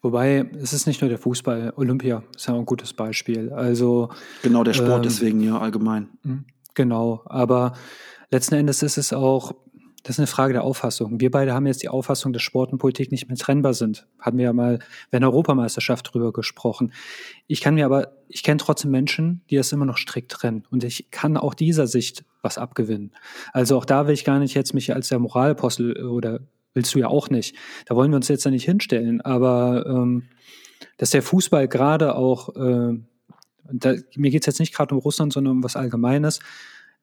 Wobei, 0.02 0.50
es 0.62 0.74
ist 0.74 0.88
nicht 0.88 1.02
nur 1.02 1.10
der 1.10 1.20
Fußball, 1.20 1.74
Olympia 1.76 2.24
ist 2.36 2.48
ja 2.48 2.54
auch 2.54 2.60
ein 2.60 2.66
gutes 2.66 2.94
Beispiel. 2.94 3.52
Also 3.52 4.10
genau 4.42 4.64
der 4.64 4.74
Sport 4.74 4.98
ähm, 4.98 5.02
deswegen 5.04 5.42
ja 5.42 5.60
allgemein. 5.60 6.10
Genau, 6.78 7.24
aber 7.26 7.74
letzten 8.30 8.54
Endes 8.54 8.84
ist 8.84 9.00
es 9.00 9.12
auch, 9.12 9.56
das 10.04 10.18
ist 10.18 10.20
eine 10.20 10.28
Frage 10.28 10.54
der 10.54 10.64
Auffassung. 10.64 11.20
Wir 11.20 11.32
beide 11.32 11.52
haben 11.52 11.66
jetzt 11.66 11.82
die 11.82 11.90
Auffassung, 11.90 12.34
dass 12.34 12.44
Sport 12.44 12.72
und 12.72 12.78
Politik 12.78 13.12
nicht 13.12 13.28
mehr 13.28 13.36
trennbar 13.36 13.74
sind. 13.74 14.06
Hatten 14.20 14.38
wir 14.38 14.46
ja 14.46 14.54
mal 14.54 14.78
bei 15.10 15.18
der 15.18 15.28
Europameisterschaft 15.28 16.14
drüber 16.14 16.32
gesprochen. 16.32 16.94
Ich 17.48 17.62
kann 17.62 17.74
mir 17.74 17.88
aber, 17.88 18.12
ich 18.28 18.44
kenne 18.44 18.60
trotzdem 18.60 18.92
Menschen, 18.92 19.42
die 19.50 19.56
das 19.56 19.72
immer 19.72 19.86
noch 19.86 19.98
strikt 19.98 20.32
trennen. 20.32 20.66
Und 20.70 20.84
ich 20.84 21.10
kann 21.10 21.36
auch 21.36 21.56
dieser 21.56 21.88
Sicht 21.88 22.26
was 22.44 22.60
abgewinnen. 22.60 23.12
Also 23.54 23.76
auch 23.76 23.86
da 23.86 24.06
will 24.06 24.14
ich 24.14 24.24
gar 24.24 24.38
nicht 24.38 24.54
jetzt 24.54 24.76
mich 24.76 24.94
als 24.94 25.10
der 25.10 25.18
Moralapostel 25.18 26.06
oder 26.06 26.42
willst 26.76 26.94
du 26.94 27.00
ja 27.00 27.08
auch 27.08 27.32
nicht. 27.32 27.56
Da 27.88 27.96
wollen 27.96 28.12
wir 28.12 28.18
uns 28.18 28.28
jetzt 28.28 28.46
ja 28.46 28.52
nicht 28.52 28.66
hinstellen. 28.66 29.22
Aber 29.22 29.84
ähm, 29.88 30.26
dass 30.98 31.10
der 31.10 31.24
Fußball 31.24 31.68
gerade 31.68 32.16
auch 32.16 32.56
äh, 32.56 33.00
da, 33.72 33.96
mir 34.16 34.32
geht 34.32 34.44
es 34.44 34.46
jetzt 34.48 34.60
nicht 34.60 34.74
gerade 34.74 34.94
um 34.94 35.02
Russland, 35.02 35.34
sondern 35.34 35.58
um 35.58 35.64
was 35.64 35.76
Allgemeines. 35.76 36.40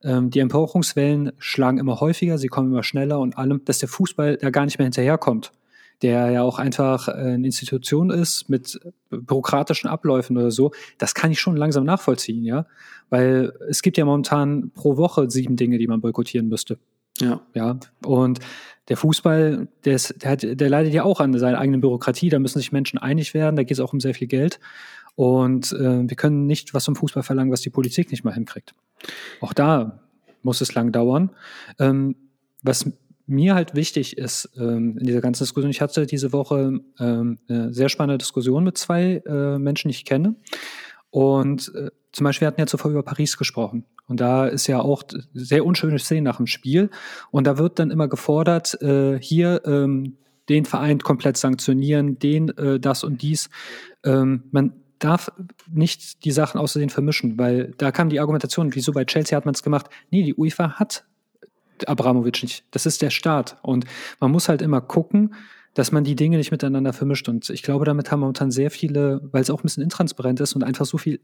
Ähm, 0.03 0.31
die 0.31 0.41
Empörungswellen 0.41 1.33
schlagen 1.39 1.79
immer 1.79 2.01
häufiger, 2.01 2.39
sie 2.39 2.49
kommen 2.49 2.71
immer 2.71 2.83
schneller 2.83 3.21
und 3.21 3.39
allem, 3.39 3.65
dass 3.65 3.79
der 3.79 3.89
Fußball 3.89 4.37
da 4.37 4.51
gar 4.51 4.65
nicht 4.65 4.79
mehr 4.79 4.87
hinterherkommt. 4.87 5.53
Der 6.03 6.31
ja 6.31 6.43
auch 6.43 6.59
einfach 6.59 7.09
äh, 7.09 7.13
eine 7.13 7.47
Institution 7.47 8.11
ist 8.11 8.49
mit 8.49 8.81
bürokratischen 9.11 9.89
Abläufen 9.89 10.37
oder 10.37 10.51
so, 10.51 10.73
das 10.99 11.15
kann 11.15 11.31
ich 11.31 11.41
schon 11.41 11.57
langsam 11.57 11.85
nachvollziehen, 11.85 12.45
ja. 12.45 12.67
Weil 13.11 13.53
es 13.69 13.81
gibt 13.83 13.97
ja 13.97 14.05
momentan 14.05 14.71
pro 14.75 14.97
Woche 14.97 15.31
sieben 15.31 15.57
Dinge, 15.57 15.79
die 15.79 15.87
man 15.87 16.01
boykottieren 16.01 16.49
müsste. 16.49 16.79
Ja. 17.21 17.41
Ja. 17.55 17.79
Und 18.05 18.41
der 18.89 18.97
Fußball, 18.97 19.69
der, 19.85 19.95
ist, 19.95 20.23
der, 20.23 20.31
hat, 20.33 20.43
der 20.43 20.69
leidet 20.69 20.93
ja 20.93 21.05
auch 21.05 21.21
an 21.21 21.39
seiner 21.39 21.59
eigenen 21.59 21.81
Bürokratie, 21.81 22.29
da 22.29 22.39
müssen 22.39 22.59
sich 22.59 22.73
Menschen 22.73 22.99
einig 22.99 23.33
werden, 23.33 23.57
da 23.57 23.63
geht 23.63 23.79
es 23.79 23.81
auch 23.81 23.93
um 23.93 24.01
sehr 24.01 24.15
viel 24.15 24.27
Geld. 24.27 24.61
Und 25.17 25.73
äh, 25.73 26.09
wir 26.09 26.17
können 26.17 26.47
nicht 26.47 26.75
was 26.75 26.87
vom 26.87 26.97
Fußball 26.97 27.23
verlangen, 27.23 27.53
was 27.53 27.61
die 27.61 27.71
Politik 27.71 28.11
nicht 28.11 28.25
mal 28.25 28.35
hinkriegt. 28.35 28.75
Auch 29.41 29.53
da 29.53 30.01
muss 30.43 30.61
es 30.61 30.75
lang 30.75 30.93
dauern. 30.93 31.31
Ähm, 31.79 32.17
was 32.63 32.91
mir 33.27 33.55
halt 33.55 33.75
wichtig 33.75 34.19
ist 34.19 34.51
ähm, 34.57 34.99
in 34.99 35.07
dieser 35.07 35.21
ganzen 35.21 35.45
Diskussion, 35.45 35.71
ich 35.71 35.81
hatte 35.81 36.07
diese 36.07 36.33
Woche 36.33 36.81
ähm, 36.99 37.39
eine 37.49 37.73
sehr 37.73 37.89
spannende 37.89 38.19
Diskussion 38.19 38.65
mit 38.65 38.77
zwei 38.77 39.23
äh, 39.27 39.59
Menschen, 39.59 39.89
die 39.89 39.95
ich 39.95 40.05
kenne. 40.05 40.35
Und 41.11 41.73
äh, 41.75 41.91
zum 42.13 42.25
Beispiel, 42.25 42.43
wir 42.43 42.49
hatten 42.49 42.61
ja 42.61 42.67
zuvor 42.67 42.91
über 42.91 43.03
Paris 43.03 43.37
gesprochen. 43.37 43.87
Und 44.07 44.21
da 44.21 44.47
ist 44.47 44.67
ja 44.67 44.81
auch 44.81 45.05
sehr 45.33 45.65
unschöne 45.65 45.99
Szenen 45.99 46.25
nach 46.25 46.37
dem 46.37 46.47
Spiel. 46.47 46.91
Und 47.31 47.47
da 47.47 47.57
wird 47.57 47.79
dann 47.79 47.91
immer 47.91 48.09
gefordert, 48.09 48.81
äh, 48.83 49.19
hier 49.19 49.63
ähm, 49.65 50.19
den 50.49 50.67
Verein 50.67 50.99
komplett 50.99 51.37
sanktionieren, 51.37 52.19
den, 52.19 52.51
äh, 52.59 52.79
das 52.79 53.05
und 53.05 53.23
dies. 53.23 53.49
Ähm, 54.05 54.45
man 54.51 54.75
darf 55.05 55.31
nicht 55.71 56.25
die 56.25 56.31
Sachen 56.31 56.59
außerdem 56.59 56.89
vermischen, 56.89 57.39
weil 57.39 57.75
da 57.77 57.93
kam 57.93 58.09
die 58.09 58.21
Argumentation, 58.21 58.75
wieso 58.75 58.93
bei 58.93 59.05
Chelsea 59.05 59.37
hat 59.37 59.45
man 59.45 59.55
es 59.55 59.63
gemacht? 59.63 59.87
Nee, 60.11 60.23
die 60.23 60.35
UEFA 60.35 60.73
hat 60.79 61.05
Abramovic 61.87 62.43
nicht. 62.43 62.65
Das 62.71 62.87
ist 62.87 63.03
der 63.03 63.11
Staat. 63.11 63.59
Und 63.63 63.85
man 64.21 64.31
muss 64.31 64.49
halt 64.49 64.63
immer 64.63 64.81
gucken, 64.81 65.35
dass 65.75 65.93
man 65.93 66.05
die 66.05 66.15
Dinge 66.15 66.37
nicht 66.37 66.53
miteinander 66.53 66.93
vermischt. 66.93 67.29
Und 67.29 67.51
ich 67.51 67.63
glaube, 67.63 67.85
damit 67.85 68.11
haben 68.11 68.21
momentan 68.21 68.51
sehr 68.51 68.71
viele, 68.71 69.21
weil 69.33 69.43
es 69.43 69.51
auch 69.51 69.61
ein 69.61 69.65
bisschen 69.65 69.83
intransparent 69.83 70.41
ist 70.41 70.55
und 70.55 70.63
einfach 70.63 70.87
so 70.87 70.97
viel, 70.97 71.21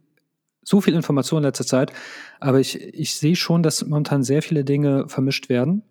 so 0.63 0.81
viel 0.81 0.95
Information 0.95 1.39
in 1.39 1.45
letzter 1.45 1.67
Zeit. 1.67 1.93
Aber 2.41 2.61
ich, 2.61 2.83
ich 2.83 3.15
sehe 3.15 3.37
schon, 3.37 3.63
dass 3.63 3.87
momentan 3.87 4.23
sehr 4.25 4.43
viele 4.43 4.65
Dinge 4.65 5.09
vermischt 5.09 5.49
werden. 5.49 5.85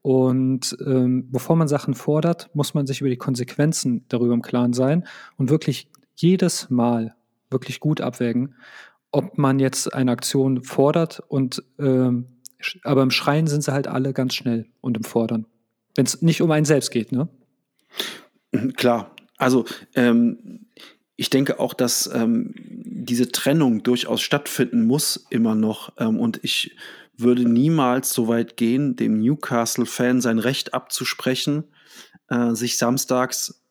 Und 0.00 0.76
ähm, 0.86 1.30
bevor 1.32 1.56
man 1.56 1.66
Sachen 1.66 1.94
fordert, 1.94 2.48
muss 2.54 2.74
man 2.74 2.86
sich 2.86 3.00
über 3.00 3.10
die 3.10 3.16
Konsequenzen 3.16 4.04
darüber 4.08 4.34
im 4.34 4.42
Klaren 4.42 4.72
sein 4.72 5.04
und 5.36 5.50
wirklich 5.50 5.90
jedes 6.14 6.70
Mal 6.70 7.15
wirklich 7.50 7.80
gut 7.80 8.00
abwägen, 8.00 8.54
ob 9.10 9.38
man 9.38 9.58
jetzt 9.58 9.92
eine 9.94 10.12
Aktion 10.12 10.62
fordert 10.62 11.20
und 11.28 11.62
ähm, 11.78 12.26
aber 12.82 13.02
im 13.02 13.10
Schreien 13.10 13.46
sind 13.46 13.62
sie 13.62 13.72
halt 13.72 13.86
alle 13.86 14.12
ganz 14.12 14.34
schnell 14.34 14.66
und 14.80 14.96
im 14.96 15.04
Fordern. 15.04 15.46
Wenn 15.94 16.06
es 16.06 16.22
nicht 16.22 16.42
um 16.42 16.50
einen 16.50 16.64
selbst 16.64 16.90
geht, 16.90 17.12
ne? 17.12 17.28
Mhm, 18.52 18.72
klar. 18.72 19.14
Also 19.36 19.64
ähm, 19.94 20.66
ich 21.16 21.30
denke 21.30 21.60
auch, 21.60 21.74
dass 21.74 22.10
ähm, 22.12 22.54
diese 22.56 23.30
Trennung 23.30 23.82
durchaus 23.82 24.22
stattfinden 24.22 24.86
muss, 24.86 25.26
immer 25.30 25.54
noch. 25.54 25.92
Ähm, 25.98 26.18
und 26.18 26.40
ich 26.42 26.76
würde 27.16 27.48
niemals 27.48 28.12
so 28.12 28.28
weit 28.28 28.56
gehen, 28.56 28.96
dem 28.96 29.20
Newcastle-Fan 29.20 30.20
sein 30.20 30.38
Recht 30.38 30.74
abzusprechen, 30.74 31.64
äh, 32.28 32.54
sich 32.54 32.76
samstags 32.76 33.62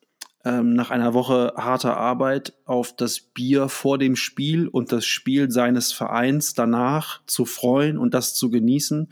ähm, 0.46 0.76
nach 0.76 0.92
einer 0.92 1.14
Woche 1.14 1.54
harter 1.58 1.98
Arbeit 1.98 2.54
auf 2.66 2.96
das 2.96 3.20
Bier 3.20 3.68
vor 3.68 3.98
dem 3.98 4.16
Spiel 4.16 4.68
und 4.68 4.92
das 4.92 5.06
Spiel 5.06 5.52
seines 5.52 5.92
Vereins 5.92 6.54
danach 6.54 7.22
zu 7.26 7.46
freuen 7.46 7.98
und 7.98 8.14
das 8.14 8.36
zu 8.36 8.50
genießen. 8.50 9.10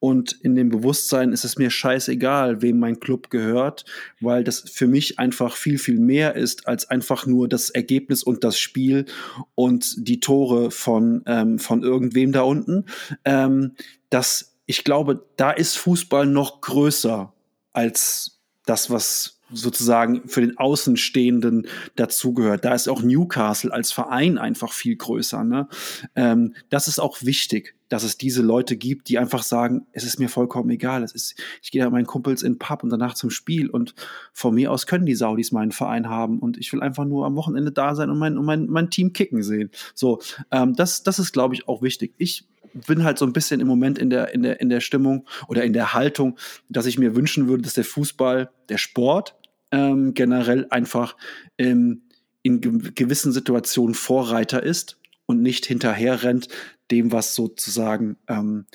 Und 0.00 0.32
in 0.32 0.54
dem 0.54 0.68
Bewusstsein 0.68 1.32
ist 1.32 1.46
es 1.46 1.56
mir 1.56 1.70
scheißegal, 1.70 2.60
wem 2.60 2.78
mein 2.78 3.00
Club 3.00 3.30
gehört, 3.30 3.86
weil 4.20 4.44
das 4.44 4.60
für 4.60 4.86
mich 4.86 5.18
einfach 5.18 5.56
viel, 5.56 5.78
viel 5.78 5.98
mehr 5.98 6.36
ist 6.36 6.68
als 6.68 6.90
einfach 6.90 7.24
nur 7.24 7.48
das 7.48 7.70
Ergebnis 7.70 8.22
und 8.22 8.44
das 8.44 8.58
Spiel 8.58 9.06
und 9.54 10.06
die 10.06 10.20
Tore 10.20 10.70
von, 10.70 11.22
ähm, 11.24 11.58
von 11.58 11.82
irgendwem 11.82 12.32
da 12.32 12.42
unten. 12.42 12.84
Ähm, 13.24 13.76
das, 14.10 14.56
ich 14.66 14.84
glaube, 14.84 15.24
da 15.36 15.52
ist 15.52 15.78
Fußball 15.78 16.26
noch 16.26 16.60
größer 16.60 17.32
als 17.72 18.42
das, 18.66 18.90
was 18.90 19.40
sozusagen 19.54 20.28
für 20.28 20.40
den 20.40 20.58
Außenstehenden 20.58 21.66
dazugehört. 21.96 22.64
Da 22.64 22.74
ist 22.74 22.88
auch 22.88 23.02
Newcastle 23.02 23.72
als 23.72 23.92
Verein 23.92 24.38
einfach 24.38 24.72
viel 24.72 24.96
größer. 24.96 25.44
Ne? 25.44 25.68
Ähm, 26.14 26.54
das 26.70 26.88
ist 26.88 26.98
auch 26.98 27.22
wichtig, 27.22 27.74
dass 27.88 28.02
es 28.02 28.18
diese 28.18 28.42
Leute 28.42 28.76
gibt, 28.76 29.08
die 29.08 29.18
einfach 29.18 29.42
sagen, 29.42 29.86
es 29.92 30.04
ist 30.04 30.18
mir 30.18 30.28
vollkommen 30.28 30.70
egal. 30.70 31.02
Es 31.02 31.12
ist, 31.12 31.40
ich 31.62 31.70
gehe 31.70 31.80
da 31.80 31.86
mit 31.86 31.92
meinen 31.92 32.06
Kumpels 32.06 32.42
in 32.42 32.54
den 32.54 32.58
Pub 32.58 32.82
und 32.82 32.90
danach 32.90 33.14
zum 33.14 33.30
Spiel 33.30 33.70
und 33.70 33.94
von 34.32 34.54
mir 34.54 34.72
aus 34.72 34.86
können 34.86 35.06
die 35.06 35.14
Saudis 35.14 35.52
meinen 35.52 35.72
Verein 35.72 36.08
haben 36.08 36.38
und 36.38 36.58
ich 36.58 36.72
will 36.72 36.82
einfach 36.82 37.04
nur 37.04 37.26
am 37.26 37.36
Wochenende 37.36 37.72
da 37.72 37.94
sein 37.94 38.10
und 38.10 38.18
mein, 38.18 38.36
und 38.36 38.44
mein, 38.44 38.66
mein 38.66 38.90
Team 38.90 39.12
kicken 39.12 39.42
sehen. 39.42 39.70
So, 39.94 40.20
ähm, 40.50 40.74
das, 40.74 41.02
das 41.02 41.18
ist, 41.18 41.32
glaube 41.32 41.54
ich, 41.54 41.68
auch 41.68 41.82
wichtig. 41.82 42.14
Ich 42.18 42.46
bin 42.86 43.04
halt 43.04 43.18
so 43.18 43.26
ein 43.26 43.32
bisschen 43.32 43.60
im 43.60 43.68
Moment 43.68 43.98
in 43.98 44.10
der, 44.10 44.34
in 44.34 44.42
der, 44.42 44.60
in 44.60 44.68
der 44.68 44.80
Stimmung 44.80 45.26
oder 45.46 45.64
in 45.64 45.72
der 45.72 45.94
Haltung, 45.94 46.36
dass 46.68 46.86
ich 46.86 46.98
mir 46.98 47.14
wünschen 47.14 47.46
würde, 47.46 47.62
dass 47.62 47.74
der 47.74 47.84
Fußball, 47.84 48.50
der 48.68 48.78
Sport 48.78 49.36
ähm, 49.74 50.14
generell 50.14 50.66
einfach 50.70 51.16
ähm, 51.58 52.02
in 52.42 52.60
ge 52.60 52.92
gewissen 52.94 53.32
Situationen 53.32 53.94
Vorreiter 53.94 54.62
ist 54.62 55.00
und 55.26 55.42
nicht 55.42 55.66
hinterher 55.66 56.22
rennt 56.22 56.48
dem, 56.90 57.10
was 57.10 57.34
sozusagen 57.34 58.16
ähm, 58.28 58.66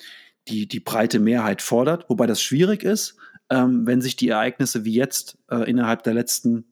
die, 0.49 0.67
die 0.67 0.81
breite 0.81 1.19
Mehrheit 1.19 1.61
fordert. 1.61 2.09
Wobei 2.09 2.27
das 2.27 2.41
schwierig 2.41 2.83
ist, 2.83 3.15
ähm, 3.49 3.87
wenn 3.87 4.01
sich 4.01 4.17
die 4.17 4.29
Ereignisse 4.29 4.83
wie 4.83 4.93
jetzt 4.93 5.37
äh, 5.49 5.69
innerhalb 5.69 6.03
der 6.03 6.13
letzten 6.13 6.65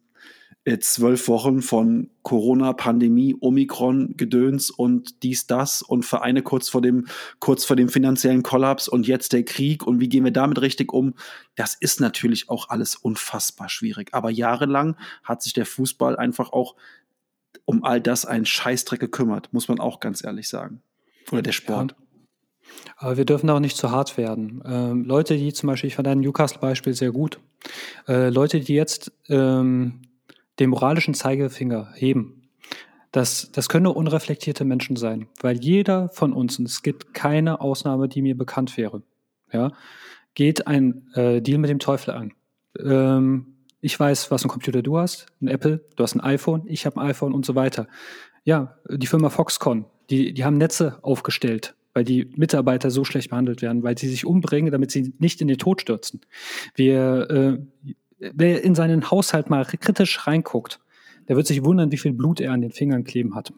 zwölf 0.80 1.28
Wochen 1.30 1.62
von 1.62 2.10
Corona, 2.24 2.74
Pandemie, 2.74 3.36
Omikron, 3.40 4.16
Gedöns 4.18 4.70
und 4.70 5.24
dies, 5.24 5.48
das 5.48 5.82
und 5.82 6.04
Vereine 6.04 6.42
kurz 6.42 6.68
vor 6.68 6.82
dem, 6.82 7.08
kurz 7.40 7.64
vor 7.64 7.76
dem 7.78 7.88
finanziellen 7.88 8.44
Kollaps 8.44 8.88
und 8.88 9.08
jetzt 9.08 9.32
der 9.32 9.44
Krieg 9.44 9.88
und 9.88 10.02
wie 10.02 10.10
gehen 10.10 10.26
wir 10.26 10.32
damit 10.32 10.62
richtig 10.62 10.92
um? 10.92 11.14
Das 11.56 11.76
ist 11.80 12.02
natürlich 12.02 12.50
auch 12.50 12.70
alles 12.70 12.96
unfassbar 12.96 13.70
schwierig. 13.70 14.10
Aber 14.12 14.30
jahrelang 14.30 14.98
hat 15.24 15.42
sich 15.42 15.54
der 15.54 15.66
Fußball 15.66 16.18
einfach 16.18 16.52
auch 16.52 16.76
um 17.64 17.84
all 17.84 18.02
das 18.02 18.26
einen 18.26 18.46
Scheißdreck 18.46 19.00
gekümmert, 19.00 19.54
muss 19.54 19.68
man 19.70 19.80
auch 19.80 20.00
ganz 20.00 20.24
ehrlich 20.24 20.50
sagen. 20.50 20.82
Oder 21.32 21.42
der 21.42 21.52
Sport. 21.54 21.96
Ja. 21.98 22.08
Aber 22.98 23.18
wir 23.18 23.26
dürfen 23.26 23.50
auch 23.50 23.60
nicht 23.60 23.78
zu 23.78 23.92
hart 23.92 24.18
werden. 24.18 24.62
Ähm, 24.66 25.06
Leute, 25.06 25.38
die 25.38 25.54
zum 25.54 25.68
Beispiel, 25.68 25.88
ich 25.88 25.96
fand 25.96 26.08
dein 26.08 26.20
Newcastle-Beispiel 26.20 26.94
sehr 26.94 27.12
gut, 27.12 27.40
äh, 28.08 28.30
Leute, 28.30 28.60
die 28.60 28.74
jetzt 28.74 29.12
ähm, 29.30 30.02
den 30.60 30.70
moralischen 30.70 31.14
Zeigefinger 31.14 31.92
heben. 31.96 32.50
Das, 33.12 33.52
das 33.52 33.70
können 33.70 33.84
nur 33.84 33.96
unreflektierte 33.96 34.66
Menschen 34.66 34.96
sein, 34.96 35.28
weil 35.42 35.58
jeder 35.58 36.10
von 36.10 36.34
uns, 36.34 36.60
und 36.60 36.66
es 36.66 36.84
gibt 36.84 37.14
keine 37.14 37.62
Ausnahme, 37.62 38.10
die 38.10 38.22
mir 38.22 38.38
bekannt 38.38 38.78
wäre, 38.78 39.02
ja, 39.52 39.72
geht 40.36 40.68
ein 40.68 41.08
äh, 41.14 41.42
Deal 41.42 41.58
mit 41.58 41.70
dem 41.70 41.80
Teufel 41.80 42.14
an. 42.14 42.34
Ähm, 42.80 43.58
ich 43.82 44.00
weiß, 44.00 44.30
was 44.32 44.44
ein 44.44 44.50
Computer 44.50 44.82
du 44.82 44.98
hast, 44.98 45.28
ein 45.42 45.48
Apple, 45.48 45.86
du 45.96 46.04
hast 46.04 46.16
ein 46.16 46.22
iPhone, 46.22 46.64
ich 46.66 46.86
habe 46.86 47.00
ein 47.00 47.08
iPhone 47.08 47.34
und 47.34 47.46
so 47.46 47.56
weiter. 47.56 47.88
Ja, 48.44 48.78
die 48.90 49.08
Firma 49.08 49.30
Foxconn, 49.30 49.86
die, 50.10 50.34
die 50.34 50.44
haben 50.44 50.58
Netze 50.58 51.00
aufgestellt, 51.02 51.76
weil 51.94 52.04
die 52.04 52.32
Mitarbeiter 52.36 52.92
so 52.92 53.04
schlecht 53.04 53.30
behandelt 53.30 53.62
werden, 53.62 53.84
weil 53.84 53.98
sie 53.98 54.10
sich 54.10 54.26
umbringen, 54.26 54.72
damit 54.72 54.92
sie 54.92 55.14
nicht 55.20 55.42
in 55.42 55.48
den 55.48 55.58
Tod 55.58 55.82
stürzen. 55.82 56.22
Wir, 56.76 57.30
äh, 57.30 57.94
wer 58.20 58.64
in 58.64 58.76
seinen 58.76 59.10
Haushalt 59.10 59.50
mal 59.50 59.66
kritisch 59.66 60.28
reinguckt, 60.28 60.80
der 61.28 61.36
wird 61.36 61.48
sich 61.48 61.64
wundern, 61.64 61.92
wie 61.92 61.98
viel 61.98 62.14
Blut 62.14 62.40
er 62.40 62.54
an 62.54 62.62
den 62.62 62.72
Fingern 62.72 63.04
kleben 63.04 63.36
hat. 63.36 63.54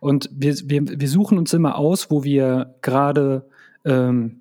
Und 0.00 0.28
wir, 0.32 0.54
wir, 0.64 1.00
wir 1.00 1.08
suchen 1.08 1.38
uns 1.38 1.52
immer 1.52 1.76
aus, 1.76 2.10
wo 2.10 2.24
wir 2.24 2.74
gerade 2.82 3.48
ähm, 3.84 4.40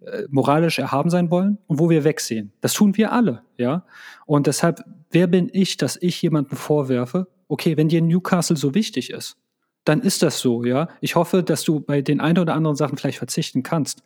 äh, 0.00 0.24
moralisch 0.28 0.78
erhaben 0.78 1.10
sein 1.10 1.30
wollen 1.30 1.58
und 1.66 1.78
wo 1.78 1.90
wir 1.90 2.04
wegsehen. 2.04 2.52
Das 2.60 2.72
tun 2.72 2.96
wir 2.96 3.12
alle, 3.12 3.42
ja. 3.56 3.84
Und 4.26 4.46
deshalb, 4.46 4.82
wer 5.10 5.26
bin 5.26 5.48
ich, 5.52 5.76
dass 5.76 5.96
ich 6.00 6.20
jemanden 6.22 6.56
vorwerfe, 6.56 7.28
okay, 7.48 7.76
wenn 7.76 7.88
dir 7.88 8.02
Newcastle 8.02 8.56
so 8.56 8.74
wichtig 8.74 9.10
ist, 9.10 9.36
dann 9.84 10.00
ist 10.00 10.22
das 10.22 10.40
so, 10.40 10.64
ja. 10.64 10.88
Ich 11.00 11.16
hoffe, 11.16 11.42
dass 11.42 11.64
du 11.64 11.80
bei 11.80 12.02
den 12.02 12.20
ein 12.20 12.38
oder 12.38 12.54
anderen 12.54 12.76
Sachen 12.76 12.98
vielleicht 12.98 13.18
verzichten 13.18 13.62
kannst. 13.62 14.02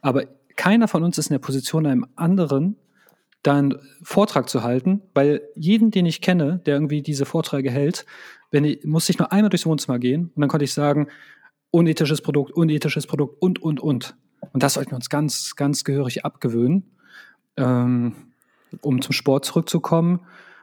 Aber 0.00 0.24
keiner 0.56 0.88
von 0.88 1.04
uns 1.04 1.18
ist 1.18 1.28
in 1.28 1.34
der 1.34 1.38
Position, 1.38 1.86
einem 1.86 2.06
anderen 2.16 2.76
dann 3.42 3.78
Vortrag 4.02 4.48
zu 4.48 4.62
halten, 4.62 5.02
weil 5.14 5.42
jeden, 5.54 5.90
den 5.90 6.06
ich 6.06 6.20
kenne, 6.20 6.60
der 6.66 6.74
irgendwie 6.74 7.02
diese 7.02 7.24
Vorträge 7.24 7.70
hält, 7.70 8.04
wenn 8.50 8.64
ich, 8.64 8.84
muss 8.84 9.08
ich 9.08 9.18
nur 9.18 9.32
einmal 9.32 9.50
durchs 9.50 9.66
Wohnzimmer 9.66 9.98
gehen 9.98 10.30
und 10.34 10.40
dann 10.40 10.48
konnte 10.48 10.64
ich 10.64 10.74
sagen, 10.74 11.08
unethisches 11.70 12.20
Produkt, 12.20 12.52
unethisches 12.52 13.06
Produkt 13.06 13.40
und, 13.40 13.62
und, 13.62 13.80
und. 13.80 14.16
Und 14.52 14.62
das 14.62 14.74
sollten 14.74 14.90
wir 14.92 14.96
uns 14.96 15.08
ganz, 15.08 15.56
ganz 15.56 15.84
gehörig 15.84 16.24
abgewöhnen. 16.24 16.90
Ähm, 17.56 18.14
um 18.80 19.02
zum 19.02 19.12
Sport 19.12 19.44
zurückzukommen, 19.44 20.20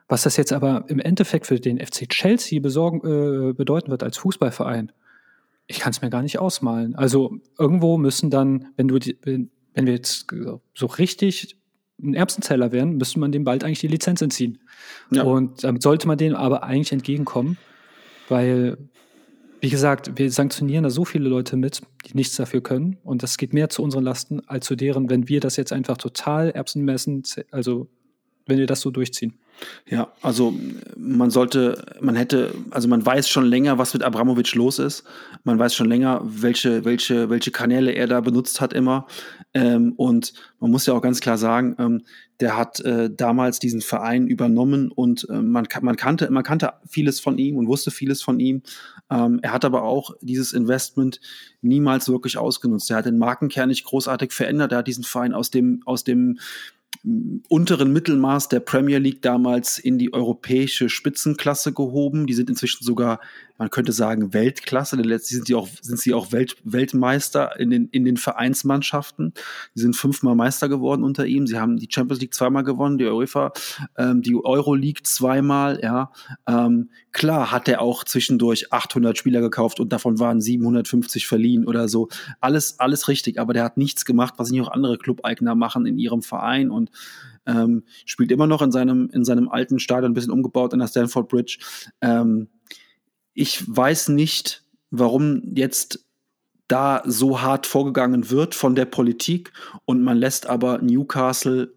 was 0.07 0.23
das 0.23 0.37
jetzt 0.37 0.53
aber 0.53 0.85
im 0.87 0.99
Endeffekt 0.99 1.47
für 1.47 1.59
den 1.59 1.79
FC 1.79 2.07
Chelsea 2.09 2.59
besorgen, 2.59 2.99
äh, 2.99 3.53
bedeuten 3.53 3.91
wird 3.91 4.03
als 4.03 4.17
Fußballverein, 4.17 4.91
ich 5.67 5.79
kann 5.79 5.91
es 5.91 6.01
mir 6.01 6.09
gar 6.09 6.21
nicht 6.21 6.39
ausmalen. 6.39 6.95
Also 6.95 7.37
irgendwo 7.59 7.97
müssen 7.97 8.29
dann, 8.29 8.69
wenn 8.77 8.87
du 8.87 8.99
die, 8.99 9.17
wenn 9.23 9.49
wir 9.75 9.93
jetzt 9.93 10.27
so 10.73 10.85
richtig 10.85 11.57
ein 12.01 12.13
Erbsenzeller 12.13 12.71
wären, 12.71 12.97
müsste 12.97 13.19
man 13.19 13.31
dem 13.31 13.43
bald 13.43 13.63
eigentlich 13.63 13.79
die 13.79 13.87
Lizenz 13.87 14.21
entziehen. 14.21 14.59
Ja. 15.11 15.23
Und 15.23 15.63
damit 15.63 15.81
sollte 15.81 16.07
man 16.07 16.17
denen 16.17 16.35
aber 16.35 16.63
eigentlich 16.63 16.91
entgegenkommen, 16.91 17.57
weil, 18.29 18.77
wie 19.61 19.69
gesagt, 19.69 20.11
wir 20.15 20.31
sanktionieren 20.31 20.83
da 20.83 20.89
so 20.89 21.05
viele 21.05 21.27
Leute 21.27 21.57
mit, 21.57 21.81
die 22.05 22.15
nichts 22.15 22.35
dafür 22.35 22.61
können. 22.61 22.97
Und 23.03 23.23
das 23.23 23.37
geht 23.37 23.53
mehr 23.53 23.69
zu 23.69 23.81
unseren 23.81 24.03
Lasten 24.03 24.41
als 24.47 24.65
zu 24.67 24.75
deren, 24.75 25.09
wenn 25.09 25.27
wir 25.27 25.39
das 25.39 25.55
jetzt 25.55 25.73
einfach 25.73 25.97
total 25.97 26.51
erbsenmessen, 26.51 27.23
also 27.51 27.87
wenn 28.45 28.59
wir 28.59 28.67
das 28.67 28.81
so 28.81 28.91
durchziehen. 28.91 29.33
Ja, 29.89 30.11
also 30.21 30.53
man 30.97 31.29
sollte, 31.29 31.85
man 31.99 32.15
hätte, 32.15 32.53
also 32.71 32.87
man 32.87 33.05
weiß 33.05 33.29
schon 33.29 33.45
länger, 33.45 33.77
was 33.77 33.93
mit 33.93 34.03
Abramowitsch 34.03 34.55
los 34.55 34.79
ist. 34.79 35.03
Man 35.43 35.57
weiß 35.57 35.73
schon 35.73 35.87
länger, 35.87 36.21
welche, 36.23 36.85
welche, 36.85 37.29
welche 37.29 37.51
Kanäle 37.51 37.91
er 37.91 38.07
da 38.07 38.21
benutzt 38.21 38.61
hat 38.61 38.73
immer. 38.73 39.07
Ähm, 39.53 39.93
und 39.97 40.33
man 40.59 40.71
muss 40.71 40.85
ja 40.85 40.93
auch 40.93 41.01
ganz 41.01 41.21
klar 41.21 41.37
sagen, 41.37 41.75
ähm, 41.79 42.03
der 42.39 42.57
hat 42.57 42.79
äh, 42.81 43.09
damals 43.09 43.59
diesen 43.59 43.81
Verein 43.81 44.27
übernommen 44.27 44.91
und 44.91 45.27
äh, 45.29 45.41
man, 45.41 45.67
man, 45.81 45.95
kannte, 45.95 46.29
man 46.29 46.43
kannte 46.43 46.73
vieles 46.87 47.19
von 47.19 47.37
ihm 47.37 47.57
und 47.57 47.67
wusste 47.67 47.89
vieles 47.89 48.21
von 48.21 48.39
ihm. 48.39 48.61
Ähm, 49.09 49.39
er 49.41 49.53
hat 49.53 49.65
aber 49.65 49.83
auch 49.83 50.11
dieses 50.21 50.53
Investment 50.53 51.19
niemals 51.61 52.09
wirklich 52.09 52.37
ausgenutzt. 52.37 52.91
Er 52.91 52.97
hat 52.97 53.05
den 53.05 53.17
Markenkern 53.17 53.69
nicht 53.69 53.85
großartig 53.85 54.31
verändert. 54.33 54.71
Er 54.71 54.79
hat 54.79 54.87
diesen 54.87 55.03
Verein 55.03 55.33
aus 55.33 55.49
dem, 55.49 55.81
aus 55.85 56.03
dem 56.03 56.37
unteren 57.03 57.93
Mittelmaß 57.93 58.49
der 58.49 58.59
Premier 58.59 58.99
League 58.99 59.21
damals 59.21 59.77
in 59.79 59.97
die 59.97 60.13
europäische 60.13 60.89
Spitzenklasse 60.89 61.73
gehoben. 61.73 62.27
Die 62.27 62.33
sind 62.33 62.49
inzwischen 62.49 62.83
sogar, 62.83 63.19
man 63.57 63.69
könnte 63.69 63.91
sagen, 63.91 64.33
Weltklasse. 64.33 64.95
Letztlich 64.97 65.37
sind, 65.37 65.47
die 65.47 65.55
auch, 65.55 65.67
sind 65.81 65.99
sie 65.99 66.13
auch 66.13 66.31
Welt, 66.31 66.57
Weltmeister 66.63 67.59
in 67.59 67.69
den, 67.69 67.87
in 67.89 68.05
den 68.05 68.17
Vereinsmannschaften. 68.17 69.33
Die 69.75 69.79
sind 69.79 69.95
fünfmal 69.95 70.35
Meister 70.35 70.69
geworden 70.69 71.03
unter 71.03 71.25
ihm. 71.25 71.47
Sie 71.47 71.59
haben 71.59 71.77
die 71.77 71.87
Champions 71.89 72.21
League 72.21 72.33
zweimal 72.33 72.63
gewonnen, 72.63 72.97
die 72.97 73.05
UEFA, 73.05 73.51
ähm, 73.97 74.21
die 74.21 74.35
Euro 74.35 74.75
League 74.75 75.05
zweimal. 75.05 75.79
Ja, 75.81 76.11
ähm, 76.47 76.89
klar 77.11 77.51
hat 77.51 77.67
er 77.67 77.81
auch 77.81 78.03
zwischendurch 78.03 78.71
800 78.71 79.17
Spieler 79.17 79.41
gekauft 79.41 79.79
und 79.79 79.91
davon 79.91 80.19
waren 80.19 80.41
750 80.41 81.27
verliehen 81.27 81.65
oder 81.65 81.89
so. 81.89 82.09
Alles, 82.39 82.79
alles 82.79 83.07
richtig. 83.07 83.39
Aber 83.39 83.53
der 83.53 83.63
hat 83.63 83.77
nichts 83.77 84.05
gemacht, 84.05 84.35
was 84.37 84.51
nicht 84.51 84.61
auch 84.61 84.71
andere 84.71 84.97
Club-Eigner 84.97 85.55
machen 85.55 85.85
in 85.85 85.97
ihrem 85.97 86.21
Verein 86.21 86.69
und 86.69 86.91
ähm, 87.47 87.83
spielt 88.05 88.31
immer 88.31 88.45
noch 88.45 88.61
in 88.61 88.71
seinem, 88.71 89.09
in 89.11 89.23
seinem 89.23 89.49
alten 89.49 89.79
Stadion, 89.79 90.11
ein 90.11 90.13
bisschen 90.13 90.33
umgebaut 90.33 90.73
in 90.73 90.79
der 90.79 90.87
Stanford 90.87 91.29
Bridge. 91.29 91.59
Ähm, 92.01 92.49
ich 93.37 93.63
weiß 93.67 94.09
nicht, 94.09 94.63
warum 94.89 95.43
jetzt 95.53 96.03
da 96.67 97.03
so 97.05 97.41
hart 97.41 97.67
vorgegangen 97.67 98.31
wird 98.31 98.55
von 98.55 98.73
der 98.75 98.85
Politik 98.85 99.53
und 99.85 100.03
man 100.03 100.17
lässt 100.17 100.47
aber 100.47 100.79
Newcastle 100.79 101.71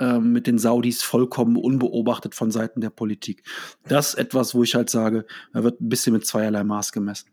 äh, 0.00 0.18
mit 0.18 0.48
den 0.48 0.58
Saudis 0.58 1.02
vollkommen 1.02 1.56
unbeobachtet 1.56 2.34
von 2.34 2.50
Seiten 2.50 2.80
der 2.80 2.90
Politik. 2.90 3.44
Das 3.88 4.08
ist 4.08 4.14
etwas, 4.14 4.56
wo 4.56 4.64
ich 4.64 4.74
halt 4.74 4.90
sage, 4.90 5.24
da 5.52 5.62
wird 5.62 5.80
ein 5.80 5.88
bisschen 5.88 6.12
mit 6.12 6.26
zweierlei 6.26 6.64
Maß 6.64 6.90
gemessen. 6.90 7.30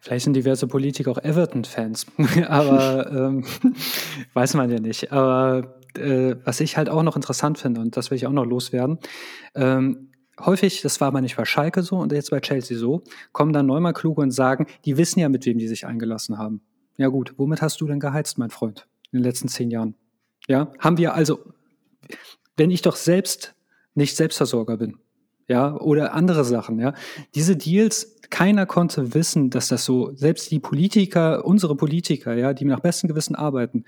Vielleicht 0.00 0.24
sind 0.24 0.34
diverse 0.34 0.68
Politiker 0.68 1.10
auch 1.10 1.18
Everton-Fans, 1.18 2.06
aber 2.46 3.10
ähm, 3.10 3.44
weiß 4.34 4.54
man 4.54 4.70
ja 4.70 4.78
nicht. 4.78 5.10
Aber 5.10 5.80
äh, 5.96 6.36
was 6.44 6.60
ich 6.60 6.76
halt 6.76 6.88
auch 6.88 7.02
noch 7.02 7.16
interessant 7.16 7.58
finde, 7.58 7.80
und 7.80 7.96
das 7.96 8.10
will 8.10 8.16
ich 8.16 8.26
auch 8.28 8.32
noch 8.32 8.46
loswerden, 8.46 9.00
ähm, 9.56 10.09
häufig, 10.46 10.82
das 10.82 11.00
war 11.00 11.08
aber 11.08 11.20
nicht 11.20 11.36
bei 11.36 11.44
Schalke 11.44 11.82
so 11.82 11.96
und 11.96 12.12
jetzt 12.12 12.30
bei 12.30 12.40
Chelsea 12.40 12.76
so, 12.76 13.02
kommen 13.32 13.52
dann 13.52 13.66
neunmal 13.66 13.92
kluge 13.92 14.22
und 14.22 14.30
sagen, 14.30 14.66
die 14.84 14.96
wissen 14.96 15.20
ja, 15.20 15.28
mit 15.28 15.46
wem 15.46 15.58
die 15.58 15.68
sich 15.68 15.86
eingelassen 15.86 16.38
haben. 16.38 16.62
Ja 16.96 17.08
gut, 17.08 17.34
womit 17.36 17.62
hast 17.62 17.80
du 17.80 17.86
denn 17.86 18.00
geheizt, 18.00 18.38
mein 18.38 18.50
Freund, 18.50 18.86
in 19.12 19.18
den 19.18 19.24
letzten 19.24 19.48
zehn 19.48 19.70
Jahren? 19.70 19.94
Ja, 20.48 20.72
haben 20.78 20.98
wir 20.98 21.14
also, 21.14 21.40
wenn 22.56 22.70
ich 22.70 22.82
doch 22.82 22.96
selbst 22.96 23.54
nicht 23.94 24.16
Selbstversorger 24.16 24.76
bin, 24.76 24.98
ja, 25.48 25.74
oder 25.74 26.14
andere 26.14 26.44
Sachen, 26.44 26.78
ja, 26.78 26.94
diese 27.34 27.56
Deals, 27.56 28.16
keiner 28.30 28.64
konnte 28.64 29.12
wissen, 29.14 29.50
dass 29.50 29.68
das 29.68 29.84
so, 29.84 30.14
selbst 30.14 30.50
die 30.50 30.60
Politiker, 30.60 31.44
unsere 31.44 31.76
Politiker, 31.76 32.34
ja, 32.34 32.54
die 32.54 32.64
nach 32.64 32.80
bestem 32.80 33.08
Gewissen 33.08 33.34
arbeiten, 33.34 33.84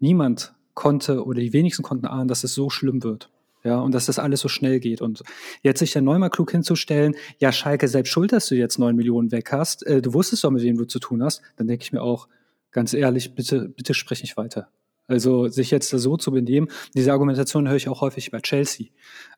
niemand 0.00 0.54
konnte 0.74 1.24
oder 1.24 1.40
die 1.40 1.52
wenigsten 1.52 1.82
konnten 1.82 2.06
ahnen, 2.06 2.28
dass 2.28 2.44
es 2.44 2.54
so 2.54 2.68
schlimm 2.70 3.02
wird. 3.04 3.30
Ja, 3.64 3.80
und 3.80 3.94
dass 3.94 4.06
das 4.06 4.18
alles 4.18 4.40
so 4.40 4.48
schnell 4.48 4.78
geht. 4.78 5.00
Und 5.00 5.22
jetzt 5.62 5.78
sich 5.78 5.92
dann 5.92 6.04
neunmal 6.04 6.28
klug 6.28 6.50
hinzustellen, 6.50 7.14
ja, 7.38 7.50
Schalke, 7.50 7.88
selbst 7.88 8.10
schuld, 8.10 8.32
dass 8.32 8.46
du 8.46 8.56
jetzt 8.56 8.78
neun 8.78 8.94
Millionen 8.94 9.32
weg 9.32 9.52
hast, 9.52 9.86
äh, 9.86 10.02
du 10.02 10.12
wusstest 10.12 10.44
doch, 10.44 10.50
mit 10.50 10.62
wem 10.62 10.76
du 10.76 10.84
zu 10.84 10.98
tun 10.98 11.22
hast, 11.22 11.40
dann 11.56 11.66
denke 11.66 11.82
ich 11.82 11.92
mir 11.92 12.02
auch, 12.02 12.28
ganz 12.72 12.92
ehrlich, 12.92 13.34
bitte, 13.34 13.68
bitte 13.68 13.94
sprich 13.94 14.20
nicht 14.22 14.36
weiter. 14.36 14.68
Also 15.06 15.48
sich 15.48 15.70
jetzt 15.70 15.88
so 15.88 16.16
zu 16.16 16.30
benehmen, 16.30 16.68
diese 16.94 17.12
Argumentation 17.12 17.68
höre 17.68 17.76
ich 17.76 17.88
auch 17.88 18.00
häufig 18.02 18.30
bei 18.30 18.40
Chelsea. 18.40 18.88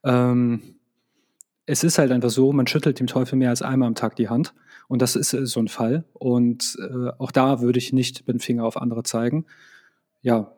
Ähm, 0.04 0.76
es 1.66 1.84
ist 1.84 1.98
halt 1.98 2.12
einfach 2.12 2.30
so, 2.30 2.52
man 2.52 2.66
schüttelt 2.66 2.98
dem 2.98 3.06
Teufel 3.06 3.36
mehr 3.36 3.50
als 3.50 3.62
einmal 3.62 3.88
am 3.88 3.94
Tag 3.94 4.16
die 4.16 4.28
Hand. 4.28 4.54
Und 4.88 5.02
das 5.02 5.16
ist 5.16 5.34
äh, 5.34 5.46
so 5.46 5.60
ein 5.60 5.68
Fall. 5.68 6.04
Und 6.14 6.76
äh, 6.80 7.10
auch 7.18 7.30
da 7.30 7.60
würde 7.60 7.78
ich 7.78 7.92
nicht 7.92 8.26
mit 8.26 8.34
dem 8.34 8.40
Finger 8.40 8.64
auf 8.64 8.76
andere 8.76 9.02
zeigen. 9.02 9.46
Ja, 10.22 10.55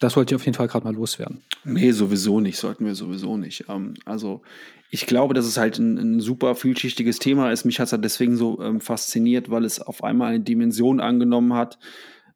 das 0.00 0.16
wollte 0.16 0.34
ich 0.34 0.36
auf 0.40 0.44
jeden 0.44 0.56
Fall 0.56 0.68
gerade 0.68 0.84
mal 0.84 0.94
loswerden. 0.94 1.42
Nee, 1.64 1.90
sowieso 1.90 2.40
nicht, 2.40 2.58
sollten 2.58 2.84
wir 2.84 2.94
sowieso 2.94 3.36
nicht. 3.36 3.64
Ähm, 3.68 3.94
also 4.04 4.42
ich 4.90 5.06
glaube, 5.06 5.34
dass 5.34 5.44
es 5.44 5.56
halt 5.56 5.78
ein, 5.78 5.98
ein 5.98 6.20
super 6.20 6.54
vielschichtiges 6.54 7.18
Thema 7.18 7.50
ist. 7.50 7.64
Mich 7.64 7.80
hat 7.80 7.86
es 7.86 7.92
halt 7.92 8.04
deswegen 8.04 8.36
so 8.36 8.62
ähm, 8.62 8.80
fasziniert, 8.80 9.50
weil 9.50 9.64
es 9.64 9.80
auf 9.80 10.04
einmal 10.04 10.28
eine 10.28 10.40
Dimension 10.40 11.00
angenommen 11.00 11.54
hat, 11.54 11.78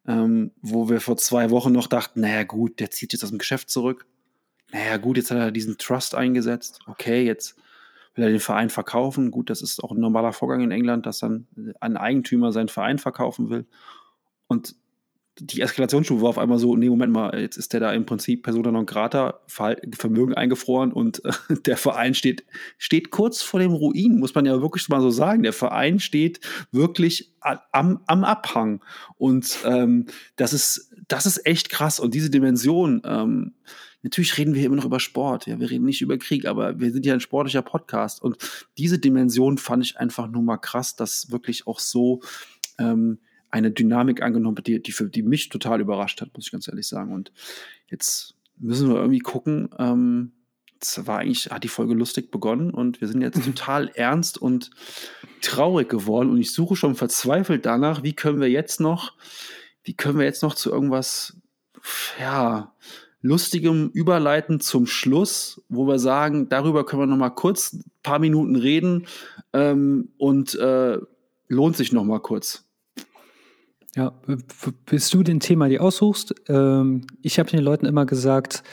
ähm, 0.07 0.51
wo 0.61 0.89
wir 0.89 0.99
vor 0.99 1.17
zwei 1.17 1.49
Wochen 1.49 1.71
noch 1.71 1.87
dachten, 1.87 2.21
naja 2.21 2.43
gut, 2.43 2.79
der 2.79 2.91
zieht 2.91 3.13
jetzt 3.13 3.23
aus 3.23 3.29
dem 3.29 3.39
Geschäft 3.39 3.69
zurück. 3.69 4.05
Naja 4.71 4.97
gut, 4.97 5.17
jetzt 5.17 5.31
hat 5.31 5.37
er 5.37 5.51
diesen 5.51 5.77
Trust 5.77 6.15
eingesetzt. 6.15 6.79
Okay, 6.87 7.23
jetzt 7.23 7.55
will 8.15 8.25
er 8.25 8.29
den 8.29 8.39
Verein 8.39 8.69
verkaufen. 8.69 9.31
Gut, 9.31 9.49
das 9.49 9.61
ist 9.61 9.83
auch 9.83 9.91
ein 9.91 9.99
normaler 9.99 10.33
Vorgang 10.33 10.61
in 10.61 10.71
England, 10.71 11.05
dass 11.05 11.19
dann 11.19 11.47
ein 11.79 11.97
Eigentümer 11.97 12.51
seinen 12.51 12.69
Verein 12.69 12.99
verkaufen 12.99 13.49
will. 13.49 13.65
Und 14.47 14.75
die 15.39 15.61
Eskalationsstufe 15.61 16.21
war 16.21 16.29
auf 16.29 16.37
einmal 16.37 16.59
so, 16.59 16.75
nee, 16.75 16.89
Moment 16.89 17.11
mal, 17.11 17.39
jetzt 17.39 17.57
ist 17.57 17.73
der 17.73 17.79
da 17.79 17.91
im 17.91 18.05
Prinzip 18.05 18.43
Persona 18.43 18.71
non 18.71 18.85
grata, 18.85 19.39
Vermögen 19.47 20.35
eingefroren 20.35 20.91
und 20.91 21.25
äh, 21.25 21.31
der 21.65 21.77
Verein 21.77 22.13
steht, 22.13 22.45
steht 22.77 23.09
kurz 23.09 23.41
vor 23.41 23.59
dem 23.59 23.71
Ruin, 23.71 24.19
muss 24.19 24.35
man 24.35 24.45
ja 24.45 24.61
wirklich 24.61 24.87
mal 24.89 25.01
so 25.01 25.09
sagen. 25.09 25.41
Der 25.41 25.53
Verein 25.53 25.99
steht 25.99 26.39
wirklich 26.71 27.33
am, 27.39 28.01
am 28.05 28.23
Abhang. 28.23 28.83
Und 29.17 29.57
ähm, 29.65 30.05
das, 30.35 30.53
ist, 30.53 30.91
das 31.07 31.25
ist 31.25 31.45
echt 31.47 31.69
krass. 31.69 31.99
Und 31.99 32.13
diese 32.13 32.29
Dimension, 32.29 33.01
ähm, 33.03 33.53
natürlich 34.03 34.37
reden 34.37 34.53
wir 34.53 34.63
immer 34.63 34.75
noch 34.75 34.85
über 34.85 34.99
Sport, 34.99 35.47
ja, 35.47 35.59
wir 35.59 35.71
reden 35.71 35.85
nicht 35.85 36.01
über 36.01 36.17
Krieg, 36.17 36.45
aber 36.45 36.79
wir 36.79 36.91
sind 36.91 37.07
ja 37.07 37.13
ein 37.15 37.19
sportlicher 37.19 37.63
Podcast. 37.63 38.21
Und 38.21 38.37
diese 38.77 38.99
Dimension 38.99 39.57
fand 39.57 39.83
ich 39.83 39.97
einfach 39.97 40.27
nur 40.29 40.43
mal 40.43 40.57
krass, 40.57 40.95
dass 40.95 41.31
wirklich 41.31 41.65
auch 41.65 41.79
so 41.79 42.21
ähm, 42.77 43.17
eine 43.53 43.69
Dynamik 43.69 44.23
angenommen, 44.23 44.63
die, 44.65 44.81
die, 44.81 44.91
für, 44.91 45.07
die 45.07 45.21
mich 45.21 45.49
total 45.49 45.79
überrascht 45.79 46.19
hat, 46.21 46.33
muss 46.33 46.47
ich 46.47 46.51
ganz 46.51 46.67
ehrlich 46.67 46.87
sagen. 46.87 47.13
Und 47.13 47.31
jetzt 47.87 48.33
müssen 48.57 48.89
wir 48.89 48.95
irgendwie 48.95 49.19
gucken. 49.19 49.69
Ähm, 49.77 50.31
es 50.81 51.05
war 51.05 51.19
eigentlich, 51.19 51.51
hat 51.51 51.63
die 51.63 51.67
Folge 51.67 51.93
lustig 51.93 52.31
begonnen 52.31 52.71
und 52.71 52.99
wir 52.99 53.07
sind 53.07 53.21
jetzt 53.21 53.43
total 53.45 53.89
ernst 53.89 54.39
und 54.39 54.71
traurig 55.41 55.87
geworden. 55.87 56.31
Und 56.31 56.39
ich 56.39 56.51
suche 56.51 56.75
schon 56.75 56.95
verzweifelt 56.95 57.67
danach, 57.67 58.01
wie 58.01 58.13
können 58.13 58.41
wir 58.41 58.49
jetzt 58.49 58.79
noch, 58.79 59.13
wie 59.83 59.93
können 59.93 60.17
wir 60.17 60.25
jetzt 60.25 60.41
noch 60.41 60.55
zu 60.55 60.71
irgendwas, 60.71 61.37
ja, 62.19 62.73
lustigem 63.21 63.91
überleiten 63.93 64.61
zum 64.61 64.87
Schluss, 64.87 65.61
wo 65.69 65.85
wir 65.85 65.99
sagen, 65.99 66.49
darüber 66.49 66.85
können 66.85 67.03
wir 67.03 67.07
noch 67.07 67.17
mal 67.17 67.29
kurz 67.29 67.73
ein 67.73 67.83
paar 68.01 68.17
Minuten 68.17 68.55
reden 68.55 69.05
ähm, 69.53 70.09
und 70.17 70.55
äh, 70.55 70.97
lohnt 71.49 71.77
sich 71.77 71.93
noch 71.93 72.03
mal 72.03 72.19
kurz. 72.19 72.65
Ja, 73.95 74.13
bis 74.85 75.09
du 75.09 75.21
den 75.21 75.39
Thema 75.39 75.69
dir 75.69 75.83
aussuchst, 75.83 76.33
ähm, 76.47 77.05
ich 77.21 77.37
habe 77.37 77.49
den 77.49 77.59
Leuten 77.59 77.85
immer 77.85 78.05
gesagt, 78.05 78.63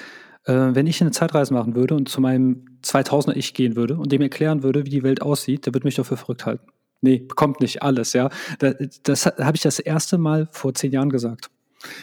äh, 0.44 0.52
wenn 0.52 0.86
ich 0.86 1.00
eine 1.02 1.10
Zeitreise 1.10 1.52
machen 1.52 1.74
würde 1.74 1.94
und 1.94 2.08
zu 2.08 2.20
meinem 2.20 2.64
2000er 2.82 3.36
Ich 3.36 3.52
gehen 3.52 3.76
würde 3.76 3.96
und 3.96 4.12
dem 4.12 4.22
erklären 4.22 4.62
würde, 4.62 4.86
wie 4.86 4.90
die 4.90 5.02
Welt 5.02 5.20
aussieht, 5.20 5.66
der 5.66 5.74
würde 5.74 5.86
mich 5.86 5.96
doch 5.96 6.06
für 6.06 6.16
verrückt 6.16 6.46
halten. 6.46 6.66
Nee, 7.02 7.18
bekommt 7.18 7.60
nicht 7.60 7.82
alles, 7.82 8.12
ja. 8.12 8.30
Das, 8.58 8.74
das 9.02 9.26
habe 9.26 9.56
ich 9.56 9.62
das 9.62 9.78
erste 9.78 10.18
Mal 10.18 10.48
vor 10.52 10.74
zehn 10.74 10.92
Jahren 10.92 11.10
gesagt. 11.10 11.50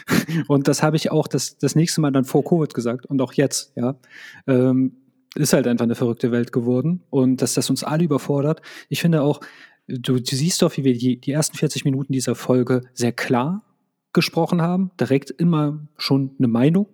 und 0.48 0.68
das 0.68 0.82
habe 0.82 0.96
ich 0.96 1.10
auch 1.10 1.28
das, 1.28 1.58
das 1.58 1.74
nächste 1.74 2.00
Mal 2.00 2.12
dann 2.12 2.24
vor 2.24 2.44
Covid 2.44 2.72
gesagt 2.74 3.06
und 3.06 3.20
auch 3.20 3.32
jetzt, 3.32 3.72
ja. 3.76 3.96
Ähm, 4.46 4.92
ist 5.34 5.52
halt 5.52 5.66
einfach 5.66 5.84
eine 5.84 5.94
verrückte 5.94 6.32
Welt 6.32 6.52
geworden 6.52 7.02
und 7.10 7.42
dass 7.42 7.54
das 7.54 7.70
uns 7.70 7.84
alle 7.84 8.02
überfordert. 8.02 8.60
Ich 8.88 9.00
finde 9.00 9.22
auch, 9.22 9.40
du, 9.88 10.20
du 10.20 10.36
siehst 10.36 10.62
doch, 10.62 10.76
wie 10.76 10.84
wir 10.84 10.96
die, 10.96 11.20
die 11.20 11.32
ersten 11.32 11.56
40 11.56 11.84
Minuten 11.84 12.12
dieser 12.12 12.34
Folge 12.34 12.82
sehr 12.94 13.12
klar 13.12 13.64
gesprochen 14.12 14.62
haben, 14.62 14.90
direkt 15.00 15.30
immer 15.30 15.80
schon 15.96 16.34
eine 16.38 16.48
Meinung. 16.48 16.86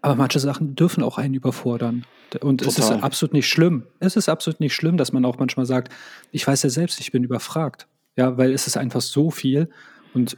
Aber 0.00 0.16
manche 0.16 0.38
Sachen 0.38 0.74
dürfen 0.76 1.02
auch 1.02 1.16
einen 1.16 1.34
überfordern. 1.34 2.04
Und 2.40 2.58
Total. 2.58 2.68
es 2.68 2.78
ist 2.78 2.90
absolut 2.90 3.32
nicht 3.32 3.48
schlimm. 3.48 3.84
Es 4.00 4.16
ist 4.16 4.28
absolut 4.28 4.60
nicht 4.60 4.74
schlimm, 4.74 4.96
dass 4.96 5.12
man 5.12 5.24
auch 5.24 5.38
manchmal 5.38 5.66
sagt, 5.66 5.92
ich 6.30 6.46
weiß 6.46 6.62
ja 6.62 6.70
selbst, 6.70 7.00
ich 7.00 7.12
bin 7.12 7.24
überfragt. 7.24 7.86
Ja, 8.16 8.36
weil 8.36 8.52
es 8.52 8.66
ist 8.66 8.76
einfach 8.76 9.00
so 9.00 9.30
viel. 9.30 9.70
Und 10.12 10.36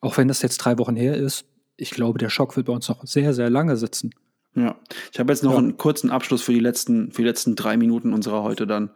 auch 0.00 0.16
wenn 0.16 0.28
das 0.28 0.42
jetzt 0.42 0.58
drei 0.58 0.78
Wochen 0.78 0.96
her 0.96 1.16
ist, 1.16 1.44
ich 1.76 1.90
glaube, 1.90 2.18
der 2.18 2.30
Schock 2.30 2.56
wird 2.56 2.66
bei 2.66 2.72
uns 2.72 2.88
noch 2.88 3.06
sehr, 3.06 3.32
sehr 3.32 3.48
lange 3.48 3.76
sitzen. 3.76 4.10
Ja, 4.54 4.76
ich 5.12 5.20
habe 5.20 5.32
jetzt 5.32 5.44
noch 5.44 5.52
ja. 5.52 5.58
einen 5.58 5.76
kurzen 5.76 6.10
Abschluss 6.10 6.42
für 6.42 6.52
die 6.52 6.60
letzten, 6.60 7.12
für 7.12 7.22
die 7.22 7.28
letzten 7.28 7.54
drei 7.54 7.76
Minuten 7.76 8.12
unserer 8.12 8.42
heute 8.42 8.66
dann 8.66 8.90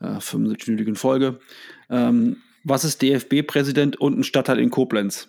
äh, 0.00 0.18
75-minütigen 0.18 0.96
Folge. 0.96 1.38
Ähm, 1.90 2.38
was 2.64 2.84
ist 2.84 3.02
DFB-Präsident 3.02 3.96
und 4.00 4.18
ein 4.18 4.24
Stadtteil 4.24 4.58
in 4.58 4.70
Koblenz? 4.70 5.28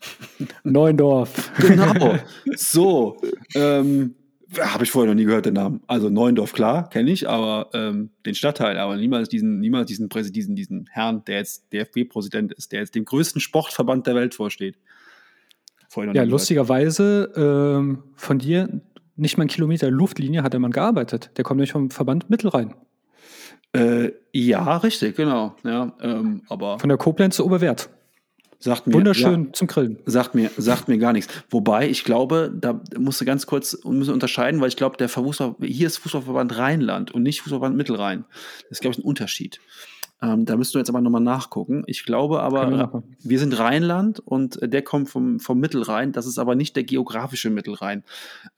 Neuendorf. 0.64 1.52
Genau. 1.58 2.18
So. 2.54 3.20
Ähm, 3.54 4.14
habe 4.60 4.84
ich 4.84 4.90
vorher 4.90 5.12
noch 5.12 5.16
nie 5.16 5.24
gehört, 5.24 5.46
den 5.46 5.54
Namen. 5.54 5.80
Also 5.86 6.08
Neuendorf, 6.08 6.52
klar, 6.52 6.88
kenne 6.88 7.10
ich, 7.10 7.28
aber 7.28 7.70
ähm, 7.74 8.10
den 8.24 8.34
Stadtteil, 8.34 8.78
aber 8.78 8.96
niemals 8.96 9.28
diesen, 9.28 9.58
niemals 9.58 9.88
diesen, 9.88 10.08
diesen, 10.08 10.54
diesen 10.54 10.86
Herrn, 10.90 11.24
der 11.24 11.38
jetzt 11.38 11.72
DFB-Präsident 11.72 12.52
ist, 12.52 12.72
der 12.72 12.80
jetzt 12.80 12.94
dem 12.94 13.04
größten 13.04 13.40
Sportverband 13.40 14.06
der 14.06 14.14
Welt 14.14 14.34
vorsteht. 14.34 14.78
ja, 16.12 16.22
lustigerweise 16.22 17.32
ähm, 17.36 18.04
von 18.14 18.38
dir 18.38 18.80
nicht 19.16 19.36
mal 19.36 19.42
einen 19.42 19.50
Kilometer 19.50 19.90
Luftlinie 19.90 20.42
hat 20.42 20.52
der 20.52 20.60
Mann 20.60 20.72
gearbeitet. 20.72 21.30
Der 21.36 21.44
kommt 21.44 21.58
nämlich 21.58 21.72
vom 21.72 21.90
Verband 21.90 22.30
Mittelrhein. 22.30 22.74
Äh, 23.76 24.12
ja, 24.32 24.76
richtig, 24.78 25.16
genau. 25.16 25.56
Ja, 25.64 25.92
ähm, 26.00 26.42
aber 26.48 26.78
Von 26.78 26.88
der 26.88 26.98
Koblenz 26.98 27.36
zu 27.36 27.44
Oberwert. 27.44 27.90
Sagt 28.58 28.86
mir, 28.86 28.94
Wunderschön 28.94 29.46
ja, 29.46 29.52
zum 29.52 29.66
Grillen. 29.68 29.98
Sagt 30.06 30.34
mir, 30.34 30.50
sagt 30.56 30.88
mir 30.88 30.96
gar 30.98 31.12
nichts. 31.12 31.32
Wobei, 31.50 31.88
ich 31.88 32.04
glaube, 32.04 32.50
da 32.58 32.80
musst 32.98 33.20
du 33.20 33.26
ganz 33.26 33.46
kurz 33.46 33.78
müssen 33.84 34.14
unterscheiden, 34.14 34.60
weil 34.60 34.68
ich 34.68 34.76
glaube, 34.76 34.96
der 34.96 35.10
Fußball, 35.10 35.56
hier 35.60 35.86
ist 35.86 35.98
Fußballverband 35.98 36.56
Rheinland 36.56 37.12
und 37.12 37.22
nicht 37.22 37.42
Fußballverband 37.42 37.76
Mittelrhein. 37.76 38.24
Das 38.62 38.72
ist, 38.72 38.80
glaube 38.80 38.92
ich, 38.94 38.98
ein 38.98 39.06
Unterschied. 39.06 39.60
Ähm, 40.22 40.46
da 40.46 40.56
müssten 40.56 40.74
wir 40.74 40.80
jetzt 40.80 40.88
aber 40.88 41.02
nochmal 41.02 41.20
nachgucken. 41.20 41.82
Ich 41.86 42.04
glaube 42.04 42.42
aber, 42.42 42.70
wir, 42.70 43.02
wir, 43.22 43.38
sind 43.38 43.58
Rheinland 43.58 44.18
und 44.20 44.58
der 44.62 44.80
kommt 44.80 45.10
vom, 45.10 45.40
vom 45.40 45.60
Mittelrhein. 45.60 46.12
Das 46.12 46.26
ist 46.26 46.38
aber 46.38 46.54
nicht 46.54 46.74
der 46.74 46.84
geografische 46.84 47.50
Mittelrhein. 47.50 48.02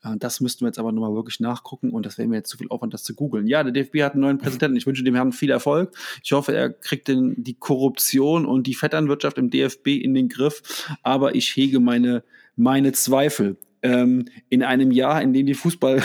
Äh, 0.01 0.15
das 0.17 0.39
müssten 0.39 0.61
wir 0.61 0.67
jetzt 0.67 0.79
aber 0.79 0.93
nochmal 0.93 1.13
wirklich 1.13 1.41
nachgucken 1.41 1.91
und 1.91 2.05
das 2.05 2.17
wäre 2.17 2.29
mir 2.29 2.37
jetzt 2.37 2.49
zu 2.49 2.57
viel 2.57 2.69
Aufwand, 2.69 2.93
das 2.93 3.03
zu 3.03 3.13
googeln. 3.13 3.45
Ja, 3.45 3.63
der 3.63 3.73
DFB 3.73 4.03
hat 4.03 4.13
einen 4.13 4.21
neuen 4.21 4.37
Präsidenten. 4.37 4.77
Ich 4.77 4.87
wünsche 4.87 5.03
dem 5.03 5.15
Herrn 5.15 5.33
viel 5.33 5.49
Erfolg. 5.49 5.93
Ich 6.23 6.31
hoffe, 6.31 6.53
er 6.53 6.69
kriegt 6.69 7.09
den, 7.09 7.35
die 7.43 7.55
Korruption 7.55 8.45
und 8.45 8.65
die 8.65 8.75
Vetternwirtschaft 8.75 9.37
im 9.37 9.49
DFB 9.49 9.87
in 9.87 10.13
den 10.13 10.29
Griff. 10.29 10.87
Aber 11.03 11.35
ich 11.35 11.55
hege 11.57 11.81
meine, 11.81 12.23
meine 12.55 12.93
Zweifel. 12.93 13.57
Ähm, 13.81 14.25
in 14.49 14.63
einem 14.63 14.91
Jahr, 14.91 15.21
in 15.21 15.33
dem 15.33 15.45
die 15.45 15.53
Fußball 15.53 16.01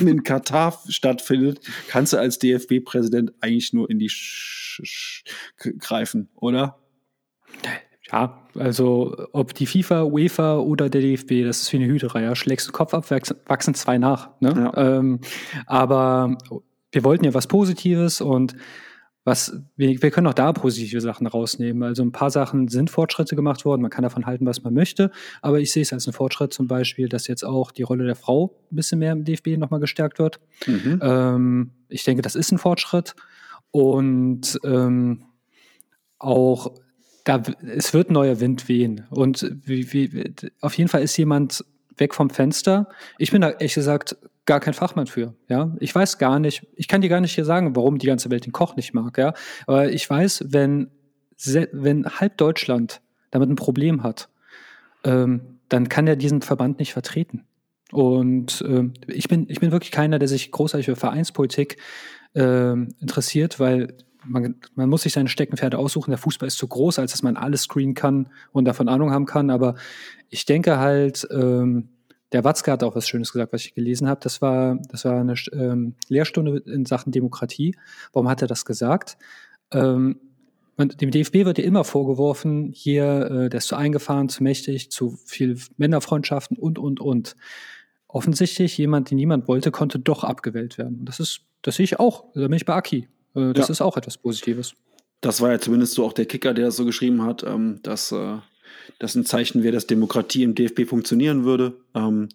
in 0.00 0.22
Katar 0.22 0.78
stattfindet, 0.88 1.60
kannst 1.88 2.12
du 2.12 2.18
als 2.18 2.38
DFB-Präsident 2.38 3.32
eigentlich 3.40 3.72
nur 3.72 3.88
in 3.90 3.98
die 3.98 4.08
Sch 4.08 4.80
Sch 4.84 5.24
greifen, 5.78 6.28
oder? 6.36 6.78
Ja, 8.10 8.42
also 8.54 9.16
ob 9.32 9.54
die 9.54 9.66
FIFA, 9.66 10.04
UEFA 10.04 10.58
oder 10.58 10.88
der 10.88 11.00
DFB, 11.00 11.44
das 11.44 11.62
ist 11.62 11.72
wie 11.72 11.76
eine 11.76 11.86
Hüterei. 11.86 12.22
Ja. 12.22 12.34
Schlägst 12.34 12.66
du 12.68 12.72
Kopf 12.72 12.92
ab, 12.94 13.08
wachsen 13.10 13.74
zwei 13.74 13.98
nach. 13.98 14.30
Ne? 14.40 14.52
Ja. 14.56 14.98
Ähm, 14.98 15.20
aber 15.66 16.36
wir 16.92 17.04
wollten 17.04 17.24
ja 17.24 17.34
was 17.34 17.46
Positives 17.46 18.20
und 18.20 18.56
was, 19.24 19.60
wir, 19.76 20.00
wir 20.00 20.10
können 20.10 20.26
auch 20.26 20.34
da 20.34 20.52
positive 20.52 21.00
Sachen 21.00 21.26
rausnehmen. 21.26 21.82
Also 21.82 22.02
ein 22.02 22.12
paar 22.12 22.30
Sachen 22.30 22.68
sind 22.68 22.90
Fortschritte 22.90 23.36
gemacht 23.36 23.64
worden. 23.64 23.82
Man 23.82 23.90
kann 23.90 24.02
davon 24.02 24.26
halten, 24.26 24.46
was 24.46 24.62
man 24.62 24.72
möchte. 24.72 25.10
Aber 25.42 25.60
ich 25.60 25.72
sehe 25.72 25.82
es 25.82 25.92
als 25.92 26.06
einen 26.06 26.14
Fortschritt 26.14 26.52
zum 26.52 26.66
Beispiel, 26.66 27.08
dass 27.08 27.26
jetzt 27.26 27.44
auch 27.44 27.70
die 27.70 27.82
Rolle 27.82 28.04
der 28.06 28.16
Frau 28.16 28.56
ein 28.72 28.76
bisschen 28.76 28.98
mehr 28.98 29.12
im 29.12 29.24
DFB 29.24 29.58
nochmal 29.58 29.80
gestärkt 29.80 30.18
wird. 30.18 30.40
Mhm. 30.66 31.00
Ähm, 31.02 31.70
ich 31.88 32.04
denke, 32.04 32.22
das 32.22 32.34
ist 32.34 32.50
ein 32.50 32.58
Fortschritt. 32.58 33.14
Und 33.70 34.58
ähm, 34.64 35.24
auch 36.18 36.72
da, 37.24 37.42
es 37.62 37.92
wird 37.92 38.10
neuer 38.10 38.40
Wind 38.40 38.68
wehen. 38.68 39.06
Und 39.10 39.54
wie, 39.64 39.92
wie, 39.92 40.34
auf 40.60 40.74
jeden 40.78 40.88
Fall 40.88 41.02
ist 41.02 41.16
jemand 41.16 41.64
weg 42.00 42.14
vom 42.14 42.30
Fenster. 42.30 42.88
Ich 43.18 43.30
bin 43.30 43.40
da 43.40 43.50
ehrlich 43.50 43.74
gesagt 43.74 44.16
gar 44.46 44.60
kein 44.60 44.74
Fachmann 44.74 45.06
für. 45.06 45.34
Ja, 45.48 45.74
ich 45.78 45.94
weiß 45.94 46.18
gar 46.18 46.40
nicht, 46.40 46.66
ich 46.74 46.88
kann 46.88 47.02
dir 47.02 47.08
gar 47.08 47.20
nicht 47.20 47.34
hier 47.34 47.44
sagen, 47.44 47.76
warum 47.76 47.98
die 47.98 48.06
ganze 48.06 48.30
Welt 48.30 48.46
den 48.46 48.52
Koch 48.52 48.76
nicht 48.76 48.94
mag. 48.94 49.16
Ja, 49.18 49.34
aber 49.66 49.90
ich 49.92 50.08
weiß, 50.08 50.46
wenn 50.48 50.90
wenn 51.72 52.04
halb 52.04 52.36
Deutschland 52.36 53.00
damit 53.30 53.48
ein 53.48 53.56
Problem 53.56 54.02
hat, 54.02 54.28
ähm, 55.04 55.58
dann 55.68 55.88
kann 55.88 56.06
er 56.06 56.16
diesen 56.16 56.42
Verband 56.42 56.78
nicht 56.78 56.92
vertreten. 56.92 57.44
Und 57.92 58.62
ähm, 58.66 58.94
ich 59.06 59.28
bin 59.28 59.46
ich 59.48 59.60
bin 59.60 59.72
wirklich 59.72 59.92
keiner, 59.92 60.18
der 60.18 60.28
sich 60.28 60.50
großartig 60.50 60.86
für 60.86 60.96
Vereinspolitik 60.96 61.76
ähm, 62.34 62.88
interessiert, 63.00 63.58
weil 63.58 63.94
man, 64.24 64.56
man 64.74 64.88
muss 64.88 65.02
sich 65.02 65.12
seine 65.12 65.28
Steckenpferde 65.28 65.78
aussuchen. 65.78 66.10
Der 66.10 66.18
Fußball 66.18 66.46
ist 66.46 66.58
zu 66.58 66.68
groß, 66.68 66.98
als 66.98 67.12
dass 67.12 67.22
man 67.22 67.36
alles 67.36 67.62
screenen 67.62 67.94
kann 67.94 68.28
und 68.52 68.64
davon 68.64 68.88
Ahnung 68.88 69.10
haben 69.10 69.26
kann. 69.26 69.50
Aber 69.50 69.74
ich 70.28 70.44
denke 70.44 70.78
halt, 70.78 71.26
ähm, 71.30 71.88
der 72.32 72.44
Watzke 72.44 72.70
hat 72.70 72.82
auch 72.82 72.94
was 72.94 73.08
Schönes 73.08 73.32
gesagt, 73.32 73.52
was 73.52 73.64
ich 73.64 73.74
gelesen 73.74 74.08
habe. 74.08 74.20
Das 74.22 74.40
war, 74.40 74.78
das 74.88 75.04
war 75.04 75.20
eine 75.20 75.34
ähm, 75.52 75.94
Lehrstunde 76.08 76.58
in 76.58 76.86
Sachen 76.86 77.12
Demokratie. 77.12 77.76
Warum 78.12 78.28
hat 78.28 78.42
er 78.42 78.48
das 78.48 78.64
gesagt? 78.64 79.16
Ähm, 79.72 80.20
dem 80.78 81.10
DFB 81.10 81.44
wird 81.44 81.58
ja 81.58 81.64
immer 81.64 81.84
vorgeworfen, 81.84 82.70
hier, 82.72 83.30
äh, 83.30 83.48
der 83.50 83.58
ist 83.58 83.68
zu 83.68 83.76
eingefahren, 83.76 84.28
zu 84.30 84.42
mächtig, 84.42 84.90
zu 84.90 85.18
viel 85.26 85.58
Männerfreundschaften 85.76 86.56
und, 86.56 86.78
und, 86.78 87.00
und. 87.00 87.36
Offensichtlich, 88.08 88.78
jemand, 88.78 89.10
den 89.10 89.16
niemand 89.16 89.46
wollte, 89.46 89.70
konnte 89.70 89.98
doch 89.98 90.24
abgewählt 90.24 90.78
werden. 90.78 91.00
Und 91.00 91.06
das 91.06 91.20
ist, 91.20 91.42
das 91.62 91.76
sehe 91.76 91.84
ich 91.84 92.00
auch. 92.00 92.24
Da 92.34 92.40
bin 92.40 92.54
ich 92.54 92.64
bei 92.64 92.74
Aki. 92.74 93.08
Äh, 93.34 93.52
das 93.52 93.68
ja. 93.68 93.72
ist 93.72 93.80
auch 93.80 93.96
etwas 93.96 94.18
Positives. 94.18 94.74
Das 95.20 95.40
war 95.40 95.50
ja 95.50 95.58
zumindest 95.58 95.94
so 95.94 96.04
auch 96.04 96.12
der 96.12 96.26
Kicker, 96.26 96.54
der 96.54 96.66
das 96.66 96.76
so 96.76 96.84
geschrieben 96.84 97.22
hat, 97.22 97.42
ähm, 97.42 97.80
dass 97.82 98.12
äh, 98.12 98.38
das 98.98 99.14
ein 99.14 99.26
Zeichen 99.26 99.62
wäre, 99.62 99.72
dass 99.72 99.86
Demokratie 99.86 100.42
im 100.42 100.54
DFB 100.54 100.86
funktionieren 100.86 101.44
würde. 101.44 101.74
Ähm, 101.94 102.28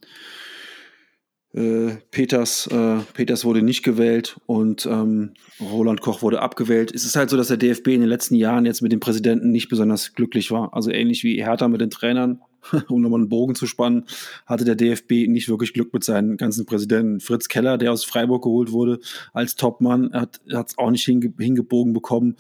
äh, 1.54 1.96
Peters, 2.12 2.68
äh, 2.68 2.98
Peters 3.14 3.46
wurde 3.46 3.62
nicht 3.62 3.82
gewählt 3.82 4.38
und 4.46 4.86
ähm, 4.86 5.32
Roland 5.62 6.02
Koch 6.02 6.22
wurde 6.22 6.42
abgewählt. 6.42 6.94
Es 6.94 7.06
ist 7.06 7.16
halt 7.16 7.30
so, 7.30 7.38
dass 7.38 7.48
der 7.48 7.58
DFB 7.58 7.88
in 7.88 8.02
den 8.02 8.10
letzten 8.10 8.36
Jahren 8.36 8.66
jetzt 8.66 8.82
mit 8.82 8.92
dem 8.92 9.00
Präsidenten 9.00 9.52
nicht 9.52 9.70
besonders 9.70 10.14
glücklich 10.14 10.52
war. 10.52 10.74
Also 10.74 10.92
ähnlich 10.92 11.24
wie 11.24 11.42
Hertha 11.42 11.68
mit 11.70 11.80
den 11.80 11.90
Trainern, 11.90 12.42
um 12.90 13.02
nochmal 13.02 13.22
einen 13.22 13.30
Bogen 13.30 13.56
zu 13.56 13.68
spannen, 13.68 14.06
hatte 14.46 14.66
der 14.66 14.76
DFB 14.76 15.28
nicht 15.28 15.50
wirklich 15.50 15.74
Glück 15.74 15.94
mit 15.94 16.04
seinen 16.04 16.38
ganzen 16.38 16.66
Präsidenten. 16.66 17.20
Fritz 17.20 17.48
Keller, 17.48 17.78
der 17.78 17.92
aus 17.92 18.06
Freiburg 18.06 18.44
geholt 18.44 18.72
wurde 18.72 19.00
als 19.34 19.56
Topmann, 19.56 20.12
hat 20.14 20.42
es 20.46 20.78
auch 20.78 20.92
nicht 20.92 21.06
hinge 21.06 21.34
hingebogen 21.38 21.94
bekommen. 21.94 22.36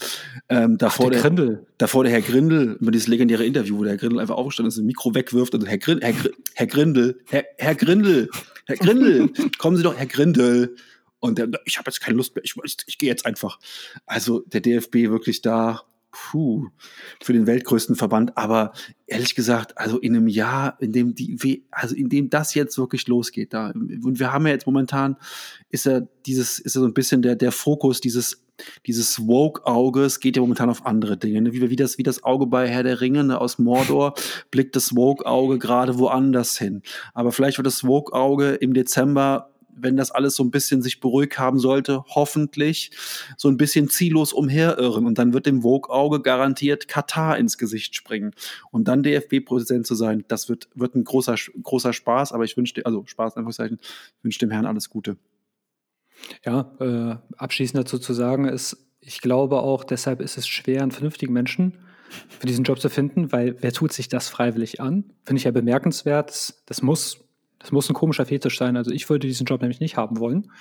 Ähm, 0.49 0.77
davor, 0.77 1.07
Ach, 1.07 1.21
der, 1.21 1.29
der 1.29 1.59
davor 1.77 2.03
der 2.03 2.13
Herr 2.13 2.21
Grindel, 2.21 2.77
über 2.79 2.91
dieses 2.91 3.07
legendäre 3.07 3.45
Interview, 3.45 3.77
wo 3.77 3.83
der 3.83 3.93
Herr 3.93 3.99
Grindel 3.99 4.19
einfach 4.19 4.35
aufgestanden 4.35 4.69
ist, 4.69 4.77
ein 4.77 4.85
Mikro 4.85 5.13
wegwirft 5.15 5.53
und 5.55 5.65
Herr, 5.65 5.77
Grin 5.77 5.99
Herr, 6.01 6.13
Gr 6.13 6.29
Herr 6.53 6.67
Grindel, 6.67 7.19
Herr, 7.29 7.45
Herr 7.57 7.75
Grindel, 7.75 8.29
Herr 8.65 8.77
Grindel, 8.77 9.29
kommen 9.57 9.77
Sie 9.77 9.83
doch, 9.83 9.95
Herr 9.95 10.05
Grindel. 10.05 10.75
Und 11.19 11.39
der, 11.39 11.49
ich 11.65 11.77
habe 11.77 11.89
jetzt 11.89 12.01
keine 12.01 12.17
Lust 12.17 12.35
mehr, 12.35 12.43
ich, 12.43 12.55
ich, 12.63 12.77
ich 12.85 12.97
gehe 12.97 13.09
jetzt 13.09 13.25
einfach. 13.25 13.59
Also 14.05 14.41
der 14.41 14.61
DFB 14.61 14.95
wirklich 15.09 15.41
da, 15.41 15.83
puh, 16.15 16.69
für 17.21 17.33
den 17.33 17.45
weltgrößten 17.45 17.95
Verband. 17.95 18.37
Aber 18.37 18.71
ehrlich 19.05 19.35
gesagt, 19.35 19.77
also 19.77 19.99
in 19.99 20.15
einem 20.15 20.27
Jahr, 20.27 20.77
in 20.79 20.93
dem 20.93 21.13
die, 21.13 21.65
also 21.71 21.93
in 21.93 22.09
dem 22.09 22.29
das 22.29 22.53
jetzt 22.53 22.77
wirklich 22.77 23.07
losgeht, 23.07 23.53
da, 23.53 23.71
und 23.71 24.19
wir 24.19 24.31
haben 24.31 24.47
ja 24.47 24.53
jetzt 24.53 24.65
momentan, 24.65 25.17
ist 25.69 25.85
ja 25.85 26.01
dieses, 26.25 26.59
ist 26.59 26.75
ja 26.75 26.81
so 26.81 26.87
ein 26.87 26.93
bisschen 26.93 27.21
der, 27.21 27.35
der 27.35 27.51
Fokus 27.51 27.99
dieses 27.99 28.41
dieses 28.85 29.27
Woke-Auges 29.27 30.21
geht 30.21 30.37
ja 30.37 30.41
momentan 30.41 30.69
auf 30.69 30.85
andere 30.85 31.17
Dinge. 31.17 31.41
Ne? 31.41 31.51
Wie, 31.51 31.69
wie, 31.69 31.75
das, 31.75 31.97
wie 31.97 32.03
das 32.03 32.23
Auge 32.23 32.47
bei 32.47 32.69
Herr 32.69 32.83
der 32.83 33.01
Ringe 33.01 33.25
ne? 33.25 33.41
aus 33.41 33.59
Mordor 33.59 34.13
blickt 34.49 34.77
das 34.77 34.95
Woke-Auge 34.95 35.59
gerade 35.59 35.99
woanders 35.99 36.57
hin. 36.57 36.81
Aber 37.13 37.33
vielleicht 37.33 37.57
wird 37.57 37.67
das 37.67 37.83
Woke-Auge 37.83 38.51
im 38.53 38.73
Dezember 38.73 39.54
wenn 39.75 39.97
das 39.97 40.11
alles 40.11 40.35
so 40.35 40.43
ein 40.43 40.51
bisschen 40.51 40.81
sich 40.81 40.99
beruhigt 40.99 41.37
haben 41.37 41.59
sollte, 41.59 42.03
hoffentlich 42.07 42.91
so 43.37 43.49
ein 43.49 43.57
bisschen 43.57 43.89
ziellos 43.89 44.33
umherirren. 44.33 45.05
Und 45.05 45.17
dann 45.17 45.33
wird 45.33 45.45
dem 45.45 45.61
Vogue-Auge 45.61 46.21
garantiert 46.21 46.87
Katar 46.87 47.37
ins 47.37 47.57
Gesicht 47.57 47.95
springen. 47.95 48.31
Und 48.71 48.87
dann 48.87 49.03
DFB-Präsident 49.03 49.85
zu 49.85 49.95
sein, 49.95 50.23
das 50.27 50.49
wird, 50.49 50.69
wird 50.75 50.95
ein 50.95 51.03
großer, 51.03 51.35
großer 51.61 51.93
Spaß. 51.93 52.31
Aber 52.31 52.43
ich 52.43 52.57
wünsche, 52.57 52.85
also 52.85 53.03
Spaß, 53.05 53.33
in 53.33 53.39
Anführungszeichen, 53.39 53.79
wünsche 54.21 54.39
dem 54.39 54.51
Herrn 54.51 54.65
alles 54.65 54.89
Gute. 54.89 55.17
Ja, 56.45 56.71
äh, 56.79 57.15
abschließend 57.37 57.77
dazu 57.79 57.99
zu 57.99 58.13
sagen 58.13 58.47
ist, 58.47 58.77
ich 59.01 59.21
glaube 59.21 59.59
auch, 59.59 59.83
deshalb 59.83 60.21
ist 60.21 60.37
es 60.37 60.47
schwer, 60.47 60.81
einen 60.81 60.91
vernünftigen 60.91 61.33
Menschen 61.33 61.77
für 62.39 62.47
diesen 62.47 62.63
Job 62.63 62.79
zu 62.79 62.89
finden, 62.89 63.31
weil 63.31 63.55
wer 63.61 63.71
tut 63.71 63.93
sich 63.93 64.09
das 64.09 64.29
freiwillig 64.29 64.81
an? 64.81 65.05
Finde 65.23 65.39
ich 65.39 65.43
ja 65.43 65.51
bemerkenswert. 65.51 66.55
Das 66.65 66.81
muss, 66.81 67.24
das 67.59 67.71
muss 67.71 67.89
ein 67.89 67.93
komischer 67.93 68.25
Fetisch 68.25 68.57
sein. 68.57 68.77
Also 68.77 68.91
ich 68.91 69.09
würde 69.09 69.27
diesen 69.27 69.45
Job 69.45 69.61
nämlich 69.61 69.79
nicht 69.79 69.97
haben 69.97 70.19
wollen. 70.19 70.51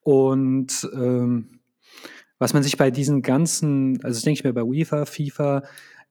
Und 0.00 0.88
ähm, 0.94 1.60
was 2.38 2.54
man 2.54 2.62
sich 2.62 2.76
bei 2.76 2.90
diesen 2.90 3.22
ganzen, 3.22 4.02
also 4.02 4.16
das 4.16 4.22
denke 4.22 4.38
ich 4.38 4.44
mir 4.44 4.52
bei 4.52 4.64
UEFA, 4.64 5.04
FIFA, 5.04 5.62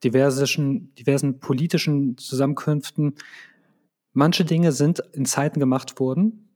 diversen, 0.03 0.95
diversen 0.95 1.40
politischen 1.40 2.18
Zusammenkünften, 2.18 3.16
manche 4.14 4.45
Dinge 4.45 4.72
sind 4.72 5.02
in 5.14 5.26
Zeiten 5.26 5.60
gemacht 5.60 5.99
worden, 5.99 6.49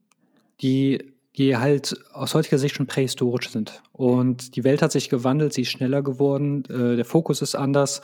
die 0.60 1.16
die 1.36 1.56
halt 1.56 1.96
aus 2.12 2.34
heutiger 2.34 2.58
Sicht 2.58 2.76
schon 2.76 2.86
prähistorisch 2.86 3.50
sind. 3.50 3.82
Und 3.92 4.56
die 4.56 4.64
Welt 4.64 4.80
hat 4.80 4.92
sich 4.92 5.10
gewandelt, 5.10 5.52
sie 5.52 5.62
ist 5.62 5.70
schneller 5.70 6.02
geworden, 6.02 6.64
äh, 6.64 6.96
der 6.96 7.04
Fokus 7.04 7.42
ist 7.42 7.54
anders. 7.54 8.00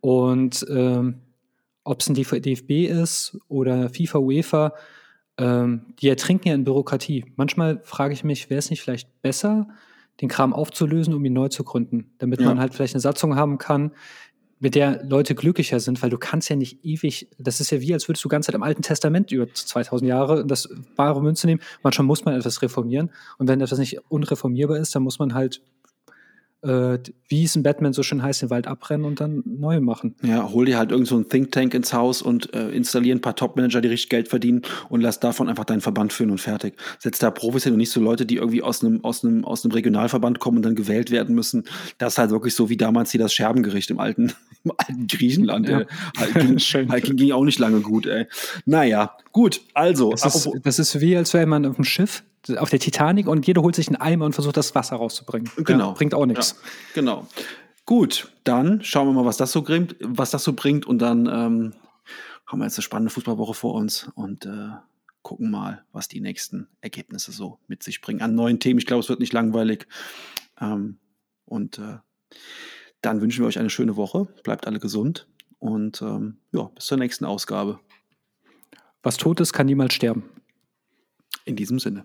Und 0.00 0.66
ähm, 0.68 1.22
ob 1.84 2.00
es 2.00 2.08
ein 2.08 2.14
DFB 2.14 2.70
ist 2.90 3.38
oder 3.48 3.88
FIFA, 3.88 4.18
UEFA, 4.18 4.74
ähm, 5.38 5.94
die 6.00 6.08
ertrinken 6.08 6.48
ja 6.48 6.54
in 6.54 6.64
Bürokratie. 6.64 7.24
Manchmal 7.36 7.80
frage 7.84 8.12
ich 8.12 8.24
mich, 8.24 8.50
wäre 8.50 8.58
es 8.58 8.70
nicht 8.70 8.82
vielleicht 8.82 9.22
besser, 9.22 9.68
den 10.20 10.28
Kram 10.28 10.52
aufzulösen, 10.52 11.14
um 11.14 11.24
ihn 11.24 11.32
neu 11.32 11.48
zu 11.48 11.64
gründen, 11.64 12.10
damit 12.18 12.40
ja. 12.40 12.48
man 12.48 12.58
halt 12.58 12.74
vielleicht 12.74 12.94
eine 12.94 13.00
Satzung 13.00 13.36
haben 13.36 13.58
kann, 13.58 13.92
mit 14.60 14.74
der 14.74 15.04
Leute 15.04 15.36
glücklicher 15.36 15.78
sind, 15.78 16.02
weil 16.02 16.10
du 16.10 16.18
kannst 16.18 16.48
ja 16.48 16.56
nicht 16.56 16.84
ewig, 16.84 17.28
das 17.38 17.60
ist 17.60 17.70
ja 17.70 17.80
wie, 17.80 17.94
als 17.94 18.08
würdest 18.08 18.24
du 18.24 18.28
ganz 18.28 18.46
Zeit 18.46 18.56
im 18.56 18.64
Alten 18.64 18.82
Testament 18.82 19.30
über 19.30 19.52
2000 19.52 20.08
Jahre 20.08 20.44
das 20.44 20.68
wahre 20.96 21.22
Münze 21.22 21.46
nehmen. 21.46 21.60
Manchmal 21.84 22.06
muss 22.06 22.24
man 22.24 22.34
etwas 22.34 22.60
reformieren 22.60 23.10
und 23.38 23.48
wenn 23.48 23.60
etwas 23.60 23.78
nicht 23.78 24.00
unreformierbar 24.08 24.78
ist, 24.78 24.94
dann 24.96 25.04
muss 25.04 25.20
man 25.20 25.34
halt 25.34 25.62
wie 26.60 27.44
es 27.44 27.54
in 27.54 27.62
Batman 27.62 27.92
so 27.92 28.02
schön 28.02 28.22
heißt, 28.22 28.42
den 28.42 28.50
Wald 28.50 28.66
abbrennen 28.66 29.06
und 29.06 29.20
dann 29.20 29.42
neu 29.44 29.80
machen. 29.80 30.16
Ja, 30.22 30.50
hol 30.50 30.64
dir 30.66 30.76
halt 30.76 30.90
irgend 30.90 31.06
so 31.06 31.16
ein 31.16 31.28
Think 31.28 31.52
Tank 31.52 31.72
ins 31.72 31.92
Haus 31.92 32.20
und 32.20 32.52
äh, 32.52 32.70
installier 32.70 33.14
ein 33.14 33.20
paar 33.20 33.36
Top-Manager, 33.36 33.80
die 33.80 33.88
richtig 33.88 34.08
Geld 34.08 34.28
verdienen 34.28 34.62
und 34.88 35.00
lass 35.00 35.20
davon 35.20 35.48
einfach 35.48 35.64
deinen 35.64 35.80
Verband 35.80 36.12
führen 36.12 36.30
und 36.30 36.40
fertig. 36.40 36.74
Setz 36.98 37.20
da 37.20 37.30
Profis 37.30 37.62
hin 37.64 37.74
und 37.74 37.78
nicht 37.78 37.92
so 37.92 38.00
Leute, 38.00 38.26
die 38.26 38.36
irgendwie 38.36 38.62
aus 38.62 38.82
einem, 38.82 39.04
aus 39.04 39.24
einem, 39.24 39.44
aus 39.44 39.64
einem 39.64 39.72
Regionalverband 39.72 40.40
kommen 40.40 40.56
und 40.56 40.64
dann 40.64 40.74
gewählt 40.74 41.12
werden 41.12 41.34
müssen. 41.34 41.64
Das 41.98 42.14
ist 42.14 42.18
halt 42.18 42.30
wirklich 42.30 42.54
so 42.54 42.68
wie 42.68 42.76
damals 42.76 43.12
hier 43.12 43.20
das 43.20 43.32
Scherbengericht 43.32 43.90
im 43.90 44.00
alten, 44.00 44.32
im 44.64 44.72
alten 44.76 45.06
Griechenland. 45.06 45.68
Ja. 45.68 45.80
Ey. 45.80 45.86
Halt, 46.16 46.34
ging, 46.34 46.58
Schön. 46.58 46.88
Halt, 46.90 47.16
ging 47.16 47.32
auch 47.32 47.44
nicht 47.44 47.60
lange 47.60 47.80
gut, 47.82 48.06
ey. 48.06 48.26
Naja, 48.66 49.16
gut, 49.30 49.60
also. 49.74 50.10
Das 50.10 50.34
ist, 50.34 50.50
das 50.64 50.78
ist 50.80 51.00
wie, 51.00 51.16
als 51.16 51.34
wäre 51.34 51.46
man 51.46 51.66
auf 51.66 51.76
dem 51.76 51.84
Schiff 51.84 52.24
auf 52.56 52.70
der 52.70 52.78
Titanic 52.78 53.26
und 53.28 53.46
jeder 53.46 53.62
holt 53.62 53.74
sich 53.74 53.88
einen 53.88 53.96
Eimer 53.96 54.24
und 54.26 54.32
versucht 54.32 54.56
das 54.56 54.74
Wasser 54.74 54.96
rauszubringen. 54.96 55.50
Genau. 55.56 55.88
Ja, 55.88 55.92
bringt 55.92 56.14
auch 56.14 56.26
nichts. 56.26 56.56
Ja, 56.60 56.68
genau. 56.94 57.26
Gut, 57.84 58.32
dann 58.44 58.82
schauen 58.82 59.08
wir 59.08 59.12
mal, 59.12 59.24
was 59.24 59.36
das 59.38 59.52
so 59.52 59.62
bringt, 59.62 59.96
was 60.00 60.30
das 60.30 60.44
so 60.44 60.52
bringt 60.52 60.86
und 60.86 60.98
dann 60.98 61.26
ähm, 61.26 61.72
haben 62.46 62.58
wir 62.58 62.64
jetzt 62.64 62.78
eine 62.78 62.82
spannende 62.82 63.12
Fußballwoche 63.12 63.54
vor 63.54 63.74
uns 63.74 64.10
und 64.14 64.46
äh, 64.46 64.70
gucken 65.22 65.50
mal, 65.50 65.84
was 65.92 66.08
die 66.08 66.20
nächsten 66.20 66.68
Ergebnisse 66.80 67.32
so 67.32 67.58
mit 67.66 67.82
sich 67.82 68.00
bringen. 68.00 68.22
An 68.22 68.34
neuen 68.34 68.60
Themen. 68.60 68.78
Ich 68.78 68.86
glaube, 68.86 69.00
es 69.00 69.08
wird 69.08 69.20
nicht 69.20 69.32
langweilig. 69.32 69.86
Ähm, 70.60 70.98
und 71.44 71.78
äh, 71.78 71.98
dann 73.02 73.20
wünschen 73.20 73.42
wir 73.42 73.48
euch 73.48 73.58
eine 73.58 73.70
schöne 73.70 73.96
Woche. 73.96 74.26
Bleibt 74.42 74.66
alle 74.66 74.80
gesund 74.80 75.28
und 75.58 76.02
ähm, 76.02 76.38
ja, 76.52 76.64
bis 76.74 76.86
zur 76.86 76.98
nächsten 76.98 77.24
Ausgabe. 77.24 77.80
Was 79.02 79.16
tot 79.16 79.40
ist, 79.40 79.52
kann 79.52 79.66
niemals 79.66 79.94
sterben. 79.94 80.24
In 81.48 81.56
diesem 81.56 81.78
Sinne. 81.78 82.04